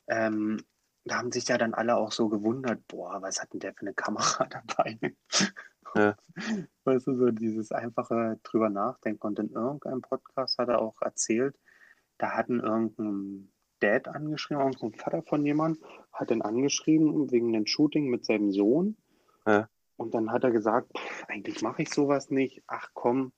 Ähm, 0.09 0.64
da 1.05 1.18
haben 1.18 1.30
sich 1.30 1.47
ja 1.47 1.59
dann 1.59 1.74
alle 1.74 1.97
auch 1.97 2.12
so 2.12 2.28
gewundert, 2.28 2.87
boah, 2.89 3.22
was 3.22 3.41
hat 3.41 3.53
denn 3.53 3.61
der 3.61 3.74
für 3.74 3.82
eine 3.82 3.95
Kamera 3.95 4.47
dabei? 4.66 4.99
Ja. 5.95 6.16
Weißt 6.84 7.07
du, 7.07 7.16
so 7.16 7.30
dieses 7.30 7.72
einfache 7.72 8.41
drüber 8.43 8.70
nachdenken. 8.70 9.24
Und 9.24 9.39
in 9.39 9.51
irgendeinem 9.51 10.03
Podcast 10.03 10.59
hat 10.59 10.68
er 10.68 10.80
auch 10.80 11.01
erzählt, 11.03 11.57
da 12.18 12.32
hatten 12.32 12.61
irgendein 12.61 13.53
Dad 13.81 14.09
angeschrieben, 14.09 14.62
irgendein 14.62 14.95
Vater 14.95 15.22
von 15.22 15.45
jemandem, 15.45 15.83
hat 16.12 16.31
ihn 16.31 16.43
angeschrieben 16.43 17.31
wegen 17.31 17.53
dem 17.53 17.66
Shooting 17.66 18.09
mit 18.09 18.24
seinem 18.24 18.53
Sohn. 18.53 18.97
Ja. 19.47 19.68
Und 19.97 20.14
dann 20.14 20.31
hat 20.31 20.45
er 20.45 20.51
gesagt, 20.51 20.93
eigentlich 21.29 21.62
mache 21.62 21.83
ich 21.83 21.91
sowas 21.91 22.31
nicht. 22.31 22.62
Ach 22.66 22.91
komm, 22.93 23.33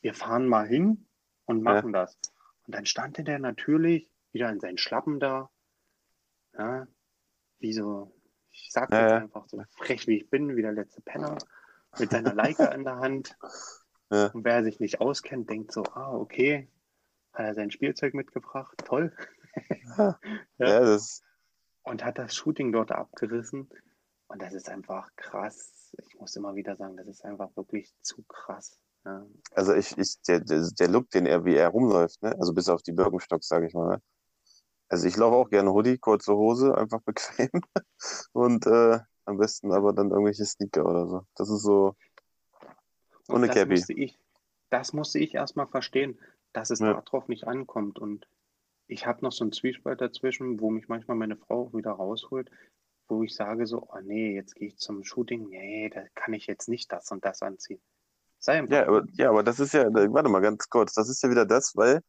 wir 0.00 0.14
fahren 0.14 0.46
mal 0.46 0.66
hin 0.66 1.06
und 1.44 1.62
machen 1.62 1.92
ja. 1.92 2.02
das. 2.02 2.18
Und 2.66 2.74
dann 2.74 2.86
stand 2.86 3.18
der 3.26 3.38
natürlich 3.38 4.10
wieder 4.32 4.50
in 4.50 4.60
seinen 4.60 4.78
Schlappen 4.78 5.20
da. 5.20 5.50
Ja, 6.58 6.86
wie 7.58 7.72
so, 7.72 8.12
ich 8.50 8.70
sag 8.72 8.90
ja, 8.92 9.02
jetzt 9.02 9.22
einfach 9.22 9.48
so 9.48 9.62
frech 9.70 10.06
wie 10.06 10.18
ich 10.18 10.30
bin, 10.30 10.56
wie 10.56 10.62
der 10.62 10.72
letzte 10.72 11.02
Penner 11.02 11.38
mit 11.98 12.10
seiner 12.10 12.34
Leica 12.34 12.66
in 12.66 12.84
der 12.84 12.96
Hand. 12.96 13.36
Und 14.08 14.44
wer 14.44 14.62
sich 14.62 14.78
nicht 14.78 15.00
auskennt, 15.00 15.50
denkt 15.50 15.72
so, 15.72 15.82
ah, 15.82 16.14
okay, 16.14 16.68
hat 17.32 17.46
er 17.46 17.54
sein 17.54 17.70
Spielzeug 17.70 18.14
mitgebracht, 18.14 18.76
toll. 18.84 19.12
Ja, 19.96 20.18
ja. 20.58 20.80
das 20.80 21.22
und 21.86 22.04
hat 22.04 22.18
das 22.18 22.34
Shooting 22.34 22.72
dort 22.72 22.90
abgerissen. 22.90 23.68
Und 24.26 24.42
das 24.42 24.54
ist 24.54 24.68
einfach 24.68 25.08
krass. 25.14 25.94
Ich 26.04 26.18
muss 26.18 26.34
immer 26.34 26.56
wieder 26.56 26.76
sagen, 26.76 26.96
das 26.96 27.06
ist 27.06 27.24
einfach 27.24 27.54
wirklich 27.56 27.94
zu 28.02 28.24
krass. 28.24 28.80
Ja. 29.04 29.24
Also 29.52 29.72
ich, 29.72 29.96
ich, 29.96 30.20
der, 30.22 30.40
der 30.40 30.88
Look, 30.88 31.10
den 31.10 31.26
er, 31.26 31.44
wie 31.44 31.54
er 31.54 31.68
rumläuft, 31.68 32.20
ne? 32.22 32.34
Also 32.40 32.52
bis 32.52 32.68
auf 32.68 32.82
die 32.82 32.92
Birkenstocks, 32.92 33.46
sage 33.46 33.68
ich 33.68 33.74
mal, 33.74 33.88
ne? 33.88 34.02
Also 34.88 35.06
ich 35.06 35.16
laufe 35.16 35.36
auch 35.36 35.48
gerne 35.48 35.72
Hoodie, 35.72 35.98
kurze 35.98 36.34
Hose, 36.34 36.76
einfach 36.76 37.00
bequem. 37.04 37.50
Und 38.32 38.66
äh, 38.66 38.98
am 39.24 39.38
besten 39.38 39.72
aber 39.72 39.92
dann 39.92 40.10
irgendwelche 40.10 40.44
Sneaker 40.44 40.84
oder 40.84 41.06
so. 41.06 41.22
Das 41.36 41.48
ist 41.48 41.62
so 41.62 41.94
ohne 43.28 43.46
das 43.46 43.56
Cappy. 43.56 43.74
Musste 43.74 43.92
ich, 43.92 44.18
das 44.70 44.92
musste 44.92 45.20
ich 45.20 45.34
erstmal 45.34 45.68
verstehen, 45.68 46.18
dass 46.52 46.70
es 46.70 46.80
ja. 46.80 46.94
darauf 46.94 47.28
nicht 47.28 47.46
ankommt. 47.46 47.98
Und 48.00 48.26
ich 48.88 49.06
habe 49.06 49.22
noch 49.22 49.32
so 49.32 49.44
einen 49.44 49.52
Zwiespalt 49.52 50.00
dazwischen, 50.00 50.60
wo 50.60 50.70
mich 50.70 50.88
manchmal 50.88 51.16
meine 51.16 51.36
Frau 51.36 51.72
wieder 51.72 51.92
rausholt, 51.92 52.50
wo 53.08 53.22
ich 53.22 53.34
sage 53.34 53.66
so, 53.66 53.88
oh 53.88 54.00
nee, 54.02 54.34
jetzt 54.34 54.54
gehe 54.54 54.68
ich 54.68 54.78
zum 54.78 55.04
Shooting, 55.04 55.48
nee, 55.48 55.90
da 55.90 56.02
kann 56.14 56.34
ich 56.34 56.46
jetzt 56.46 56.68
nicht 56.68 56.90
das 56.92 57.10
und 57.10 57.24
das 57.24 57.42
anziehen. 57.42 57.80
Sei 58.38 58.58
einfach. 58.58 58.74
Ja, 58.74 58.86
aber, 58.86 59.04
ja, 59.12 59.30
aber 59.30 59.42
das 59.42 59.60
ist 59.60 59.72
ja, 59.72 59.84
warte 59.92 60.28
mal 60.28 60.40
ganz 60.40 60.68
kurz, 60.68 60.94
das 60.94 61.08
ist 61.08 61.22
ja 61.22 61.30
wieder 61.30 61.46
das, 61.46 61.74
weil, 61.74 62.00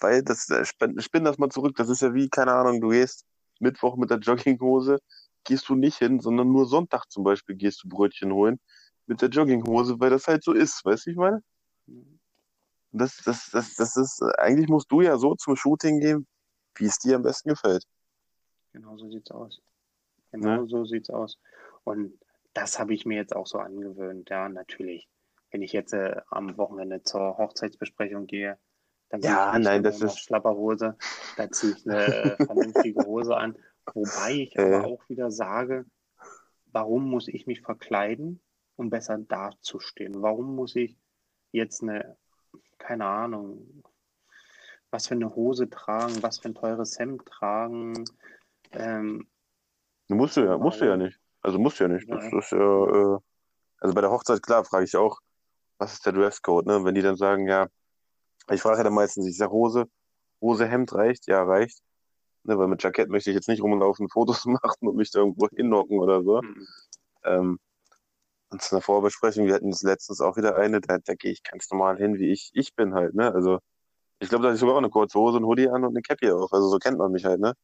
weil 0.00 0.22
das, 0.22 0.48
äh, 0.50 0.64
spinn 0.64 1.24
das 1.24 1.38
mal 1.38 1.50
zurück, 1.50 1.76
das 1.76 1.88
ist 1.88 2.02
ja 2.02 2.14
wie, 2.14 2.28
keine 2.28 2.52
Ahnung, 2.52 2.80
du 2.80 2.88
gehst 2.88 3.26
Mittwoch 3.60 3.96
mit 3.96 4.10
der 4.10 4.18
Jogginghose 4.18 4.98
gehst 5.44 5.68
du 5.68 5.74
nicht 5.74 5.98
hin, 5.98 6.20
sondern 6.20 6.52
nur 6.52 6.66
Sonntag 6.66 7.06
zum 7.10 7.24
Beispiel 7.24 7.56
gehst 7.56 7.82
du 7.82 7.88
Brötchen 7.88 8.32
holen 8.32 8.60
mit 9.06 9.22
der 9.22 9.28
Jogginghose, 9.28 9.98
weil 9.98 10.10
das 10.10 10.28
halt 10.28 10.44
so 10.44 10.52
ist, 10.52 10.84
weißt 10.84 11.06
du, 11.06 11.10
ich 11.10 11.16
meine? 11.16 11.42
Das, 12.92 13.16
das, 13.24 13.50
das, 13.50 13.74
das 13.74 13.96
ist, 13.96 14.22
eigentlich 14.38 14.68
musst 14.68 14.90
du 14.92 15.00
ja 15.00 15.16
so 15.16 15.34
zum 15.34 15.56
Shooting 15.56 16.00
gehen, 16.00 16.26
wie 16.74 16.84
es 16.84 16.98
dir 16.98 17.16
am 17.16 17.22
besten 17.22 17.50
gefällt. 17.50 17.84
Genau 18.72 18.96
so 18.96 19.08
sieht's 19.10 19.30
aus. 19.30 19.60
Genau 20.30 20.62
ja. 20.62 20.66
so 20.66 20.84
sieht's 20.84 21.10
aus. 21.10 21.38
Und 21.84 22.18
das 22.52 22.78
habe 22.78 22.94
ich 22.94 23.06
mir 23.06 23.16
jetzt 23.16 23.34
auch 23.34 23.46
so 23.46 23.58
angewöhnt, 23.58 24.30
ja, 24.30 24.48
natürlich. 24.48 25.08
Wenn 25.50 25.62
ich 25.62 25.72
jetzt 25.72 25.92
äh, 25.92 26.20
am 26.30 26.56
Wochenende 26.56 27.02
zur 27.02 27.38
Hochzeitsbesprechung 27.38 28.26
gehe, 28.26 28.58
dann 29.08 29.20
ja, 29.20 29.58
nein, 29.58 29.82
das 29.82 30.00
ist 30.00 30.18
Schlapperhose, 30.20 30.96
da 31.36 31.50
ziehe 31.50 31.74
ich 31.74 31.86
eine 31.86 32.06
äh, 32.06 32.36
vernünftige 32.46 33.04
Hose 33.04 33.36
an 33.36 33.56
Wobei 33.94 34.32
ich 34.32 34.56
äh. 34.56 34.62
aber 34.62 34.86
auch 34.86 35.08
wieder 35.08 35.30
sage, 35.30 35.86
warum 36.66 37.08
muss 37.08 37.28
ich 37.28 37.46
mich 37.46 37.60
verkleiden, 37.60 38.40
um 38.76 38.90
besser 38.90 39.18
dazustehen? 39.18 40.22
Warum 40.22 40.54
muss 40.54 40.76
ich 40.76 40.98
jetzt 41.50 41.82
eine, 41.82 42.16
keine 42.82 43.06
Ahnung, 43.06 43.82
was 44.90 45.06
für 45.06 45.14
eine 45.14 45.34
Hose 45.34 45.70
tragen, 45.70 46.22
was 46.22 46.38
für 46.38 46.48
ein 46.48 46.54
teures 46.54 46.98
Hemd 46.98 47.24
tragen. 47.26 48.04
Ähm, 48.72 49.26
musst 50.08 50.36
du 50.36 50.42
ja, 50.42 50.58
musst 50.58 50.80
du 50.80 50.86
ja 50.86 50.96
nicht. 50.96 51.18
Also 51.40 51.58
musst 51.58 51.80
du 51.80 51.84
ja 51.84 51.88
nicht. 51.88 52.10
Das, 52.10 52.24
das 52.30 52.44
ist 52.44 52.52
ja, 52.52 52.58
äh, 52.58 53.18
also 53.78 53.94
bei 53.94 54.00
der 54.00 54.10
Hochzeit, 54.10 54.42
klar, 54.42 54.64
frage 54.64 54.84
ich 54.84 54.96
auch, 54.96 55.20
was 55.78 55.94
ist 55.94 56.06
der 56.06 56.12
Dresscode, 56.12 56.66
ne? 56.66 56.84
Wenn 56.84 56.94
die 56.94 57.02
dann 57.02 57.16
sagen, 57.16 57.48
ja, 57.48 57.66
ich 58.50 58.60
frage 58.60 58.78
ja 58.78 58.84
dann 58.84 58.94
meistens, 58.94 59.26
ich 59.26 59.36
sage 59.36 59.52
Hose, 59.52 59.86
Hose, 60.40 60.66
Hemd 60.66 60.92
reicht, 60.94 61.26
ja, 61.26 61.42
reicht. 61.42 61.80
Ne, 62.44 62.58
weil 62.58 62.66
mit 62.66 62.82
Jackett 62.82 63.08
möchte 63.08 63.30
ich 63.30 63.36
jetzt 63.36 63.48
nicht 63.48 63.62
rumlaufen, 63.62 64.08
Fotos 64.08 64.44
machen 64.46 64.88
und 64.88 64.96
mich 64.96 65.10
da 65.12 65.20
irgendwo 65.20 65.48
hinnocken 65.48 65.98
oder 65.98 66.22
so. 66.22 66.42
Mhm. 66.42 66.66
Ähm, 67.24 67.58
und 68.52 68.62
zu 68.62 68.74
einer 68.74 68.82
Vorbesprechung, 68.82 69.46
wir 69.46 69.54
hatten 69.54 69.70
das 69.70 69.82
letztens 69.82 70.20
auch 70.20 70.36
wieder 70.36 70.56
eine, 70.56 70.80
da, 70.80 70.98
da 70.98 71.14
gehe 71.14 71.32
ich 71.32 71.42
ganz 71.42 71.70
normal 71.70 71.96
hin, 71.96 72.18
wie 72.18 72.30
ich, 72.30 72.50
ich 72.52 72.74
bin 72.74 72.94
halt, 72.94 73.14
ne? 73.14 73.32
Also 73.32 73.58
ich 74.20 74.28
glaube, 74.28 74.42
da 74.42 74.48
habe 74.48 74.54
ich 74.54 74.60
sogar 74.60 74.74
auch 74.74 74.78
eine 74.78 74.90
kurze 74.90 75.18
Hose, 75.18 75.38
ein 75.38 75.44
Hoodie 75.44 75.68
an 75.68 75.84
und 75.84 75.90
eine 75.90 76.02
Cappy 76.02 76.30
auf. 76.30 76.52
Also 76.52 76.68
so 76.68 76.78
kennt 76.78 76.98
man 76.98 77.10
mich 77.10 77.24
halt, 77.24 77.40
ne? 77.40 77.54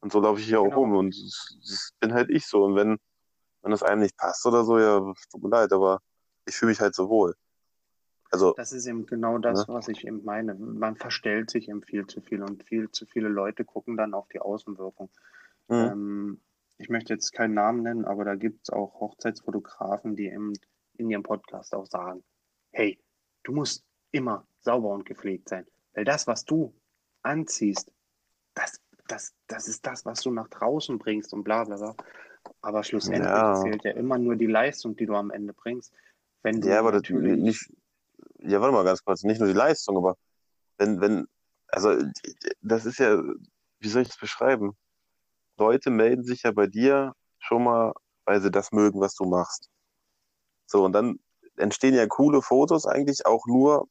Und 0.00 0.12
so 0.12 0.20
laufe 0.20 0.40
ich 0.40 0.46
hier 0.46 0.58
genau. 0.58 0.70
auch 0.70 0.76
rum 0.76 0.96
und 0.96 1.14
das 1.14 1.90
bin 2.00 2.14
halt 2.14 2.30
ich 2.30 2.46
so. 2.46 2.64
Und 2.64 2.76
wenn, 2.76 2.98
wenn 3.62 3.70
das 3.70 3.82
einem 3.82 4.00
nicht 4.00 4.16
passt 4.16 4.46
oder 4.46 4.64
so, 4.64 4.78
ja, 4.78 5.00
tut 5.30 5.42
mir 5.42 5.50
leid, 5.50 5.72
aber 5.72 6.00
ich 6.46 6.56
fühle 6.56 6.70
mich 6.70 6.80
halt 6.80 6.94
so 6.94 7.08
wohl. 7.08 7.34
Also, 8.30 8.54
das 8.56 8.72
ist 8.72 8.86
eben 8.86 9.04
genau 9.04 9.36
das, 9.36 9.68
ne? 9.68 9.74
was 9.74 9.88
ich 9.88 10.06
eben 10.06 10.24
meine. 10.24 10.54
Man 10.54 10.96
verstellt 10.96 11.50
sich 11.50 11.68
eben 11.68 11.82
viel 11.82 12.06
zu 12.06 12.22
viel 12.22 12.42
und 12.42 12.64
viel 12.64 12.90
zu 12.90 13.04
viele 13.04 13.28
Leute 13.28 13.64
gucken 13.64 13.96
dann 13.96 14.14
auf 14.14 14.26
die 14.28 14.40
Außenwirkung. 14.40 15.10
Mhm. 15.68 15.74
Ähm, 15.76 16.40
ich 16.82 16.88
möchte 16.88 17.12
jetzt 17.12 17.32
keinen 17.32 17.54
Namen 17.54 17.82
nennen, 17.82 18.04
aber 18.04 18.24
da 18.24 18.34
gibt 18.34 18.64
es 18.64 18.70
auch 18.70 19.00
Hochzeitsfotografen, 19.00 20.16
die 20.16 20.26
eben 20.26 20.52
in 20.94 21.10
ihrem 21.10 21.22
Podcast 21.22 21.74
auch 21.74 21.86
sagen, 21.86 22.24
hey, 22.72 22.98
du 23.44 23.52
musst 23.52 23.84
immer 24.10 24.46
sauber 24.58 24.90
und 24.90 25.06
gepflegt 25.06 25.48
sein. 25.48 25.64
Weil 25.94 26.04
das, 26.04 26.26
was 26.26 26.44
du 26.44 26.74
anziehst, 27.22 27.92
das, 28.54 28.80
das, 29.06 29.32
das 29.46 29.68
ist 29.68 29.86
das, 29.86 30.04
was 30.04 30.22
du 30.22 30.32
nach 30.32 30.48
draußen 30.48 30.98
bringst 30.98 31.32
und 31.32 31.44
bla 31.44 31.64
bla 31.64 31.76
bla. 31.76 31.94
Aber 32.60 32.82
schlussendlich 32.82 33.26
ja. 33.26 33.54
zählt 33.54 33.84
ja 33.84 33.92
immer 33.92 34.18
nur 34.18 34.34
die 34.34 34.46
Leistung, 34.46 34.96
die 34.96 35.06
du 35.06 35.14
am 35.14 35.30
Ende 35.30 35.54
bringst. 35.54 35.94
Wenn 36.42 36.60
du 36.60 36.68
ja, 36.68 36.80
aber 36.80 36.90
natürlich 36.90 37.40
nicht, 37.40 37.72
ja, 38.40 38.60
warte 38.60 38.74
mal 38.74 38.84
ganz 38.84 39.04
kurz, 39.04 39.22
nicht 39.22 39.38
nur 39.38 39.48
die 39.48 39.54
Leistung, 39.54 39.96
aber 39.96 40.16
wenn, 40.78 41.00
wenn, 41.00 41.28
also 41.68 41.96
das 42.60 42.86
ist 42.86 42.98
ja, 42.98 43.22
wie 43.78 43.88
soll 43.88 44.02
ich 44.02 44.08
das 44.08 44.18
beschreiben? 44.18 44.76
Leute 45.62 45.90
melden 45.90 46.24
sich 46.24 46.42
ja 46.42 46.50
bei 46.50 46.66
dir 46.66 47.12
schon 47.38 47.62
mal, 47.64 47.92
weil 48.24 48.40
sie 48.40 48.50
das 48.50 48.72
mögen, 48.72 49.00
was 49.00 49.14
du 49.14 49.24
machst. 49.24 49.68
So, 50.66 50.84
und 50.84 50.92
dann 50.92 51.20
entstehen 51.56 51.94
ja 51.94 52.06
coole 52.06 52.42
Fotos 52.42 52.84
eigentlich 52.86 53.26
auch 53.26 53.46
nur, 53.46 53.88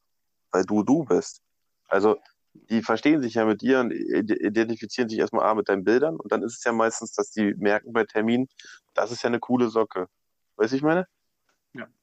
weil 0.50 0.64
du 0.64 0.82
du 0.82 1.04
bist. 1.04 1.40
Also, 1.88 2.18
die 2.52 2.82
verstehen 2.82 3.22
sich 3.22 3.34
ja 3.34 3.46
mit 3.46 3.62
dir 3.62 3.80
und 3.80 3.90
identifizieren 3.90 5.08
sich 5.08 5.18
erstmal 5.18 5.46
A 5.46 5.54
mit 5.54 5.70
deinen 5.70 5.84
Bildern 5.84 6.16
und 6.16 6.30
dann 6.30 6.42
ist 6.42 6.58
es 6.58 6.64
ja 6.64 6.72
meistens, 6.72 7.12
dass 7.12 7.30
die 7.30 7.54
merken 7.54 7.92
bei 7.94 8.04
Termin, 8.04 8.48
das 8.92 9.10
ist 9.10 9.22
ja 9.22 9.28
eine 9.28 9.40
coole 9.40 9.68
Socke. 9.70 10.08
Weißt 10.56 10.72
du, 10.72 10.76
ich 10.76 10.82
meine? 10.82 11.06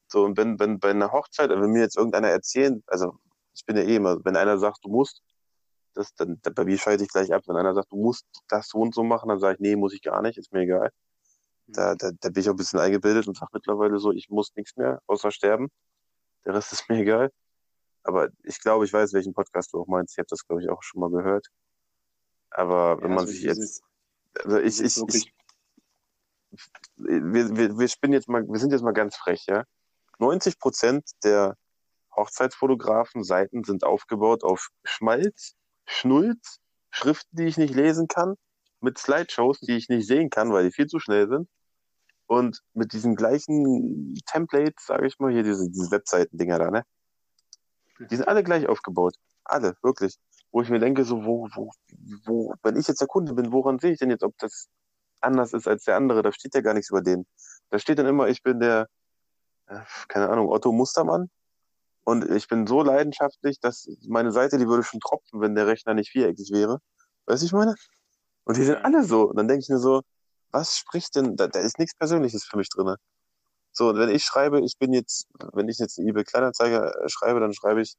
So, 0.07 0.25
und 0.25 0.37
wenn, 0.37 0.59
wenn 0.59 0.79
bei 0.79 0.89
einer 0.89 1.11
Hochzeit, 1.11 1.51
wenn 1.51 1.71
mir 1.71 1.81
jetzt 1.81 1.97
irgendeiner 1.97 2.29
erzählen, 2.29 2.83
also 2.87 3.19
ich 3.53 3.63
bin 3.65 3.77
ja 3.77 3.83
eh 3.83 3.97
immer, 3.97 4.17
wenn 4.25 4.35
einer 4.35 4.57
sagt, 4.57 4.79
du 4.83 4.89
musst, 4.89 5.21
das, 5.93 6.13
dann, 6.15 6.39
bei 6.41 6.65
mir 6.65 6.77
schalte 6.77 7.03
ich 7.03 7.09
gleich 7.09 7.33
ab. 7.33 7.43
Wenn 7.47 7.55
einer 7.55 7.73
sagt, 7.73 7.91
du 7.91 7.97
musst 7.97 8.25
das 8.47 8.69
so 8.69 8.79
und 8.79 8.93
so 8.93 9.03
machen, 9.03 9.29
dann 9.29 9.39
sage 9.39 9.55
ich, 9.55 9.59
nee, 9.59 9.75
muss 9.75 9.93
ich 9.93 10.01
gar 10.01 10.21
nicht, 10.21 10.37
ist 10.37 10.53
mir 10.53 10.61
egal. 10.61 10.91
Da, 11.67 11.95
da, 11.95 12.11
da 12.19 12.29
bin 12.29 12.41
ich 12.41 12.49
auch 12.49 12.53
ein 12.53 12.57
bisschen 12.57 12.79
eingebildet 12.79 13.27
und 13.27 13.37
sage 13.37 13.51
mittlerweile 13.53 13.99
so, 13.99 14.11
ich 14.11 14.29
muss 14.29 14.55
nichts 14.55 14.75
mehr, 14.75 15.01
außer 15.07 15.31
sterben. 15.31 15.69
Der 16.45 16.55
Rest 16.55 16.73
ist 16.73 16.89
mir 16.89 16.99
egal. 16.99 17.31
Aber 18.03 18.29
ich 18.43 18.59
glaube, 18.59 18.85
ich 18.85 18.93
weiß, 18.93 19.13
welchen 19.13 19.33
Podcast 19.33 19.73
du 19.73 19.81
auch 19.81 19.87
meinst. 19.87 20.13
Ich 20.13 20.19
habe 20.19 20.27
das, 20.29 20.45
glaube 20.47 20.63
ich, 20.63 20.69
auch 20.69 20.81
schon 20.81 21.01
mal 21.01 21.11
gehört. 21.11 21.47
Aber 22.49 22.97
wenn 22.97 23.09
ja, 23.09 23.15
man 23.15 23.19
also 23.19 23.31
sich 23.31 23.43
jetzt. 23.43 23.83
Also 24.43 24.59
ich, 24.59 24.81
ich, 24.81 24.97
ich, 25.07 25.33
wir, 26.95 27.55
wir, 27.55 27.77
wir 27.77 27.87
spinnen 27.87 28.13
jetzt 28.13 28.29
mal, 28.29 28.47
wir 28.47 28.59
sind 28.59 28.71
jetzt 28.71 28.83
mal 28.83 28.93
ganz 28.93 29.15
frech, 29.15 29.45
ja. 29.47 29.63
90 30.19 30.59
Prozent 30.59 31.09
der 31.23 31.55
Hochzeitsfotografen-Seiten 32.15 33.63
sind 33.63 33.83
aufgebaut 33.83 34.43
auf 34.43 34.69
Schmalz, 34.83 35.55
Schnulz, 35.89 36.59
Schriften, 36.91 37.37
die 37.37 37.45
ich 37.45 37.57
nicht 37.57 37.73
lesen 37.73 38.07
kann, 38.07 38.35
mit 38.81 38.97
Slideshows, 38.97 39.59
die 39.59 39.75
ich 39.75 39.89
nicht 39.89 40.07
sehen 40.07 40.29
kann, 40.29 40.51
weil 40.51 40.65
die 40.65 40.71
viel 40.71 40.87
zu 40.87 40.99
schnell 40.99 41.27
sind. 41.27 41.49
Und 42.27 42.61
mit 42.73 42.93
diesen 42.93 43.15
gleichen 43.15 44.15
Templates, 44.25 44.85
sage 44.85 45.07
ich 45.07 45.19
mal, 45.19 45.31
hier 45.31 45.43
diese, 45.43 45.69
diese 45.69 45.91
Webseiten-Dinger 45.91 46.59
da, 46.59 46.71
ne? 46.71 46.83
Die 48.09 48.15
sind 48.15 48.27
alle 48.27 48.43
gleich 48.43 48.67
aufgebaut. 48.67 49.15
Alle, 49.43 49.75
wirklich. 49.81 50.17
Wo 50.51 50.61
ich 50.61 50.69
mir 50.69 50.79
denke, 50.79 51.03
so, 51.03 51.25
wo, 51.25 51.49
wo, 51.53 51.71
wo, 52.25 52.53
wenn 52.63 52.77
ich 52.77 52.87
jetzt 52.87 53.01
der 53.01 53.07
Kunde 53.07 53.33
bin, 53.33 53.51
woran 53.51 53.79
sehe 53.79 53.91
ich 53.91 53.99
denn 53.99 54.11
jetzt, 54.11 54.23
ob 54.23 54.37
das 54.37 54.69
anders 55.21 55.53
ist 55.53 55.67
als 55.67 55.83
der 55.83 55.97
andere? 55.97 56.21
Da 56.21 56.31
steht 56.31 56.55
ja 56.55 56.61
gar 56.61 56.73
nichts 56.73 56.91
über 56.91 57.01
den. 57.01 57.25
Da 57.71 57.79
steht 57.79 57.99
dann 57.99 58.05
immer, 58.05 58.27
ich 58.29 58.41
bin 58.41 58.59
der 58.59 58.87
keine 60.07 60.29
Ahnung, 60.29 60.49
Otto 60.49 60.71
Mustermann. 60.71 61.29
Und 62.09 62.27
ich 62.31 62.47
bin 62.47 62.65
so 62.65 62.81
leidenschaftlich, 62.81 63.59
dass 63.59 63.87
meine 64.07 64.31
Seite, 64.31 64.57
die 64.57 64.67
würde 64.67 64.81
schon 64.81 64.99
tropfen, 64.99 65.41
wenn 65.41 65.53
der 65.53 65.67
Rechner 65.67 65.93
nicht 65.93 66.09
viereckig 66.09 66.49
wäre. 66.51 66.79
Weißt 67.27 67.43
du, 67.43 67.45
ich 67.45 67.53
meine? 67.53 67.75
Und 68.45 68.57
die 68.57 68.63
sind 68.63 68.83
alle 68.83 69.03
so. 69.03 69.29
Und 69.29 69.37
dann 69.37 69.47
denke 69.47 69.61
ich 69.61 69.69
mir 69.69 69.77
so, 69.77 70.01
was 70.49 70.75
spricht 70.75 71.15
denn, 71.15 71.35
da, 71.35 71.47
da 71.47 71.59
ist 71.59 71.77
nichts 71.77 71.93
Persönliches 71.93 72.45
für 72.45 72.57
mich 72.57 72.67
drin. 72.69 72.95
So, 73.73 73.89
und 73.89 73.99
wenn 73.99 74.09
ich 74.09 74.23
schreibe, 74.23 74.59
ich 74.59 74.79
bin 74.79 74.91
jetzt, 74.91 75.27
wenn 75.53 75.69
ich 75.69 75.77
jetzt 75.77 75.99
eBay 75.99 76.23
Kleinanzeiger 76.23 76.99
äh, 76.99 77.09
schreibe, 77.09 77.41
dann 77.41 77.53
schreibe 77.53 77.83
ich 77.83 77.93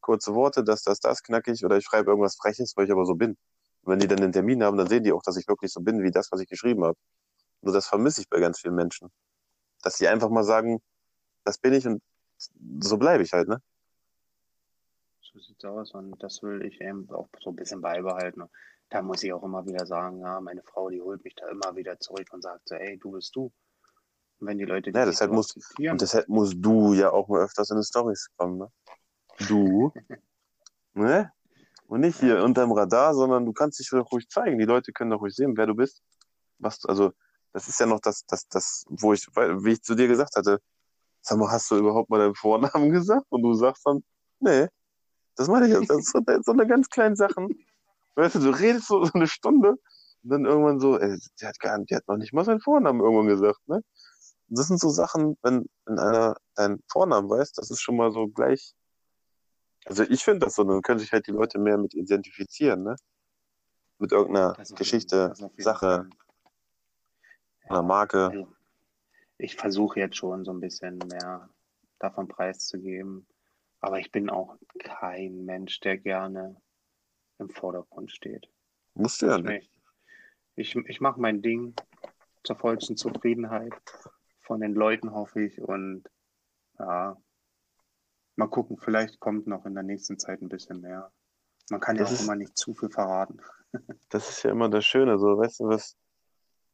kurze 0.00 0.34
Worte, 0.34 0.64
das, 0.64 0.82
das, 0.82 1.00
das 1.00 1.22
knackig, 1.22 1.66
oder 1.66 1.76
ich 1.76 1.84
schreibe 1.84 2.12
irgendwas 2.12 2.36
Freches, 2.36 2.74
weil 2.78 2.86
ich 2.86 2.92
aber 2.92 3.04
so 3.04 3.14
bin. 3.14 3.36
Und 3.82 3.92
wenn 3.92 3.98
die 3.98 4.08
dann 4.08 4.22
den 4.22 4.32
Termin 4.32 4.64
haben, 4.64 4.78
dann 4.78 4.86
sehen 4.88 5.04
die 5.04 5.12
auch, 5.12 5.22
dass 5.22 5.36
ich 5.36 5.46
wirklich 5.48 5.70
so 5.70 5.82
bin, 5.82 6.02
wie 6.02 6.10
das, 6.10 6.32
was 6.32 6.40
ich 6.40 6.48
geschrieben 6.48 6.82
habe. 6.82 6.96
Nur 7.60 7.74
das 7.74 7.88
vermisse 7.88 8.22
ich 8.22 8.30
bei 8.30 8.40
ganz 8.40 8.60
vielen 8.60 8.74
Menschen. 8.74 9.10
Dass 9.82 9.98
die 9.98 10.08
einfach 10.08 10.30
mal 10.30 10.44
sagen, 10.44 10.80
das 11.44 11.58
bin 11.58 11.74
ich 11.74 11.86
und 11.86 12.00
so 12.80 12.96
bleibe 12.96 13.22
ich 13.22 13.32
halt, 13.32 13.48
ne? 13.48 13.60
So 15.20 15.38
sieht's 15.40 15.64
aus 15.64 15.92
und 15.92 16.22
das 16.22 16.42
will 16.42 16.64
ich 16.64 16.80
eben 16.80 17.08
auch 17.10 17.28
so 17.40 17.50
ein 17.50 17.56
bisschen 17.56 17.80
beibehalten. 17.80 18.44
Da 18.90 19.02
muss 19.02 19.22
ich 19.22 19.32
auch 19.32 19.42
immer 19.42 19.66
wieder 19.66 19.86
sagen, 19.86 20.20
ja, 20.20 20.40
meine 20.40 20.62
Frau, 20.62 20.90
die 20.90 21.00
holt 21.00 21.24
mich 21.24 21.34
da 21.34 21.48
immer 21.48 21.74
wieder 21.74 21.98
zurück 21.98 22.28
und 22.32 22.42
sagt 22.42 22.68
so, 22.68 22.76
ey, 22.76 22.98
du 22.98 23.12
bist 23.12 23.34
du. 23.34 23.52
Und 24.38 24.46
wenn 24.46 24.58
die 24.58 24.64
Leute 24.64 24.92
die 24.92 24.98
ja, 24.98 25.04
deshalb 25.04 25.32
musst, 25.32 25.56
und 25.78 26.00
deshalb 26.00 26.28
musst 26.28 26.56
du 26.58 26.92
ja 26.94 27.10
auch 27.10 27.28
mal 27.28 27.42
öfters 27.42 27.70
in 27.70 27.78
die 27.78 27.84
Storys 27.84 28.28
kommen, 28.36 28.58
ne? 28.58 28.72
Du. 29.48 29.92
ne? 30.94 31.32
Und 31.86 32.00
nicht 32.00 32.20
hier 32.20 32.42
unterm 32.42 32.72
Radar, 32.72 33.14
sondern 33.14 33.44
du 33.44 33.52
kannst 33.52 33.78
dich 33.78 33.88
doch 33.90 34.10
ruhig 34.10 34.28
zeigen. 34.28 34.58
Die 34.58 34.64
Leute 34.64 34.92
können 34.92 35.10
doch 35.10 35.20
ruhig 35.20 35.34
sehen, 35.34 35.56
wer 35.56 35.66
du 35.66 35.74
bist. 35.74 36.02
Was, 36.58 36.84
also, 36.84 37.12
das 37.52 37.68
ist 37.68 37.78
ja 37.78 37.86
noch 37.86 38.00
das, 38.00 38.24
das, 38.26 38.48
das, 38.48 38.84
wo 38.88 39.12
ich, 39.12 39.26
wie 39.26 39.72
ich 39.72 39.82
zu 39.82 39.94
dir 39.94 40.08
gesagt 40.08 40.36
hatte, 40.36 40.60
sag 41.24 41.38
mal, 41.38 41.50
hast 41.50 41.70
du 41.70 41.76
überhaupt 41.76 42.10
mal 42.10 42.18
deinen 42.18 42.34
Vornamen 42.34 42.90
gesagt? 42.90 43.26
Und 43.30 43.42
du 43.42 43.54
sagst 43.54 43.86
dann, 43.86 44.04
nee, 44.40 44.68
das 45.36 45.48
meine 45.48 45.66
ich 45.66 45.72
jetzt. 45.72 45.90
Das 45.90 45.98
ist 45.98 46.12
so, 46.12 46.20
so 46.42 46.52
eine 46.52 46.66
ganz 46.66 46.88
kleine 46.88 47.16
Sache. 47.16 47.48
Weißt 48.14 48.36
du, 48.36 48.40
du 48.40 48.50
redest 48.50 48.86
so, 48.86 49.08
eine 49.14 49.26
Stunde 49.26 49.70
und 49.70 50.30
dann 50.30 50.44
irgendwann 50.44 50.78
so, 50.78 50.98
ey, 50.98 51.18
die 51.40 51.46
hat 51.46 51.58
gar 51.58 51.78
nicht, 51.78 51.90
die 51.90 51.96
hat 51.96 52.06
noch 52.06 52.16
nicht 52.16 52.32
mal 52.32 52.44
seinen 52.44 52.60
Vornamen 52.60 53.00
irgendwann 53.00 53.26
gesagt, 53.26 53.60
ne? 53.66 53.76
Und 54.48 54.58
das 54.58 54.68
sind 54.68 54.78
so 54.78 54.90
Sachen, 54.90 55.36
wenn, 55.42 55.66
wenn 55.86 55.98
einer 55.98 56.36
deinen 56.54 56.82
Vornamen 56.88 57.28
weiß, 57.28 57.52
das 57.52 57.70
ist 57.70 57.80
schon 57.80 57.96
mal 57.96 58.12
so 58.12 58.28
gleich. 58.28 58.74
Also 59.86 60.02
ich 60.04 60.22
finde 60.22 60.46
das 60.46 60.54
so, 60.54 60.64
dann 60.64 60.82
können 60.82 61.00
sich 61.00 61.12
halt 61.12 61.26
die 61.26 61.32
Leute 61.32 61.58
mehr 61.58 61.78
mit 61.78 61.94
identifizieren, 61.94 62.84
ne? 62.84 62.96
Mit 63.98 64.12
irgendeiner 64.12 64.54
Geschichte, 64.76 65.32
Sache, 65.56 66.08
einer 67.68 67.82
Marke 67.82 68.46
ich 69.38 69.56
versuche 69.56 70.00
jetzt 70.00 70.16
schon 70.16 70.44
so 70.44 70.52
ein 70.52 70.60
bisschen 70.60 70.98
mehr 70.98 71.48
davon 71.98 72.28
preiszugeben. 72.28 73.26
Aber 73.80 73.98
ich 73.98 74.10
bin 74.10 74.30
auch 74.30 74.56
kein 74.78 75.44
Mensch, 75.44 75.80
der 75.80 75.98
gerne 75.98 76.56
im 77.38 77.50
Vordergrund 77.50 78.10
steht. 78.10 78.48
Musst 78.94 79.22
du 79.22 79.26
ja 79.26 79.38
nicht. 79.38 79.70
Ich, 80.56 80.76
ich 80.76 81.00
mache 81.00 81.20
mein 81.20 81.42
Ding 81.42 81.74
zur 82.44 82.56
vollsten 82.56 82.96
Zufriedenheit 82.96 83.74
von 84.40 84.60
den 84.60 84.74
Leuten, 84.74 85.12
hoffe 85.12 85.42
ich. 85.42 85.60
Und 85.60 86.04
ja, 86.78 87.16
mal 88.36 88.48
gucken, 88.48 88.78
vielleicht 88.78 89.20
kommt 89.20 89.46
noch 89.46 89.66
in 89.66 89.74
der 89.74 89.82
nächsten 89.82 90.18
Zeit 90.18 90.40
ein 90.42 90.48
bisschen 90.48 90.80
mehr. 90.80 91.12
Man 91.70 91.80
kann 91.80 91.96
das 91.96 92.10
ja 92.10 92.14
auch 92.14 92.20
ist, 92.20 92.24
immer 92.24 92.36
nicht 92.36 92.56
zu 92.56 92.74
viel 92.74 92.90
verraten. 92.90 93.40
Das 94.08 94.30
ist 94.30 94.44
ja 94.44 94.52
immer 94.52 94.68
das 94.68 94.84
Schöne, 94.84 95.18
so, 95.18 95.36
weißt 95.36 95.58
du, 95.58 95.64
was, 95.64 95.96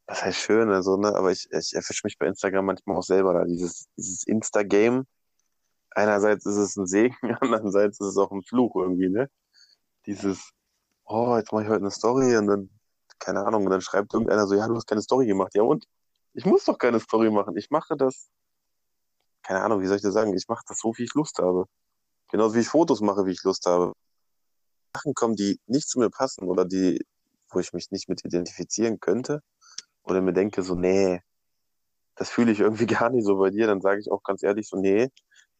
was 0.07 0.23
heißt 0.23 0.39
schön, 0.39 0.69
also, 0.71 0.97
ne? 0.97 1.15
Aber 1.15 1.31
ich, 1.31 1.47
ich 1.51 1.73
erfische 1.73 2.01
mich 2.05 2.17
bei 2.17 2.27
Instagram 2.27 2.65
manchmal 2.65 2.97
auch 2.97 3.03
selber 3.03 3.33
da. 3.33 3.45
Dieses, 3.45 3.87
dieses 3.97 4.23
Insta-Game. 4.23 5.05
Einerseits 5.91 6.45
ist 6.45 6.57
es 6.57 6.77
ein 6.77 6.85
Segen, 6.85 7.15
andererseits 7.41 7.99
ist 7.99 8.07
es 8.07 8.17
auch 8.17 8.31
ein 8.31 8.43
Fluch 8.43 8.75
irgendwie, 8.75 9.09
ne? 9.09 9.29
Dieses, 10.05 10.51
oh, 11.05 11.37
jetzt 11.37 11.51
mache 11.51 11.63
ich 11.63 11.69
heute 11.69 11.81
eine 11.81 11.91
Story 11.91 12.35
und 12.37 12.47
dann, 12.47 12.69
keine 13.19 13.45
Ahnung, 13.45 13.65
und 13.65 13.71
dann 13.71 13.81
schreibt 13.81 14.13
irgendeiner 14.13 14.47
so, 14.47 14.55
ja, 14.55 14.67
du 14.67 14.75
hast 14.75 14.87
keine 14.87 15.01
Story 15.01 15.27
gemacht. 15.27 15.53
Ja, 15.55 15.63
und? 15.63 15.85
Ich 16.33 16.45
muss 16.45 16.63
doch 16.65 16.77
keine 16.77 16.99
Story 16.99 17.29
machen. 17.29 17.57
Ich 17.57 17.69
mache 17.71 17.97
das, 17.97 18.29
keine 19.43 19.61
Ahnung, 19.61 19.81
wie 19.81 19.87
soll 19.87 19.97
ich 19.97 20.01
das 20.01 20.13
sagen? 20.13 20.33
Ich 20.35 20.47
mache 20.47 20.63
das 20.67 20.79
so, 20.79 20.93
wie 20.97 21.03
ich 21.03 21.13
Lust 21.13 21.39
habe. 21.39 21.65
Genauso 22.31 22.55
wie 22.55 22.61
ich 22.61 22.69
Fotos 22.69 23.01
mache, 23.01 23.25
wie 23.25 23.31
ich 23.31 23.43
Lust 23.43 23.65
habe. 23.65 23.93
Sachen 24.95 25.13
kommen, 25.13 25.35
die 25.35 25.59
nicht 25.67 25.89
zu 25.89 25.99
mir 25.99 26.09
passen 26.09 26.45
oder 26.45 26.65
die, 26.65 27.05
wo 27.49 27.59
ich 27.59 27.73
mich 27.73 27.91
nicht 27.91 28.07
mit 28.09 28.23
identifizieren 28.25 28.99
könnte 28.99 29.41
oder 30.11 30.21
mir 30.21 30.33
denke 30.33 30.61
so, 30.63 30.75
nee, 30.75 31.21
das 32.15 32.29
fühle 32.29 32.51
ich 32.51 32.59
irgendwie 32.59 32.85
gar 33.07 33.09
nicht 33.09 33.25
so 33.25 33.37
bei 33.37 33.49
dir, 33.49 33.67
dann 33.67 33.81
sage 33.81 34.01
ich 34.01 34.11
auch 34.11 34.23
ganz 34.23 34.43
ehrlich 34.43 34.67
so, 34.69 34.77
nee, 34.77 35.09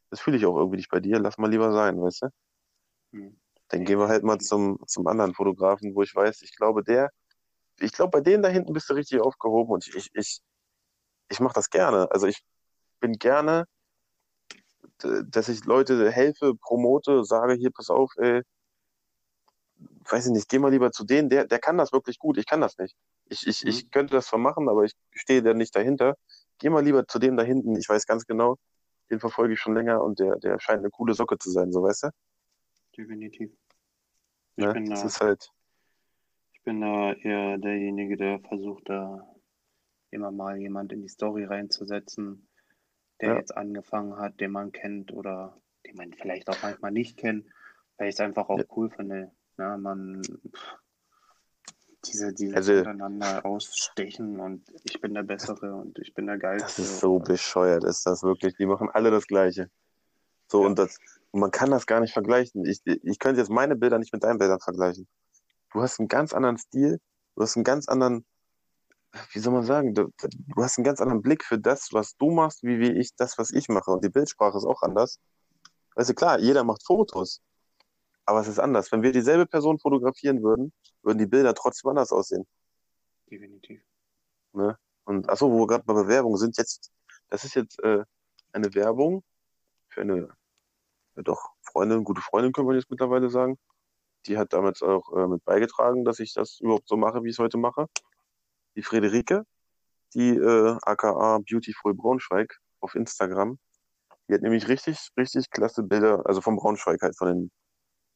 das 0.10 0.22
fühle 0.22 0.38
ich 0.38 0.46
auch 0.46 0.58
irgendwie 0.58 0.78
nicht 0.78 0.92
bei 0.92 1.00
dir, 1.00 1.20
lass 1.20 1.38
mal 1.38 1.50
lieber 1.50 1.72
sein, 1.74 2.02
weißt 2.02 2.24
du? 2.24 2.30
Hm. 3.14 3.40
Dann 3.70 3.86
gehen 3.86 4.00
wir 4.00 4.10
halt 4.10 4.24
mal 4.24 4.40
zum, 4.40 4.80
zum 4.88 5.08
anderen 5.08 5.34
Fotografen, 5.34 5.96
wo 5.96 6.04
ich 6.04 6.14
weiß, 6.16 6.42
ich 6.42 6.56
glaube, 6.56 6.84
der, 6.84 7.10
ich 7.80 7.94
glaube, 7.94 8.12
bei 8.12 8.22
denen 8.22 8.44
da 8.44 8.50
hinten 8.50 8.74
bist 8.74 8.90
du 8.90 8.94
richtig 8.96 9.22
aufgehoben 9.22 9.72
und 9.72 9.88
ich, 9.88 9.96
ich, 9.96 10.10
ich, 10.14 10.42
ich 11.30 11.40
mache 11.40 11.56
das 11.56 11.70
gerne. 11.70 12.12
Also 12.12 12.28
ich 12.28 12.44
bin 13.00 13.14
gerne, 13.14 13.66
dass 15.00 15.50
ich 15.50 15.66
Leute 15.66 16.12
helfe, 16.12 16.54
promote, 16.56 17.24
sage 17.24 17.54
hier, 17.54 17.72
pass 17.72 17.90
auf, 17.90 18.12
ey, 18.18 18.42
weiß 20.12 20.28
ich 20.28 20.32
nicht, 20.32 20.50
geh 20.50 20.60
mal 20.60 20.72
lieber 20.72 20.92
zu 20.92 21.06
denen, 21.06 21.30
der, 21.30 21.46
der 21.46 21.60
kann 21.60 21.78
das 21.78 21.94
wirklich 21.94 22.20
gut, 22.20 22.38
ich 22.38 22.46
kann 22.46 22.62
das 22.62 22.78
nicht. 22.78 22.96
Ich, 23.26 23.48
ich, 23.48 23.64
mhm. 23.64 23.70
ich 23.70 23.92
könnte 23.92 24.14
das 24.14 24.28
zwar 24.28 24.40
machen, 24.40 24.70
aber 24.70 24.84
ich 24.84 24.94
stehe 25.12 25.42
da 25.42 25.54
nicht 25.54 25.76
dahinter. 25.76 26.16
Geh 26.60 26.70
mal 26.70 26.84
lieber 26.84 27.08
zu 27.08 27.20
dem 27.20 27.38
da 27.38 27.44
hinten, 27.44 27.76
ich 27.76 27.88
weiß 27.88 28.06
ganz 28.06 28.26
genau, 28.26 28.58
den 29.10 29.20
verfolge 29.20 29.54
ich 29.54 29.60
schon 29.60 29.76
länger 29.76 30.04
und 30.04 30.20
der, 30.20 30.38
der 30.38 30.60
scheint 30.60 30.80
eine 30.80 30.90
coole 30.90 31.14
Socke 31.14 31.38
zu 31.38 31.50
sein, 31.50 31.72
so 31.72 31.84
weißt 31.84 32.04
du? 32.04 32.10
Definitiv. 32.98 33.52
Ich, 34.56 34.66
ne? 34.66 34.74
bin 34.74 34.86
das 34.90 35.02
da, 35.02 35.08
ist 35.08 35.22
halt... 35.22 35.50
ich 36.54 36.62
bin 36.64 36.82
da 36.82 37.14
eher 37.14 37.58
derjenige, 37.58 38.18
der 38.18 38.40
versucht, 38.40 38.90
da 38.90 39.28
immer 40.12 40.32
mal 40.32 40.58
jemand 40.58 40.92
in 40.92 41.02
die 41.02 41.08
Story 41.08 41.46
reinzusetzen, 41.46 42.48
der 43.22 43.30
ja. 43.30 43.38
jetzt 43.38 43.56
angefangen 43.56 44.18
hat, 44.18 44.40
den 44.40 44.52
man 44.52 44.72
kennt 44.72 45.14
oder 45.14 45.58
den 45.86 45.96
man 45.96 46.14
vielleicht 46.14 46.50
auch 46.50 46.62
manchmal 46.62 46.92
nicht 46.92 47.18
kennt, 47.18 47.48
weil 47.98 48.10
ich 48.10 48.16
es 48.16 48.20
einfach 48.20 48.50
auch 48.50 48.60
ja. 48.60 48.66
cool 48.76 48.90
finde. 48.90 49.32
Ja, 49.62 49.78
man 49.78 50.24
diese, 52.06 52.34
diese 52.34 52.56
also, 52.56 52.74
untereinander 52.74 53.46
ausstechen 53.46 54.40
und 54.40 54.64
ich 54.86 55.00
bin 55.00 55.14
der 55.14 55.22
Bessere 55.22 55.76
und 55.76 56.00
ich 56.00 56.16
bin 56.16 56.26
der 56.26 56.40
Geilste. 56.40 56.66
Das 56.66 56.80
ist 56.80 57.00
so 57.00 57.20
bescheuert, 57.20 57.84
ist 57.84 58.04
das 58.08 58.24
wirklich. 58.24 58.56
Die 58.58 58.66
machen 58.66 58.90
alle 58.92 59.12
das 59.12 59.28
Gleiche. 59.28 59.70
So, 60.48 60.62
ja. 60.62 60.68
und 60.68 60.80
das, 60.80 60.98
man 61.32 61.52
kann 61.52 61.70
das 61.70 61.86
gar 61.86 62.00
nicht 62.00 62.12
vergleichen. 62.12 62.66
Ich, 62.66 62.82
ich 62.86 63.20
könnte 63.20 63.40
jetzt 63.40 63.52
meine 63.52 63.76
Bilder 63.76 64.00
nicht 64.00 64.12
mit 64.12 64.24
deinen 64.24 64.40
Bildern 64.40 64.60
vergleichen. 64.60 65.08
Du 65.72 65.80
hast 65.80 66.00
einen 66.00 66.08
ganz 66.08 66.34
anderen 66.34 66.58
Stil, 66.58 67.00
du 67.36 67.44
hast 67.44 67.56
einen 67.56 67.64
ganz 67.64 67.88
anderen, 67.88 68.26
wie 69.34 69.40
soll 69.40 69.54
man 69.54 69.64
sagen, 69.64 69.94
du, 69.94 70.10
du 70.18 70.64
hast 70.64 70.80
einen 70.80 70.86
ganz 70.86 71.02
anderen 71.02 71.22
Blick 71.22 71.44
für 71.44 71.60
das, 71.60 71.90
was 71.92 72.18
du 72.18 72.32
machst, 72.32 72.64
wie, 72.64 72.80
wie 72.80 73.00
ich 73.00 73.16
das, 73.16 73.38
was 73.38 73.52
ich 73.52 73.70
mache. 73.70 73.92
Und 73.92 74.04
die 74.04 74.10
Bildsprache 74.10 74.58
ist 74.58 74.66
auch 74.66 74.82
anders. 74.82 75.20
Weißt 75.94 76.10
du, 76.10 76.16
klar, 76.16 76.40
jeder 76.40 76.64
macht 76.64 76.84
Fotos. 76.84 77.42
Aber 78.32 78.40
es 78.40 78.48
ist 78.48 78.60
anders. 78.60 78.90
Wenn 78.94 79.04
wir 79.04 79.12
dieselbe 79.12 79.46
Person 79.46 79.78
fotografieren 79.78 80.42
würden, 80.42 80.72
würden 81.04 81.18
die 81.18 81.26
Bilder 81.26 81.54
trotzdem 81.54 81.90
anders 81.90 82.14
aussehen. 82.14 82.48
Definitiv. 83.30 83.82
Ne? 84.54 84.78
Und 85.04 85.28
achso, 85.28 85.52
wo 85.52 85.60
wir 85.60 85.68
gerade 85.68 85.84
bei 85.84 85.94
Bewerbung 85.94 86.38
sind, 86.38 86.58
jetzt, 86.58 86.94
das 87.28 87.44
ist 87.44 87.56
jetzt 87.56 87.84
äh, 87.84 88.06
eine 88.54 88.74
Werbung 88.74 89.22
für 89.90 90.00
eine 90.00 90.30
ja 91.18 91.24
doch 91.24 91.50
Freundin, 91.62 92.06
gute 92.06 92.22
Freundin, 92.22 92.54
können 92.54 92.70
wir 92.70 92.76
jetzt 92.76 92.90
mittlerweile 92.90 93.30
sagen. 93.30 93.60
Die 94.28 94.38
hat 94.38 94.54
damals 94.54 94.82
auch 94.82 95.12
äh, 95.12 95.28
mit 95.28 95.44
beigetragen, 95.44 96.06
dass 96.06 96.20
ich 96.20 96.34
das 96.34 96.62
überhaupt 96.62 96.88
so 96.88 96.96
mache, 96.96 97.26
wie 97.26 97.28
ich 97.32 97.36
es 97.36 97.40
heute 97.40 97.58
mache. 97.58 97.88
Die 98.78 98.82
Friederike, 98.82 99.44
die 100.14 100.30
äh, 100.30 100.78
aka 100.84 101.40
Beautiful 101.40 101.94
Braunschweig 101.94 102.62
auf 102.80 102.96
Instagram. 102.96 103.60
Die 104.30 104.36
hat 104.36 104.42
nämlich 104.42 104.70
richtig, 104.70 105.10
richtig 105.18 105.50
klasse 105.50 105.84
Bilder, 105.84 106.26
also 106.26 106.40
vom 106.40 106.56
Braunschweig 106.56 107.02
halt, 107.02 107.18
von 107.18 107.28
den 107.28 107.52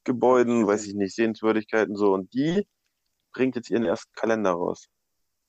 Gebäuden, 0.05 0.65
weiß 0.65 0.85
ich 0.85 0.93
nicht, 0.93 1.15
Sehenswürdigkeiten 1.15 1.95
so. 1.95 2.13
Und 2.13 2.33
die 2.33 2.65
bringt 3.33 3.55
jetzt 3.55 3.69
ihren 3.69 3.83
ersten 3.83 4.13
Kalender 4.13 4.51
raus. 4.51 4.87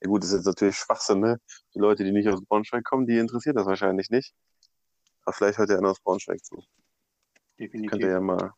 Ja 0.01 0.09
gut, 0.09 0.23
das 0.23 0.31
ist 0.31 0.37
jetzt 0.37 0.45
natürlich 0.45 0.77
Schwachsinn, 0.77 1.21
ne? 1.21 1.39
Die 1.73 1.79
Leute, 1.79 2.03
die 2.03 2.11
nicht 2.11 2.27
aus 2.27 2.43
Braunschweig 2.43 2.83
kommen, 2.83 3.07
die 3.07 3.17
interessiert 3.17 3.55
das 3.55 3.65
wahrscheinlich 3.65 4.09
nicht. 4.09 4.33
Aber 5.23 5.33
vielleicht 5.33 5.57
hört 5.57 5.69
ja 5.69 5.77
einer 5.77 5.89
aus 5.89 5.99
Braunschweig 6.01 6.43
zu. 6.43 6.63
Definitiv. 7.59 7.91
Könnt 7.91 8.03
ihr 8.03 8.11
ja 8.11 8.19
mal 8.19 8.53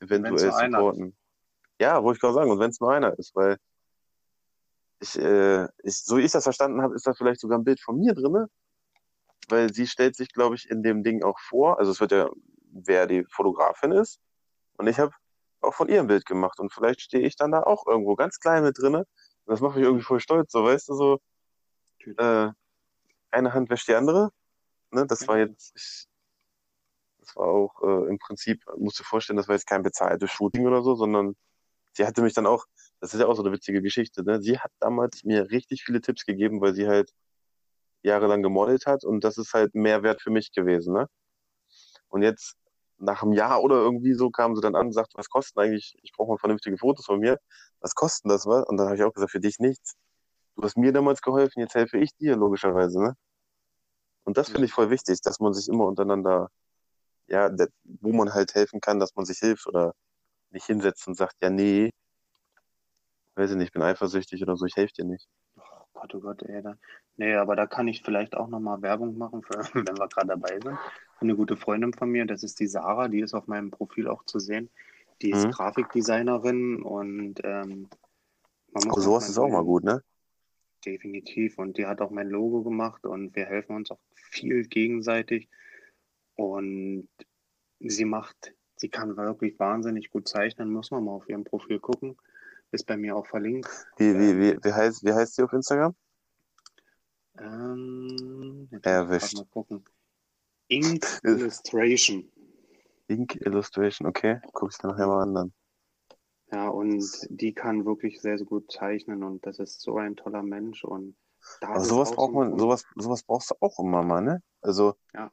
eventuell 0.00 0.38
supporten. 0.38 1.16
Ja, 1.80 2.02
wollte 2.02 2.16
ich 2.16 2.20
gerade 2.20 2.34
sagen, 2.34 2.50
und 2.50 2.58
wenn 2.58 2.70
es 2.70 2.80
nur 2.80 2.92
einer 2.92 3.16
ist, 3.18 3.34
weil 3.34 3.58
ich, 5.00 5.18
äh, 5.18 5.64
ich, 5.82 6.02
so 6.02 6.16
wie 6.16 6.22
ich 6.22 6.32
das 6.32 6.44
verstanden 6.44 6.82
habe, 6.82 6.94
ist 6.94 7.06
da 7.06 7.14
vielleicht 7.14 7.40
sogar 7.40 7.58
ein 7.58 7.64
Bild 7.64 7.80
von 7.80 7.98
mir 7.98 8.14
drin, 8.14 8.46
weil 9.48 9.72
sie 9.72 9.86
stellt 9.86 10.16
sich, 10.16 10.32
glaube 10.32 10.54
ich, 10.54 10.70
in 10.70 10.82
dem 10.82 11.02
Ding 11.02 11.22
auch 11.22 11.38
vor, 11.38 11.78
also 11.78 11.90
es 11.90 12.00
wird 12.00 12.12
ja, 12.12 12.30
wer 12.70 13.06
die 13.06 13.24
Fotografin 13.30 13.92
ist, 13.92 14.20
und 14.76 14.86
ich 14.86 14.98
habe 14.98 15.12
auch 15.64 15.74
von 15.74 15.88
ihr 15.88 16.00
ein 16.00 16.06
Bild 16.06 16.26
gemacht 16.26 16.60
und 16.60 16.72
vielleicht 16.72 17.00
stehe 17.00 17.26
ich 17.26 17.36
dann 17.36 17.52
da 17.52 17.62
auch 17.62 17.86
irgendwo 17.86 18.16
ganz 18.16 18.38
klein 18.38 18.64
mit 18.64 18.78
drinne. 18.78 19.00
Und 19.00 19.52
das 19.52 19.60
macht 19.60 19.76
mich 19.76 19.84
irgendwie 19.84 20.04
voll 20.04 20.20
stolz, 20.20 20.52
so 20.52 20.64
weißt 20.64 20.88
du, 20.88 20.94
so 20.94 21.20
äh, 22.18 22.50
eine 23.30 23.54
Hand 23.54 23.70
wäscht 23.70 23.88
die 23.88 23.94
andere. 23.94 24.30
Ne, 24.90 25.06
das 25.06 25.26
war 25.28 25.38
jetzt, 25.38 25.72
ich, 25.76 26.06
das 27.18 27.36
war 27.36 27.46
auch 27.48 27.82
äh, 27.82 28.08
im 28.08 28.18
Prinzip, 28.18 28.62
musst 28.76 28.98
du 28.98 29.02
dir 29.02 29.08
vorstellen, 29.08 29.36
das 29.36 29.48
war 29.48 29.54
jetzt 29.54 29.66
kein 29.66 29.82
bezahltes 29.82 30.30
Shooting 30.30 30.66
oder 30.66 30.82
so, 30.82 30.94
sondern 30.94 31.36
sie 31.94 32.06
hatte 32.06 32.22
mich 32.22 32.34
dann 32.34 32.46
auch, 32.46 32.66
das 33.00 33.14
ist 33.14 33.20
ja 33.20 33.26
auch 33.26 33.34
so 33.34 33.42
eine 33.42 33.52
witzige 33.52 33.82
Geschichte, 33.82 34.24
ne? 34.24 34.40
Sie 34.40 34.58
hat 34.58 34.72
damals 34.80 35.24
mir 35.24 35.50
richtig 35.50 35.84
viele 35.84 36.00
Tipps 36.00 36.26
gegeben, 36.26 36.60
weil 36.60 36.74
sie 36.74 36.86
halt 36.88 37.12
jahrelang 38.02 38.42
gemodelt 38.42 38.86
hat 38.86 39.04
und 39.04 39.24
das 39.24 39.38
ist 39.38 39.54
halt 39.54 39.74
Mehrwert 39.74 40.22
für 40.22 40.30
mich 40.30 40.52
gewesen, 40.52 40.94
ne? 40.94 41.08
Und 42.08 42.22
jetzt 42.22 42.56
nach 42.98 43.22
einem 43.22 43.32
Jahr 43.32 43.62
oder 43.62 43.76
irgendwie 43.76 44.14
so 44.14 44.30
kamen 44.30 44.56
sie 44.56 44.62
dann 44.62 44.76
an 44.76 44.86
und 44.86 44.92
sagten, 44.92 45.18
was 45.18 45.28
kosten 45.28 45.60
eigentlich, 45.60 45.96
ich 46.02 46.12
brauche 46.12 46.30
mal 46.30 46.38
vernünftige 46.38 46.78
Fotos 46.78 47.06
von 47.06 47.20
mir, 47.20 47.38
was 47.80 47.94
kosten 47.94 48.28
das 48.28 48.46
was? 48.46 48.64
Und 48.66 48.76
dann 48.76 48.86
habe 48.86 48.96
ich 48.96 49.02
auch 49.04 49.12
gesagt, 49.12 49.32
für 49.32 49.40
dich 49.40 49.58
nichts. 49.58 49.94
Du 50.56 50.62
hast 50.62 50.76
mir 50.76 50.92
damals 50.92 51.20
geholfen, 51.22 51.60
jetzt 51.60 51.74
helfe 51.74 51.98
ich 51.98 52.14
dir, 52.16 52.36
logischerweise, 52.36 53.00
ne? 53.02 53.14
Und 54.24 54.38
das 54.38 54.48
finde 54.50 54.66
ich 54.66 54.72
voll 54.72 54.90
wichtig, 54.90 55.20
dass 55.22 55.40
man 55.40 55.52
sich 55.52 55.68
immer 55.68 55.86
untereinander, 55.86 56.48
ja, 57.28 57.50
wo 58.00 58.12
man 58.12 58.32
halt 58.34 58.54
helfen 58.54 58.80
kann, 58.80 59.00
dass 59.00 59.14
man 59.16 59.24
sich 59.26 59.38
hilft 59.38 59.66
oder 59.66 59.94
nicht 60.50 60.66
hinsetzt 60.66 61.06
und 61.08 61.16
sagt, 61.16 61.36
ja, 61.42 61.50
nee, 61.50 61.90
weiß 63.36 63.50
ich 63.50 63.56
nicht, 63.56 63.66
ich 63.68 63.72
bin 63.72 63.82
eifersüchtig 63.82 64.42
oder 64.42 64.56
so, 64.56 64.66
ich 64.66 64.76
helfe 64.76 64.94
dir 64.94 65.04
nicht. 65.04 65.26
Gott, 65.94 66.14
oh 66.14 66.20
Gott, 66.20 66.42
ey. 66.42 66.62
Da, 66.62 66.76
nee, 67.16 67.34
aber 67.34 67.56
da 67.56 67.66
kann 67.66 67.88
ich 67.88 68.02
vielleicht 68.02 68.36
auch 68.36 68.48
nochmal 68.48 68.82
Werbung 68.82 69.16
machen, 69.16 69.42
für, 69.42 69.58
wenn 69.74 69.96
wir 69.96 70.08
gerade 70.08 70.28
dabei 70.28 70.60
sind. 70.60 70.78
Eine 71.20 71.36
gute 71.36 71.56
Freundin 71.56 71.94
von 71.94 72.10
mir, 72.10 72.26
das 72.26 72.42
ist 72.42 72.60
die 72.60 72.66
Sarah, 72.66 73.08
die 73.08 73.20
ist 73.20 73.34
auf 73.34 73.46
meinem 73.46 73.70
Profil 73.70 74.08
auch 74.08 74.24
zu 74.24 74.38
sehen. 74.38 74.68
Die 75.22 75.30
ist 75.30 75.46
mhm. 75.46 75.52
Grafikdesignerin 75.52 76.82
und 76.82 77.40
ähm, 77.44 77.88
man 78.72 78.88
muss. 78.88 79.04
sowas 79.04 79.28
ist 79.28 79.38
auch 79.38 79.48
mal 79.48 79.64
gut, 79.64 79.84
ne? 79.84 80.02
Definitiv. 80.84 81.58
Und 81.58 81.78
die 81.78 81.86
hat 81.86 82.00
auch 82.00 82.10
mein 82.10 82.28
Logo 82.28 82.62
gemacht 82.62 83.06
und 83.06 83.34
wir 83.36 83.46
helfen 83.46 83.76
uns 83.76 83.90
auch 83.90 84.00
viel 84.14 84.64
gegenseitig. 84.64 85.48
Und 86.34 87.08
sie 87.78 88.04
macht, 88.04 88.54
sie 88.76 88.88
kann 88.88 89.16
wirklich 89.16 89.58
wahnsinnig 89.58 90.10
gut 90.10 90.28
zeichnen, 90.28 90.72
muss 90.72 90.90
man 90.90 91.04
mal 91.04 91.12
auf 91.12 91.28
ihrem 91.28 91.44
Profil 91.44 91.78
gucken. 91.78 92.16
Ist 92.74 92.86
bei 92.86 92.96
mir 92.96 93.14
auch 93.14 93.26
verlinkt. 93.28 93.68
Wie, 93.98 94.18
wie, 94.18 94.36
wie, 94.36 94.58
wie, 94.64 94.72
heißt, 94.72 95.04
wie 95.04 95.12
heißt 95.12 95.36
sie 95.36 95.44
auf 95.44 95.52
Instagram? 95.52 95.94
Ähm, 97.38 98.68
Erwischt. 98.82 99.36
Mal 99.36 99.44
gucken. 99.44 99.84
Ink 100.66 101.06
Illustration. 101.22 102.28
Ink 103.06 103.36
Illustration, 103.46 104.08
okay. 104.08 104.40
Guck 104.52 104.72
ich 104.72 104.78
dann 104.78 104.90
nachher 104.90 105.06
mal 105.06 105.22
an 105.22 105.34
dann. 105.34 105.52
Ja, 106.52 106.66
und 106.66 107.04
die 107.30 107.54
kann 107.54 107.84
wirklich 107.84 108.20
sehr, 108.20 108.38
sehr 108.38 108.46
gut 108.46 108.72
zeichnen 108.72 109.22
und 109.22 109.46
das 109.46 109.60
ist 109.60 109.80
so 109.80 109.96
ein 109.98 110.16
toller 110.16 110.42
Mensch 110.42 110.82
und 110.82 111.16
da 111.60 111.68
Aber 111.68 111.84
sowas 111.84 112.10
braucht 112.10 112.32
man, 112.32 112.58
sowas, 112.58 112.84
sowas 112.96 113.22
brauchst 113.22 113.52
du 113.52 113.54
auch 113.60 113.78
immer 113.78 114.02
mal, 114.02 114.20
ne? 114.20 114.42
Also 114.62 114.96
ja, 115.14 115.30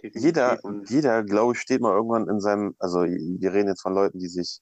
jeder, 0.00 0.60
jeder, 0.86 1.24
glaube 1.24 1.54
ich, 1.54 1.58
steht 1.58 1.80
mal 1.80 1.96
irgendwann 1.96 2.28
in 2.28 2.38
seinem, 2.38 2.76
also 2.78 3.00
wir 3.00 3.52
reden 3.52 3.68
jetzt 3.68 3.82
von 3.82 3.94
Leuten, 3.94 4.20
die 4.20 4.28
sich 4.28 4.60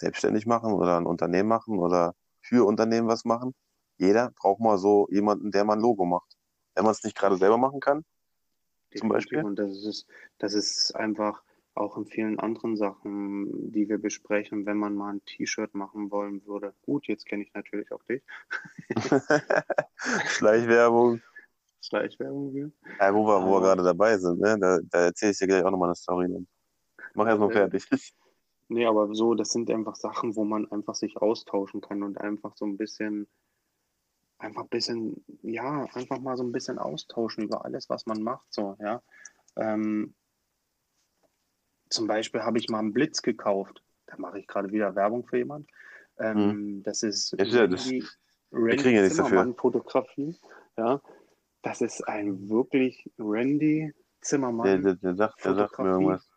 selbstständig 0.00 0.46
machen 0.46 0.72
oder 0.72 0.96
ein 0.96 1.06
Unternehmen 1.06 1.48
machen 1.48 1.78
oder 1.78 2.14
für 2.40 2.66
Unternehmen 2.66 3.08
was 3.08 3.24
machen. 3.24 3.54
Jeder 3.98 4.32
braucht 4.40 4.60
mal 4.60 4.78
so 4.78 5.06
jemanden, 5.10 5.50
der 5.50 5.64
mal 5.64 5.74
ein 5.74 5.80
Logo 5.80 6.04
macht. 6.04 6.36
Wenn 6.74 6.84
man 6.84 6.92
es 6.92 7.04
nicht 7.04 7.16
gerade 7.16 7.36
selber 7.36 7.58
machen 7.58 7.80
kann, 7.80 8.04
zum 8.96 9.08
Beispiel. 9.08 9.44
Und 9.44 9.56
das 9.56 9.84
ist, 9.84 10.06
das 10.38 10.54
ist 10.54 10.96
einfach 10.96 11.42
auch 11.74 11.96
in 11.96 12.06
vielen 12.06 12.38
anderen 12.40 12.76
Sachen, 12.76 13.70
die 13.70 13.88
wir 13.88 13.98
besprechen, 13.98 14.66
wenn 14.66 14.76
man 14.76 14.94
mal 14.94 15.14
ein 15.14 15.24
T-Shirt 15.24 15.74
machen 15.74 16.10
wollen 16.10 16.44
würde. 16.46 16.74
Gut, 16.82 17.06
jetzt 17.06 17.26
kenne 17.26 17.44
ich 17.44 17.54
natürlich 17.54 17.92
auch 17.92 18.02
dich. 18.04 18.22
Schleichwerbung. 20.26 21.20
Schleichwerbung, 21.80 22.54
ja. 22.54 22.66
ja 22.98 23.14
wo 23.14 23.26
wir, 23.26 23.42
wo 23.46 23.54
wir 23.54 23.60
gerade 23.60 23.82
dabei 23.82 24.18
sind, 24.18 24.40
ne? 24.40 24.58
da, 24.58 24.80
da 24.82 25.06
erzähle 25.06 25.32
ich 25.32 25.38
dir 25.38 25.46
gleich 25.46 25.64
auch 25.64 25.70
nochmal 25.70 25.88
eine 25.88 25.96
Story. 25.96 26.28
Mach 27.14 27.26
erstmal 27.26 27.50
fertig. 27.50 27.86
Nee, 28.70 28.86
aber 28.86 29.12
so, 29.14 29.34
das 29.34 29.50
sind 29.50 29.68
einfach 29.70 29.96
Sachen, 29.96 30.36
wo 30.36 30.44
man 30.44 30.70
einfach 30.70 30.94
sich 30.94 31.16
austauschen 31.16 31.80
kann 31.80 32.02
und 32.04 32.18
einfach 32.18 32.56
so 32.56 32.64
ein 32.64 32.76
bisschen, 32.76 33.26
einfach 34.38 34.62
ein 34.62 34.68
bisschen, 34.68 35.24
ja, 35.42 35.86
einfach 35.92 36.20
mal 36.20 36.36
so 36.36 36.44
ein 36.44 36.52
bisschen 36.52 36.78
austauschen 36.78 37.44
über 37.44 37.64
alles, 37.64 37.90
was 37.90 38.06
man 38.06 38.22
macht, 38.22 38.46
so, 38.52 38.76
ja. 38.80 39.02
Ähm, 39.56 40.14
zum 41.88 42.06
Beispiel 42.06 42.42
habe 42.42 42.58
ich 42.58 42.68
mal 42.68 42.78
einen 42.78 42.92
Blitz 42.92 43.20
gekauft. 43.22 43.82
Da 44.06 44.16
mache 44.18 44.38
ich 44.38 44.46
gerade 44.46 44.70
wieder 44.70 44.94
Werbung 44.94 45.26
für 45.26 45.38
jemand. 45.38 45.68
Ähm, 46.18 46.36
Hm. 46.50 46.82
Das 46.84 47.02
ist 47.02 47.32
Ja, 47.38 47.44
ja, 47.44 47.66
das- 47.66 47.90
Randy, 48.52 48.76
kriegen 48.76 48.94
ja 48.96 49.02
nichts 49.02 49.16
dafür. 49.16 49.30
Zimmermann-Fotografie. 49.30 50.36
Ja, 50.76 51.00
das 51.62 51.80
ist 51.80 52.06
ein 52.06 52.48
wirklich 52.48 53.10
Randy 53.18 53.92
Der, 53.92 53.94
Zimmermann. 54.20 54.82
der, 54.82 54.94
der, 54.94 55.14
sagt, 55.16 55.44
der 55.44 55.54
sagt 55.56 55.72
mir 55.72 55.76
Fotografie. 55.76 56.02
irgendwas. 56.04 56.30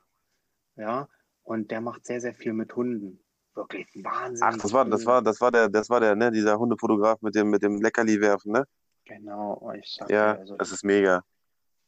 Ja, 0.75 1.07
und 1.43 1.71
der 1.71 1.81
macht 1.81 2.05
sehr, 2.05 2.21
sehr 2.21 2.33
viel 2.33 2.53
mit 2.53 2.75
Hunden. 2.75 3.19
Wirklich 3.55 3.87
wahnsinnig. 4.03 4.55
Ach, 4.55 4.61
das 4.61 4.73
war, 4.73 4.85
das 4.85 5.05
war, 5.05 5.21
das 5.21 5.39
war 5.41 5.51
der, 5.51 5.69
das 5.69 5.89
war 5.89 5.99
der, 5.99 6.15
ne, 6.15 6.31
dieser 6.31 6.57
Hundefotograf 6.57 7.21
mit 7.21 7.35
dem, 7.35 7.49
mit 7.49 7.61
dem 7.61 7.81
Leckerli 7.81 8.19
werfen, 8.19 8.51
ne? 8.51 8.65
Genau, 9.05 9.71
ich 9.73 9.93
sag 9.93 10.09
Ja, 10.09 10.33
dir, 10.33 10.39
also, 10.39 10.57
das 10.57 10.71
ist 10.71 10.83
mega. 10.83 11.23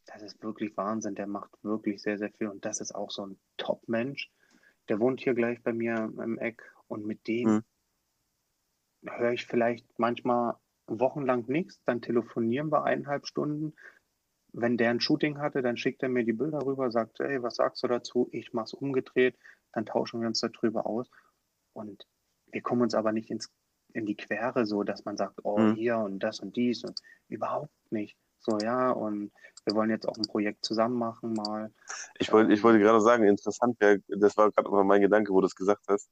das 0.05 0.21
ist 0.21 0.43
wirklich 0.43 0.75
Wahnsinn. 0.77 1.15
Der 1.15 1.27
macht 1.27 1.49
wirklich 1.63 2.01
sehr, 2.01 2.17
sehr 2.17 2.29
viel. 2.31 2.49
Und 2.49 2.65
das 2.65 2.81
ist 2.81 2.93
auch 2.93 3.09
so 3.09 3.25
ein 3.25 3.39
Top-Mensch. 3.57 4.29
Der 4.89 4.99
wohnt 4.99 5.21
hier 5.21 5.33
gleich 5.33 5.63
bei 5.63 5.73
mir 5.73 5.95
im 5.95 6.37
Eck. 6.37 6.61
Und 6.87 7.05
mit 7.05 7.27
dem 7.27 7.47
Hm. 7.49 7.63
höre 9.07 9.31
ich 9.31 9.45
vielleicht 9.47 9.87
manchmal 9.97 10.55
wochenlang 10.87 11.45
nichts. 11.47 11.81
Dann 11.85 12.01
telefonieren 12.01 12.71
wir 12.71 12.83
eineinhalb 12.83 13.25
Stunden. 13.25 13.73
Wenn 14.57 14.77
der 14.77 14.89
ein 14.89 15.01
Shooting 15.01 15.39
hatte, 15.39 15.61
dann 15.61 15.75
schickt 15.75 16.01
er 16.01 16.07
mir 16.07 16.23
die 16.23 16.31
Bilder 16.31 16.65
rüber, 16.65 16.89
sagt, 16.89 17.19
ey, 17.19 17.43
was 17.43 17.55
sagst 17.55 17.83
du 17.83 17.87
dazu? 17.87 18.29
Ich 18.31 18.53
mach's 18.53 18.73
umgedreht. 18.73 19.35
Dann 19.73 19.85
tauschen 19.85 20.21
wir 20.21 20.27
uns 20.27 20.39
darüber 20.39 20.85
aus. 20.85 21.09
Und 21.73 22.07
wir 22.51 22.61
kommen 22.61 22.81
uns 22.81 22.95
aber 22.95 23.11
nicht 23.11 23.29
ins, 23.29 23.51
in 23.91 24.05
die 24.05 24.15
Quere, 24.15 24.65
so 24.65 24.83
dass 24.83 25.03
man 25.03 25.17
sagt, 25.17 25.41
oh, 25.43 25.57
Hm. 25.57 25.75
hier 25.75 25.97
und 25.97 26.19
das 26.19 26.39
und 26.39 26.55
dies 26.55 26.85
und 26.85 26.97
überhaupt 27.27 27.91
nicht. 27.91 28.17
So, 28.39 28.57
ja, 28.59 28.91
und 28.91 29.31
wir 29.65 29.75
wollen 29.75 29.89
jetzt 29.89 30.07
auch 30.07 30.15
ein 30.15 30.27
Projekt 30.27 30.63
zusammen 30.63 30.97
machen 30.97 31.33
mal. 31.33 31.73
Ich 32.19 32.31
wollte, 32.31 32.53
ich 32.53 32.63
wollte 32.63 32.79
gerade 32.79 33.01
sagen, 33.01 33.25
interessant 33.25 33.75
wäre, 33.81 33.99
das 34.07 34.37
war 34.37 34.51
gerade 34.51 34.83
mein 34.85 35.01
Gedanke, 35.01 35.33
wo 35.33 35.41
du 35.41 35.47
es 35.47 35.55
gesagt 35.55 35.83
hast. 35.89 36.09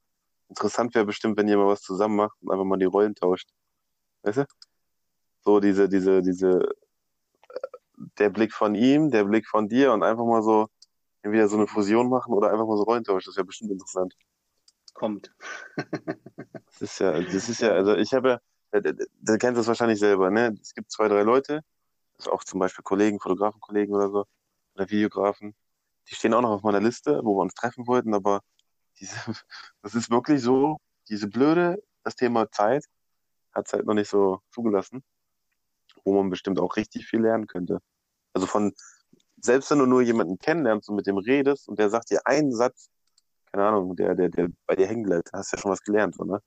Interessant 0.50 0.94
wäre 0.96 1.06
bestimmt, 1.06 1.38
wenn 1.38 1.48
mal 1.48 1.68
was 1.68 1.82
zusammen 1.82 2.18
macht 2.18 2.36
und 2.42 2.52
einfach 2.52 2.66
mal 2.66 2.78
die 2.78 2.86
Rollen 2.86 3.16
tauscht. 3.16 3.50
Weißt 4.24 4.40
du? 4.40 4.46
So 5.46 5.60
diese, 5.60 5.88
diese, 5.88 6.22
diese, 6.22 6.68
der 8.18 8.30
Blick 8.30 8.54
von 8.54 8.76
ihm, 8.76 9.12
der 9.12 9.26
Blick 9.26 9.48
von 9.48 9.68
dir 9.68 9.94
und 9.94 10.04
einfach 10.04 10.26
mal 10.26 10.44
so 10.44 10.68
entweder 11.22 11.48
so 11.48 11.58
eine 11.58 11.68
Fusion 11.68 12.10
machen 12.10 12.34
oder 12.34 12.52
einfach 12.52 12.68
mal 12.68 12.78
so 12.78 12.84
Rollen 12.84 13.04
tauschen. 13.04 13.30
Das 13.30 13.38
wäre 13.38 13.46
bestimmt 13.46 13.72
interessant. 13.72 14.14
Kommt. 14.94 15.34
Das 15.76 16.82
ist 16.82 17.00
ja, 17.00 17.20
das 17.20 17.50
ist 17.50 17.62
ja, 17.62 17.72
also 17.72 17.96
ich 17.96 18.14
habe 18.14 18.40
ja, 18.74 18.82
du, 18.82 18.94
du 18.94 19.06
du 19.22 19.38
kennst 19.38 19.58
das 19.58 19.68
wahrscheinlich 19.68 20.00
selber, 20.00 20.30
ne? 20.30 20.56
Es 20.62 20.74
gibt 20.74 20.92
zwei, 20.92 21.08
drei 21.08 21.24
Leute, 21.24 21.62
also 22.18 22.32
auch 22.32 22.44
zum 22.44 22.60
Beispiel 22.60 22.84
Kollegen, 22.84 23.20
Fotografenkollegen 23.20 23.94
oder 23.96 24.10
so, 24.10 24.26
oder 24.76 24.90
Videografen, 24.90 25.56
die 26.10 26.16
stehen 26.16 26.34
auch 26.34 26.42
noch 26.42 26.52
auf 26.52 26.64
meiner 26.64 26.82
Liste, 26.82 27.22
wo 27.24 27.38
wir 27.38 27.42
uns 27.42 27.54
treffen 27.54 27.88
wollten, 27.88 28.14
aber 28.14 28.42
diese, 29.00 29.16
das 29.82 29.96
ist 29.96 30.10
wirklich 30.10 30.42
so, 30.42 30.78
diese 31.10 31.28
blöde, 31.28 31.82
das 32.04 32.16
Thema 32.16 32.50
Zeit 32.52 32.86
hat 33.54 33.68
es 33.68 33.74
halt 33.74 33.86
noch 33.86 33.94
nicht 33.94 34.10
so 34.10 34.42
zugelassen, 34.52 35.04
wo 36.04 36.14
man 36.14 36.30
bestimmt 36.30 36.60
auch 36.60 36.76
richtig 36.76 37.06
viel 37.08 37.22
lernen 37.22 37.48
könnte. 37.48 37.80
Also 38.34 38.48
von, 38.48 38.74
selbst 39.38 39.72
wenn 39.72 39.80
du 39.80 39.86
nur 39.86 40.02
jemanden 40.02 40.38
kennenlernst 40.38 40.90
und 40.90 40.96
mit 40.96 41.08
dem 41.08 41.18
redest 41.18 41.68
und 41.68 41.80
der 41.80 41.90
sagt 41.90 42.10
dir 42.10 42.26
einen 42.26 42.54
Satz, 42.54 42.90
keine 43.52 43.66
Ahnung, 43.66 43.96
der, 43.96 44.16
der, 44.16 44.30
der 44.30 44.50
bei 44.66 44.76
dir 44.76 44.88
hängen 44.88 45.04
bleibt, 45.04 45.32
hast 45.34 45.52
du 45.52 45.58
ja 45.58 45.62
schon 45.62 45.72
was 45.72 45.84
gelernt, 45.84 46.16
so, 46.16 46.24
ne? 46.24 46.42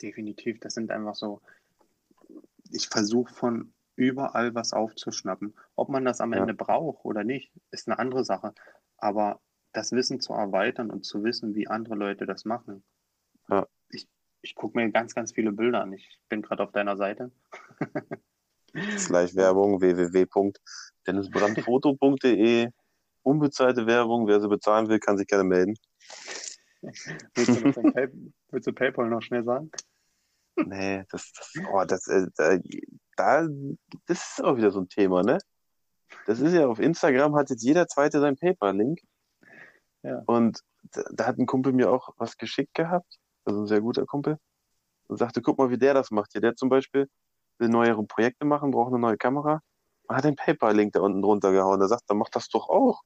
Definitiv. 0.00 0.58
Das 0.58 0.74
sind 0.74 0.90
einfach 0.90 1.14
so, 1.14 1.40
ich 2.70 2.88
versuche 2.88 3.32
von 3.32 3.72
überall 3.94 4.54
was 4.54 4.72
aufzuschnappen. 4.72 5.54
Ob 5.76 5.88
man 5.88 6.04
das 6.04 6.20
am 6.20 6.32
Ja. 6.32 6.40
Ende 6.40 6.54
braucht 6.54 7.04
oder 7.04 7.22
nicht, 7.22 7.52
ist 7.70 7.86
eine 7.86 7.98
andere 7.98 8.24
Sache. 8.24 8.54
Aber 8.96 9.40
das 9.72 9.92
Wissen 9.92 10.20
zu 10.20 10.32
erweitern 10.32 10.90
und 10.90 11.04
zu 11.04 11.22
wissen, 11.22 11.54
wie 11.54 11.68
andere 11.68 11.94
Leute 11.94 12.26
das 12.26 12.44
machen. 12.44 12.82
Ja. 13.48 13.66
Ich, 13.90 14.08
ich 14.40 14.54
gucke 14.54 14.78
mir 14.78 14.90
ganz, 14.90 15.14
ganz 15.14 15.32
viele 15.32 15.52
Bilder 15.52 15.82
an. 15.82 15.92
Ich 15.92 16.18
bin 16.28 16.42
gerade 16.42 16.62
auf 16.62 16.72
deiner 16.72 16.96
Seite. 16.96 17.30
Slash 18.98 19.34
Werbung 19.34 19.80
www.dennisbrandfoto.de 19.80 22.68
Unbezahlte 23.24 23.86
Werbung, 23.86 24.26
wer 24.26 24.40
sie 24.40 24.48
bezahlen 24.48 24.88
will, 24.88 24.98
kann 24.98 25.16
sich 25.16 25.28
gerne 25.28 25.44
melden. 25.44 25.76
Willst 26.82 27.48
du, 27.48 27.72
Pay 27.92 28.08
willst 28.50 28.66
du 28.66 28.72
PayPal 28.72 29.08
noch 29.08 29.22
schnell 29.22 29.44
sagen? 29.44 29.70
Nee, 30.56 31.04
das, 31.10 31.32
das, 31.32 31.52
oh, 31.72 31.84
das, 31.84 32.08
äh, 32.08 32.26
da, 32.36 32.58
da, 33.16 33.48
das 34.06 34.32
ist 34.32 34.44
auch 34.44 34.56
wieder 34.56 34.72
so 34.72 34.80
ein 34.80 34.88
Thema, 34.88 35.22
ne? 35.22 35.38
Das 36.26 36.40
ist 36.40 36.52
ja 36.52 36.66
auf 36.66 36.78
Instagram 36.78 37.36
hat 37.36 37.50
jetzt 37.50 37.62
jeder 37.62 37.86
zweite 37.86 38.20
seinen 38.20 38.36
PayPal-Link. 38.36 39.00
Ja. 40.02 40.22
Und 40.26 40.60
da, 40.92 41.04
da 41.12 41.26
hat 41.26 41.38
ein 41.38 41.46
Kumpel 41.46 41.72
mir 41.72 41.90
auch 41.90 42.10
was 42.18 42.36
geschickt 42.36 42.74
gehabt, 42.74 43.18
also 43.44 43.60
ein 43.60 43.66
sehr 43.66 43.80
guter 43.80 44.04
Kumpel, 44.04 44.36
und 45.06 45.16
sagte, 45.16 45.40
guck 45.40 45.56
mal, 45.58 45.70
wie 45.70 45.78
der 45.78 45.94
das 45.94 46.10
macht. 46.10 46.34
Ja, 46.34 46.40
der 46.40 46.56
zum 46.56 46.68
Beispiel 46.68 47.08
will 47.62 47.70
neuere 47.70 48.02
Projekte 48.04 48.44
machen, 48.44 48.72
braucht 48.72 48.88
eine 48.92 48.98
neue 48.98 49.16
Kamera, 49.16 49.62
und 50.08 50.16
hat 50.16 50.24
den 50.24 50.36
PayPal-Link 50.36 50.92
da 50.92 51.00
unten 51.00 51.22
drunter 51.22 51.52
gehauen. 51.52 51.80
Da 51.80 51.88
sagt 51.88 52.10
er, 52.10 52.14
mach 52.16 52.28
das 52.28 52.48
doch 52.48 52.68
auch. 52.68 53.02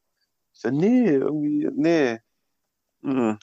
Ich 0.53 0.61
sag, 0.61 0.73
nee, 0.73 1.11
irgendwie, 1.11 1.69
nee. 1.75 2.19
Mhm. 3.03 3.39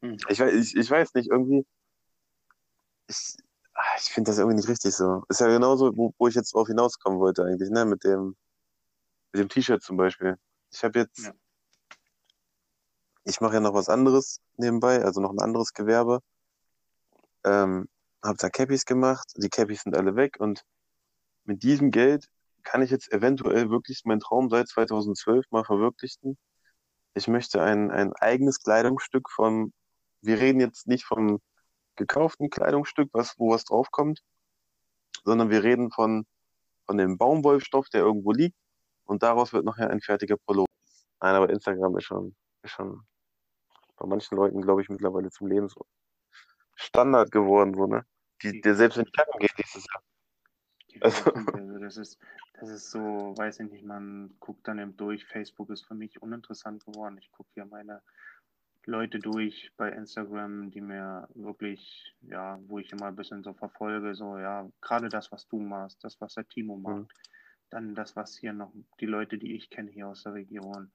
Hm. 0.00 0.16
Ich, 0.28 0.40
weiß- 0.40 0.52
ich, 0.52 0.74
ich 0.76 0.90
weiß 0.90 1.14
nicht, 1.14 1.30
irgendwie, 1.30 1.64
ich, 3.06 3.36
ah, 3.74 3.96
ich 3.98 4.04
finde 4.04 4.30
das 4.30 4.38
irgendwie 4.38 4.56
nicht 4.56 4.68
richtig 4.68 4.94
so. 4.94 5.22
Ist 5.28 5.40
ja 5.40 5.48
genauso, 5.48 5.96
wo, 5.96 6.14
wo 6.18 6.28
ich 6.28 6.34
jetzt 6.34 6.54
drauf 6.54 6.66
hinauskommen 6.66 7.20
wollte 7.20 7.44
eigentlich, 7.44 7.70
ne, 7.70 7.84
mit 7.84 8.02
dem, 8.02 8.34
mit 9.32 9.42
dem 9.42 9.48
T-Shirt 9.48 9.82
zum 9.82 9.96
Beispiel. 9.96 10.38
Ich 10.72 10.82
habe 10.82 10.98
jetzt, 11.00 11.18
Ja. 11.18 11.32
ich 13.24 13.40
mache 13.40 13.54
ja 13.54 13.60
noch 13.60 13.74
was 13.74 13.90
anderes 13.90 14.40
nebenbei, 14.56 15.04
also 15.04 15.20
noch 15.20 15.30
ein 15.30 15.40
anderes 15.40 15.74
Gewerbe. 15.74 16.20
Ähm, 17.44 17.88
habe 18.22 18.38
da 18.38 18.50
Cappies 18.50 18.84
gemacht, 18.86 19.32
die 19.36 19.48
Cappies 19.48 19.82
sind 19.82 19.96
alle 19.96 20.16
weg 20.16 20.36
und 20.38 20.64
mit 21.44 21.62
diesem 21.62 21.90
Geld 21.90 22.28
kann 22.62 22.82
ich 22.82 22.90
jetzt 22.90 23.12
eventuell 23.12 23.70
wirklich 23.70 24.04
meinen 24.04 24.20
Traum 24.20 24.48
seit 24.48 24.68
2012 24.68 25.46
mal 25.50 25.64
verwirklichen. 25.64 26.38
Ich 27.14 27.28
möchte 27.28 27.62
ein, 27.62 27.90
ein 27.90 28.12
eigenes 28.14 28.60
Kleidungsstück 28.60 29.30
von, 29.30 29.72
wir 30.20 30.38
reden 30.40 30.60
jetzt 30.60 30.86
nicht 30.86 31.04
vom 31.04 31.40
gekauften 31.96 32.50
Kleidungsstück, 32.50 33.10
was, 33.12 33.38
wo 33.38 33.50
was 33.50 33.64
draufkommt, 33.64 34.20
sondern 35.24 35.50
wir 35.50 35.62
reden 35.62 35.90
von, 35.90 36.24
von 36.86 36.96
dem 36.98 37.18
Baumwollstoff, 37.18 37.88
der 37.88 38.02
irgendwo 38.02 38.32
liegt 38.32 38.56
und 39.04 39.22
daraus 39.22 39.52
wird 39.52 39.64
nachher 39.64 39.90
ein 39.90 40.00
fertiger 40.00 40.36
Pullover. 40.36 40.66
Nein, 41.20 41.34
aber 41.34 41.50
Instagram 41.50 41.96
ist 41.98 42.04
schon, 42.04 42.34
ist 42.62 42.72
schon 42.72 43.02
bei 43.96 44.06
manchen 44.06 44.36
Leuten, 44.36 44.62
glaube 44.62 44.82
ich, 44.82 44.88
mittlerweile 44.88 45.30
zum 45.30 45.48
Lebensstandard 45.48 47.30
geworden, 47.30 47.74
so, 47.74 47.86
ne? 47.86 48.04
Die, 48.42 48.60
der 48.60 48.74
selbst 48.74 48.98
in 48.98 49.04
die 49.04 49.12
geht 49.38 49.52
dieses 49.58 49.86
Jahr. 49.86 50.02
Also-. 51.00 51.32
Also 51.32 51.78
das 51.78 51.96
ist, 51.96 52.18
das 52.54 52.68
ist 52.68 52.90
so, 52.90 53.34
weiß 53.36 53.60
ich 53.60 53.70
nicht, 53.70 53.84
man 53.84 54.36
guckt 54.40 54.66
dann 54.68 54.78
eben 54.78 54.96
durch. 54.96 55.24
Facebook 55.26 55.70
ist 55.70 55.86
für 55.86 55.94
mich 55.94 56.20
uninteressant 56.22 56.84
geworden. 56.84 57.18
Ich 57.18 57.30
gucke 57.30 57.50
hier 57.54 57.64
meine 57.64 58.02
Leute 58.84 59.18
durch 59.20 59.72
bei 59.76 59.90
Instagram, 59.90 60.70
die 60.70 60.80
mir 60.80 61.28
wirklich, 61.34 62.14
ja, 62.22 62.58
wo 62.66 62.78
ich 62.78 62.90
immer 62.92 63.06
ein 63.06 63.16
bisschen 63.16 63.42
so 63.42 63.54
verfolge, 63.54 64.14
so, 64.14 64.38
ja, 64.38 64.68
gerade 64.80 65.08
das, 65.08 65.30
was 65.30 65.46
du 65.48 65.60
machst, 65.60 66.02
das, 66.02 66.20
was 66.20 66.34
der 66.34 66.48
Timo 66.48 66.76
macht, 66.76 66.96
Mhm. 66.96 67.08
dann 67.70 67.94
das, 67.94 68.16
was 68.16 68.36
hier 68.36 68.52
noch, 68.52 68.72
die 69.00 69.06
Leute, 69.06 69.38
die 69.38 69.54
ich 69.54 69.70
kenne 69.70 69.90
hier 69.90 70.08
aus 70.08 70.24
der 70.24 70.34
Region, 70.34 70.90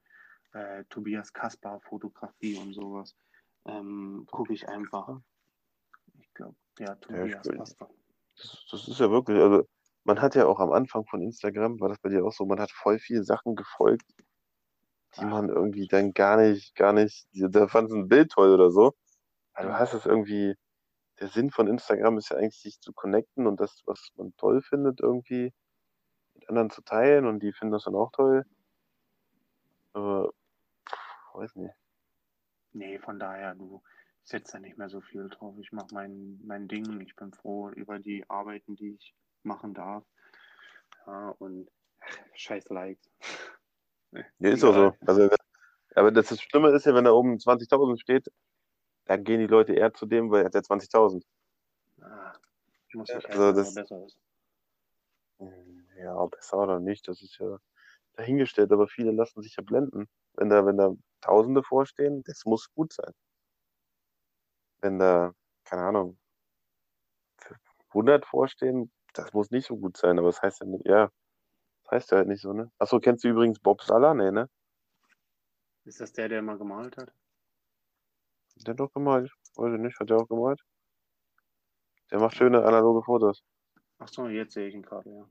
äh, 0.52 0.84
Tobias 0.90 1.32
Kaspar, 1.32 1.80
Fotografie 1.80 2.58
und 2.58 2.74
sowas, 2.74 3.16
ähm, 3.66 4.26
gucke 4.30 4.52
ich 4.52 4.68
einfach. 4.68 5.20
Ja, 6.78 6.94
Tobias 6.96 7.46
ich- 7.46 7.56
Kaspar. 7.56 7.90
Das, 8.36 8.66
das 8.70 8.88
ist 8.88 9.00
ja 9.00 9.10
wirklich, 9.10 9.40
also 9.40 9.66
man 10.04 10.20
hat 10.20 10.34
ja 10.36 10.46
auch 10.46 10.60
am 10.60 10.72
Anfang 10.72 11.04
von 11.06 11.20
Instagram, 11.22 11.80
war 11.80 11.88
das 11.88 11.98
bei 11.98 12.08
dir 12.08 12.24
auch 12.24 12.32
so, 12.32 12.46
man 12.46 12.60
hat 12.60 12.70
voll 12.70 12.98
viele 12.98 13.24
Sachen 13.24 13.56
gefolgt, 13.56 14.06
die 15.16 15.24
man 15.24 15.48
irgendwie 15.48 15.88
dann 15.88 16.12
gar 16.12 16.36
nicht, 16.36 16.74
gar 16.76 16.92
nicht, 16.92 17.26
da 17.32 17.66
fand 17.66 17.90
ein 17.90 18.08
Bild 18.08 18.30
toll 18.30 18.54
oder 18.54 18.70
so. 18.70 18.94
Also 19.54 19.70
du 19.70 19.78
hast 19.78 19.94
es 19.94 20.06
irgendwie, 20.06 20.54
der 21.18 21.28
Sinn 21.28 21.50
von 21.50 21.66
Instagram 21.66 22.16
ist 22.18 22.30
ja 22.30 22.36
eigentlich, 22.36 22.60
sich 22.60 22.80
zu 22.80 22.92
connecten 22.92 23.48
und 23.48 23.58
das, 23.58 23.82
was 23.86 24.10
man 24.16 24.32
toll 24.36 24.62
findet, 24.62 25.00
irgendwie 25.00 25.52
mit 26.34 26.48
anderen 26.48 26.70
zu 26.70 26.82
teilen 26.82 27.26
und 27.26 27.40
die 27.40 27.52
finden 27.52 27.72
das 27.72 27.84
dann 27.84 27.96
auch 27.96 28.12
toll. 28.12 28.44
Aber, 29.94 30.32
pff, 30.88 31.34
weiß 31.34 31.56
nicht. 31.56 31.74
Nee, 32.72 32.98
von 33.00 33.18
daher, 33.18 33.56
du 33.56 33.82
setzt 34.28 34.54
da 34.54 34.58
nicht 34.58 34.78
mehr 34.78 34.88
so 34.88 35.00
viel 35.00 35.28
drauf. 35.28 35.54
Ich 35.60 35.72
mache 35.72 35.88
mein, 35.92 36.40
mein 36.44 36.68
Ding. 36.68 37.00
Ich 37.00 37.16
bin 37.16 37.32
froh 37.32 37.70
über 37.70 37.98
die 37.98 38.28
Arbeiten, 38.28 38.76
die 38.76 38.94
ich 38.94 39.14
machen 39.42 39.74
darf. 39.74 40.04
Ja, 41.06 41.30
und 41.38 41.70
ach, 42.00 42.18
scheiß 42.34 42.68
Likes. 42.68 43.10
Ja, 44.12 44.50
ist 44.50 44.64
auch 44.64 44.74
so. 44.74 44.94
Also, 45.06 45.28
aber 45.94 46.12
das, 46.12 46.28
das 46.28 46.40
Schlimme 46.40 46.70
ist 46.70 46.86
ja, 46.86 46.94
wenn 46.94 47.04
da 47.04 47.12
oben 47.12 47.38
20.000 47.38 48.00
steht, 48.00 48.28
dann 49.06 49.24
gehen 49.24 49.40
die 49.40 49.46
Leute 49.46 49.74
eher 49.74 49.92
zu 49.94 50.06
dem, 50.06 50.30
weil 50.30 50.42
er 50.42 50.46
hat 50.46 50.54
ja 50.54 50.62
20.000. 50.62 51.24
Ah, 52.00 52.34
muss 52.94 53.08
Ja, 53.08 53.16
also 53.20 53.52
das- 53.52 53.74
er 53.76 53.82
besser 53.82 54.04
ist. 54.06 54.18
Ja, 55.96 56.26
besser 56.26 56.58
oder 56.58 56.80
nicht, 56.80 57.06
das 57.08 57.22
ist 57.22 57.38
ja 57.38 57.58
dahingestellt, 58.14 58.72
aber 58.72 58.88
viele 58.88 59.12
lassen 59.12 59.42
sich 59.42 59.56
ja 59.56 59.62
blenden. 59.62 60.08
wenn 60.34 60.48
da, 60.50 60.64
wenn 60.66 60.76
da 60.76 60.92
Tausende 61.20 61.62
vorstehen, 61.64 62.22
das 62.24 62.44
muss 62.44 62.72
gut 62.74 62.92
sein. 62.92 63.12
Wenn 64.80 64.98
da, 64.98 65.32
keine 65.64 65.82
Ahnung, 65.82 66.18
100 67.94 68.26
vorstehen, 68.26 68.92
das 69.14 69.32
muss 69.32 69.50
nicht 69.50 69.66
so 69.66 69.76
gut 69.76 69.96
sein, 69.96 70.18
aber 70.18 70.28
das 70.28 70.42
heißt 70.42 70.60
ja 70.60 70.66
nicht, 70.66 70.86
ja, 70.86 71.10
das 71.84 71.92
heißt 71.92 72.10
ja 72.12 72.18
halt 72.18 72.28
nicht 72.28 72.42
so, 72.42 72.52
ne? 72.52 72.70
Achso, 72.78 73.00
kennst 73.00 73.24
du 73.24 73.28
übrigens 73.28 73.58
Bob 73.58 73.82
Sala? 73.82 74.14
Nee, 74.14 74.30
ne? 74.30 74.48
Ist 75.84 76.00
das 76.00 76.12
der, 76.12 76.28
der 76.28 76.42
mal 76.42 76.58
gemalt 76.58 76.96
hat? 76.96 77.12
Der 78.66 78.72
hat 78.72 78.80
doch 78.80 78.92
gemalt. 78.92 79.32
Weiß 79.56 79.72
ich 79.74 79.80
nicht, 79.80 79.98
hat 79.98 80.10
der 80.10 80.18
auch 80.18 80.28
gemalt? 80.28 80.60
Der 82.10 82.20
macht 82.20 82.36
schöne 82.36 82.64
analoge 82.64 83.02
Fotos. 83.02 83.42
Ach 83.98 84.08
so, 84.08 84.28
jetzt 84.28 84.54
sehe 84.54 84.68
ich 84.68 84.74
ihn 84.74 84.82
gerade, 84.82 85.10
ja. 85.10 85.28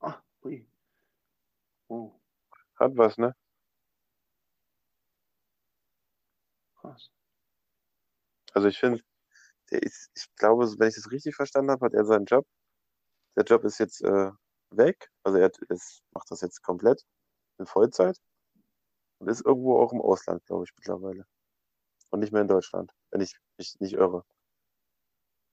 Ah, 0.00 0.22
ui. 0.42 0.66
Oh, 1.88 2.12
Hat 2.76 2.96
was, 2.96 3.18
ne? 3.18 3.34
krass. 6.80 7.10
Also 8.52 8.68
ich 8.68 8.78
finde, 8.78 9.02
ich 9.70 10.26
glaube, 10.36 10.66
wenn 10.78 10.88
ich 10.88 10.96
das 10.96 11.10
richtig 11.10 11.36
verstanden 11.36 11.70
habe, 11.70 11.86
hat 11.86 11.94
er 11.94 12.04
seinen 12.04 12.26
Job. 12.26 12.46
Der 13.36 13.44
Job 13.44 13.64
ist 13.64 13.78
jetzt 13.78 14.02
äh, 14.02 14.30
weg. 14.70 15.10
Also 15.24 15.38
er 15.38 15.50
ist, 15.68 16.02
macht 16.12 16.30
das 16.30 16.40
jetzt 16.42 16.62
komplett 16.62 17.04
in 17.58 17.66
Vollzeit 17.66 18.18
und 19.18 19.28
ist 19.28 19.44
irgendwo 19.44 19.80
auch 19.80 19.92
im 19.92 20.00
Ausland, 20.00 20.44
glaube 20.46 20.64
ich, 20.64 20.72
mittlerweile. 20.76 21.24
Und 22.10 22.20
nicht 22.20 22.32
mehr 22.32 22.42
in 22.42 22.48
Deutschland, 22.48 22.92
wenn 23.10 23.20
ich 23.20 23.36
mich 23.58 23.78
nicht 23.80 23.94
irre. 23.94 24.24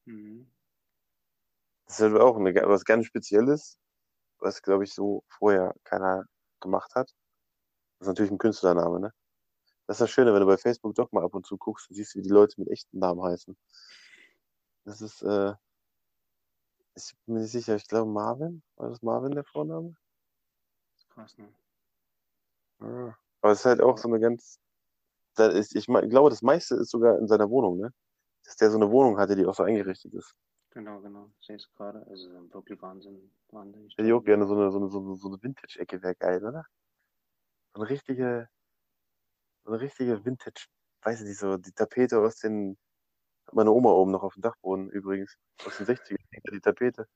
Mhm. 0.05 0.49
Das 1.85 1.99
ist 1.99 2.01
halt 2.11 2.21
auch 2.21 2.37
eine, 2.37 2.53
was 2.67 2.85
ganz 2.85 3.05
Spezielles, 3.05 3.77
was, 4.39 4.61
glaube 4.61 4.83
ich, 4.85 4.93
so 4.93 5.23
vorher 5.29 5.73
keiner 5.83 6.25
gemacht 6.61 6.95
hat. 6.95 7.09
Das 7.99 8.07
ist 8.07 8.09
natürlich 8.09 8.31
ein 8.31 8.37
Künstlername, 8.39 8.99
ne? 8.99 9.13
Das 9.87 9.95
ist 9.95 10.01
das 10.01 10.11
Schöne, 10.11 10.33
wenn 10.33 10.41
du 10.41 10.45
bei 10.45 10.57
Facebook 10.57 10.95
doch 10.95 11.11
mal 11.11 11.23
ab 11.23 11.33
und 11.33 11.45
zu 11.45 11.57
guckst, 11.57 11.89
dann 11.89 11.95
siehst 11.95 12.15
wie 12.15 12.21
die 12.21 12.29
Leute 12.29 12.59
mit 12.59 12.69
echten 12.69 12.99
Namen 12.99 13.23
heißen. 13.23 13.57
Das 14.83 15.01
ist, 15.01 15.21
äh, 15.23 15.53
ich 16.95 17.15
bin 17.25 17.35
mir 17.35 17.41
nicht 17.41 17.51
sicher, 17.51 17.75
ich 17.75 17.87
glaube 17.87 18.11
Marvin. 18.11 18.61
War 18.75 18.89
das 18.89 19.01
Marvin 19.01 19.31
der 19.31 19.45
Vorname? 19.45 19.95
Krass, 21.09 21.37
ne? 21.37 21.47
Ja. 22.81 23.17
Aber 23.41 23.51
es 23.53 23.59
ist 23.59 23.65
halt 23.65 23.81
auch 23.81 23.97
so 23.97 24.07
eine 24.07 24.19
ganz, 24.19 24.59
da 25.35 25.47
ist, 25.47 25.75
ich 25.75 25.87
mein, 25.87 26.09
glaube, 26.09 26.29
das 26.29 26.41
meiste 26.41 26.75
ist 26.75 26.91
sogar 26.91 27.17
in 27.17 27.27
seiner 27.27 27.49
Wohnung, 27.49 27.77
ne? 27.77 27.93
Dass 28.43 28.55
der 28.57 28.69
so 28.69 28.77
eine 28.77 28.91
Wohnung 28.91 29.17
hatte, 29.17 29.35
die 29.35 29.45
auch 29.45 29.55
so 29.55 29.63
eingerichtet 29.63 30.13
ist. 30.13 30.35
Genau, 30.71 30.99
genau. 31.01 31.31
Ich 31.39 31.47
sehe 31.47 31.55
es 31.55 31.67
gerade. 31.75 32.05
Also 32.07 32.29
wirklich 32.53 32.81
Wahnsinn. 32.81 33.31
Wahnsinn. 33.49 33.89
Hätte 33.89 34.07
ich 34.07 34.13
auch 34.13 34.23
gerne 34.23 34.45
so 34.45 34.53
eine, 34.53 34.71
so 34.71 34.77
eine, 34.77 34.89
so 34.89 34.99
eine, 34.99 35.15
so 35.15 35.27
eine 35.27 35.41
Vintage-Ecke 35.41 36.01
wäre 36.01 36.15
geil, 36.15 36.43
oder? 36.43 36.65
So 37.73 37.81
eine 37.81 37.89
richtige, 37.89 38.49
eine 39.67 39.81
richtige 39.81 40.23
Vintage, 40.25 40.67
weiß 41.03 41.21
ich 41.21 41.27
nicht, 41.27 41.39
so 41.39 41.57
die 41.57 41.71
Tapete 41.71 42.19
aus 42.19 42.37
den, 42.37 42.77
hat 43.45 43.53
meine 43.53 43.71
Oma 43.71 43.91
oben 43.91 44.11
noch 44.11 44.23
auf 44.23 44.33
dem 44.33 44.41
Dachboden 44.41 44.89
übrigens, 44.89 45.35
aus 45.65 45.77
den 45.77 45.87
60er, 45.87 46.17
die 46.51 46.61
Tapete. 46.61 47.07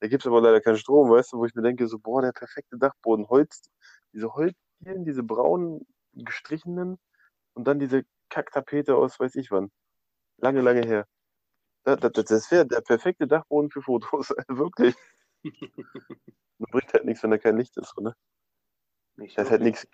Da 0.00 0.08
gibt 0.08 0.22
es 0.22 0.26
aber 0.26 0.40
leider 0.42 0.60
keinen 0.60 0.76
Strom, 0.76 1.10
weißt 1.10 1.32
du, 1.32 1.38
wo 1.38 1.46
ich 1.46 1.54
mir 1.54 1.62
denke, 1.62 1.86
so, 1.86 1.98
boah, 1.98 2.22
der 2.22 2.32
perfekte 2.32 2.76
Dachboden, 2.76 3.28
Holz, 3.28 3.62
diese 4.12 4.32
Holzdielen, 4.34 5.04
diese 5.04 5.22
braunen 5.22 5.86
gestrichenen 6.12 6.98
und 7.54 7.66
dann 7.66 7.78
diese 7.78 8.04
Kacktapete 8.28 8.94
aus 8.96 9.18
weiß 9.18 9.36
ich 9.36 9.50
wann. 9.50 9.70
Lange, 10.38 10.60
lange 10.60 10.86
her. 10.86 11.06
Das, 11.84 12.00
das, 12.00 12.24
das 12.24 12.50
wäre 12.50 12.66
der 12.66 12.80
perfekte 12.80 13.26
Dachboden 13.26 13.70
für 13.70 13.80
Fotos, 13.80 14.30
wirklich. 14.48 14.94
Man 16.58 16.70
bringt 16.70 16.92
halt 16.92 17.04
nichts, 17.04 17.22
wenn 17.22 17.30
da 17.30 17.38
kein 17.38 17.56
Licht 17.56 17.76
ist, 17.76 17.92
so, 17.94 18.02
ne? 18.02 18.14
Nicht 19.16 19.38
Da 19.38 19.42
ist 19.42 19.50
halt 19.50 19.62
nichts, 19.62 19.86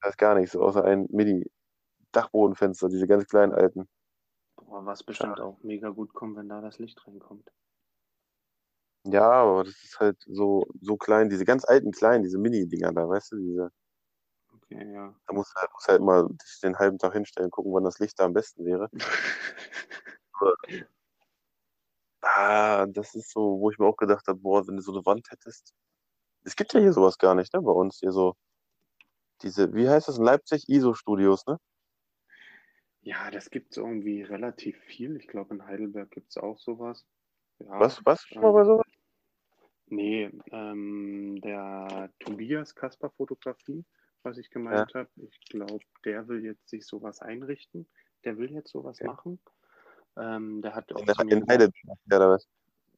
da 0.00 0.08
ist 0.08 0.18
gar 0.18 0.34
nichts, 0.34 0.56
außer 0.56 0.84
ein 0.84 1.06
Mini-Dachbodenfenster, 1.10 2.88
diese 2.88 3.06
ganz 3.06 3.26
kleinen 3.26 3.52
alten. 3.52 3.88
Boah, 4.56 4.84
was 4.86 5.02
bestimmt 5.02 5.40
auch 5.40 5.62
mega 5.62 5.90
gut 5.90 6.12
kommt, 6.12 6.36
wenn 6.36 6.48
da 6.48 6.60
das 6.60 6.78
Licht 6.78 7.06
reinkommt. 7.06 7.50
Ja, 9.04 9.30
aber 9.30 9.64
das 9.64 9.82
ist 9.82 9.98
halt 9.98 10.18
so, 10.26 10.66
so 10.80 10.96
klein, 10.96 11.30
diese 11.30 11.44
ganz 11.44 11.64
alten 11.64 11.90
kleinen, 11.90 12.22
diese 12.22 12.38
Mini-Dinger 12.38 12.92
da, 12.92 13.08
weißt 13.08 13.32
du, 13.32 13.36
diese, 13.36 13.70
Okay, 14.54 14.92
ja. 14.92 15.14
da 15.26 15.34
musst 15.34 15.54
du 15.54 15.60
halt, 15.60 15.70
musst 15.72 15.88
halt 15.88 16.02
mal 16.02 16.28
dich 16.28 16.60
den 16.60 16.78
halben 16.78 16.98
Tag 16.98 17.12
hinstellen, 17.12 17.50
gucken, 17.50 17.72
wann 17.72 17.84
das 17.84 17.98
Licht 17.98 18.18
da 18.18 18.24
am 18.24 18.32
besten 18.32 18.64
wäre. 18.64 18.88
Ah, 22.22 22.86
das 22.86 23.14
ist 23.14 23.30
so, 23.30 23.58
wo 23.60 23.70
ich 23.70 23.78
mir 23.78 23.86
auch 23.86 23.96
gedacht 23.96 24.26
habe, 24.28 24.38
boah, 24.38 24.66
wenn 24.66 24.76
du 24.76 24.82
so 24.82 24.92
eine 24.92 25.04
Wand 25.06 25.30
hättest. 25.30 25.74
Es 26.44 26.56
gibt 26.56 26.72
ja 26.74 26.80
hier 26.80 26.92
sowas 26.92 27.18
gar 27.18 27.34
nicht, 27.34 27.52
ne, 27.54 27.62
bei 27.62 27.72
uns 27.72 27.98
hier 28.00 28.12
so. 28.12 28.34
Diese, 29.42 29.72
wie 29.74 29.88
heißt 29.88 30.08
das 30.08 30.18
in 30.18 30.24
Leipzig? 30.24 30.68
ISO-Studios, 30.68 31.46
ne? 31.46 31.58
Ja, 33.02 33.30
das 33.30 33.50
gibt 33.50 33.72
es 33.72 33.78
irgendwie 33.78 34.22
relativ 34.22 34.76
viel. 34.80 35.16
Ich 35.16 35.26
glaube, 35.26 35.54
in 35.54 35.66
Heidelberg 35.66 36.10
gibt 36.10 36.30
es 36.30 36.36
auch 36.36 36.58
sowas. 36.58 37.06
Ja, 37.58 37.80
Was, 37.80 38.00
was 38.04 38.22
schon 38.22 38.42
mal 38.42 38.52
bei 38.52 38.64
sowas? 38.64 38.86
Nee, 39.86 40.30
ähm, 40.52 41.40
der 41.40 42.12
Tobias 42.20 42.74
Kasper 42.74 43.10
Fotografie, 43.10 43.84
was 44.22 44.38
ich 44.38 44.50
gemeint 44.50 44.94
habe, 44.94 45.08
ich 45.16 45.40
glaube, 45.48 45.84
der 46.04 46.28
will 46.28 46.44
jetzt 46.44 46.68
sich 46.68 46.86
sowas 46.86 47.20
einrichten. 47.20 47.88
Der 48.24 48.36
will 48.38 48.52
jetzt 48.52 48.70
sowas 48.70 49.00
Okay. 49.00 49.06
machen. 49.06 49.40
Ähm, 50.16 50.62
der 50.62 50.74
hat 50.74 50.92
auch 50.92 51.00
In, 51.00 51.40
in 51.40 51.48
Heidelberg, 51.48 51.74
ja, 52.06 52.16
oder 52.16 52.30
was? 52.30 52.48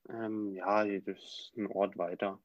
ähm, 0.08 0.54
ja, 0.54 0.84
das 0.84 1.18
ist 1.18 1.52
ein 1.56 1.66
Ort 1.68 1.96
weiter. 1.96 2.40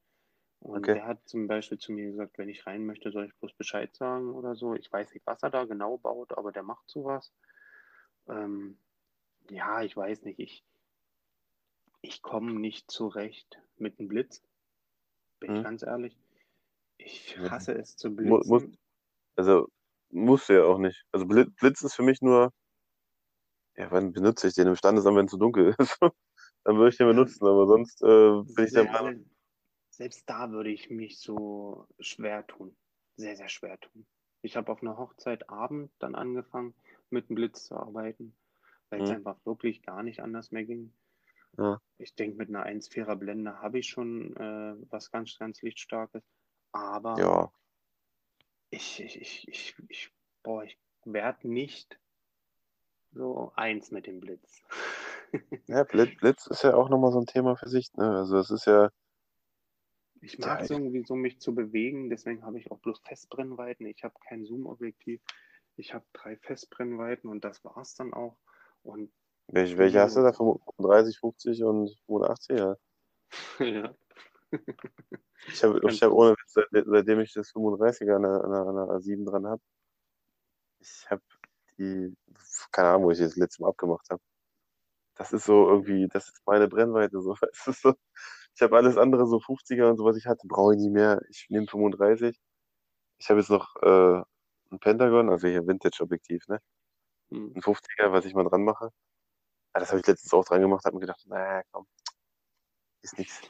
Und 0.60 0.80
Okay. 0.80 0.94
der 0.94 1.06
hat 1.06 1.28
zum 1.28 1.46
Beispiel 1.46 1.78
zu 1.78 1.92
mir 1.92 2.06
gesagt, 2.06 2.36
wenn 2.38 2.48
ich 2.48 2.66
rein 2.66 2.84
möchte, 2.84 3.12
soll 3.12 3.26
ich 3.26 3.34
bloß 3.36 3.52
Bescheid 3.54 3.94
sagen 3.94 4.34
oder 4.34 4.56
so. 4.56 4.74
Ich 4.74 4.90
weiß 4.92 5.14
nicht, 5.14 5.26
was 5.26 5.42
er 5.42 5.50
da 5.50 5.64
genau 5.64 5.98
baut, 5.98 6.36
aber 6.36 6.52
der 6.52 6.62
macht 6.62 6.88
sowas. 6.90 7.32
Ähm, 8.28 8.78
ja, 9.50 9.82
ich 9.82 9.96
weiß 9.96 10.22
nicht. 10.22 10.40
Ich, 10.40 10.64
ich 12.02 12.22
komme 12.22 12.52
nicht 12.52 12.90
zurecht 12.90 13.60
mit 13.76 13.98
einem 13.98 14.08
Blitz. 14.08 14.42
Bin 15.40 15.52
ich 15.52 15.56
Hm. 15.56 15.64
ganz 15.64 15.82
ehrlich. 15.82 16.16
Ich 16.98 17.38
hasse 17.38 17.72
es 17.74 17.96
zu 17.96 18.14
blitzen. 18.14 18.50
muss, 18.50 18.64
also, 19.36 19.68
musst 20.10 20.48
du 20.48 20.54
ja 20.54 20.64
auch 20.64 20.78
nicht. 20.78 21.04
Also, 21.12 21.26
Blitz, 21.26 21.82
ist 21.82 21.94
für 21.94 22.02
mich 22.02 22.20
nur, 22.20 22.52
ja, 23.76 23.90
wann 23.90 24.12
benutze 24.12 24.48
ich 24.48 24.54
den? 24.54 24.66
Im 24.66 24.76
Standesamt, 24.76 25.16
wenn 25.16 25.26
es 25.26 25.30
zu 25.30 25.38
dunkel 25.38 25.74
ist. 25.78 25.98
Dann 26.64 26.76
würde 26.76 26.90
ich 26.90 26.96
den 26.98 27.06
benutzen, 27.08 27.46
aber 27.46 27.66
sonst 27.66 28.02
äh, 28.02 28.42
bin 28.54 28.64
ich 28.64 28.72
der 28.72 28.84
Meinung, 28.84 29.24
Selbst 29.98 30.30
da 30.30 30.52
würde 30.52 30.70
ich 30.70 30.90
mich 30.90 31.18
so 31.18 31.88
schwer 31.98 32.46
tun. 32.46 32.76
Sehr, 33.16 33.36
sehr 33.36 33.48
schwer 33.48 33.80
tun. 33.80 34.06
Ich 34.42 34.56
habe 34.56 34.70
auf 34.70 34.80
einer 34.80 34.96
Hochzeit 34.96 35.50
Abend 35.50 35.90
dann 35.98 36.14
angefangen, 36.14 36.72
mit 37.10 37.28
dem 37.28 37.34
Blitz 37.34 37.64
zu 37.64 37.74
arbeiten, 37.74 38.32
weil 38.90 39.02
es 39.02 39.08
Hm. 39.08 39.16
einfach 39.16 39.44
wirklich 39.44 39.82
gar 39.82 40.04
nicht 40.04 40.20
anders 40.20 40.52
mehr 40.52 40.64
ging. 40.64 40.92
Ja. 41.56 41.80
Ich 41.98 42.14
denke, 42.14 42.36
mit 42.36 42.48
einer 42.48 42.64
1,4er 42.64 43.16
Blende 43.16 43.60
habe 43.60 43.80
ich 43.80 43.88
schon 43.88 44.36
äh, 44.36 44.76
was 44.88 45.10
ganz, 45.10 45.36
ganz 45.36 45.62
Lichtstarkes. 45.62 46.22
Aber 46.70 47.18
ja, 47.18 47.52
ich, 48.70 49.00
ich, 49.00 49.20
ich, 49.20 49.48
ich, 49.48 49.74
ich, 49.88 50.12
boah, 50.44 50.62
ich 50.62 50.78
werde 51.04 51.48
nicht 51.48 51.98
so 53.10 53.50
eins 53.56 53.90
mit 53.90 54.06
dem 54.06 54.20
Blitz. 54.20 54.62
ja 55.66 55.82
Blitz, 55.82 56.16
Blitz 56.20 56.46
ist 56.46 56.62
ja 56.62 56.74
auch 56.74 56.88
nochmal 56.88 57.10
so 57.10 57.18
ein 57.18 57.26
Thema 57.26 57.56
für 57.56 57.68
sich, 57.68 57.92
ne? 57.94 58.08
Also, 58.18 58.36
das 58.36 58.52
ist 58.52 58.66
ja, 58.66 58.90
Ich 60.20 60.38
mag 60.38 60.62
es 60.62 60.70
irgendwie 60.70 61.04
so, 61.04 61.14
mich 61.14 61.40
zu 61.40 61.54
bewegen, 61.54 62.10
deswegen 62.10 62.44
habe 62.44 62.58
ich 62.58 62.70
auch 62.70 62.78
bloß 62.78 63.00
Festbrennweiten. 63.00 63.86
Ich 63.86 64.02
habe 64.04 64.14
kein 64.26 64.44
Zoom-Objektiv. 64.44 65.20
Ich 65.76 65.94
habe 65.94 66.04
drei 66.12 66.36
Festbrennweiten 66.36 67.30
und 67.30 67.44
das 67.44 67.64
war's 67.64 67.94
dann 67.94 68.12
auch. 68.12 68.36
Und 68.82 69.12
welche, 69.46 69.78
welche 69.78 70.00
hast 70.00 70.16
du 70.16 70.22
da? 70.22 70.32
35, 70.32 71.18
50 71.18 71.62
und 71.64 71.96
85? 72.06 72.58
Ja. 72.58 72.76
ja, 73.60 73.94
Ich 75.46 75.62
habe 75.62 75.80
ich 75.88 76.02
hab 76.02 76.12
ohne 76.12 76.32
Witz, 76.32 76.52
seit, 76.52 76.66
seitdem 76.70 77.20
ich 77.20 77.32
das 77.32 77.52
35er 77.54 78.16
an 78.16 78.22
der, 78.22 78.44
an 78.44 78.50
der, 78.50 78.60
an 78.60 78.74
der 78.74 78.96
A7 78.96 79.24
dran 79.24 79.46
habe, 79.46 79.62
ich 80.80 81.10
habe 81.10 81.22
die, 81.78 82.14
keine 82.72 82.88
Ahnung, 82.88 83.04
wo 83.04 83.10
ich 83.10 83.18
das 83.18 83.36
letzte 83.36 83.62
Mal 83.62 83.68
abgemacht 83.68 84.08
habe. 84.10 84.20
Das 85.14 85.32
ist 85.32 85.44
so 85.44 85.68
irgendwie, 85.68 86.08
das 86.08 86.28
ist 86.28 86.42
meine 86.46 86.68
Brennweite. 86.68 87.20
So. 87.20 87.36
Es 87.52 87.66
ist 87.66 87.82
so, 87.82 87.94
ich 88.58 88.62
habe 88.62 88.76
alles 88.76 88.96
andere, 88.96 89.24
so 89.28 89.38
50er 89.38 89.88
und 89.88 89.98
so, 89.98 90.04
was 90.04 90.16
ich 90.16 90.26
hatte, 90.26 90.48
brauche 90.48 90.74
ich 90.74 90.80
nie 90.80 90.90
mehr. 90.90 91.22
Ich 91.30 91.46
nehme 91.48 91.68
35. 91.68 92.36
Ich 93.18 93.30
habe 93.30 93.38
jetzt 93.38 93.50
noch 93.50 93.76
äh, 93.82 94.22
ein 94.72 94.80
Pentagon, 94.80 95.30
also 95.30 95.46
hier 95.46 95.64
Vintage-Objektiv, 95.64 96.48
ne? 96.48 96.60
hm, 97.30 97.52
Ein 97.54 97.62
50er, 97.62 98.10
was 98.10 98.24
ich 98.24 98.34
mal 98.34 98.42
dran 98.44 98.64
mache. 98.64 98.90
Ah, 99.74 99.78
das 99.78 99.90
habe 99.90 100.00
ich 100.00 100.06
letztens 100.08 100.32
auch 100.34 100.44
dran 100.44 100.60
gemacht, 100.60 100.84
habe 100.84 100.96
mir 100.96 101.02
gedacht, 101.02 101.24
naja, 101.28 101.62
komm, 101.70 101.86
ist 103.02 103.16
nichts. 103.16 103.42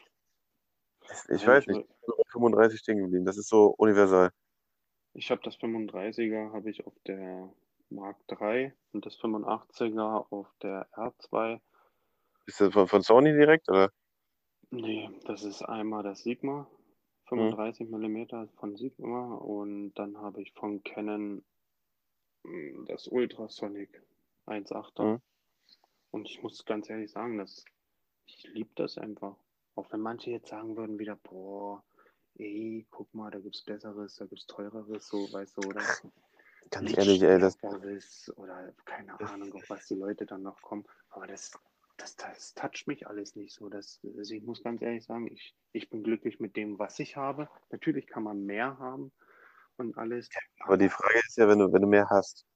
Ich 1.30 1.43
Ja, 1.43 1.48
weiß 1.48 1.62
ich 1.62 1.68
nicht, 1.68 1.80
ich 1.80 1.86
bin 2.06 2.14
bei 2.18 2.30
35 2.32 2.78
stehen 2.80 2.98
geblieben. 2.98 3.24
Das 3.24 3.39
ist 3.39 3.48
so 3.48 3.74
universal. 3.78 4.30
ich 5.14 5.30
habe 5.30 5.40
das 5.43 5.56
35er 5.56 6.52
habe 6.52 6.68
ich 6.68 6.86
auf 6.86 6.94
der 7.06 7.51
Mark 7.89 8.18
III 8.30 8.74
und 8.93 9.06
das 9.06 9.18
85er 9.18 10.26
auf 10.30 10.48
der 10.62 10.86
R2. 10.93 11.60
Ist 12.44 12.60
das 12.60 12.74
von, 12.74 12.89
von 12.89 13.01
Sony 13.01 13.32
direkt, 13.32 13.70
oder? 13.70 13.90
Nee, 14.70 15.11
das 15.24 15.45
ist 15.45 15.62
einmal 15.62 16.03
das 16.03 16.23
Sigma 16.23 16.69
35 17.28 17.89
mm 17.89 18.49
von 18.57 18.77
Sigma 18.77 19.35
und 19.36 19.95
dann 19.95 20.19
habe 20.19 20.43
ich 20.43 20.53
von 20.53 20.82
Canon 20.82 21.45
mm, 22.45 22.85
das 22.86 23.09
Ultrasonic 23.09 24.03
1.8er. 24.47 25.15
Mhm. 25.15 25.20
Und 26.11 26.28
ich 26.28 26.43
muss 26.43 26.65
ganz 26.65 26.89
ehrlich 26.89 27.11
sagen, 27.11 27.39
dass 27.39 27.65
ich 28.27 28.49
liebe 28.55 28.70
das 28.74 28.99
einfach. 28.99 29.36
Auch 29.74 29.90
wenn 29.93 30.01
manche 30.01 30.31
jetzt 30.31 30.49
sagen 30.49 30.77
würden 30.77 30.99
wieder, 30.99 31.16
boah, 31.16 31.85
ey, 32.35 32.86
guck 32.90 33.12
mal, 33.15 33.31
da 33.31 33.39
gibt's 33.39 33.62
Besseres, 33.62 34.16
da 34.16 34.27
gibt's 34.27 34.47
Teureres, 34.47 35.07
so, 35.09 35.32
weißt 35.32 35.59
du, 35.59 35.69
oder 35.69 35.82
Ganz 36.70 36.97
ehrlich, 36.97 37.23
ey, 37.23 37.39
das, 37.39 37.57
oder 38.36 38.73
keine 38.85 39.19
Ahnung, 39.20 39.53
auf 39.55 39.70
was 39.70 39.86
die 39.86 39.95
Leute 39.95 40.27
dann 40.27 40.43
noch 40.43 40.61
kommen. 40.61 40.85
Aber 41.11 41.27
das, 41.27 41.53
das, 41.99 42.16
das 42.16 42.55
toucht 42.55 42.87
mich 42.87 43.07
alles 43.07 43.37
nicht 43.37 43.55
so. 43.55 43.69
Das, 43.69 44.01
also 44.16 44.35
ich 44.35 44.43
muss 44.43 44.62
ganz 44.62 44.81
ehrlich 44.81 45.05
sagen, 45.05 45.31
ich, 45.31 45.55
ich 45.73 45.91
bin 45.91 46.03
glücklich 46.03 46.41
mit 46.41 46.57
dem, 46.57 46.79
was 46.79 46.99
ich 46.99 47.16
habe. 47.16 47.49
Natürlich 47.70 48.07
kann 48.07 48.23
man 48.23 48.45
mehr 48.45 48.79
haben 48.79 49.12
und 49.77 49.99
alles. 49.99 50.29
aber 50.61 50.79
die 50.79 50.89
Frage 50.89 51.19
ist 51.27 51.37
ja, 51.37 51.49
wenn 51.49 51.59
du, 51.59 51.73
wenn 51.73 51.83
du 51.83 51.89
mehr 51.89 52.09
hast, 52.09 52.47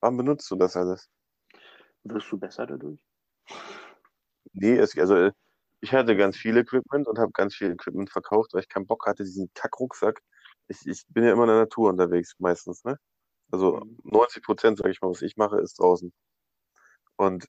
wann 0.00 0.16
benutzt 0.16 0.50
du 0.50 0.56
das 0.56 0.76
alles? 0.76 1.10
Wirst 2.04 2.32
du 2.32 2.38
besser 2.38 2.66
dadurch? 2.66 2.98
Nee, 4.52 4.76
es, 4.76 4.96
also 4.98 5.16
äh, 5.16 5.32
ich 5.80 5.92
hatte 5.92 6.16
ganz 6.16 6.36
viel 6.36 6.56
Equipment 6.56 7.08
und 7.08 7.18
habe 7.18 7.32
ganz 7.32 7.54
viel 7.54 7.72
Equipment 7.72 8.10
verkauft, 8.10 8.54
weil 8.54 8.60
ich 8.60 8.68
keinen 8.68 8.86
Bock 8.86 9.06
hatte, 9.06 9.24
diesen 9.24 9.50
Kackrucksack. 9.54 10.20
Ich, 10.68 10.86
ich 10.86 11.04
bin 11.08 11.24
ja 11.24 11.32
immer 11.32 11.42
in 11.44 11.48
der 11.48 11.58
Natur 11.58 11.90
unterwegs 11.90 12.34
meistens, 12.38 12.84
ne? 12.84 12.98
Also 13.50 13.80
Mhm. 13.80 13.98
90 14.04 14.42
Prozent, 14.42 14.78
sag 14.78 14.90
ich 14.90 15.00
mal, 15.00 15.10
was 15.10 15.22
ich 15.22 15.36
mache, 15.36 15.60
ist 15.60 15.78
draußen. 15.78 16.12
Und 17.16 17.46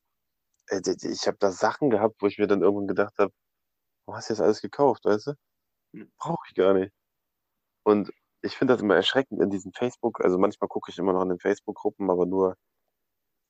ich 0.70 1.28
habe 1.28 1.38
da 1.40 1.52
Sachen 1.52 1.90
gehabt, 1.90 2.22
wo 2.22 2.28
ich 2.28 2.38
mir 2.40 2.48
dann 2.48 2.62
irgendwann 2.62 2.88
gedacht 2.88 3.14
habe, 3.20 3.32
warum 4.06 4.18
hast 4.18 4.30
du 4.30 4.34
das 4.34 4.42
alles 4.42 4.62
gekauft, 4.62 5.06
weißt 5.06 5.28
du? 5.28 5.34
Mhm. 5.94 6.12
Brauche 6.18 6.46
ich 6.50 6.56
gar 6.56 6.74
nicht. 6.74 6.94
Und 7.84 8.12
ich 8.42 8.58
finde 8.58 8.74
das 8.74 8.82
immer 8.82 8.96
erschreckend 8.96 9.42
in 9.42 9.50
diesen 9.50 9.74
Facebook, 9.74 10.22
also 10.24 10.38
manchmal 10.38 10.68
gucke 10.70 10.92
ich 10.92 10.98
immer 11.00 11.14
noch 11.14 11.24
in 11.24 11.30
den 11.30 11.40
Facebook-Gruppen, 11.40 12.10
aber 12.12 12.26
nur, 12.26 12.56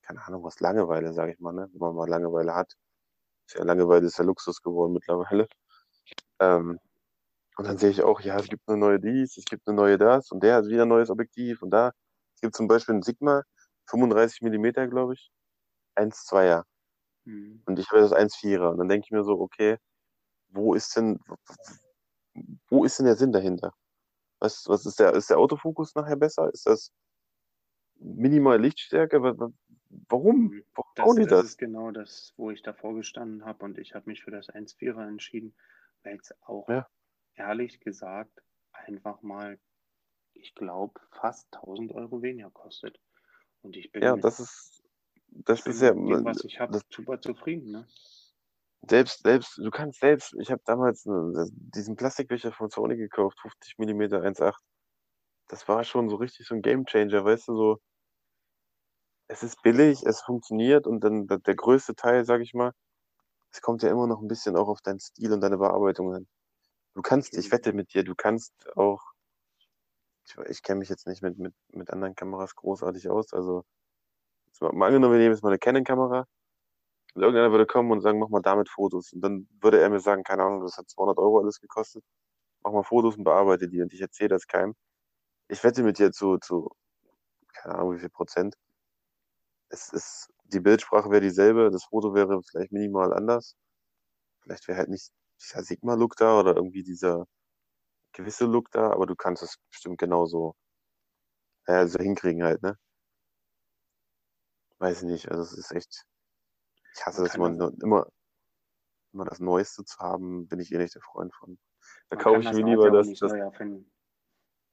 keine 0.04 0.26
Ahnung, 0.26 0.46
aus 0.46 0.60
Langeweile, 0.60 1.14
sage 1.14 1.34
ich 1.34 1.40
mal, 1.40 1.54
ne? 1.54 1.70
Wenn 1.74 1.80
man 1.80 1.96
mal 1.96 2.10
Langeweile 2.10 2.56
hat. 2.56 2.74
Ja 3.56 3.64
Langeweile 3.64 4.08
ist 4.08 4.18
ja 4.20 4.26
Luxus 4.26 4.62
geworden 4.62 4.94
mittlerweile. 4.94 5.48
Ähm, 6.40 6.80
und 7.58 7.68
dann 7.68 7.78
sehe 7.78 7.92
ich 7.92 8.04
auch, 8.04 8.22
ja, 8.22 8.38
es 8.40 8.48
gibt 8.50 8.68
eine 8.68 8.78
neue 8.78 9.00
dies, 9.00 9.38
es 9.38 9.46
gibt 9.46 9.68
eine 9.68 9.76
neue 9.78 9.98
das 9.98 10.32
und 10.32 10.44
der 10.44 10.56
hat 10.58 10.66
wieder 10.68 10.84
ein 10.84 10.90
neues 10.90 11.10
Objektiv 11.10 11.62
und 11.64 11.72
da. 11.72 11.92
Es 12.36 12.42
gibt 12.42 12.56
zum 12.56 12.68
Beispiel 12.68 12.94
einen 12.96 13.04
Sigma, 13.04 13.44
35 13.88 14.42
Millimeter, 14.42 14.88
glaube 14.88 15.14
ich, 15.16 15.32
1,2er. 15.96 16.64
Mhm. 17.26 17.64
Und 17.66 17.80
ich 17.80 17.90
habe 17.92 18.02
das 18.02 18.14
1,4er. 18.14 18.72
Und 18.72 18.78
dann 18.80 18.90
denke 18.90 19.06
ich 19.08 19.12
mir 19.12 19.24
so, 19.24 19.40
okay, 19.40 19.78
wo 20.50 20.74
ist 20.76 20.96
denn, 20.98 21.20
wo 22.70 22.84
ist 22.86 23.00
denn 23.00 23.06
der 23.06 23.16
Sinn 23.16 23.32
dahinter? 23.32 23.72
Was, 24.42 24.66
was 24.68 24.86
ist 24.86 25.00
der, 25.00 25.14
ist 25.16 25.30
der 25.32 25.40
Autofokus 25.40 25.96
nachher 25.96 26.18
besser? 26.18 26.50
Ist 26.54 26.68
das 26.68 26.92
minimal 28.00 28.62
Lichtstärke? 28.62 29.22
Wa- 29.24 29.38
wa- 29.40 29.52
Warum? 30.10 30.52
Mhm. 30.52 30.64
Warum 30.98 31.16
Das, 31.16 31.20
die 31.20 31.26
das 31.26 31.42
das? 31.42 31.44
ist 31.44 31.58
genau 31.58 31.92
das, 31.92 32.34
wo 32.38 32.52
ich 32.52 32.62
davor 32.62 32.94
gestanden 32.96 33.46
habe 33.46 33.66
und 33.66 33.78
ich 33.78 33.96
habe 33.96 34.10
mich 34.10 34.24
für 34.24 34.32
das 34.32 34.50
1.4er 34.50 35.08
entschieden, 35.08 35.56
weil 36.04 36.18
es 36.18 36.34
auch 36.42 36.68
Ja. 36.68 36.88
ehrlich 37.36 37.80
gesagt 37.80 38.42
einfach 38.74 39.22
mal, 39.22 39.60
ich 40.34 40.56
glaube, 40.56 41.02
fast 41.12 41.52
1000 41.54 41.94
Euro 41.94 42.22
weniger 42.24 42.52
kostet. 42.52 43.00
Und 43.62 43.78
ich 43.78 43.92
bin 43.92 44.04
Ja, 44.04 44.18
das 44.18 44.40
ist, 44.40 44.83
das 45.46 45.66
ist 45.66 45.82
ja, 45.82 45.92
dem, 45.92 46.26
was 46.26 46.44
ich 46.44 46.60
habe, 46.60 46.80
super 46.90 47.20
zufrieden. 47.20 47.72
Ne? 47.72 47.88
selbst, 48.90 49.24
selbst, 49.24 49.58
du 49.58 49.72
kannst 49.72 50.00
selbst, 50.00 50.36
ich 50.40 50.52
habe 50.52 50.62
damals 50.66 51.06
äh, 51.06 51.46
diesen 51.52 51.96
Plastikbecher 51.96 52.52
von 52.52 52.70
Sony 52.70 52.98
gekauft, 52.98 53.40
50 53.42 53.78
mm 53.78 54.02
1,8. 54.02 54.54
Das 55.48 55.68
war 55.68 55.84
schon 55.84 56.10
so 56.10 56.18
richtig 56.18 56.48
so 56.48 56.56
ein 56.56 56.62
Gamechanger, 56.62 57.24
weißt 57.24 57.48
du, 57.48 57.56
so, 57.56 57.80
es 59.28 59.44
ist 59.44 59.62
billig, 59.62 60.04
es 60.06 60.22
funktioniert 60.22 60.86
und 60.88 61.02
dann 61.04 61.28
der, 61.28 61.56
größte 61.56 61.96
Teil, 61.96 62.26
sag 62.26 62.42
ich 62.42 62.54
mal, 62.54 62.74
es 63.52 63.62
kommt 63.62 63.84
ja 63.84 63.90
immer 63.90 64.08
noch 64.08 64.22
ein 64.22 64.28
bisschen 64.28 64.58
auch 64.58 64.68
auf 64.68 64.82
deinen 64.82 65.00
Stil 65.00 65.32
und 65.34 65.42
deine 65.42 65.58
Bearbeitung 65.58 66.14
hin. 66.14 66.28
Du 66.96 67.02
kannst, 67.02 67.38
ich 67.38 67.52
wette 67.52 67.74
mit 67.74 67.94
dir, 67.94 68.04
du 68.04 68.16
kannst 68.16 68.54
auch, 68.76 69.02
ich, 70.26 70.38
ich 70.50 70.64
kenne 70.64 70.80
mich 70.80 70.90
jetzt 70.90 71.08
nicht 71.08 71.22
mit, 71.24 71.38
mit, 71.38 71.54
mit 71.70 71.90
anderen 71.92 72.16
Kameras 72.16 72.56
großartig 72.56 73.10
aus, 73.10 73.34
also 73.34 73.64
mal, 74.62 74.88
angenommen, 74.88 75.14
wir 75.14 75.20
nehmen 75.20 75.34
jetzt 75.34 75.44
mal 75.44 75.50
eine 75.50 75.60
Canon-Kamera 75.60 76.26
und 77.16 77.22
irgendeiner 77.24 77.52
würde 77.52 77.66
kommen 77.68 77.92
und 77.92 78.02
sagen, 78.02 78.20
mach 78.20 78.30
mal 78.30 78.42
damit 78.42 78.70
Fotos 78.70 79.14
und 79.14 79.22
dann 79.22 79.48
würde 79.62 79.80
er 79.82 79.90
mir 79.90 80.00
sagen, 80.00 80.24
keine 80.24 80.44
Ahnung, 80.44 80.62
das 80.64 80.78
hat 80.78 80.90
200 80.90 81.18
Euro 81.20 81.40
alles 81.42 81.60
gekostet, 81.60 82.04
mach 82.64 82.72
mal 82.74 82.84
Fotos 82.84 83.18
und 83.18 83.24
bearbeite 83.26 83.68
die 83.70 83.82
und 83.82 83.94
ich 83.94 84.02
erzähle 84.02 84.30
das 84.30 84.48
keinem. 84.48 84.76
Ich 85.50 85.64
wette 85.64 85.84
mit 85.84 86.00
dir 86.00 86.12
zu, 86.12 86.38
zu, 86.40 86.70
keine 87.54 87.76
Ahnung, 87.76 87.96
wie 87.96 88.00
viel 88.00 88.10
Prozent. 88.10 88.56
Es 89.70 89.90
ist, 89.92 90.30
die 90.46 90.62
Bildsprache 90.62 91.10
wäre 91.12 91.20
dieselbe, 91.22 91.70
das 91.70 91.84
Foto 91.84 92.14
wäre 92.14 92.42
vielleicht 92.44 92.72
minimal 92.72 93.14
anders. 93.14 93.56
Vielleicht 94.44 94.68
wäre 94.68 94.80
halt 94.80 94.90
nicht 94.90 95.12
dieser 95.42 95.64
Sigma-Look 95.64 96.16
da 96.18 96.40
oder 96.40 96.56
irgendwie 96.56 96.84
dieser 96.84 97.26
gewisse 98.14 98.46
Look 98.46 98.72
da, 98.72 98.92
aber 98.92 99.06
du 99.08 99.16
kannst 99.16 99.44
es 99.44 99.58
bestimmt 99.70 100.00
genauso 100.00 100.56
äh, 101.66 101.88
so 101.88 102.00
hinkriegen 102.00 102.44
halt, 102.44 102.62
ne? 102.64 102.78
Weiß 104.84 105.02
ich 105.02 105.10
nicht, 105.10 105.32
also 105.32 105.44
es 105.44 105.54
ist 105.54 105.72
echt, 105.72 106.04
ich 106.94 107.06
hasse 107.06 107.22
Man 107.22 107.26
das 107.26 107.36
immer, 107.36 107.50
das, 107.52 107.74
immer, 107.82 108.08
immer 109.14 109.24
das 109.24 109.40
Neueste 109.40 109.86
zu 109.86 109.98
haben, 110.00 110.46
bin 110.50 110.60
ich 110.60 110.74
eh 110.74 110.78
nicht 110.78 110.94
der 110.94 111.02
Freund 111.02 111.34
von. 111.34 111.58
Da 112.10 112.18
man 112.18 112.24
kaufe 112.26 112.42
ich 112.42 112.52
mir 112.52 112.66
lieber 112.66 112.92
das, 112.92 113.08
das, 113.18 113.32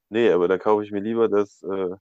nee, 0.09 0.33
aber 0.33 0.49
da 0.49 0.59
kaufe 0.59 0.83
ich 0.83 0.91
mir 0.91 0.99
lieber 0.99 1.29
das, 1.29 1.63
äh, 1.63 1.95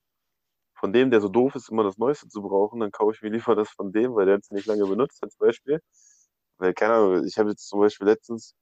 von 0.73 0.91
dem, 0.91 1.11
der 1.11 1.21
so 1.21 1.29
doof 1.29 1.53
ist, 1.53 1.69
immer 1.69 1.83
das 1.83 1.99
Neueste 1.99 2.27
zu 2.27 2.41
brauchen, 2.41 2.79
dann 2.79 2.89
kaufe 2.89 3.13
ich 3.13 3.21
mir 3.21 3.29
lieber 3.29 3.55
das 3.55 3.69
von 3.69 3.91
dem, 3.91 4.15
weil 4.15 4.25
der 4.25 4.37
hat 4.37 4.41
es 4.41 4.49
nicht 4.49 4.65
lange 4.65 4.87
benutzt 4.87 5.21
als 5.21 5.37
Beispiel. 5.37 5.79
Weil, 6.57 6.73
keine 6.73 6.95
Ahnung, 6.95 7.25
ich 7.27 7.37
habe 7.37 7.51
jetzt 7.51 7.67
zum 7.69 7.79
Beispiel 7.79 8.07
letztens 8.07 8.55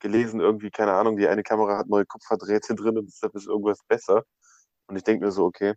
gelesen, 0.00 0.40
irgendwie, 0.40 0.70
keine 0.70 0.92
Ahnung, 0.92 1.16
die 1.16 1.26
eine 1.26 1.42
Kamera 1.42 1.78
hat 1.78 1.88
neue 1.88 2.04
Kupferdrähte 2.04 2.74
drin 2.74 2.98
und 2.98 3.06
deshalb 3.06 3.34
ist 3.34 3.46
irgendwas 3.48 3.80
besser. 3.88 4.24
Und 4.88 4.96
ich 4.96 5.04
denke 5.04 5.24
mir 5.24 5.32
so, 5.32 5.46
okay, 5.46 5.74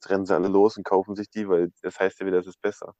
jetzt 0.00 0.10
rennen 0.10 0.26
sie 0.26 0.34
alle 0.34 0.48
los 0.48 0.76
und 0.76 0.84
kaufen 0.84 1.16
sich 1.16 1.28
die, 1.30 1.48
weil 1.48 1.72
das 1.82 1.98
heißt 1.98 2.20
ja 2.20 2.26
wieder, 2.26 2.38
es 2.38 2.46
ist 2.46 2.60
besser. 2.62 2.94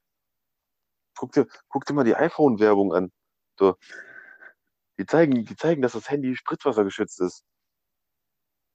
Guck 1.17 1.31
dir, 1.33 1.45
guck 1.69 1.85
dir 1.85 1.93
mal 1.93 2.03
die 2.05 2.15
iPhone-Werbung 2.15 2.93
an. 2.93 3.11
So, 3.59 3.75
die 4.99 5.05
zeigen, 5.07 5.45
die 5.45 5.55
zeigen, 5.55 5.81
dass 5.81 5.93
das 5.93 6.11
Handy 6.11 6.35
spritzwassergeschützt 6.35 7.19
ist. 7.21 7.43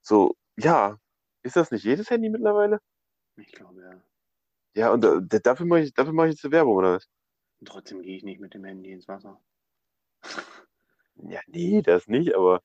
So, 0.01 0.35
ja, 0.57 0.97
ist 1.43 1.55
das 1.57 1.71
nicht 1.71 1.83
jedes 1.83 2.09
Handy 2.09 2.29
mittlerweile? 2.29 2.79
Ich 3.37 3.51
glaube, 3.53 3.81
ja. 3.81 4.01
Ja, 4.75 4.91
und 4.93 5.05
äh, 5.05 5.41
dafür 5.41 5.65
mache 5.65 5.81
ich, 5.81 5.93
dafür 5.93 6.13
mache 6.13 6.27
ich 6.27 6.33
jetzt 6.35 6.45
eine 6.45 6.51
Werbung, 6.53 6.75
oder 6.75 6.93
was? 6.95 7.07
Und 7.59 7.67
trotzdem 7.67 8.01
gehe 8.01 8.15
ich 8.15 8.23
nicht 8.23 8.39
mit 8.39 8.53
dem 8.53 8.63
Handy 8.63 8.91
ins 8.93 9.09
Wasser. 9.09 9.41
Ja, 11.15 11.39
nee, 11.47 11.81
das 11.81 12.07
nicht, 12.07 12.35
aber 12.35 12.61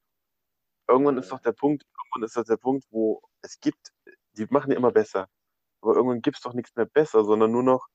irgendwann 0.88 1.18
ist 1.18 1.26
Äh, 1.26 1.30
doch 1.30 1.40
der 1.40 1.52
Punkt, 1.52 1.84
irgendwann 1.98 2.24
ist 2.26 2.36
doch 2.36 2.44
der 2.44 2.56
Punkt, 2.58 2.86
wo 2.90 3.22
es 3.42 3.60
gibt, 3.60 3.92
die 4.34 4.46
machen 4.50 4.70
ja 4.72 4.76
immer 4.78 4.92
besser. 4.92 5.28
Aber 5.80 5.94
irgendwann 5.94 6.22
gibt 6.22 6.36
es 6.36 6.42
doch 6.42 6.54
nichts 6.54 6.74
mehr 6.76 6.86
besser, 6.86 7.24
sondern 7.24 7.52
nur 7.52 7.62
noch, 7.62 7.88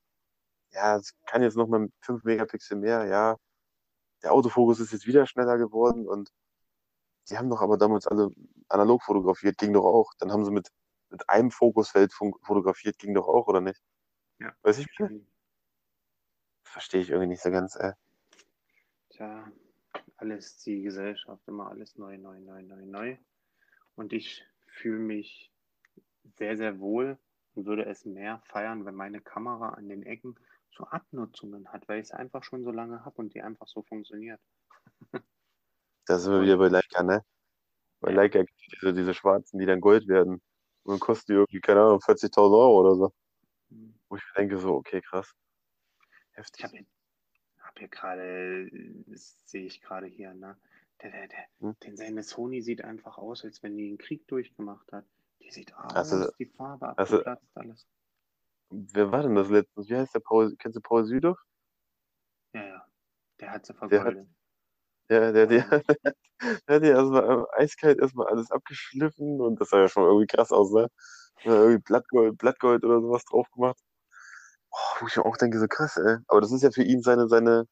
ja, 0.72 0.98
es 0.98 1.14
kann 1.26 1.44
jetzt 1.44 1.58
noch 1.58 1.68
mal 1.68 1.90
5 2.02 2.24
Megapixel 2.24 2.78
mehr, 2.78 3.06
ja. 3.06 3.38
Der 4.24 4.34
Autofokus 4.34 4.80
ist 4.80 4.92
jetzt 4.92 5.08
wieder 5.08 5.28
schneller 5.28 5.58
geworden 5.58 6.08
und 6.08 6.32
die 7.30 7.38
haben 7.38 7.50
doch 7.50 7.62
aber 7.62 7.78
damals 7.78 8.08
alle 8.08 8.30
analog 8.70 9.04
fotografiert, 9.04 9.58
ging 9.58 9.74
doch 9.74 9.86
auch. 9.86 10.14
Dann 10.20 10.32
haben 10.32 10.46
sie 10.46 10.52
mit, 10.52 10.70
mit 11.10 11.30
einem 11.30 11.52
Fokusfeld 11.52 12.14
fotografiert, 12.14 12.98
ging 13.00 13.14
doch 13.14 13.28
auch, 13.28 13.48
oder 13.48 13.62
nicht? 13.62 13.82
ja, 14.40 14.54
Weiß 14.62 14.80
ich 14.80 14.88
nicht. 15.00 15.26
Verstehe 16.64 17.02
ich 17.02 17.10
irgendwie 17.10 17.30
nicht 17.30 17.42
so 17.42 17.52
ganz, 17.52 17.76
äh. 17.76 17.94
Tja, 19.10 19.52
alles 20.18 20.58
die 20.58 20.82
Gesellschaft, 20.82 21.48
immer 21.48 21.70
alles 21.70 21.96
neu, 21.98 22.18
neu, 22.18 22.40
neu, 22.40 22.62
neu, 22.64 22.86
neu. 22.86 23.18
Und 23.96 24.12
ich 24.12 24.46
fühle 24.68 25.00
mich 25.00 25.52
sehr, 26.36 26.58
sehr 26.58 26.80
wohl 26.80 27.18
und 27.56 27.66
würde 27.66 27.86
es 27.86 28.06
mehr 28.06 28.42
feiern, 28.46 28.86
wenn 28.86 28.96
meine 28.96 29.22
Kamera 29.22 29.70
an 29.70 29.90
den 29.90 30.04
Ecken 30.04 30.36
so 30.72 30.86
Abnutzungen 30.86 31.70
hat, 31.72 31.88
weil 31.88 32.00
ich 32.00 32.06
es 32.08 32.12
einfach 32.12 32.44
schon 32.44 32.64
so 32.64 32.72
lange 32.72 33.06
habe 33.06 33.18
und 33.18 33.34
die 33.34 33.42
einfach 33.42 33.68
so 33.68 33.84
funktioniert. 33.84 34.42
Da 36.08 36.18
sind 36.20 36.34
wir 36.34 36.42
wieder 36.42 36.58
bei 36.58 36.68
Leica, 36.70 37.04
ne? 37.04 37.24
Bei 38.02 38.12
ja, 38.12 38.16
Leica 38.16 38.40
gibt 38.42 38.52
es 38.62 38.68
diese, 38.82 38.94
diese 38.94 39.14
schwarzen, 39.14 39.60
die 39.60 39.66
dann 39.68 39.82
Gold 39.82 40.08
werden. 40.08 40.42
Und 40.84 40.92
dann 40.94 41.00
kosten 41.00 41.32
die 41.34 41.36
irgendwie, 41.38 41.62
keine 41.62 41.82
Ahnung, 41.82 42.02
40.000 42.02 42.58
Euro 42.58 42.80
oder 42.82 42.96
so. 42.96 43.14
hm. 43.70 43.94
Wo 44.10 44.16
ich 44.18 44.24
mir 44.26 44.34
denke, 44.42 44.58
so, 44.58 44.74
okay, 44.76 45.02
krass, 45.02 45.32
ich 46.58 46.64
heftig. 46.64 46.64
habe 46.64 46.86
hab 47.60 47.80
hier 47.80 47.88
gerade, 47.88 48.70
das 49.08 49.38
sehe 49.46 49.66
ich 49.66 49.82
gerade 49.82 50.08
hier, 50.08 50.34
ne? 50.34 50.58
Der, 51.02 51.12
der, 51.12 51.28
der, 51.28 51.46
Hm? 51.60 51.76
den 51.84 51.98
seine 51.98 52.24
Sony 52.24 52.62
sieht 52.62 52.84
einfach 52.84 53.18
aus, 53.18 53.44
als 53.44 53.64
wenn 53.64 53.78
die 53.78 53.88
einen 53.90 53.98
Krieg 53.98 54.28
durchgemacht 54.28 54.92
hat. 54.92 55.06
Die 55.42 55.52
sieht 55.52 55.74
aus, 55.76 56.10
die 56.40 56.46
Farbe 56.46 56.88
du, 56.98 56.98
abgeplatzt, 56.98 57.46
alles. 57.56 57.88
wer 58.70 59.12
war 59.12 59.24
denn 59.24 59.36
das 59.36 59.50
letztens? 59.50 59.90
Wie 59.90 59.96
heißt 59.96 60.16
der 60.16 60.20
Paul? 60.22 60.56
Kennst 60.58 60.78
du 60.78 60.82
Paul 60.82 61.06
Südow? 61.06 61.38
Ja, 62.54 62.64
ja. 62.66 62.86
Der 63.40 63.52
hat 63.52 63.66
sie 63.66 63.74
Der 63.74 63.80
vergoldet. 63.80 64.28
Ja, 65.10 65.32
der, 65.32 65.46
der, 65.48 65.66
Also, 65.66 65.82
der 66.68 66.76
hat 66.76 66.84
ja 66.84 66.90
erstmal 66.90 67.24
äh, 67.42 67.62
eiskalt 67.64 68.00
erstmal 68.00 68.28
alles 68.28 68.52
abgeschliffen 68.52 69.40
und 69.42 69.62
das 69.62 69.70
sah 69.70 69.80
ja 69.82 69.88
schon 69.88 70.04
irgendwie 70.04 70.28
krass 70.28 70.52
aus, 70.52 70.72
ne? 70.72 70.88
Irgendwie 71.44 71.82
Blattgold, 71.84 72.38
Blattgold 72.40 72.84
oder 72.84 73.02
sowas 73.02 73.24
drauf 73.26 73.48
gemacht. 73.52 73.80
Oh, 74.72 75.02
wo 75.02 75.08
ich 75.08 75.16
mir 75.18 75.26
auch 75.26 75.38
denke, 75.38 75.60
so 75.60 75.68
krass, 75.68 75.98
ey. 75.98 76.18
Aber 76.28 76.42
das 76.42 76.52
ist 76.52 76.64
ja 76.64 76.72
für 76.72 76.84
ihn 76.84 77.02
seine, 77.02 77.28
seine, 77.28 77.68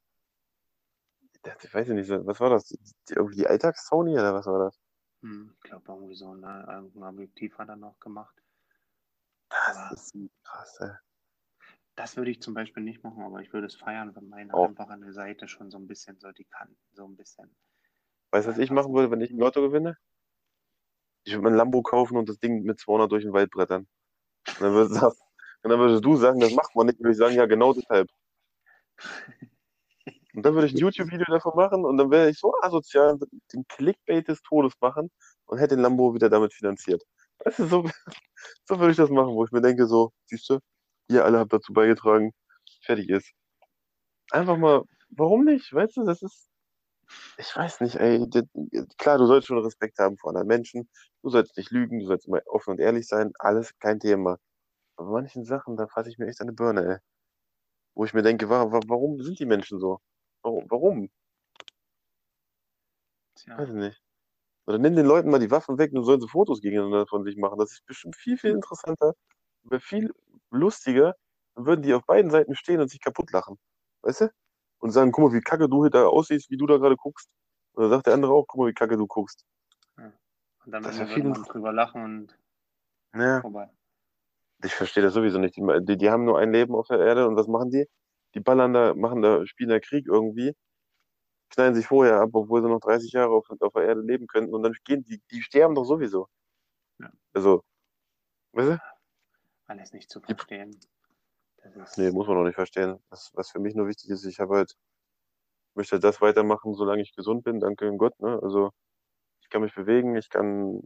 ich 1.63 1.73
weiß 1.73 1.87
ja 1.87 1.93
nicht, 1.93 2.09
was 2.09 2.39
war 2.39 2.49
das? 2.49 2.65
Die, 2.65 2.77
die, 3.09 3.13
irgendwie 3.13 3.37
die 3.37 3.47
Alltags-Sony 3.47 4.13
oder 4.13 4.33
was 4.33 4.45
war 4.45 4.59
das? 4.59 4.79
Hm, 5.23 5.53
ich 5.55 5.61
glaube, 5.61 5.85
irgendwie 5.91 6.15
so 6.15 6.35
ne, 6.35 6.65
irgendein 6.69 7.03
Objektiv 7.03 7.57
hat 7.57 7.69
er 7.69 7.77
noch 7.77 7.99
gemacht. 7.99 8.35
Das 9.49 9.77
Aber 9.77 9.93
ist 9.93 10.15
krass, 10.43 10.79
ey. 10.81 10.91
das 11.95 12.17
würde 12.17 12.31
ich 12.31 12.41
zum 12.41 12.53
Beispiel 12.53 12.83
nicht 12.83 13.03
machen, 13.03 13.23
aber 13.23 13.41
ich 13.41 13.53
würde 13.53 13.67
es 13.67 13.75
feiern, 13.75 14.15
wenn 14.15 14.27
meine 14.27 14.53
Auch. 14.53 14.67
einfach 14.67 14.89
an 14.89 15.01
der 15.01 15.13
Seite 15.13 15.47
schon 15.47 15.71
so 15.71 15.77
ein 15.77 15.87
bisschen 15.87 16.19
so 16.19 16.31
die 16.31 16.45
Kanten, 16.45 16.77
so 16.91 17.05
ein 17.05 17.15
bisschen. 17.15 17.55
Weißt 18.31 18.47
du, 18.47 18.51
was 18.51 18.57
ich 18.57 18.71
machen 18.71 18.93
würde, 18.93 19.11
wenn 19.11 19.21
ich 19.21 19.31
ein 19.31 19.37
Lotto 19.39 19.61
gewinne? 19.61 19.97
Ich 21.23 21.33
würde 21.33 21.43
mir 21.43 21.49
ein 21.51 21.55
Lambo 21.57 21.81
kaufen 21.83 22.17
und 22.17 22.27
das 22.27 22.39
Ding 22.39 22.63
mit 22.63 22.79
200 22.79 23.11
durch 23.11 23.23
den 23.23 23.31
Wald 23.33 23.51
brettern. 23.51 23.87
Und 24.47 24.61
dann 24.61 24.73
würdest, 24.73 25.01
du- 25.01 25.07
und 25.07 25.69
dann 25.69 25.79
würdest 25.79 26.03
du 26.03 26.15
sagen, 26.17 26.39
das 26.41 26.51
macht 26.51 26.75
man 26.75 26.87
nicht. 26.87 26.99
Und 26.99 27.05
würde 27.05 27.11
ich 27.13 27.17
sagen, 27.17 27.35
ja, 27.35 27.45
genau 27.45 27.73
deshalb. 27.73 28.09
Und 30.35 30.45
dann 30.45 30.55
würde 30.55 30.67
ich 30.67 30.73
ein 30.73 30.77
YouTube-Video 30.79 31.25
davon 31.27 31.53
machen 31.55 31.85
und 31.85 31.97
dann 31.97 32.09
wäre 32.11 32.29
ich 32.29 32.39
so 32.39 32.53
asozial, 32.61 33.17
den 33.53 33.65
Clickbait 33.69 34.27
des 34.27 34.41
Todes 34.41 34.73
machen 34.81 35.09
und 35.45 35.59
hätte 35.59 35.75
den 35.75 35.81
Lambo 35.83 36.13
wieder 36.15 36.29
damit 36.29 36.53
finanziert. 36.53 37.03
Weißt 37.45 37.59
du, 37.59 37.65
so, 37.67 37.83
so 38.65 38.79
würde 38.79 38.91
ich 38.91 38.97
das 38.97 39.09
machen, 39.09 39.35
wo 39.35 39.45
ich 39.45 39.51
mir 39.51 39.61
denke, 39.61 39.87
so, 39.87 40.11
siehst 40.25 40.49
du, 40.49 40.59
ihr 41.09 41.25
alle 41.25 41.39
habt 41.39 41.53
dazu 41.53 41.73
beigetragen, 41.73 42.31
fertig 42.85 43.09
ist. 43.09 43.31
Einfach 44.31 44.57
mal, 44.57 44.83
warum 45.09 45.45
nicht? 45.45 45.73
Weißt 45.73 45.97
du, 45.97 46.03
das 46.05 46.21
ist, 46.21 46.49
ich 47.37 47.55
weiß 47.55 47.81
nicht, 47.81 47.95
ey, 47.97 48.27
klar, 48.97 49.17
du 49.17 49.25
sollst 49.27 49.47
schon 49.47 49.59
Respekt 49.59 49.99
haben 49.99 50.17
vor 50.17 50.29
anderen 50.31 50.47
Menschen, 50.47 50.89
du 51.23 51.29
sollst 51.29 51.57
nicht 51.57 51.71
lügen, 51.71 51.99
du 51.99 52.05
sollst 52.07 52.27
immer 52.27 52.41
offen 52.47 52.71
und 52.71 52.79
ehrlich 52.79 53.07
sein, 53.07 53.33
alles 53.39 53.77
kein 53.79 53.99
Thema. 53.99 54.37
Aber 54.97 55.11
manchen 55.11 55.45
Sachen, 55.45 55.77
da 55.77 55.87
fasse 55.87 56.09
ich 56.09 56.17
mir 56.19 56.27
echt 56.27 56.41
die 56.41 56.51
Birne, 56.53 56.85
ey. 56.85 56.97
Wo 57.95 58.05
ich 58.05 58.13
mir 58.13 58.21
denke, 58.23 58.49
wa 58.49 58.71
wa 58.71 58.79
warum 58.87 59.21
sind 59.23 59.39
die 59.39 59.47
Menschen 59.47 59.79
so? 59.79 59.99
Warum? 60.43 60.65
Warum? 60.69 61.09
Tja, 63.35 63.57
Weiß 63.57 63.69
ich 63.69 63.75
nicht. 63.75 64.01
Oder 64.67 64.77
nimm 64.79 64.95
den 64.95 65.05
Leuten 65.05 65.29
mal 65.29 65.39
die 65.39 65.51
Waffen 65.51 65.77
weg 65.77 65.91
und 65.93 66.03
sollen 66.05 66.21
sie 66.21 66.27
Fotos 66.29 66.61
gegeneinander 66.61 67.07
von 67.07 67.23
sich 67.23 67.37
machen. 67.37 67.59
Das 67.59 67.71
ist 67.71 67.85
bestimmt 67.85 68.15
viel, 68.15 68.37
viel 68.37 68.51
interessanter, 68.51 69.13
viel 69.79 70.11
lustiger. 70.51 71.15
Dann 71.55 71.65
würden 71.65 71.81
die 71.83 71.93
auf 71.93 72.05
beiden 72.05 72.31
Seiten 72.31 72.55
stehen 72.55 72.81
und 72.81 72.89
sich 72.89 73.01
kaputt 73.01 73.31
lachen. 73.31 73.57
Weißt 74.03 74.21
du? 74.21 74.29
Und 74.79 74.91
sagen, 74.91 75.11
guck 75.11 75.25
mal, 75.31 75.37
wie 75.37 75.41
kacke 75.41 75.69
du 75.69 75.87
da 75.89 76.07
aussiehst, 76.07 76.49
wie 76.49 76.57
du 76.57 76.65
da 76.67 76.77
gerade 76.77 76.95
guckst. 76.97 77.29
Und 77.73 77.83
dann 77.83 77.91
sagt 77.91 78.07
der 78.07 78.13
andere 78.13 78.33
auch, 78.33 78.45
guck 78.47 78.61
mal, 78.61 78.69
wie 78.69 78.73
kacke 78.73 78.97
du 78.97 79.07
guckst. 79.07 79.45
und 79.97 80.71
dann 80.71 80.83
Das 80.83 80.97
viel 81.13 81.23
man 81.23 81.43
drüber 81.43 81.73
lachen 81.73 82.03
und 82.03 82.37
Ja, 83.13 83.41
vorbei. 83.41 83.69
ich 84.63 84.73
verstehe 84.73 85.03
das 85.03 85.13
sowieso 85.13 85.39
nicht. 85.39 85.55
Die, 85.57 85.61
die, 85.83 85.97
die 85.97 86.09
haben 86.09 86.25
nur 86.25 86.39
ein 86.39 86.51
Leben 86.51 86.75
auf 86.75 86.87
der 86.87 86.99
Erde 86.99 87.27
und 87.27 87.35
was 87.35 87.47
machen 87.47 87.71
die? 87.71 87.87
Die 88.35 88.39
ballern 88.39 88.73
da, 88.73 88.93
machen 88.95 89.21
da, 89.21 89.45
spielen 89.45 89.69
da 89.69 89.79
Krieg 89.79 90.07
irgendwie, 90.07 90.53
knallen 91.49 91.75
sich 91.75 91.87
vorher 91.87 92.21
ab, 92.21 92.29
obwohl 92.33 92.61
sie 92.61 92.69
noch 92.69 92.79
30 92.79 93.11
Jahre 93.13 93.31
auf, 93.31 93.47
auf 93.49 93.73
der 93.73 93.83
Erde 93.83 94.01
leben 94.01 94.27
könnten 94.27 94.53
und 94.53 94.63
dann 94.63 94.73
gehen 94.85 95.03
die, 95.03 95.21
die 95.31 95.41
sterben 95.41 95.75
doch 95.75 95.85
sowieso. 95.85 96.27
Ja. 96.99 97.11
Also, 97.33 97.63
weißt 98.53 98.69
du? 98.71 98.79
Alles 99.67 99.93
nicht 99.93 100.09
zu 100.09 100.21
verstehen. 100.21 100.79
Das 101.75 101.97
Nee, 101.97 102.11
muss 102.11 102.27
man 102.27 102.37
noch 102.37 102.43
nicht 102.43 102.55
verstehen. 102.55 102.99
Was, 103.09 103.31
was 103.33 103.51
für 103.51 103.59
mich 103.59 103.75
nur 103.75 103.87
wichtig 103.87 104.09
ist, 104.09 104.25
ich 104.25 104.39
habe 104.39 104.55
halt, 104.55 104.75
möchte 105.75 105.99
das 105.99 106.21
weitermachen, 106.21 106.73
solange 106.73 107.01
ich 107.01 107.15
gesund 107.15 107.43
bin, 107.43 107.59
danke 107.59 107.91
Gott, 107.97 108.19
ne? 108.19 108.39
Also, 108.41 108.71
ich 109.41 109.49
kann 109.49 109.61
mich 109.61 109.75
bewegen, 109.75 110.15
ich 110.15 110.29
kann 110.29 110.81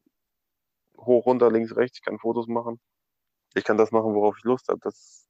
hoch, 0.98 1.26
runter, 1.26 1.52
links, 1.52 1.76
rechts, 1.76 1.98
ich 1.99 2.03
kann 2.03 2.19
Fotos 2.19 2.48
machen. 2.48 2.80
Ich 3.56 3.64
kann 3.64 3.78
das 3.78 3.91
machen, 3.91 4.14
worauf 4.15 4.38
ich 4.38 4.44
Lust 4.44 4.69
habe. 4.69 4.80
Das, 4.84 5.26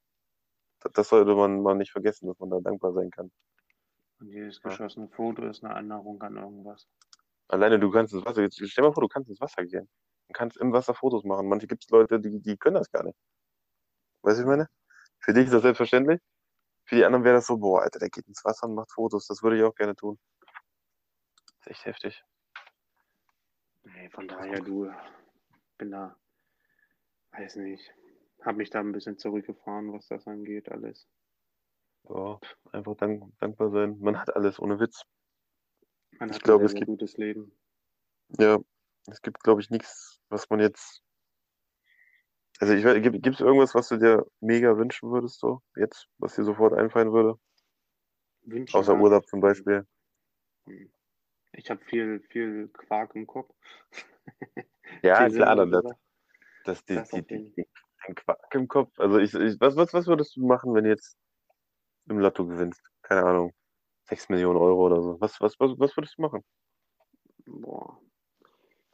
das, 0.80 1.08
sollte 1.08 1.34
man 1.34 1.62
mal 1.62 1.74
nicht 1.74 1.92
vergessen, 1.92 2.26
dass 2.28 2.38
man 2.38 2.50
da 2.50 2.60
dankbar 2.60 2.92
sein 2.92 3.10
kann. 3.10 3.30
und 4.20 4.28
jedes 4.28 4.60
Ja. 4.62 4.70
geschossene 4.70 5.08
Foto 5.08 5.46
ist 5.46 5.62
eine 5.62 5.74
Erinnerung 5.74 6.20
an 6.22 6.36
irgendwas. 6.36 6.88
Alleine 7.48 7.78
du 7.78 7.90
kannst 7.90 8.12
ins 8.12 8.24
Wasser, 8.24 8.42
jetzt 8.42 8.56
stell 8.56 8.82
dir 8.82 8.88
mal 8.88 8.92
vor, 8.92 9.02
du 9.02 9.08
kannst 9.08 9.30
ins 9.30 9.40
Wasser 9.40 9.64
gehen. 9.64 9.88
Du 10.28 10.32
kannst 10.32 10.56
im 10.58 10.72
Wasser 10.72 10.94
Fotos 10.94 11.24
machen. 11.24 11.48
Manche 11.48 11.66
gibt 11.66 11.84
es 11.84 11.90
Leute, 11.90 12.20
die, 12.20 12.40
die 12.40 12.56
können 12.56 12.74
das 12.74 12.90
gar 12.90 13.04
nicht. 13.04 13.16
Weißt 14.22 14.38
du, 14.38 14.38
was 14.38 14.38
ich 14.40 14.46
meine? 14.46 14.68
Für 15.20 15.32
dich 15.32 15.44
ist 15.46 15.54
das 15.54 15.62
selbstverständlich. 15.62 16.20
Für 16.84 16.96
die 16.96 17.04
anderen 17.04 17.24
wäre 17.24 17.36
das 17.36 17.46
so, 17.46 17.56
boah, 17.58 17.82
Alter, 17.82 17.98
der 17.98 18.10
geht 18.10 18.26
ins 18.26 18.44
Wasser 18.44 18.66
und 18.66 18.74
macht 18.74 18.92
Fotos. 18.92 19.26
Das 19.26 19.42
würde 19.42 19.56
ich 19.58 19.62
auch 19.62 19.74
gerne 19.74 19.94
tun. 19.94 20.18
Das 21.46 21.54
ist 21.60 21.66
echt 21.68 21.84
heftig. 21.86 22.24
Nee, 23.84 24.10
von 24.10 24.28
daher, 24.28 24.60
du, 24.60 24.90
bin 25.78 25.90
da, 25.90 26.16
weiß 27.32 27.56
nicht, 27.56 27.94
habe 28.42 28.58
mich 28.58 28.70
da 28.70 28.80
ein 28.80 28.92
bisschen 28.92 29.18
zurückgefahren, 29.18 29.92
was 29.92 30.06
das 30.08 30.26
angeht, 30.26 30.70
alles. 30.70 31.08
Ja, 32.08 32.38
einfach 32.72 32.96
dank, 32.96 33.38
dankbar 33.38 33.70
sein. 33.70 33.98
Man 34.00 34.18
hat 34.18 34.34
alles, 34.34 34.58
ohne 34.58 34.78
Witz. 34.80 35.02
Man 36.18 36.30
Ich 36.30 36.36
hat 36.36 36.44
glaube, 36.44 36.64
ein 36.64 36.66
es 36.66 36.72
sehr, 36.72 36.78
sehr 36.78 36.86
gibt- 36.86 37.00
gutes 37.00 37.16
Leben. 37.16 37.52
Ja, 38.38 38.58
es 39.06 39.20
gibt, 39.22 39.42
glaube 39.42 39.60
ich, 39.60 39.70
nichts, 39.70 40.20
was 40.28 40.48
man 40.50 40.60
jetzt. 40.60 41.02
Also, 42.60 42.74
ich 42.74 42.84
weiß, 42.84 43.00
gibt 43.02 43.26
es 43.26 43.40
irgendwas, 43.40 43.74
was 43.74 43.88
du 43.88 43.98
dir 43.98 44.26
mega 44.40 44.76
wünschen 44.76 45.10
würdest, 45.10 45.38
so 45.38 45.62
jetzt, 45.76 46.08
was 46.18 46.34
dir 46.34 46.44
sofort 46.44 46.74
einfallen 46.74 47.12
würde? 47.12 47.38
Wünschen 48.42 48.76
Außer 48.76 48.96
Urlaub 48.96 49.26
zum 49.26 49.40
Beispiel. 49.40 49.86
Ich 51.52 51.70
habe 51.70 51.82
viel, 51.84 52.20
viel 52.30 52.68
Quark 52.68 53.14
im 53.14 53.26
Kopf. 53.26 53.54
Ja, 55.02 55.28
klar, 55.28 55.56
dann 55.56 55.70
das, 55.70 55.84
das, 56.64 56.84
die, 56.84 56.94
Das 56.94 57.10
die, 57.10 57.22
die, 57.22 57.68
den 58.08 58.14
Quark 58.14 58.54
im 58.54 58.68
Kopf. 58.68 58.98
Also, 58.98 59.18
ich, 59.18 59.32
ich, 59.34 59.60
was, 59.60 59.76
was, 59.76 59.92
was 59.94 60.06
würdest 60.06 60.36
du 60.36 60.46
machen, 60.46 60.74
wenn 60.74 60.84
du 60.84 60.90
jetzt 60.90 61.16
im 62.08 62.18
Lotto 62.18 62.46
gewinnst? 62.46 62.82
Keine 63.02 63.24
Ahnung, 63.24 63.54
6 64.04 64.28
Millionen 64.28 64.58
Euro 64.58 64.86
oder 64.86 65.02
so. 65.02 65.20
Was, 65.20 65.40
was, 65.40 65.58
was, 65.60 65.78
was 65.78 65.96
würdest 65.96 66.18
du 66.18 66.22
machen? 66.22 66.44
Boah, 67.46 68.00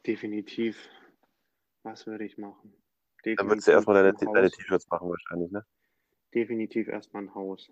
definitiv. 0.05 0.89
Was 1.83 2.07
würde 2.07 2.25
ich 2.25 2.37
machen? 2.37 2.73
Dann 3.23 3.49
würdest 3.49 3.67
du 3.67 3.71
erstmal 3.71 3.95
deine, 3.95 4.17
ein 4.17 4.33
deine. 4.33 4.51
T-Shirts 4.51 4.87
machen, 4.89 5.09
wahrscheinlich, 5.09 5.51
ne? 5.51 5.65
Definitiv 6.33 6.87
erstmal 6.87 7.23
ein 7.23 7.33
Haus. 7.33 7.71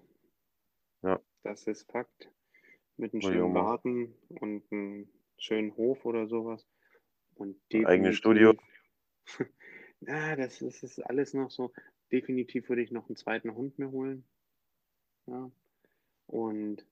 Ja. 1.04 1.20
Das 1.44 1.68
ist 1.68 1.92
Fakt. 1.92 2.32
Mit 2.98 3.14
einem 3.14 3.24
Oh, 3.24 3.28
schönen. 3.28 3.54
Garten 3.54 4.16
und 4.30 4.72
einem 4.72 5.10
schönen 5.38 5.76
Hof 5.76 6.06
oder 6.06 6.28
sowas. 6.28 6.66
Und 7.36 7.60
Ein 7.74 7.86
eigenes 7.86 8.22
definitiv. 8.22 8.62
ja, 10.08 10.36
das 10.36 10.62
ist, 10.62 10.84
ist 10.84 11.00
alles 11.00 11.34
noch 11.34 11.52
so. 11.52 11.72
Definitiv 12.12 12.70
würde 12.70 12.82
ich 12.82 12.92
noch 12.92 13.08
einen 13.08 13.16
zweiten 13.16 13.54
Hund 13.56 13.80
mir 13.80 13.92
holen. 13.92 14.26
Ja. 15.28 15.52
Und 16.28 16.86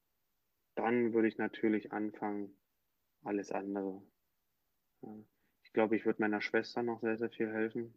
dann 0.75 1.13
würde 1.13 1.27
ich 1.27 1.37
natürlich 1.37 1.91
anfangen, 1.91 2.55
alles 3.23 3.51
andere. 3.51 4.01
Ja. 5.01 5.15
Ich 5.63 5.73
glaube, 5.73 5.95
ich 5.95 6.05
würde 6.05 6.21
meiner 6.21 6.41
Schwester 6.41 6.83
noch 6.83 7.01
sehr, 7.01 7.17
sehr 7.17 7.29
viel 7.29 7.51
helfen. 7.51 7.93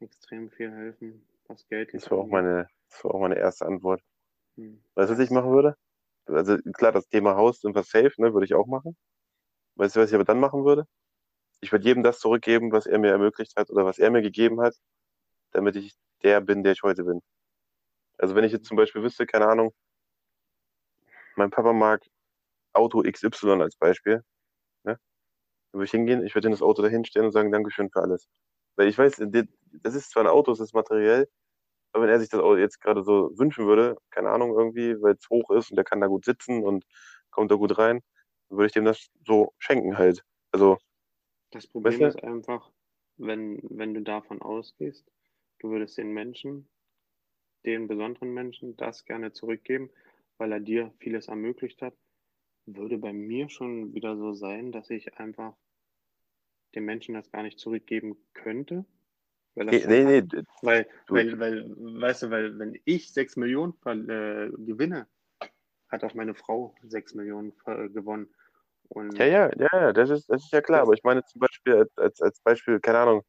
Extrem 0.00 0.50
viel 0.50 0.70
helfen, 0.70 1.26
was 1.46 1.66
Geld 1.68 1.88
Das 1.88 2.02
jetzt 2.02 2.10
war 2.10 2.18
auch 2.18 2.26
meine, 2.26 2.68
das 2.88 3.04
war 3.04 3.14
auch 3.14 3.20
meine 3.20 3.36
erste 3.36 3.66
Antwort. 3.66 4.02
Hm. 4.56 4.82
Weißt 4.94 5.10
du, 5.10 5.14
was 5.14 5.20
ich 5.20 5.30
machen 5.30 5.50
würde? 5.50 5.76
Also 6.26 6.58
klar, 6.72 6.92
das 6.92 7.08
Thema 7.08 7.36
Haus 7.36 7.60
sind 7.60 7.74
wir 7.74 7.82
safe, 7.82 8.12
ne, 8.18 8.32
würde 8.32 8.44
ich 8.44 8.54
auch 8.54 8.66
machen. 8.66 8.96
Weißt 9.76 9.96
du, 9.96 10.00
was 10.00 10.10
ich 10.10 10.14
aber 10.14 10.24
dann 10.24 10.40
machen 10.40 10.64
würde? 10.64 10.86
Ich 11.60 11.72
würde 11.72 11.84
jedem 11.84 12.02
das 12.02 12.20
zurückgeben, 12.20 12.72
was 12.72 12.86
er 12.86 12.98
mir 12.98 13.10
ermöglicht 13.10 13.56
hat 13.56 13.70
oder 13.70 13.84
was 13.84 13.98
er 13.98 14.10
mir 14.10 14.22
gegeben 14.22 14.60
hat, 14.60 14.74
damit 15.52 15.76
ich 15.76 15.96
der 16.22 16.40
bin, 16.40 16.62
der 16.64 16.72
ich 16.72 16.82
heute 16.82 17.04
bin. 17.04 17.20
Also 18.18 18.34
wenn 18.34 18.44
ich 18.44 18.52
jetzt 18.52 18.66
zum 18.66 18.76
Beispiel 18.76 19.02
wüsste, 19.02 19.26
keine 19.26 19.48
Ahnung, 19.48 19.72
mein 21.36 21.50
Papa 21.50 21.72
mag 21.72 22.02
Auto 22.72 23.02
XY 23.02 23.62
als 23.62 23.76
Beispiel, 23.76 24.22
ne? 24.84 24.98
Dann 25.72 25.80
würde 25.80 25.86
ich 25.86 25.90
hingehen, 25.92 26.24
ich 26.24 26.34
würde 26.34 26.48
in 26.48 26.52
das 26.52 26.62
Auto 26.62 26.82
dahinstellen 26.82 27.26
und 27.26 27.32
sagen, 27.32 27.52
Dankeschön 27.52 27.90
für 27.90 28.02
alles. 28.02 28.28
Weil 28.76 28.88
ich 28.88 28.98
weiß, 28.98 29.22
das 29.82 29.94
ist 29.94 30.10
zwar 30.10 30.24
ein 30.24 30.28
Auto, 30.28 30.52
es 30.52 30.60
ist 30.60 30.74
materiell, 30.74 31.28
aber 31.92 32.04
wenn 32.04 32.10
er 32.10 32.20
sich 32.20 32.30
das 32.30 32.40
Auto 32.40 32.56
jetzt 32.58 32.80
gerade 32.80 33.02
so 33.04 33.30
wünschen 33.38 33.66
würde, 33.66 33.96
keine 34.10 34.30
Ahnung, 34.30 34.56
irgendwie, 34.58 35.00
weil 35.02 35.14
es 35.14 35.28
hoch 35.30 35.50
ist 35.50 35.70
und 35.70 35.76
der 35.76 35.84
kann 35.84 36.00
da 36.00 36.08
gut 36.08 36.24
sitzen 36.24 36.64
und 36.64 36.84
kommt 37.30 37.50
da 37.50 37.56
gut 37.56 37.78
rein, 37.78 38.00
dann 38.48 38.58
würde 38.58 38.66
ich 38.68 38.72
dem 38.72 38.84
das 38.86 39.08
so 39.26 39.54
schenken 39.58 39.98
halt. 39.98 40.22
Also, 40.52 40.78
Das 41.50 41.66
Problem 41.66 42.00
Weißt 42.02 42.14
du- 42.16 42.18
ist 42.18 42.24
einfach, 42.24 42.70
wenn, 43.16 43.60
wenn 43.70 43.94
du 43.94 44.02
davon 44.02 44.42
ausgehst, 44.42 45.04
du 45.60 45.70
würdest 45.70 45.98
den 45.98 46.12
Menschen, 46.12 46.68
den 47.64 47.88
besonderen 47.88 48.32
Menschen, 48.32 48.76
das 48.76 49.04
gerne 49.04 49.32
zurückgeben, 49.32 49.90
weil 50.36 50.52
er 50.52 50.60
dir 50.60 50.92
vieles 50.98 51.28
ermöglicht 51.28 51.82
hat, 51.82 51.94
würde 52.66 52.98
bei 52.98 53.12
mir 53.12 53.48
schon 53.48 53.94
wieder 53.94 54.16
so 54.16 54.34
sein, 54.34 54.72
dass 54.72 54.90
ich 54.90 55.18
einfach 55.18 55.56
dem 56.74 56.84
Menschen 56.84 57.14
das 57.14 57.30
gar 57.30 57.42
nicht 57.42 57.58
zurückgeben 57.58 58.16
könnte. 58.34 58.84
Weil 59.54 59.68
er 59.68 59.74
nee, 59.74 60.04
nee, 60.04 60.20
hat. 60.20 60.32
nee, 60.32 60.42
Weil, 60.62 60.86
Du- 61.06 61.14
weil, 61.14 61.38
weil, 61.38 61.74
weißt 62.00 62.24
du, 62.24 62.30
weil 62.30 62.58
wenn 62.58 62.78
ich 62.84 63.12
sechs 63.12 63.36
Millionen 63.36 63.74
äh, 63.84 64.50
gewinne 64.58 65.06
hat 65.88 66.04
auch 66.04 66.14
meine 66.14 66.34
Frau 66.34 66.74
6 66.86 67.14
Millionen 67.14 67.52
äh, 67.66 67.88
gewonnen. 67.88 68.28
Und 68.88 69.18
Ja, 69.18 69.26
ja, 69.26 69.50
ja, 69.56 69.68
ja, 69.72 69.92
das 69.92 70.10
ist, 70.10 70.28
das 70.30 70.42
ist 70.44 70.52
ja 70.52 70.60
klar. 70.60 70.82
Aber 70.82 70.94
ich 70.94 71.02
meine 71.02 71.24
zum 71.24 71.40
Beispiel 71.40 71.86
als, 71.96 72.20
als, 72.20 72.40
Beispiel, 72.40 72.80
keine 72.80 72.98
Ahnung, 72.98 73.22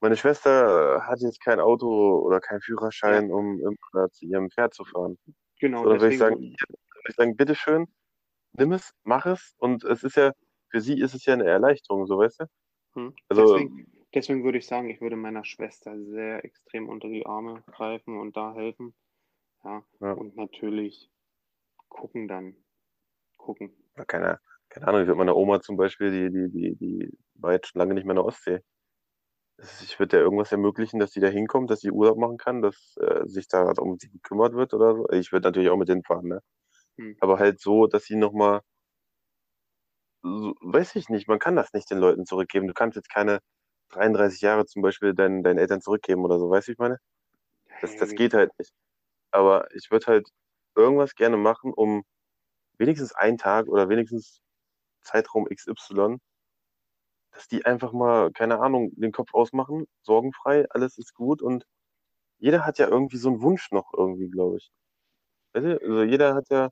meine 0.00 0.16
Schwester 0.16 1.02
hat 1.06 1.20
jetzt 1.20 1.42
kein 1.42 1.60
Auto 1.60 2.20
oder 2.20 2.40
keinen 2.40 2.60
Führerschein, 2.60 3.30
um 3.30 3.60
immer 3.60 4.10
zu 4.10 4.26
ihrem 4.26 4.50
Pferd 4.50 4.74
zu 4.74 4.84
fahren. 4.84 5.18
genau, 5.58 5.82
So, 5.84 5.90
dann 5.90 6.00
würde 6.00 6.14
ich 6.14 6.18
sagen, 6.18 6.36
würde 6.38 6.56
ich 7.08 7.14
sagen, 7.16 7.36
bitteschön, 7.36 7.86
nimm 8.52 8.72
es, 8.72 8.92
mach 9.04 9.26
es. 9.26 9.54
Und 9.58 9.84
es 9.84 10.02
ist 10.02 10.16
ja, 10.16 10.32
für 10.70 10.80
sie 10.80 10.98
ist 11.00 11.14
es 11.14 11.24
ja 11.26 11.34
eine 11.34 11.46
Erleichterung, 11.46 12.06
so 12.06 12.18
weißt 12.18 12.40
du? 12.40 12.44
hm, 12.94 13.14
Also- 13.28 13.54
deswegen, 13.54 13.92
deswegen 14.14 14.44
würde 14.44 14.58
ich 14.58 14.66
sagen, 14.66 14.88
ich 14.88 15.00
würde 15.00 15.16
meiner 15.16 15.44
Schwester 15.44 15.98
sehr 16.02 16.44
extrem 16.44 16.88
unter 16.88 17.08
die 17.08 17.26
Arme 17.26 17.62
greifen 17.66 18.18
und 18.18 18.36
da 18.36 18.54
helfen. 18.54 18.94
Ja, 19.64 19.84
Ja. 20.00 20.12
und 20.12 20.36
natürlich 20.36 21.10
gucken 21.88 22.26
dann. 22.28 22.56
Gucken. 23.36 23.74
Ja, 23.96 24.04
keine, 24.04 24.40
keine 24.70 24.88
Ahnung, 24.88 25.02
ich 25.02 25.06
würde 25.08 25.18
meiner 25.18 25.36
Oma 25.36 25.60
zum 25.60 25.76
Beispiel, 25.76 26.10
die, 26.10 26.30
die, 26.32 26.50
die, 26.50 26.76
die 26.76 27.18
war 27.34 27.52
jetzt 27.52 27.68
schon 27.68 27.80
lange 27.80 27.94
nicht 27.94 28.04
mehr 28.04 28.12
in 28.12 28.16
der 28.16 28.24
Ostsee. 28.24 28.60
Ich 29.82 29.98
würde 29.98 30.16
ja 30.18 30.22
irgendwas 30.22 30.52
ermöglichen, 30.52 30.98
dass 30.98 31.12
die 31.12 31.20
da 31.20 31.28
hinkommt, 31.28 31.70
dass 31.70 31.80
sie 31.80 31.90
Urlaub 31.90 32.18
machen 32.18 32.36
kann, 32.38 32.62
dass 32.62 32.96
äh, 33.00 33.26
sich 33.26 33.46
da 33.48 33.70
um 33.78 33.98
sie 33.98 34.10
gekümmert 34.10 34.54
wird 34.54 34.74
oder 34.74 34.94
so. 34.96 35.08
Ich 35.10 35.32
würde 35.32 35.48
natürlich 35.48 35.70
auch 35.70 35.76
mit 35.76 35.88
denen 35.88 36.02
fahren, 36.02 36.28
ne? 36.28 36.40
Hm. 36.98 37.12
Aber 37.20 37.38
halt 37.40 37.60
so, 37.60 37.86
dass 37.86 38.04
sie 38.04 38.16
nochmal, 38.16 38.62
so, 40.22 40.54
weiß 40.60 40.96
ich 40.96 41.08
nicht, 41.08 41.28
man 41.28 41.38
kann 41.38 41.56
das 41.56 41.72
nicht 41.72 41.90
den 41.90 41.98
Leuten 41.98 42.26
zurückgeben. 42.26 42.66
Du 42.68 42.74
kannst 42.74 42.96
jetzt 42.96 43.10
keine 43.10 43.40
33 43.90 44.40
Jahre 44.42 44.66
zum 44.66 44.82
Beispiel 44.82 45.14
deinen, 45.14 45.42
deinen 45.42 45.58
Eltern 45.58 45.80
zurückgeben 45.80 46.24
oder 46.24 46.38
so, 46.38 46.50
weißt 46.50 46.68
du, 46.68 46.72
ich 46.72 46.78
meine? 46.78 46.98
Das, 47.80 47.96
das 47.96 48.14
Hey, 48.14 48.16
geht 48.16 48.34
halt 48.34 48.52
nicht. 48.58 48.72
Aber 49.32 49.68
ich 49.74 49.90
würde 49.90 50.06
halt 50.08 50.28
irgendwas 50.76 51.14
gerne 51.16 51.38
machen, 51.38 51.72
um 51.74 52.04
wenigstens 52.78 53.14
einen 53.14 53.38
Tag 53.38 53.68
oder 53.68 53.88
wenigstens 53.90 54.40
Zeitraum 55.02 55.46
XY, 55.48 56.20
dass 57.32 57.48
die 57.48 57.64
einfach 57.66 57.92
mal, 57.92 58.32
keine 58.32 58.60
Ahnung, 58.60 58.90
den 58.96 59.12
Kopf 59.12 59.34
ausmachen, 59.34 59.86
sorgenfrei, 60.02 60.66
alles 60.70 60.98
ist 60.98 61.14
gut 61.14 61.42
und 61.42 61.64
jeder 62.38 62.66
hat 62.66 62.78
ja 62.78 62.88
irgendwie 62.88 63.18
so 63.18 63.30
einen 63.30 63.42
Wunsch 63.42 63.70
noch 63.72 63.92
irgendwie, 63.94 64.30
glaube 64.30 64.58
ich. 64.58 64.70
Weißt 65.54 65.66
du, 65.66 65.80
also 65.82 66.02
jeder 66.04 66.34
hat 66.36 66.50
ja, 66.50 66.70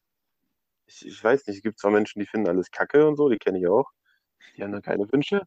ich, 0.87 1.07
ich 1.07 1.25
weiß 1.25 1.47
nicht, 1.47 1.59
es 1.59 1.63
gibt 1.63 1.79
zwar 1.81 1.91
Menschen, 1.93 2.21
die 2.21 2.27
finden 2.27 2.49
alles 2.49 2.71
Kacke 2.71 3.07
und 3.09 3.17
so, 3.17 3.29
die 3.29 3.39
kenne 3.39 3.59
ich 3.61 3.69
auch, 3.69 3.91
die 4.57 4.63
haben 4.65 4.73
dann 4.73 4.83
keine 4.83 5.11
Wünsche, 5.13 5.45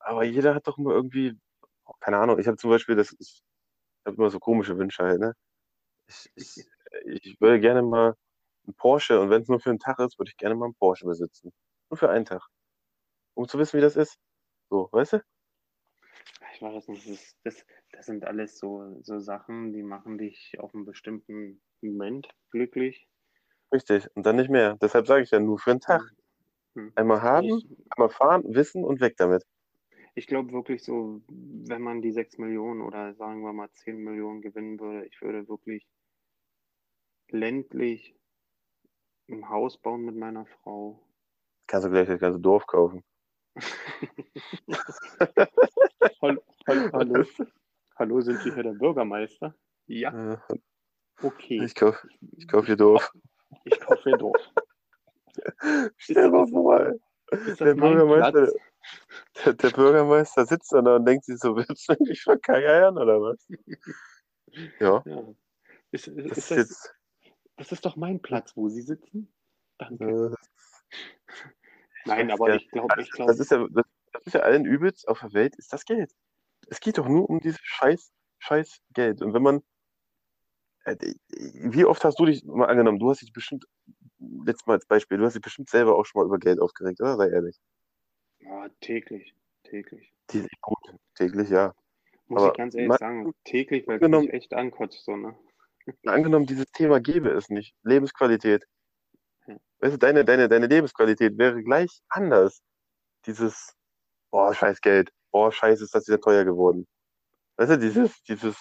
aber 0.00 0.24
jeder 0.24 0.54
hat 0.54 0.66
doch 0.68 0.78
mal 0.78 0.94
irgendwie, 0.94 1.38
keine 2.00 2.18
Ahnung, 2.18 2.38
ich 2.40 2.48
habe 2.48 2.58
zum 2.58 2.70
Beispiel, 2.70 2.96
das 2.96 3.14
ich 3.20 3.42
habe 4.06 4.16
immer 4.16 4.30
so 4.30 4.40
komische 4.40 4.78
Wünsche 4.78 5.04
halt, 5.04 5.20
ne? 5.20 5.34
Ich, 6.08 6.30
ich, 6.36 6.66
ich 7.06 7.40
würde 7.40 7.60
gerne 7.60 7.82
mal 7.82 8.14
einen 8.66 8.74
Porsche 8.76 9.20
und 9.20 9.30
wenn 9.30 9.42
es 9.42 9.48
nur 9.48 9.60
für 9.60 9.70
einen 9.70 9.80
Tag 9.80 9.98
ist, 10.00 10.18
würde 10.18 10.30
ich 10.30 10.38
gerne 10.38 10.56
mal 10.56 10.66
einen 10.66 10.74
Porsche 10.76 11.06
besitzen. 11.06 11.52
Nur 11.90 11.98
für 11.98 12.10
einen 12.10 12.24
Tag. 12.24 12.42
Um 13.34 13.48
zu 13.48 13.58
wissen, 13.58 13.76
wie 13.78 13.82
das 13.82 13.96
ist. 13.96 14.18
So, 14.70 14.88
weißt 14.92 15.14
du? 15.14 15.24
Ich 16.54 16.62
weiß 16.62 16.88
nicht, 16.88 17.08
das, 17.10 17.36
das, 17.42 17.66
das 17.92 18.06
sind 18.06 18.24
alles 18.24 18.58
so, 18.58 19.00
so 19.02 19.18
Sachen, 19.18 19.72
die 19.72 19.82
machen 19.82 20.18
dich 20.18 20.54
auf 20.58 20.74
einen 20.74 20.84
bestimmten 20.84 21.60
Moment 21.82 22.28
glücklich. 22.50 23.08
Richtig. 23.72 24.08
Und 24.14 24.24
dann 24.24 24.36
nicht 24.36 24.48
mehr. 24.50 24.76
Deshalb 24.80 25.06
sage 25.06 25.22
ich 25.22 25.30
ja 25.30 25.38
nur 25.40 25.58
für 25.58 25.72
einen 25.72 25.80
Tag. 25.80 26.00
Hm. 26.74 26.92
Einmal 26.96 27.22
haben, 27.22 27.46
Ich, 27.48 27.68
einmal 27.90 28.10
fahren, 28.10 28.42
wissen 28.54 28.84
und 28.84 29.00
weg 29.00 29.16
damit. 29.16 29.44
ich 30.14 30.26
glaube 30.26 30.52
wirklich 30.52 30.82
so, 30.82 31.20
wenn 31.28 31.82
man 31.82 32.02
die 32.02 32.12
6 32.12 32.38
Millionen 32.38 32.82
oder 32.82 33.14
sagen 33.14 33.42
wir 33.42 33.52
mal 33.52 33.70
10 33.72 33.98
Millionen 33.98 34.42
gewinnen 34.42 34.78
würde, 34.80 35.06
ich 35.06 35.20
würde 35.22 35.48
wirklich 35.48 35.86
ländlich 37.28 38.16
ein 39.28 39.48
Haus 39.50 39.76
bauen 39.78 40.04
mit 40.04 40.16
meiner 40.16 40.46
Frau. 40.46 41.06
Kannst 41.74 41.88
du 41.88 41.90
gleich 41.90 42.06
das 42.06 42.20
ganze 42.20 42.38
Dorf 42.38 42.68
kaufen. 42.68 43.02
Hallo, 46.22 46.40
hallo, 46.68 46.90
hallo, 46.92 47.24
hallo, 47.98 48.20
sind 48.20 48.40
Sie 48.42 48.52
hier 48.52 48.62
der 48.62 48.74
Bürgermeister? 48.74 49.56
Ja, 49.88 50.40
okay. 51.20 51.64
Ich 51.64 51.74
kaufe 51.74 52.06
ich 52.36 52.46
kauf 52.46 52.66
hier 52.66 52.76
Dorf. 52.76 53.12
Ich 53.64 53.80
kaufe 53.80 54.04
hier 54.04 54.16
Dorf. 54.16 54.40
Stell 55.96 56.30
mal 56.30 56.46
vor, 56.46 56.94
der 57.32 57.74
Bürgermeister, 57.74 58.52
der, 59.44 59.54
der 59.54 59.70
Bürgermeister 59.70 60.46
sitzt 60.46 60.72
da 60.72 60.78
und 60.78 61.04
denkt 61.04 61.24
sich 61.24 61.40
so, 61.40 61.56
willst 61.56 61.88
du 61.88 61.96
mich 62.04 62.22
verkeiern 62.22 62.96
oder 62.96 63.20
was? 63.20 63.48
Ja, 64.78 65.02
Ja. 65.04 65.34
Ist, 65.90 66.06
ist, 66.06 66.30
das 66.30 66.38
ist 66.38 66.50
das, 66.52 66.94
das 67.56 67.72
ist 67.72 67.84
doch 67.84 67.96
mein 67.96 68.22
Platz, 68.22 68.56
wo 68.56 68.68
Sie 68.68 68.82
sitzen. 68.82 69.34
Danke. 69.78 70.36
Nein, 72.06 72.30
aber 72.30 72.46
gar 72.46 72.56
ich 72.56 72.70
glaube, 72.70 72.94
ich 73.00 73.08
Das 73.10 73.16
glaube, 73.16 73.32
ist 73.32 73.50
ja, 73.50 73.66
das, 73.70 73.84
das 74.12 74.22
ist 74.26 74.32
ja 74.34 74.40
allen 74.40 74.64
übelst 74.64 75.08
auf 75.08 75.20
der 75.20 75.32
Welt, 75.32 75.56
ist 75.56 75.72
das 75.72 75.84
Geld. 75.84 76.12
Es 76.68 76.80
geht 76.80 76.98
doch 76.98 77.08
nur 77.08 77.28
um 77.28 77.40
dieses 77.40 77.60
scheiß, 77.62 78.12
scheiß 78.38 78.80
Geld. 78.94 79.22
Und 79.22 79.34
wenn 79.34 79.42
man, 79.42 79.62
äh, 80.84 80.96
wie 81.32 81.84
oft 81.84 82.04
hast 82.04 82.18
du 82.18 82.26
dich 82.26 82.44
mal 82.44 82.66
angenommen, 82.66 82.98
du 82.98 83.10
hast 83.10 83.22
dich 83.22 83.32
bestimmt, 83.32 83.64
letztes 84.18 84.66
Mal 84.66 84.74
als 84.74 84.86
Beispiel, 84.86 85.18
du 85.18 85.24
hast 85.24 85.34
dich 85.34 85.42
bestimmt 85.42 85.68
selber 85.68 85.96
auch 85.96 86.04
schon 86.04 86.20
mal 86.20 86.26
über 86.26 86.38
Geld 86.38 86.60
aufgeregt, 86.60 87.00
oder? 87.00 87.16
Sei 87.16 87.28
ehrlich. 87.28 87.58
ja, 88.40 88.68
täglich, 88.80 89.34
täglich. 89.64 90.12
Die, 90.30 90.46
gut, 90.60 90.78
täglich, 91.14 91.50
ja. 91.50 91.74
Muss 92.26 92.40
Aber 92.42 92.52
ich 92.52 92.56
ganz 92.56 92.74
ehrlich 92.74 92.88
man- 92.88 92.98
sagen, 92.98 93.34
täglich, 93.44 93.86
weil 93.86 94.02
es 94.02 94.08
mich 94.08 94.32
echt 94.32 94.54
ankotzt, 94.54 95.04
so, 95.04 95.16
ne? 95.16 95.36
Angenommen, 96.06 96.46
dieses 96.46 96.66
Thema 96.72 96.98
gäbe 96.98 97.28
es 97.30 97.50
nicht. 97.50 97.74
Lebensqualität. 97.82 98.66
Weißt 99.80 99.94
du, 99.94 99.98
deine, 99.98 100.24
deine, 100.24 100.48
deine 100.48 100.66
Lebensqualität 100.66 101.38
wäre 101.38 101.62
gleich 101.62 102.00
anders. 102.08 102.62
Dieses, 103.26 103.74
boah, 104.30 104.54
scheiß 104.54 104.80
Geld. 104.80 105.12
Boah, 105.32 105.52
scheiße, 105.52 105.84
ist 105.84 105.94
das 105.94 106.06
wieder 106.08 106.20
teuer 106.20 106.44
geworden. 106.44 106.86
Weißt 107.56 107.72
du, 107.72 107.78
dieses, 107.78 108.22
dieses, 108.24 108.56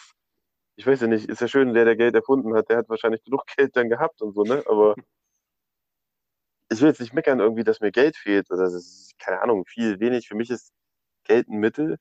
ich 0.76 0.88
weiß 0.88 1.02
ja 1.02 1.08
nicht, 1.08 1.30
ist 1.30 1.42
ja 1.42 1.48
schön, 1.48 1.74
der, 1.74 1.86
der 1.86 1.96
Geld 1.96 2.16
erfunden 2.16 2.56
hat, 2.56 2.70
der 2.70 2.78
hat 2.80 2.90
wahrscheinlich 2.90 3.24
genug 3.24 3.46
Geld 3.58 3.76
dann 3.76 3.90
gehabt 3.90 4.22
und 4.22 4.34
so, 4.34 4.44
ne? 4.44 4.64
Aber 4.68 4.96
ich 6.72 6.82
will 6.82 6.90
jetzt 6.90 7.02
nicht 7.02 7.14
meckern 7.14 7.40
irgendwie, 7.40 7.64
dass 7.64 7.80
mir 7.82 7.92
Geld 7.92 8.18
fehlt 8.18 8.50
oder 8.52 8.64
das 8.64 8.74
ist, 8.74 9.14
keine 9.20 9.42
Ahnung, 9.42 9.66
viel, 9.66 10.00
wenig. 10.00 10.28
Für 10.28 10.36
mich 10.36 10.50
ist 10.50 10.74
Geld 11.26 11.48
ein 11.50 11.60
Mittel. 11.60 11.98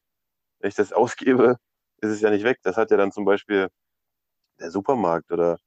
Wenn 0.60 0.68
ich 0.70 0.76
das 0.76 0.92
ausgebe, 0.94 1.59
ist 1.98 2.10
es 2.10 2.20
ja 2.20 2.30
nicht 2.30 2.44
weg. 2.44 2.59
Das 2.62 2.76
hat 2.76 2.90
ja 2.90 2.96
dann 2.96 3.12
zum 3.12 3.24
Beispiel 3.24 3.68
der 4.60 4.70
Supermarkt 4.70 5.32
oder 5.32 5.59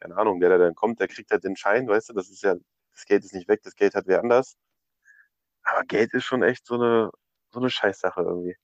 keine 0.00 0.16
Ahnung, 0.16 0.40
der, 0.40 0.48
der 0.48 0.58
dann 0.58 0.74
kommt, 0.74 0.98
der 0.98 1.08
kriegt 1.08 1.30
halt 1.30 1.44
den 1.44 1.56
Schein, 1.56 1.86
weißt 1.86 2.08
du, 2.08 2.14
das 2.14 2.30
ist 2.30 2.42
ja, 2.42 2.56
das 2.92 3.04
Geld 3.04 3.24
ist 3.24 3.34
nicht 3.34 3.48
weg, 3.48 3.62
das 3.62 3.76
Geld 3.76 3.94
hat 3.94 4.06
wer 4.06 4.20
anders. 4.20 4.56
Aber 5.62 5.84
Geld 5.84 6.14
ist 6.14 6.24
schon 6.24 6.42
echt 6.42 6.66
so 6.66 6.74
eine, 6.74 7.10
so 7.50 7.60
eine 7.60 7.70
Scheißsache 7.70 8.22
irgendwie. 8.22 8.56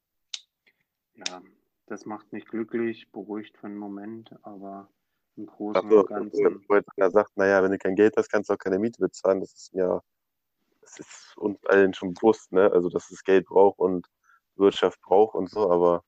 Ja, 1.15 1.43
das 1.87 2.07
macht 2.07 2.33
mich 2.33 2.47
glücklich, 2.47 3.11
beruhigt 3.13 3.57
für 3.59 3.67
einen 3.67 3.77
Moment, 3.77 4.35
aber 4.43 4.89
im 5.37 5.47
Großen 5.47 5.91
und 5.91 6.07
Ganzen, 6.09 6.65
weil 6.69 6.83
einer 6.97 7.11
sagt, 7.11 7.37
naja, 7.37 7.63
wenn 7.63 7.71
du 7.71 7.79
kein 7.79 7.95
Geld 7.95 8.17
hast, 8.17 8.31
kannst 8.31 8.49
du 8.49 8.55
auch 8.55 8.59
keine 8.59 8.79
Miete 8.79 9.01
bezahlen. 9.01 9.41
Das 9.41 9.53
ist 9.53 9.75
ja, 9.75 10.03
das 10.81 10.99
ist 10.99 11.35
uns 11.37 11.65
allen 11.67 11.93
schon 11.93 12.15
bewusst, 12.15 12.53
ne? 12.53 12.71
Also, 12.73 12.89
dass 12.89 13.11
es 13.11 13.23
Geld 13.23 13.47
braucht 13.47 13.79
und 13.79 14.07
Wirtschaft 14.57 15.01
braucht 15.03 15.35
und 15.35 15.51
so, 15.51 15.71
aber 15.71 16.03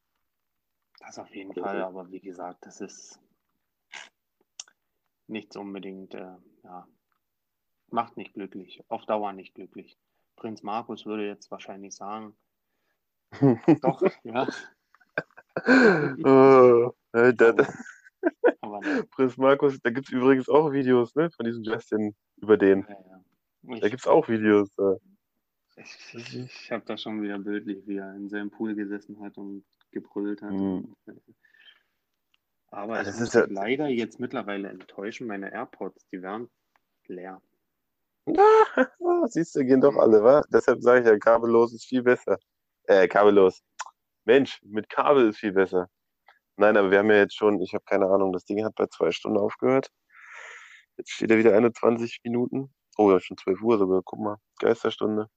das 1.01 1.19
auf 1.19 1.35
jeden 1.35 1.55
Fall, 1.55 1.83
aber 1.83 2.11
wie 2.11 2.21
gesagt, 2.21 2.67
das 2.67 2.81
ist 2.81 3.21
nichts 5.29 5.57
unbedingt, 5.57 6.15
äh, 6.15 6.37
ja, 6.65 6.89
macht 7.91 8.17
nicht 8.17 8.35
glücklich, 8.35 8.83
auf 8.89 9.07
Dauer 9.07 9.33
nicht 9.33 9.55
glücklich. 9.55 9.99
Prinz 10.37 10.63
Markus 10.63 11.07
würde 11.07 11.27
jetzt 11.27 11.51
wahrscheinlich 11.51 11.95
sagen, 11.95 12.37
doch, 13.83 14.03
ja, 14.25 14.49
äh, 15.67 16.91
äh, 17.13 17.35
da, 17.35 17.53
da, 17.53 17.69
aber 18.61 18.81
nein, 18.83 19.09
Prinz 19.11 19.37
Markus, 19.37 19.79
da 19.83 19.91
gibt 19.91 20.09
es 20.09 20.13
übrigens 20.13 20.49
auch 20.49 20.73
Videos, 20.73 21.15
ne, 21.15 21.31
von 21.31 21.45
diesem 21.47 21.63
Justin 21.65 22.15
über 22.37 22.57
den. 22.57 22.87
ja, 22.89 22.91
ja. 22.91 23.19
Da 23.63 23.75
Ich, 23.75 23.91
gibt 23.91 24.01
es 24.01 24.07
auch 24.07 24.29
Videos. 24.29 24.71
Äh. 24.79 24.97
ich, 25.77 26.15
ich, 26.15 26.37
ich 26.37 26.73
habe 26.73 26.85
da 26.87 26.97
schon 26.97 27.23
wieder 27.23 27.39
bildlich, 27.39 27.87
wie 27.87 27.97
er 27.97 28.15
in 28.15 28.29
seinem 28.29 28.51
Pool 28.51 28.75
gesessen 28.75 29.21
hat 29.21 29.37
und 29.37 29.65
gebrüllt 29.91 30.43
hat. 30.43 30.53
Mhm. 30.53 30.95
Aber 32.71 33.03
das 33.03 33.19
muss 33.19 33.29
ist 33.29 33.35
ja- 33.35 33.47
leider 33.49 33.89
jetzt 33.89 34.21
mittlerweile 34.21 34.69
enttäuschen, 34.69 35.27
meine 35.27 35.51
AirPods, 35.53 36.07
die 36.13 36.23
werden 36.23 36.51
leer. 37.07 37.41
Ah, 38.27 38.27
siehst 39.29 39.55
du, 39.57 39.65
gehen 39.65 39.81
doch 39.81 39.97
alle, 39.97 40.23
wa? 40.23 40.43
Deshalb 40.53 40.83
sage 40.83 41.01
ich 41.01 41.07
ja, 41.07 41.19
kabellos 41.19 41.73
ist 41.73 41.87
viel 41.87 42.03
besser. 42.03 42.39
Äh, 42.85 43.09
kabellos. 43.09 43.63
Mensch, 44.25 44.61
mit 44.63 44.91
Kabel 44.91 45.31
ist 45.31 45.39
viel 45.39 45.53
besser. 45.53 45.89
Nein, 46.57 46.77
aber 46.77 46.91
wir 46.91 46.99
haben 46.99 47.11
ja 47.11 47.17
jetzt 47.17 47.37
schon, 47.37 47.61
ich 47.63 47.73
habe 47.73 47.85
keine 47.85 48.07
Ahnung, 48.07 48.33
das 48.33 48.45
Ding 48.45 48.63
hat 48.65 48.75
bei 48.75 48.87
zwei 48.87 49.11
Stunden 49.13 49.39
aufgehört. 49.39 49.91
Jetzt 50.99 51.11
steht 51.13 51.31
er 51.31 51.39
wieder 51.39 51.57
21 51.57 52.21
Minuten. 52.25 52.75
Oh, 52.99 53.11
ja, 53.13 53.21
schon 53.21 53.39
12 53.39 53.63
Uhr 53.63 53.79
sogar. 53.79 54.03
Guck 54.05 54.19
mal, 54.19 54.37
Geisterstunde. 54.59 55.31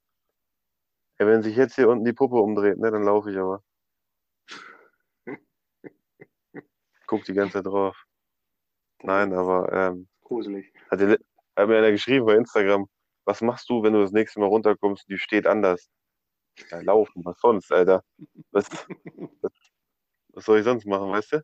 Ja, 1.19 1.27
wenn 1.27 1.43
sich 1.43 1.55
jetzt 1.55 1.75
hier 1.75 1.87
unten 1.87 2.03
die 2.03 2.13
Puppe 2.13 2.35
umdreht, 2.37 2.79
ne, 2.79 2.91
dann 2.91 3.03
laufe 3.03 3.31
ich 3.31 3.37
aber. 3.37 3.63
Guck 7.11 7.25
die 7.25 7.33
ganze 7.33 7.55
Zeit 7.55 7.65
drauf. 7.65 8.05
Nein, 9.03 9.33
aber 9.33 9.69
ähm, 9.73 10.07
Gruselig. 10.21 10.71
hat 10.89 11.01
der, 11.01 11.19
Hat 11.57 11.67
mir 11.67 11.77
einer 11.77 11.91
geschrieben 11.91 12.25
bei 12.25 12.35
Instagram, 12.35 12.87
was 13.25 13.41
machst 13.41 13.69
du, 13.69 13.83
wenn 13.83 13.91
du 13.91 13.99
das 14.01 14.13
nächste 14.13 14.39
Mal 14.39 14.45
runterkommst 14.45 15.03
und 15.03 15.13
die 15.13 15.19
steht 15.19 15.45
anders? 15.45 15.89
Ja, 16.69 16.79
laufen, 16.79 17.21
was 17.25 17.37
sonst, 17.41 17.69
Alter? 17.69 18.05
Was, 18.51 18.69
was, 19.41 19.51
was 20.29 20.45
soll 20.45 20.59
ich 20.59 20.63
sonst 20.63 20.85
machen, 20.85 21.11
weißt 21.11 21.33
du? 21.33 21.43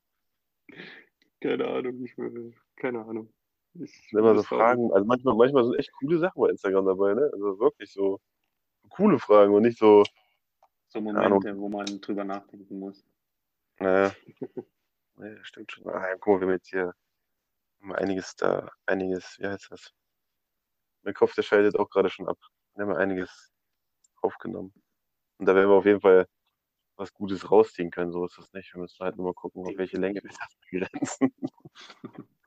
Keine 1.41 1.67
Ahnung, 1.67 2.01
ich 2.01 2.17
will, 2.17 2.55
keine 2.77 3.03
Ahnung. 3.03 3.33
Ich, 3.73 4.13
immer 4.13 4.37
so 4.37 4.43
Fragen, 4.43 4.89
also 4.93 5.05
manchmal, 5.05 5.35
manchmal 5.35 5.65
sind 5.65 5.77
echt 5.79 5.91
coole 5.99 6.17
Sachen 6.17 6.41
bei 6.41 6.49
Instagram 6.49 6.85
dabei, 6.85 7.13
ne? 7.13 7.29
Also 7.33 7.59
wirklich 7.59 7.91
so 7.91 8.21
coole 8.87 9.19
Fragen 9.19 9.53
und 9.53 9.63
nicht 9.63 9.77
so, 9.77 10.05
So. 10.87 11.01
Momente, 11.01 11.57
wo 11.57 11.67
man 11.67 11.85
drüber 11.99 12.23
nachdenken 12.23 12.79
muss. 12.79 13.05
naja. 13.81 14.15
Nee, 15.17 15.37
stimmt 15.43 15.71
schon. 15.71 15.87
Ah, 15.89 16.07
ja, 16.07 16.15
guck 16.15 16.35
mal, 16.35 16.41
wir 16.41 16.47
haben 16.47 16.53
jetzt 16.53 16.69
hier 16.69 16.93
haben 17.81 17.93
einiges 17.93 18.35
da, 18.35 18.69
einiges, 18.85 19.37
wie 19.39 19.47
heißt 19.47 19.71
das? 19.71 19.93
Mein 21.03 21.13
Kopf, 21.13 21.35
der 21.35 21.43
schaltet 21.43 21.77
auch 21.77 21.89
gerade 21.89 22.09
schon 22.09 22.27
ab. 22.27 22.37
Wir 22.75 22.85
haben 22.85 22.95
einiges 22.95 23.51
aufgenommen. 24.21 24.73
Und 25.37 25.45
da 25.45 25.55
werden 25.55 25.69
wir 25.69 25.75
auf 25.75 25.85
jeden 25.85 26.01
Fall 26.01 26.27
was 26.95 27.13
Gutes 27.13 27.51
rausziehen 27.51 27.91
können, 27.91 28.11
so 28.11 28.25
ist 28.25 28.37
das 28.37 28.51
nicht. 28.53 28.73
Wir 28.73 28.81
müssen 28.81 29.03
halt 29.03 29.15
nur 29.17 29.27
mal 29.27 29.33
gucken, 29.33 29.65
auf 29.65 29.77
welche 29.77 29.97
Länge 29.97 30.21
wir 30.23 30.29
das 30.29 30.57
begrenzen. 30.69 31.33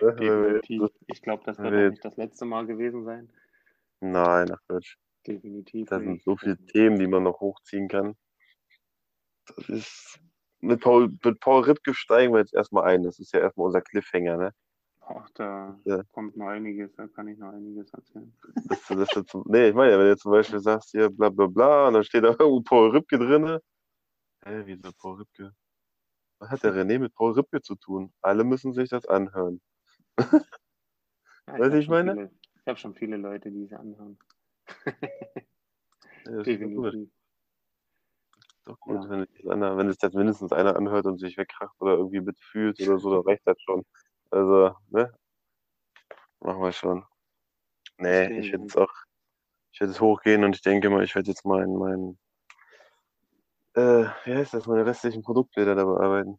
Ne? 0.00 0.14
Definitiv. 0.14 0.90
Ich 1.08 1.22
glaube, 1.22 1.42
das 1.44 1.58
wird 1.58 1.72
wir 1.72 1.86
auch 1.86 1.90
nicht 1.90 2.04
das 2.04 2.16
letzte 2.16 2.44
Mal 2.44 2.66
gewesen 2.66 3.04
sein. 3.04 3.32
Nein, 3.98 4.48
ach 4.52 4.60
Quatsch. 4.68 4.96
Definitiv. 5.26 5.88
Da 5.88 5.98
sind 5.98 6.22
so 6.22 6.36
viele 6.36 6.56
Themen, 6.66 7.00
die 7.00 7.08
man 7.08 7.24
noch 7.24 7.40
hochziehen 7.40 7.88
kann. 7.88 8.16
Das 9.44 9.68
ist. 9.68 10.20
Mit 10.62 10.80
Paul, 10.80 11.12
mit 11.24 11.40
Paul 11.40 11.64
Ripke 11.64 11.92
steigen 11.92 12.32
wir 12.32 12.38
jetzt 12.40 12.54
erstmal 12.54 12.84
ein. 12.84 13.02
Das 13.02 13.18
ist 13.18 13.32
ja 13.32 13.40
erstmal 13.40 13.66
unser 13.66 13.80
Cliffhanger, 13.82 14.36
ne? 14.36 14.54
Ach, 15.00 15.28
da 15.34 15.78
Ja. 15.84 16.02
kommt 16.12 16.36
noch 16.36 16.46
einiges, 16.46 16.94
da 16.94 17.08
kann 17.08 17.26
ich 17.26 17.36
noch 17.38 17.52
einiges 17.52 17.92
erzählen. 17.92 18.32
Das, 18.88 19.08
das, 19.14 19.24
zum- 19.26 19.44
nee, 19.48 19.68
ich 19.68 19.74
meine, 19.74 19.98
wenn 19.98 20.06
du 20.06 20.16
zum 20.16 20.30
Beispiel 20.30 20.60
sagst, 20.60 20.90
hier 20.92 21.10
bla 21.10 21.28
bla 21.30 21.46
bla, 21.46 21.88
und 21.88 21.94
dann 21.94 22.04
steht 22.04 22.22
da 22.24 22.28
irgendwo 22.28 22.60
Paul 22.62 22.90
Ripke 22.90 23.18
drin. 23.18 23.58
Hä, 24.44 24.62
wieso 24.64 24.92
Paul 24.92 25.16
Ripke? 25.18 25.52
Was 26.38 26.50
hat 26.50 26.62
der 26.62 26.72
René 26.74 26.98
mit 26.98 27.12
Paul 27.14 27.32
Ripke 27.32 27.60
zu 27.60 27.74
tun? 27.74 28.12
Alle 28.22 28.44
müssen 28.44 28.72
sich 28.72 28.88
das 28.88 29.04
anhören. 29.06 29.60
Ja, 31.48 31.58
Weißt 31.58 31.74
du, 31.74 31.78
ich 31.78 31.88
meine? 31.88 32.12
Viele, 32.12 32.30
ich 32.60 32.66
habe 32.68 32.78
schon 32.78 32.94
viele 32.94 33.16
Leute, 33.16 33.50
die 33.50 33.66
sie 33.66 33.74
anhören. 33.74 34.16
Ja, 34.86 34.92
das 36.24 36.46
ist 36.46 36.62
doch 36.62 36.70
gut. 36.70 36.92
Definitiv. 36.94 37.10
Doch 38.64 38.78
gut, 38.78 39.02
Ja. 39.02 39.10
wenn, 39.10 39.26
sich 39.26 39.50
einer, 39.50 39.76
wenn 39.76 39.88
sich 39.88 39.98
das 39.98 40.12
mindestens 40.14 40.52
einer 40.52 40.76
anhört 40.76 41.06
und 41.06 41.18
sich 41.18 41.36
wegkracht 41.36 41.74
oder 41.80 41.94
irgendwie 41.94 42.20
mitfühlt 42.20 42.80
oder 42.80 42.98
so, 42.98 43.10
dann 43.10 43.22
reicht 43.22 43.46
das 43.46 43.60
schon. 43.60 43.84
Also, 44.30 44.74
ne? 44.88 45.12
Machen 46.40 46.62
wir 46.62 46.72
schon. 46.72 47.04
Nee, 47.98 48.26
Verstehe, 48.26 48.40
ich 48.40 48.52
werde 48.52 48.64
jetzt 48.64 48.76
auch, 48.76 48.92
ich 49.72 49.80
werde 49.80 49.92
jetzt 49.92 50.00
hochgehen 50.00 50.44
und 50.44 50.54
ich 50.56 50.62
denke 50.62 50.90
mal, 50.90 51.04
ich 51.04 51.14
werde 51.14 51.28
jetzt 51.28 51.44
mein, 51.44 51.74
mein, 51.74 52.18
äh, 53.74 54.06
wie 54.24 54.34
heißt 54.34 54.54
das, 54.54 54.66
meine 54.66 54.86
restlichen 54.86 55.22
Produktbilder 55.22 55.74
da 55.74 55.84
bearbeiten. 55.84 56.38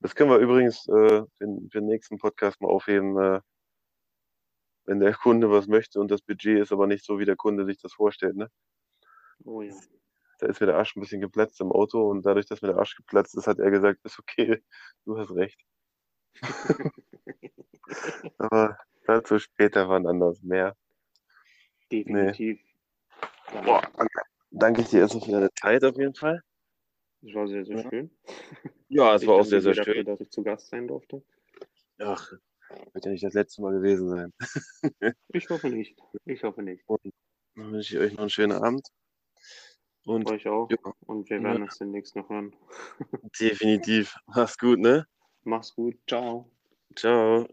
Das 0.00 0.14
können 0.14 0.30
wir 0.30 0.38
übrigens 0.38 0.86
äh, 0.88 0.92
für, 0.92 1.26
für 1.38 1.80
den 1.80 1.86
nächsten 1.86 2.18
Podcast 2.18 2.60
mal 2.60 2.68
aufheben, 2.68 3.18
äh, 3.18 3.40
wenn 4.86 5.00
der 5.00 5.14
Kunde 5.14 5.50
was 5.50 5.66
möchte 5.66 6.00
und 6.00 6.10
das 6.10 6.20
Budget 6.20 6.60
ist 6.60 6.72
aber 6.72 6.86
nicht 6.86 7.04
so, 7.04 7.18
wie 7.18 7.24
der 7.24 7.36
Kunde 7.36 7.64
sich 7.64 7.78
das 7.80 7.94
vorstellt, 7.94 8.36
ne? 8.36 8.50
Oh 9.44 9.62
ja. 9.62 9.74
Da 10.38 10.46
ist 10.46 10.60
mir 10.60 10.66
der 10.66 10.76
Arsch 10.76 10.96
ein 10.96 11.00
bisschen 11.00 11.20
geplatzt 11.20 11.60
im 11.60 11.72
Auto 11.72 12.08
und 12.10 12.24
dadurch, 12.24 12.46
dass 12.46 12.62
mir 12.62 12.68
der 12.68 12.78
Arsch 12.78 12.96
geplatzt 12.96 13.36
ist, 13.36 13.46
hat 13.46 13.58
er 13.58 13.70
gesagt, 13.70 14.00
ist 14.04 14.18
okay, 14.18 14.62
du 15.04 15.18
hast 15.18 15.30
recht. 15.32 15.60
Aber 18.38 18.78
dazu 19.06 19.38
später 19.38 19.88
wann 19.88 20.06
anders 20.06 20.42
mehr. 20.42 20.76
Definitiv. 21.90 22.60
Ja, 23.52 23.60
Boah, 23.62 23.82
danke, 24.50 24.82
ich 24.82 24.88
dir 24.88 25.00
erstmal 25.00 25.24
für 25.24 25.32
deine 25.32 25.50
Zeit 25.54 25.84
auf 25.84 25.96
jeden 25.96 26.14
Fall. 26.14 26.42
Das 27.20 27.34
war 27.34 27.48
sehr, 27.48 27.64
sehr 27.64 27.76
Ja. 27.76 27.90
schön. 27.90 28.10
Ja, 28.88 29.14
es 29.14 29.22
Ich 29.22 29.28
war 29.28 29.36
auch 29.36 29.44
sehr, 29.44 29.60
sehr 29.60 29.72
dir 29.72 29.76
dafür, 29.76 29.94
schön. 29.94 30.04
dass 30.06 30.20
ich 30.20 30.30
zu 30.30 30.42
Gast 30.42 30.68
sein 30.68 30.88
durfte. 30.88 31.22
Ach, 31.98 32.32
wird 32.92 33.04
ja 33.04 33.10
nicht 33.12 33.24
das 33.24 33.34
letzte 33.34 33.62
Mal 33.62 33.72
gewesen 33.72 34.08
sein. 34.08 34.32
Ich 35.28 35.48
hoffe 35.50 35.68
nicht. 35.68 35.98
Ich 36.24 36.42
hoffe 36.42 36.62
nicht. 36.62 36.84
Dann 37.56 37.72
wünsche 37.72 37.94
ich 37.96 38.00
euch 38.00 38.12
noch 38.12 38.20
einen 38.20 38.30
schönen 38.30 38.52
Abend. 38.52 38.88
Und 40.04 40.30
Euch 40.30 40.46
auch. 40.48 40.70
ja, 40.70 40.76
Und 41.06 41.28
wir 41.30 41.42
werden 41.42 41.62
uns 41.62 41.78
demnächst 41.78 42.14
noch 42.14 42.28
hören. 42.28 42.54
definitiv. 43.40 44.14
Mach's 44.26 44.58
gut, 44.58 44.78
ne? 44.78 45.06
Mach's 45.44 45.74
gut. 45.74 45.96
Ciao. 46.06 46.50
Ciao. 46.94 47.46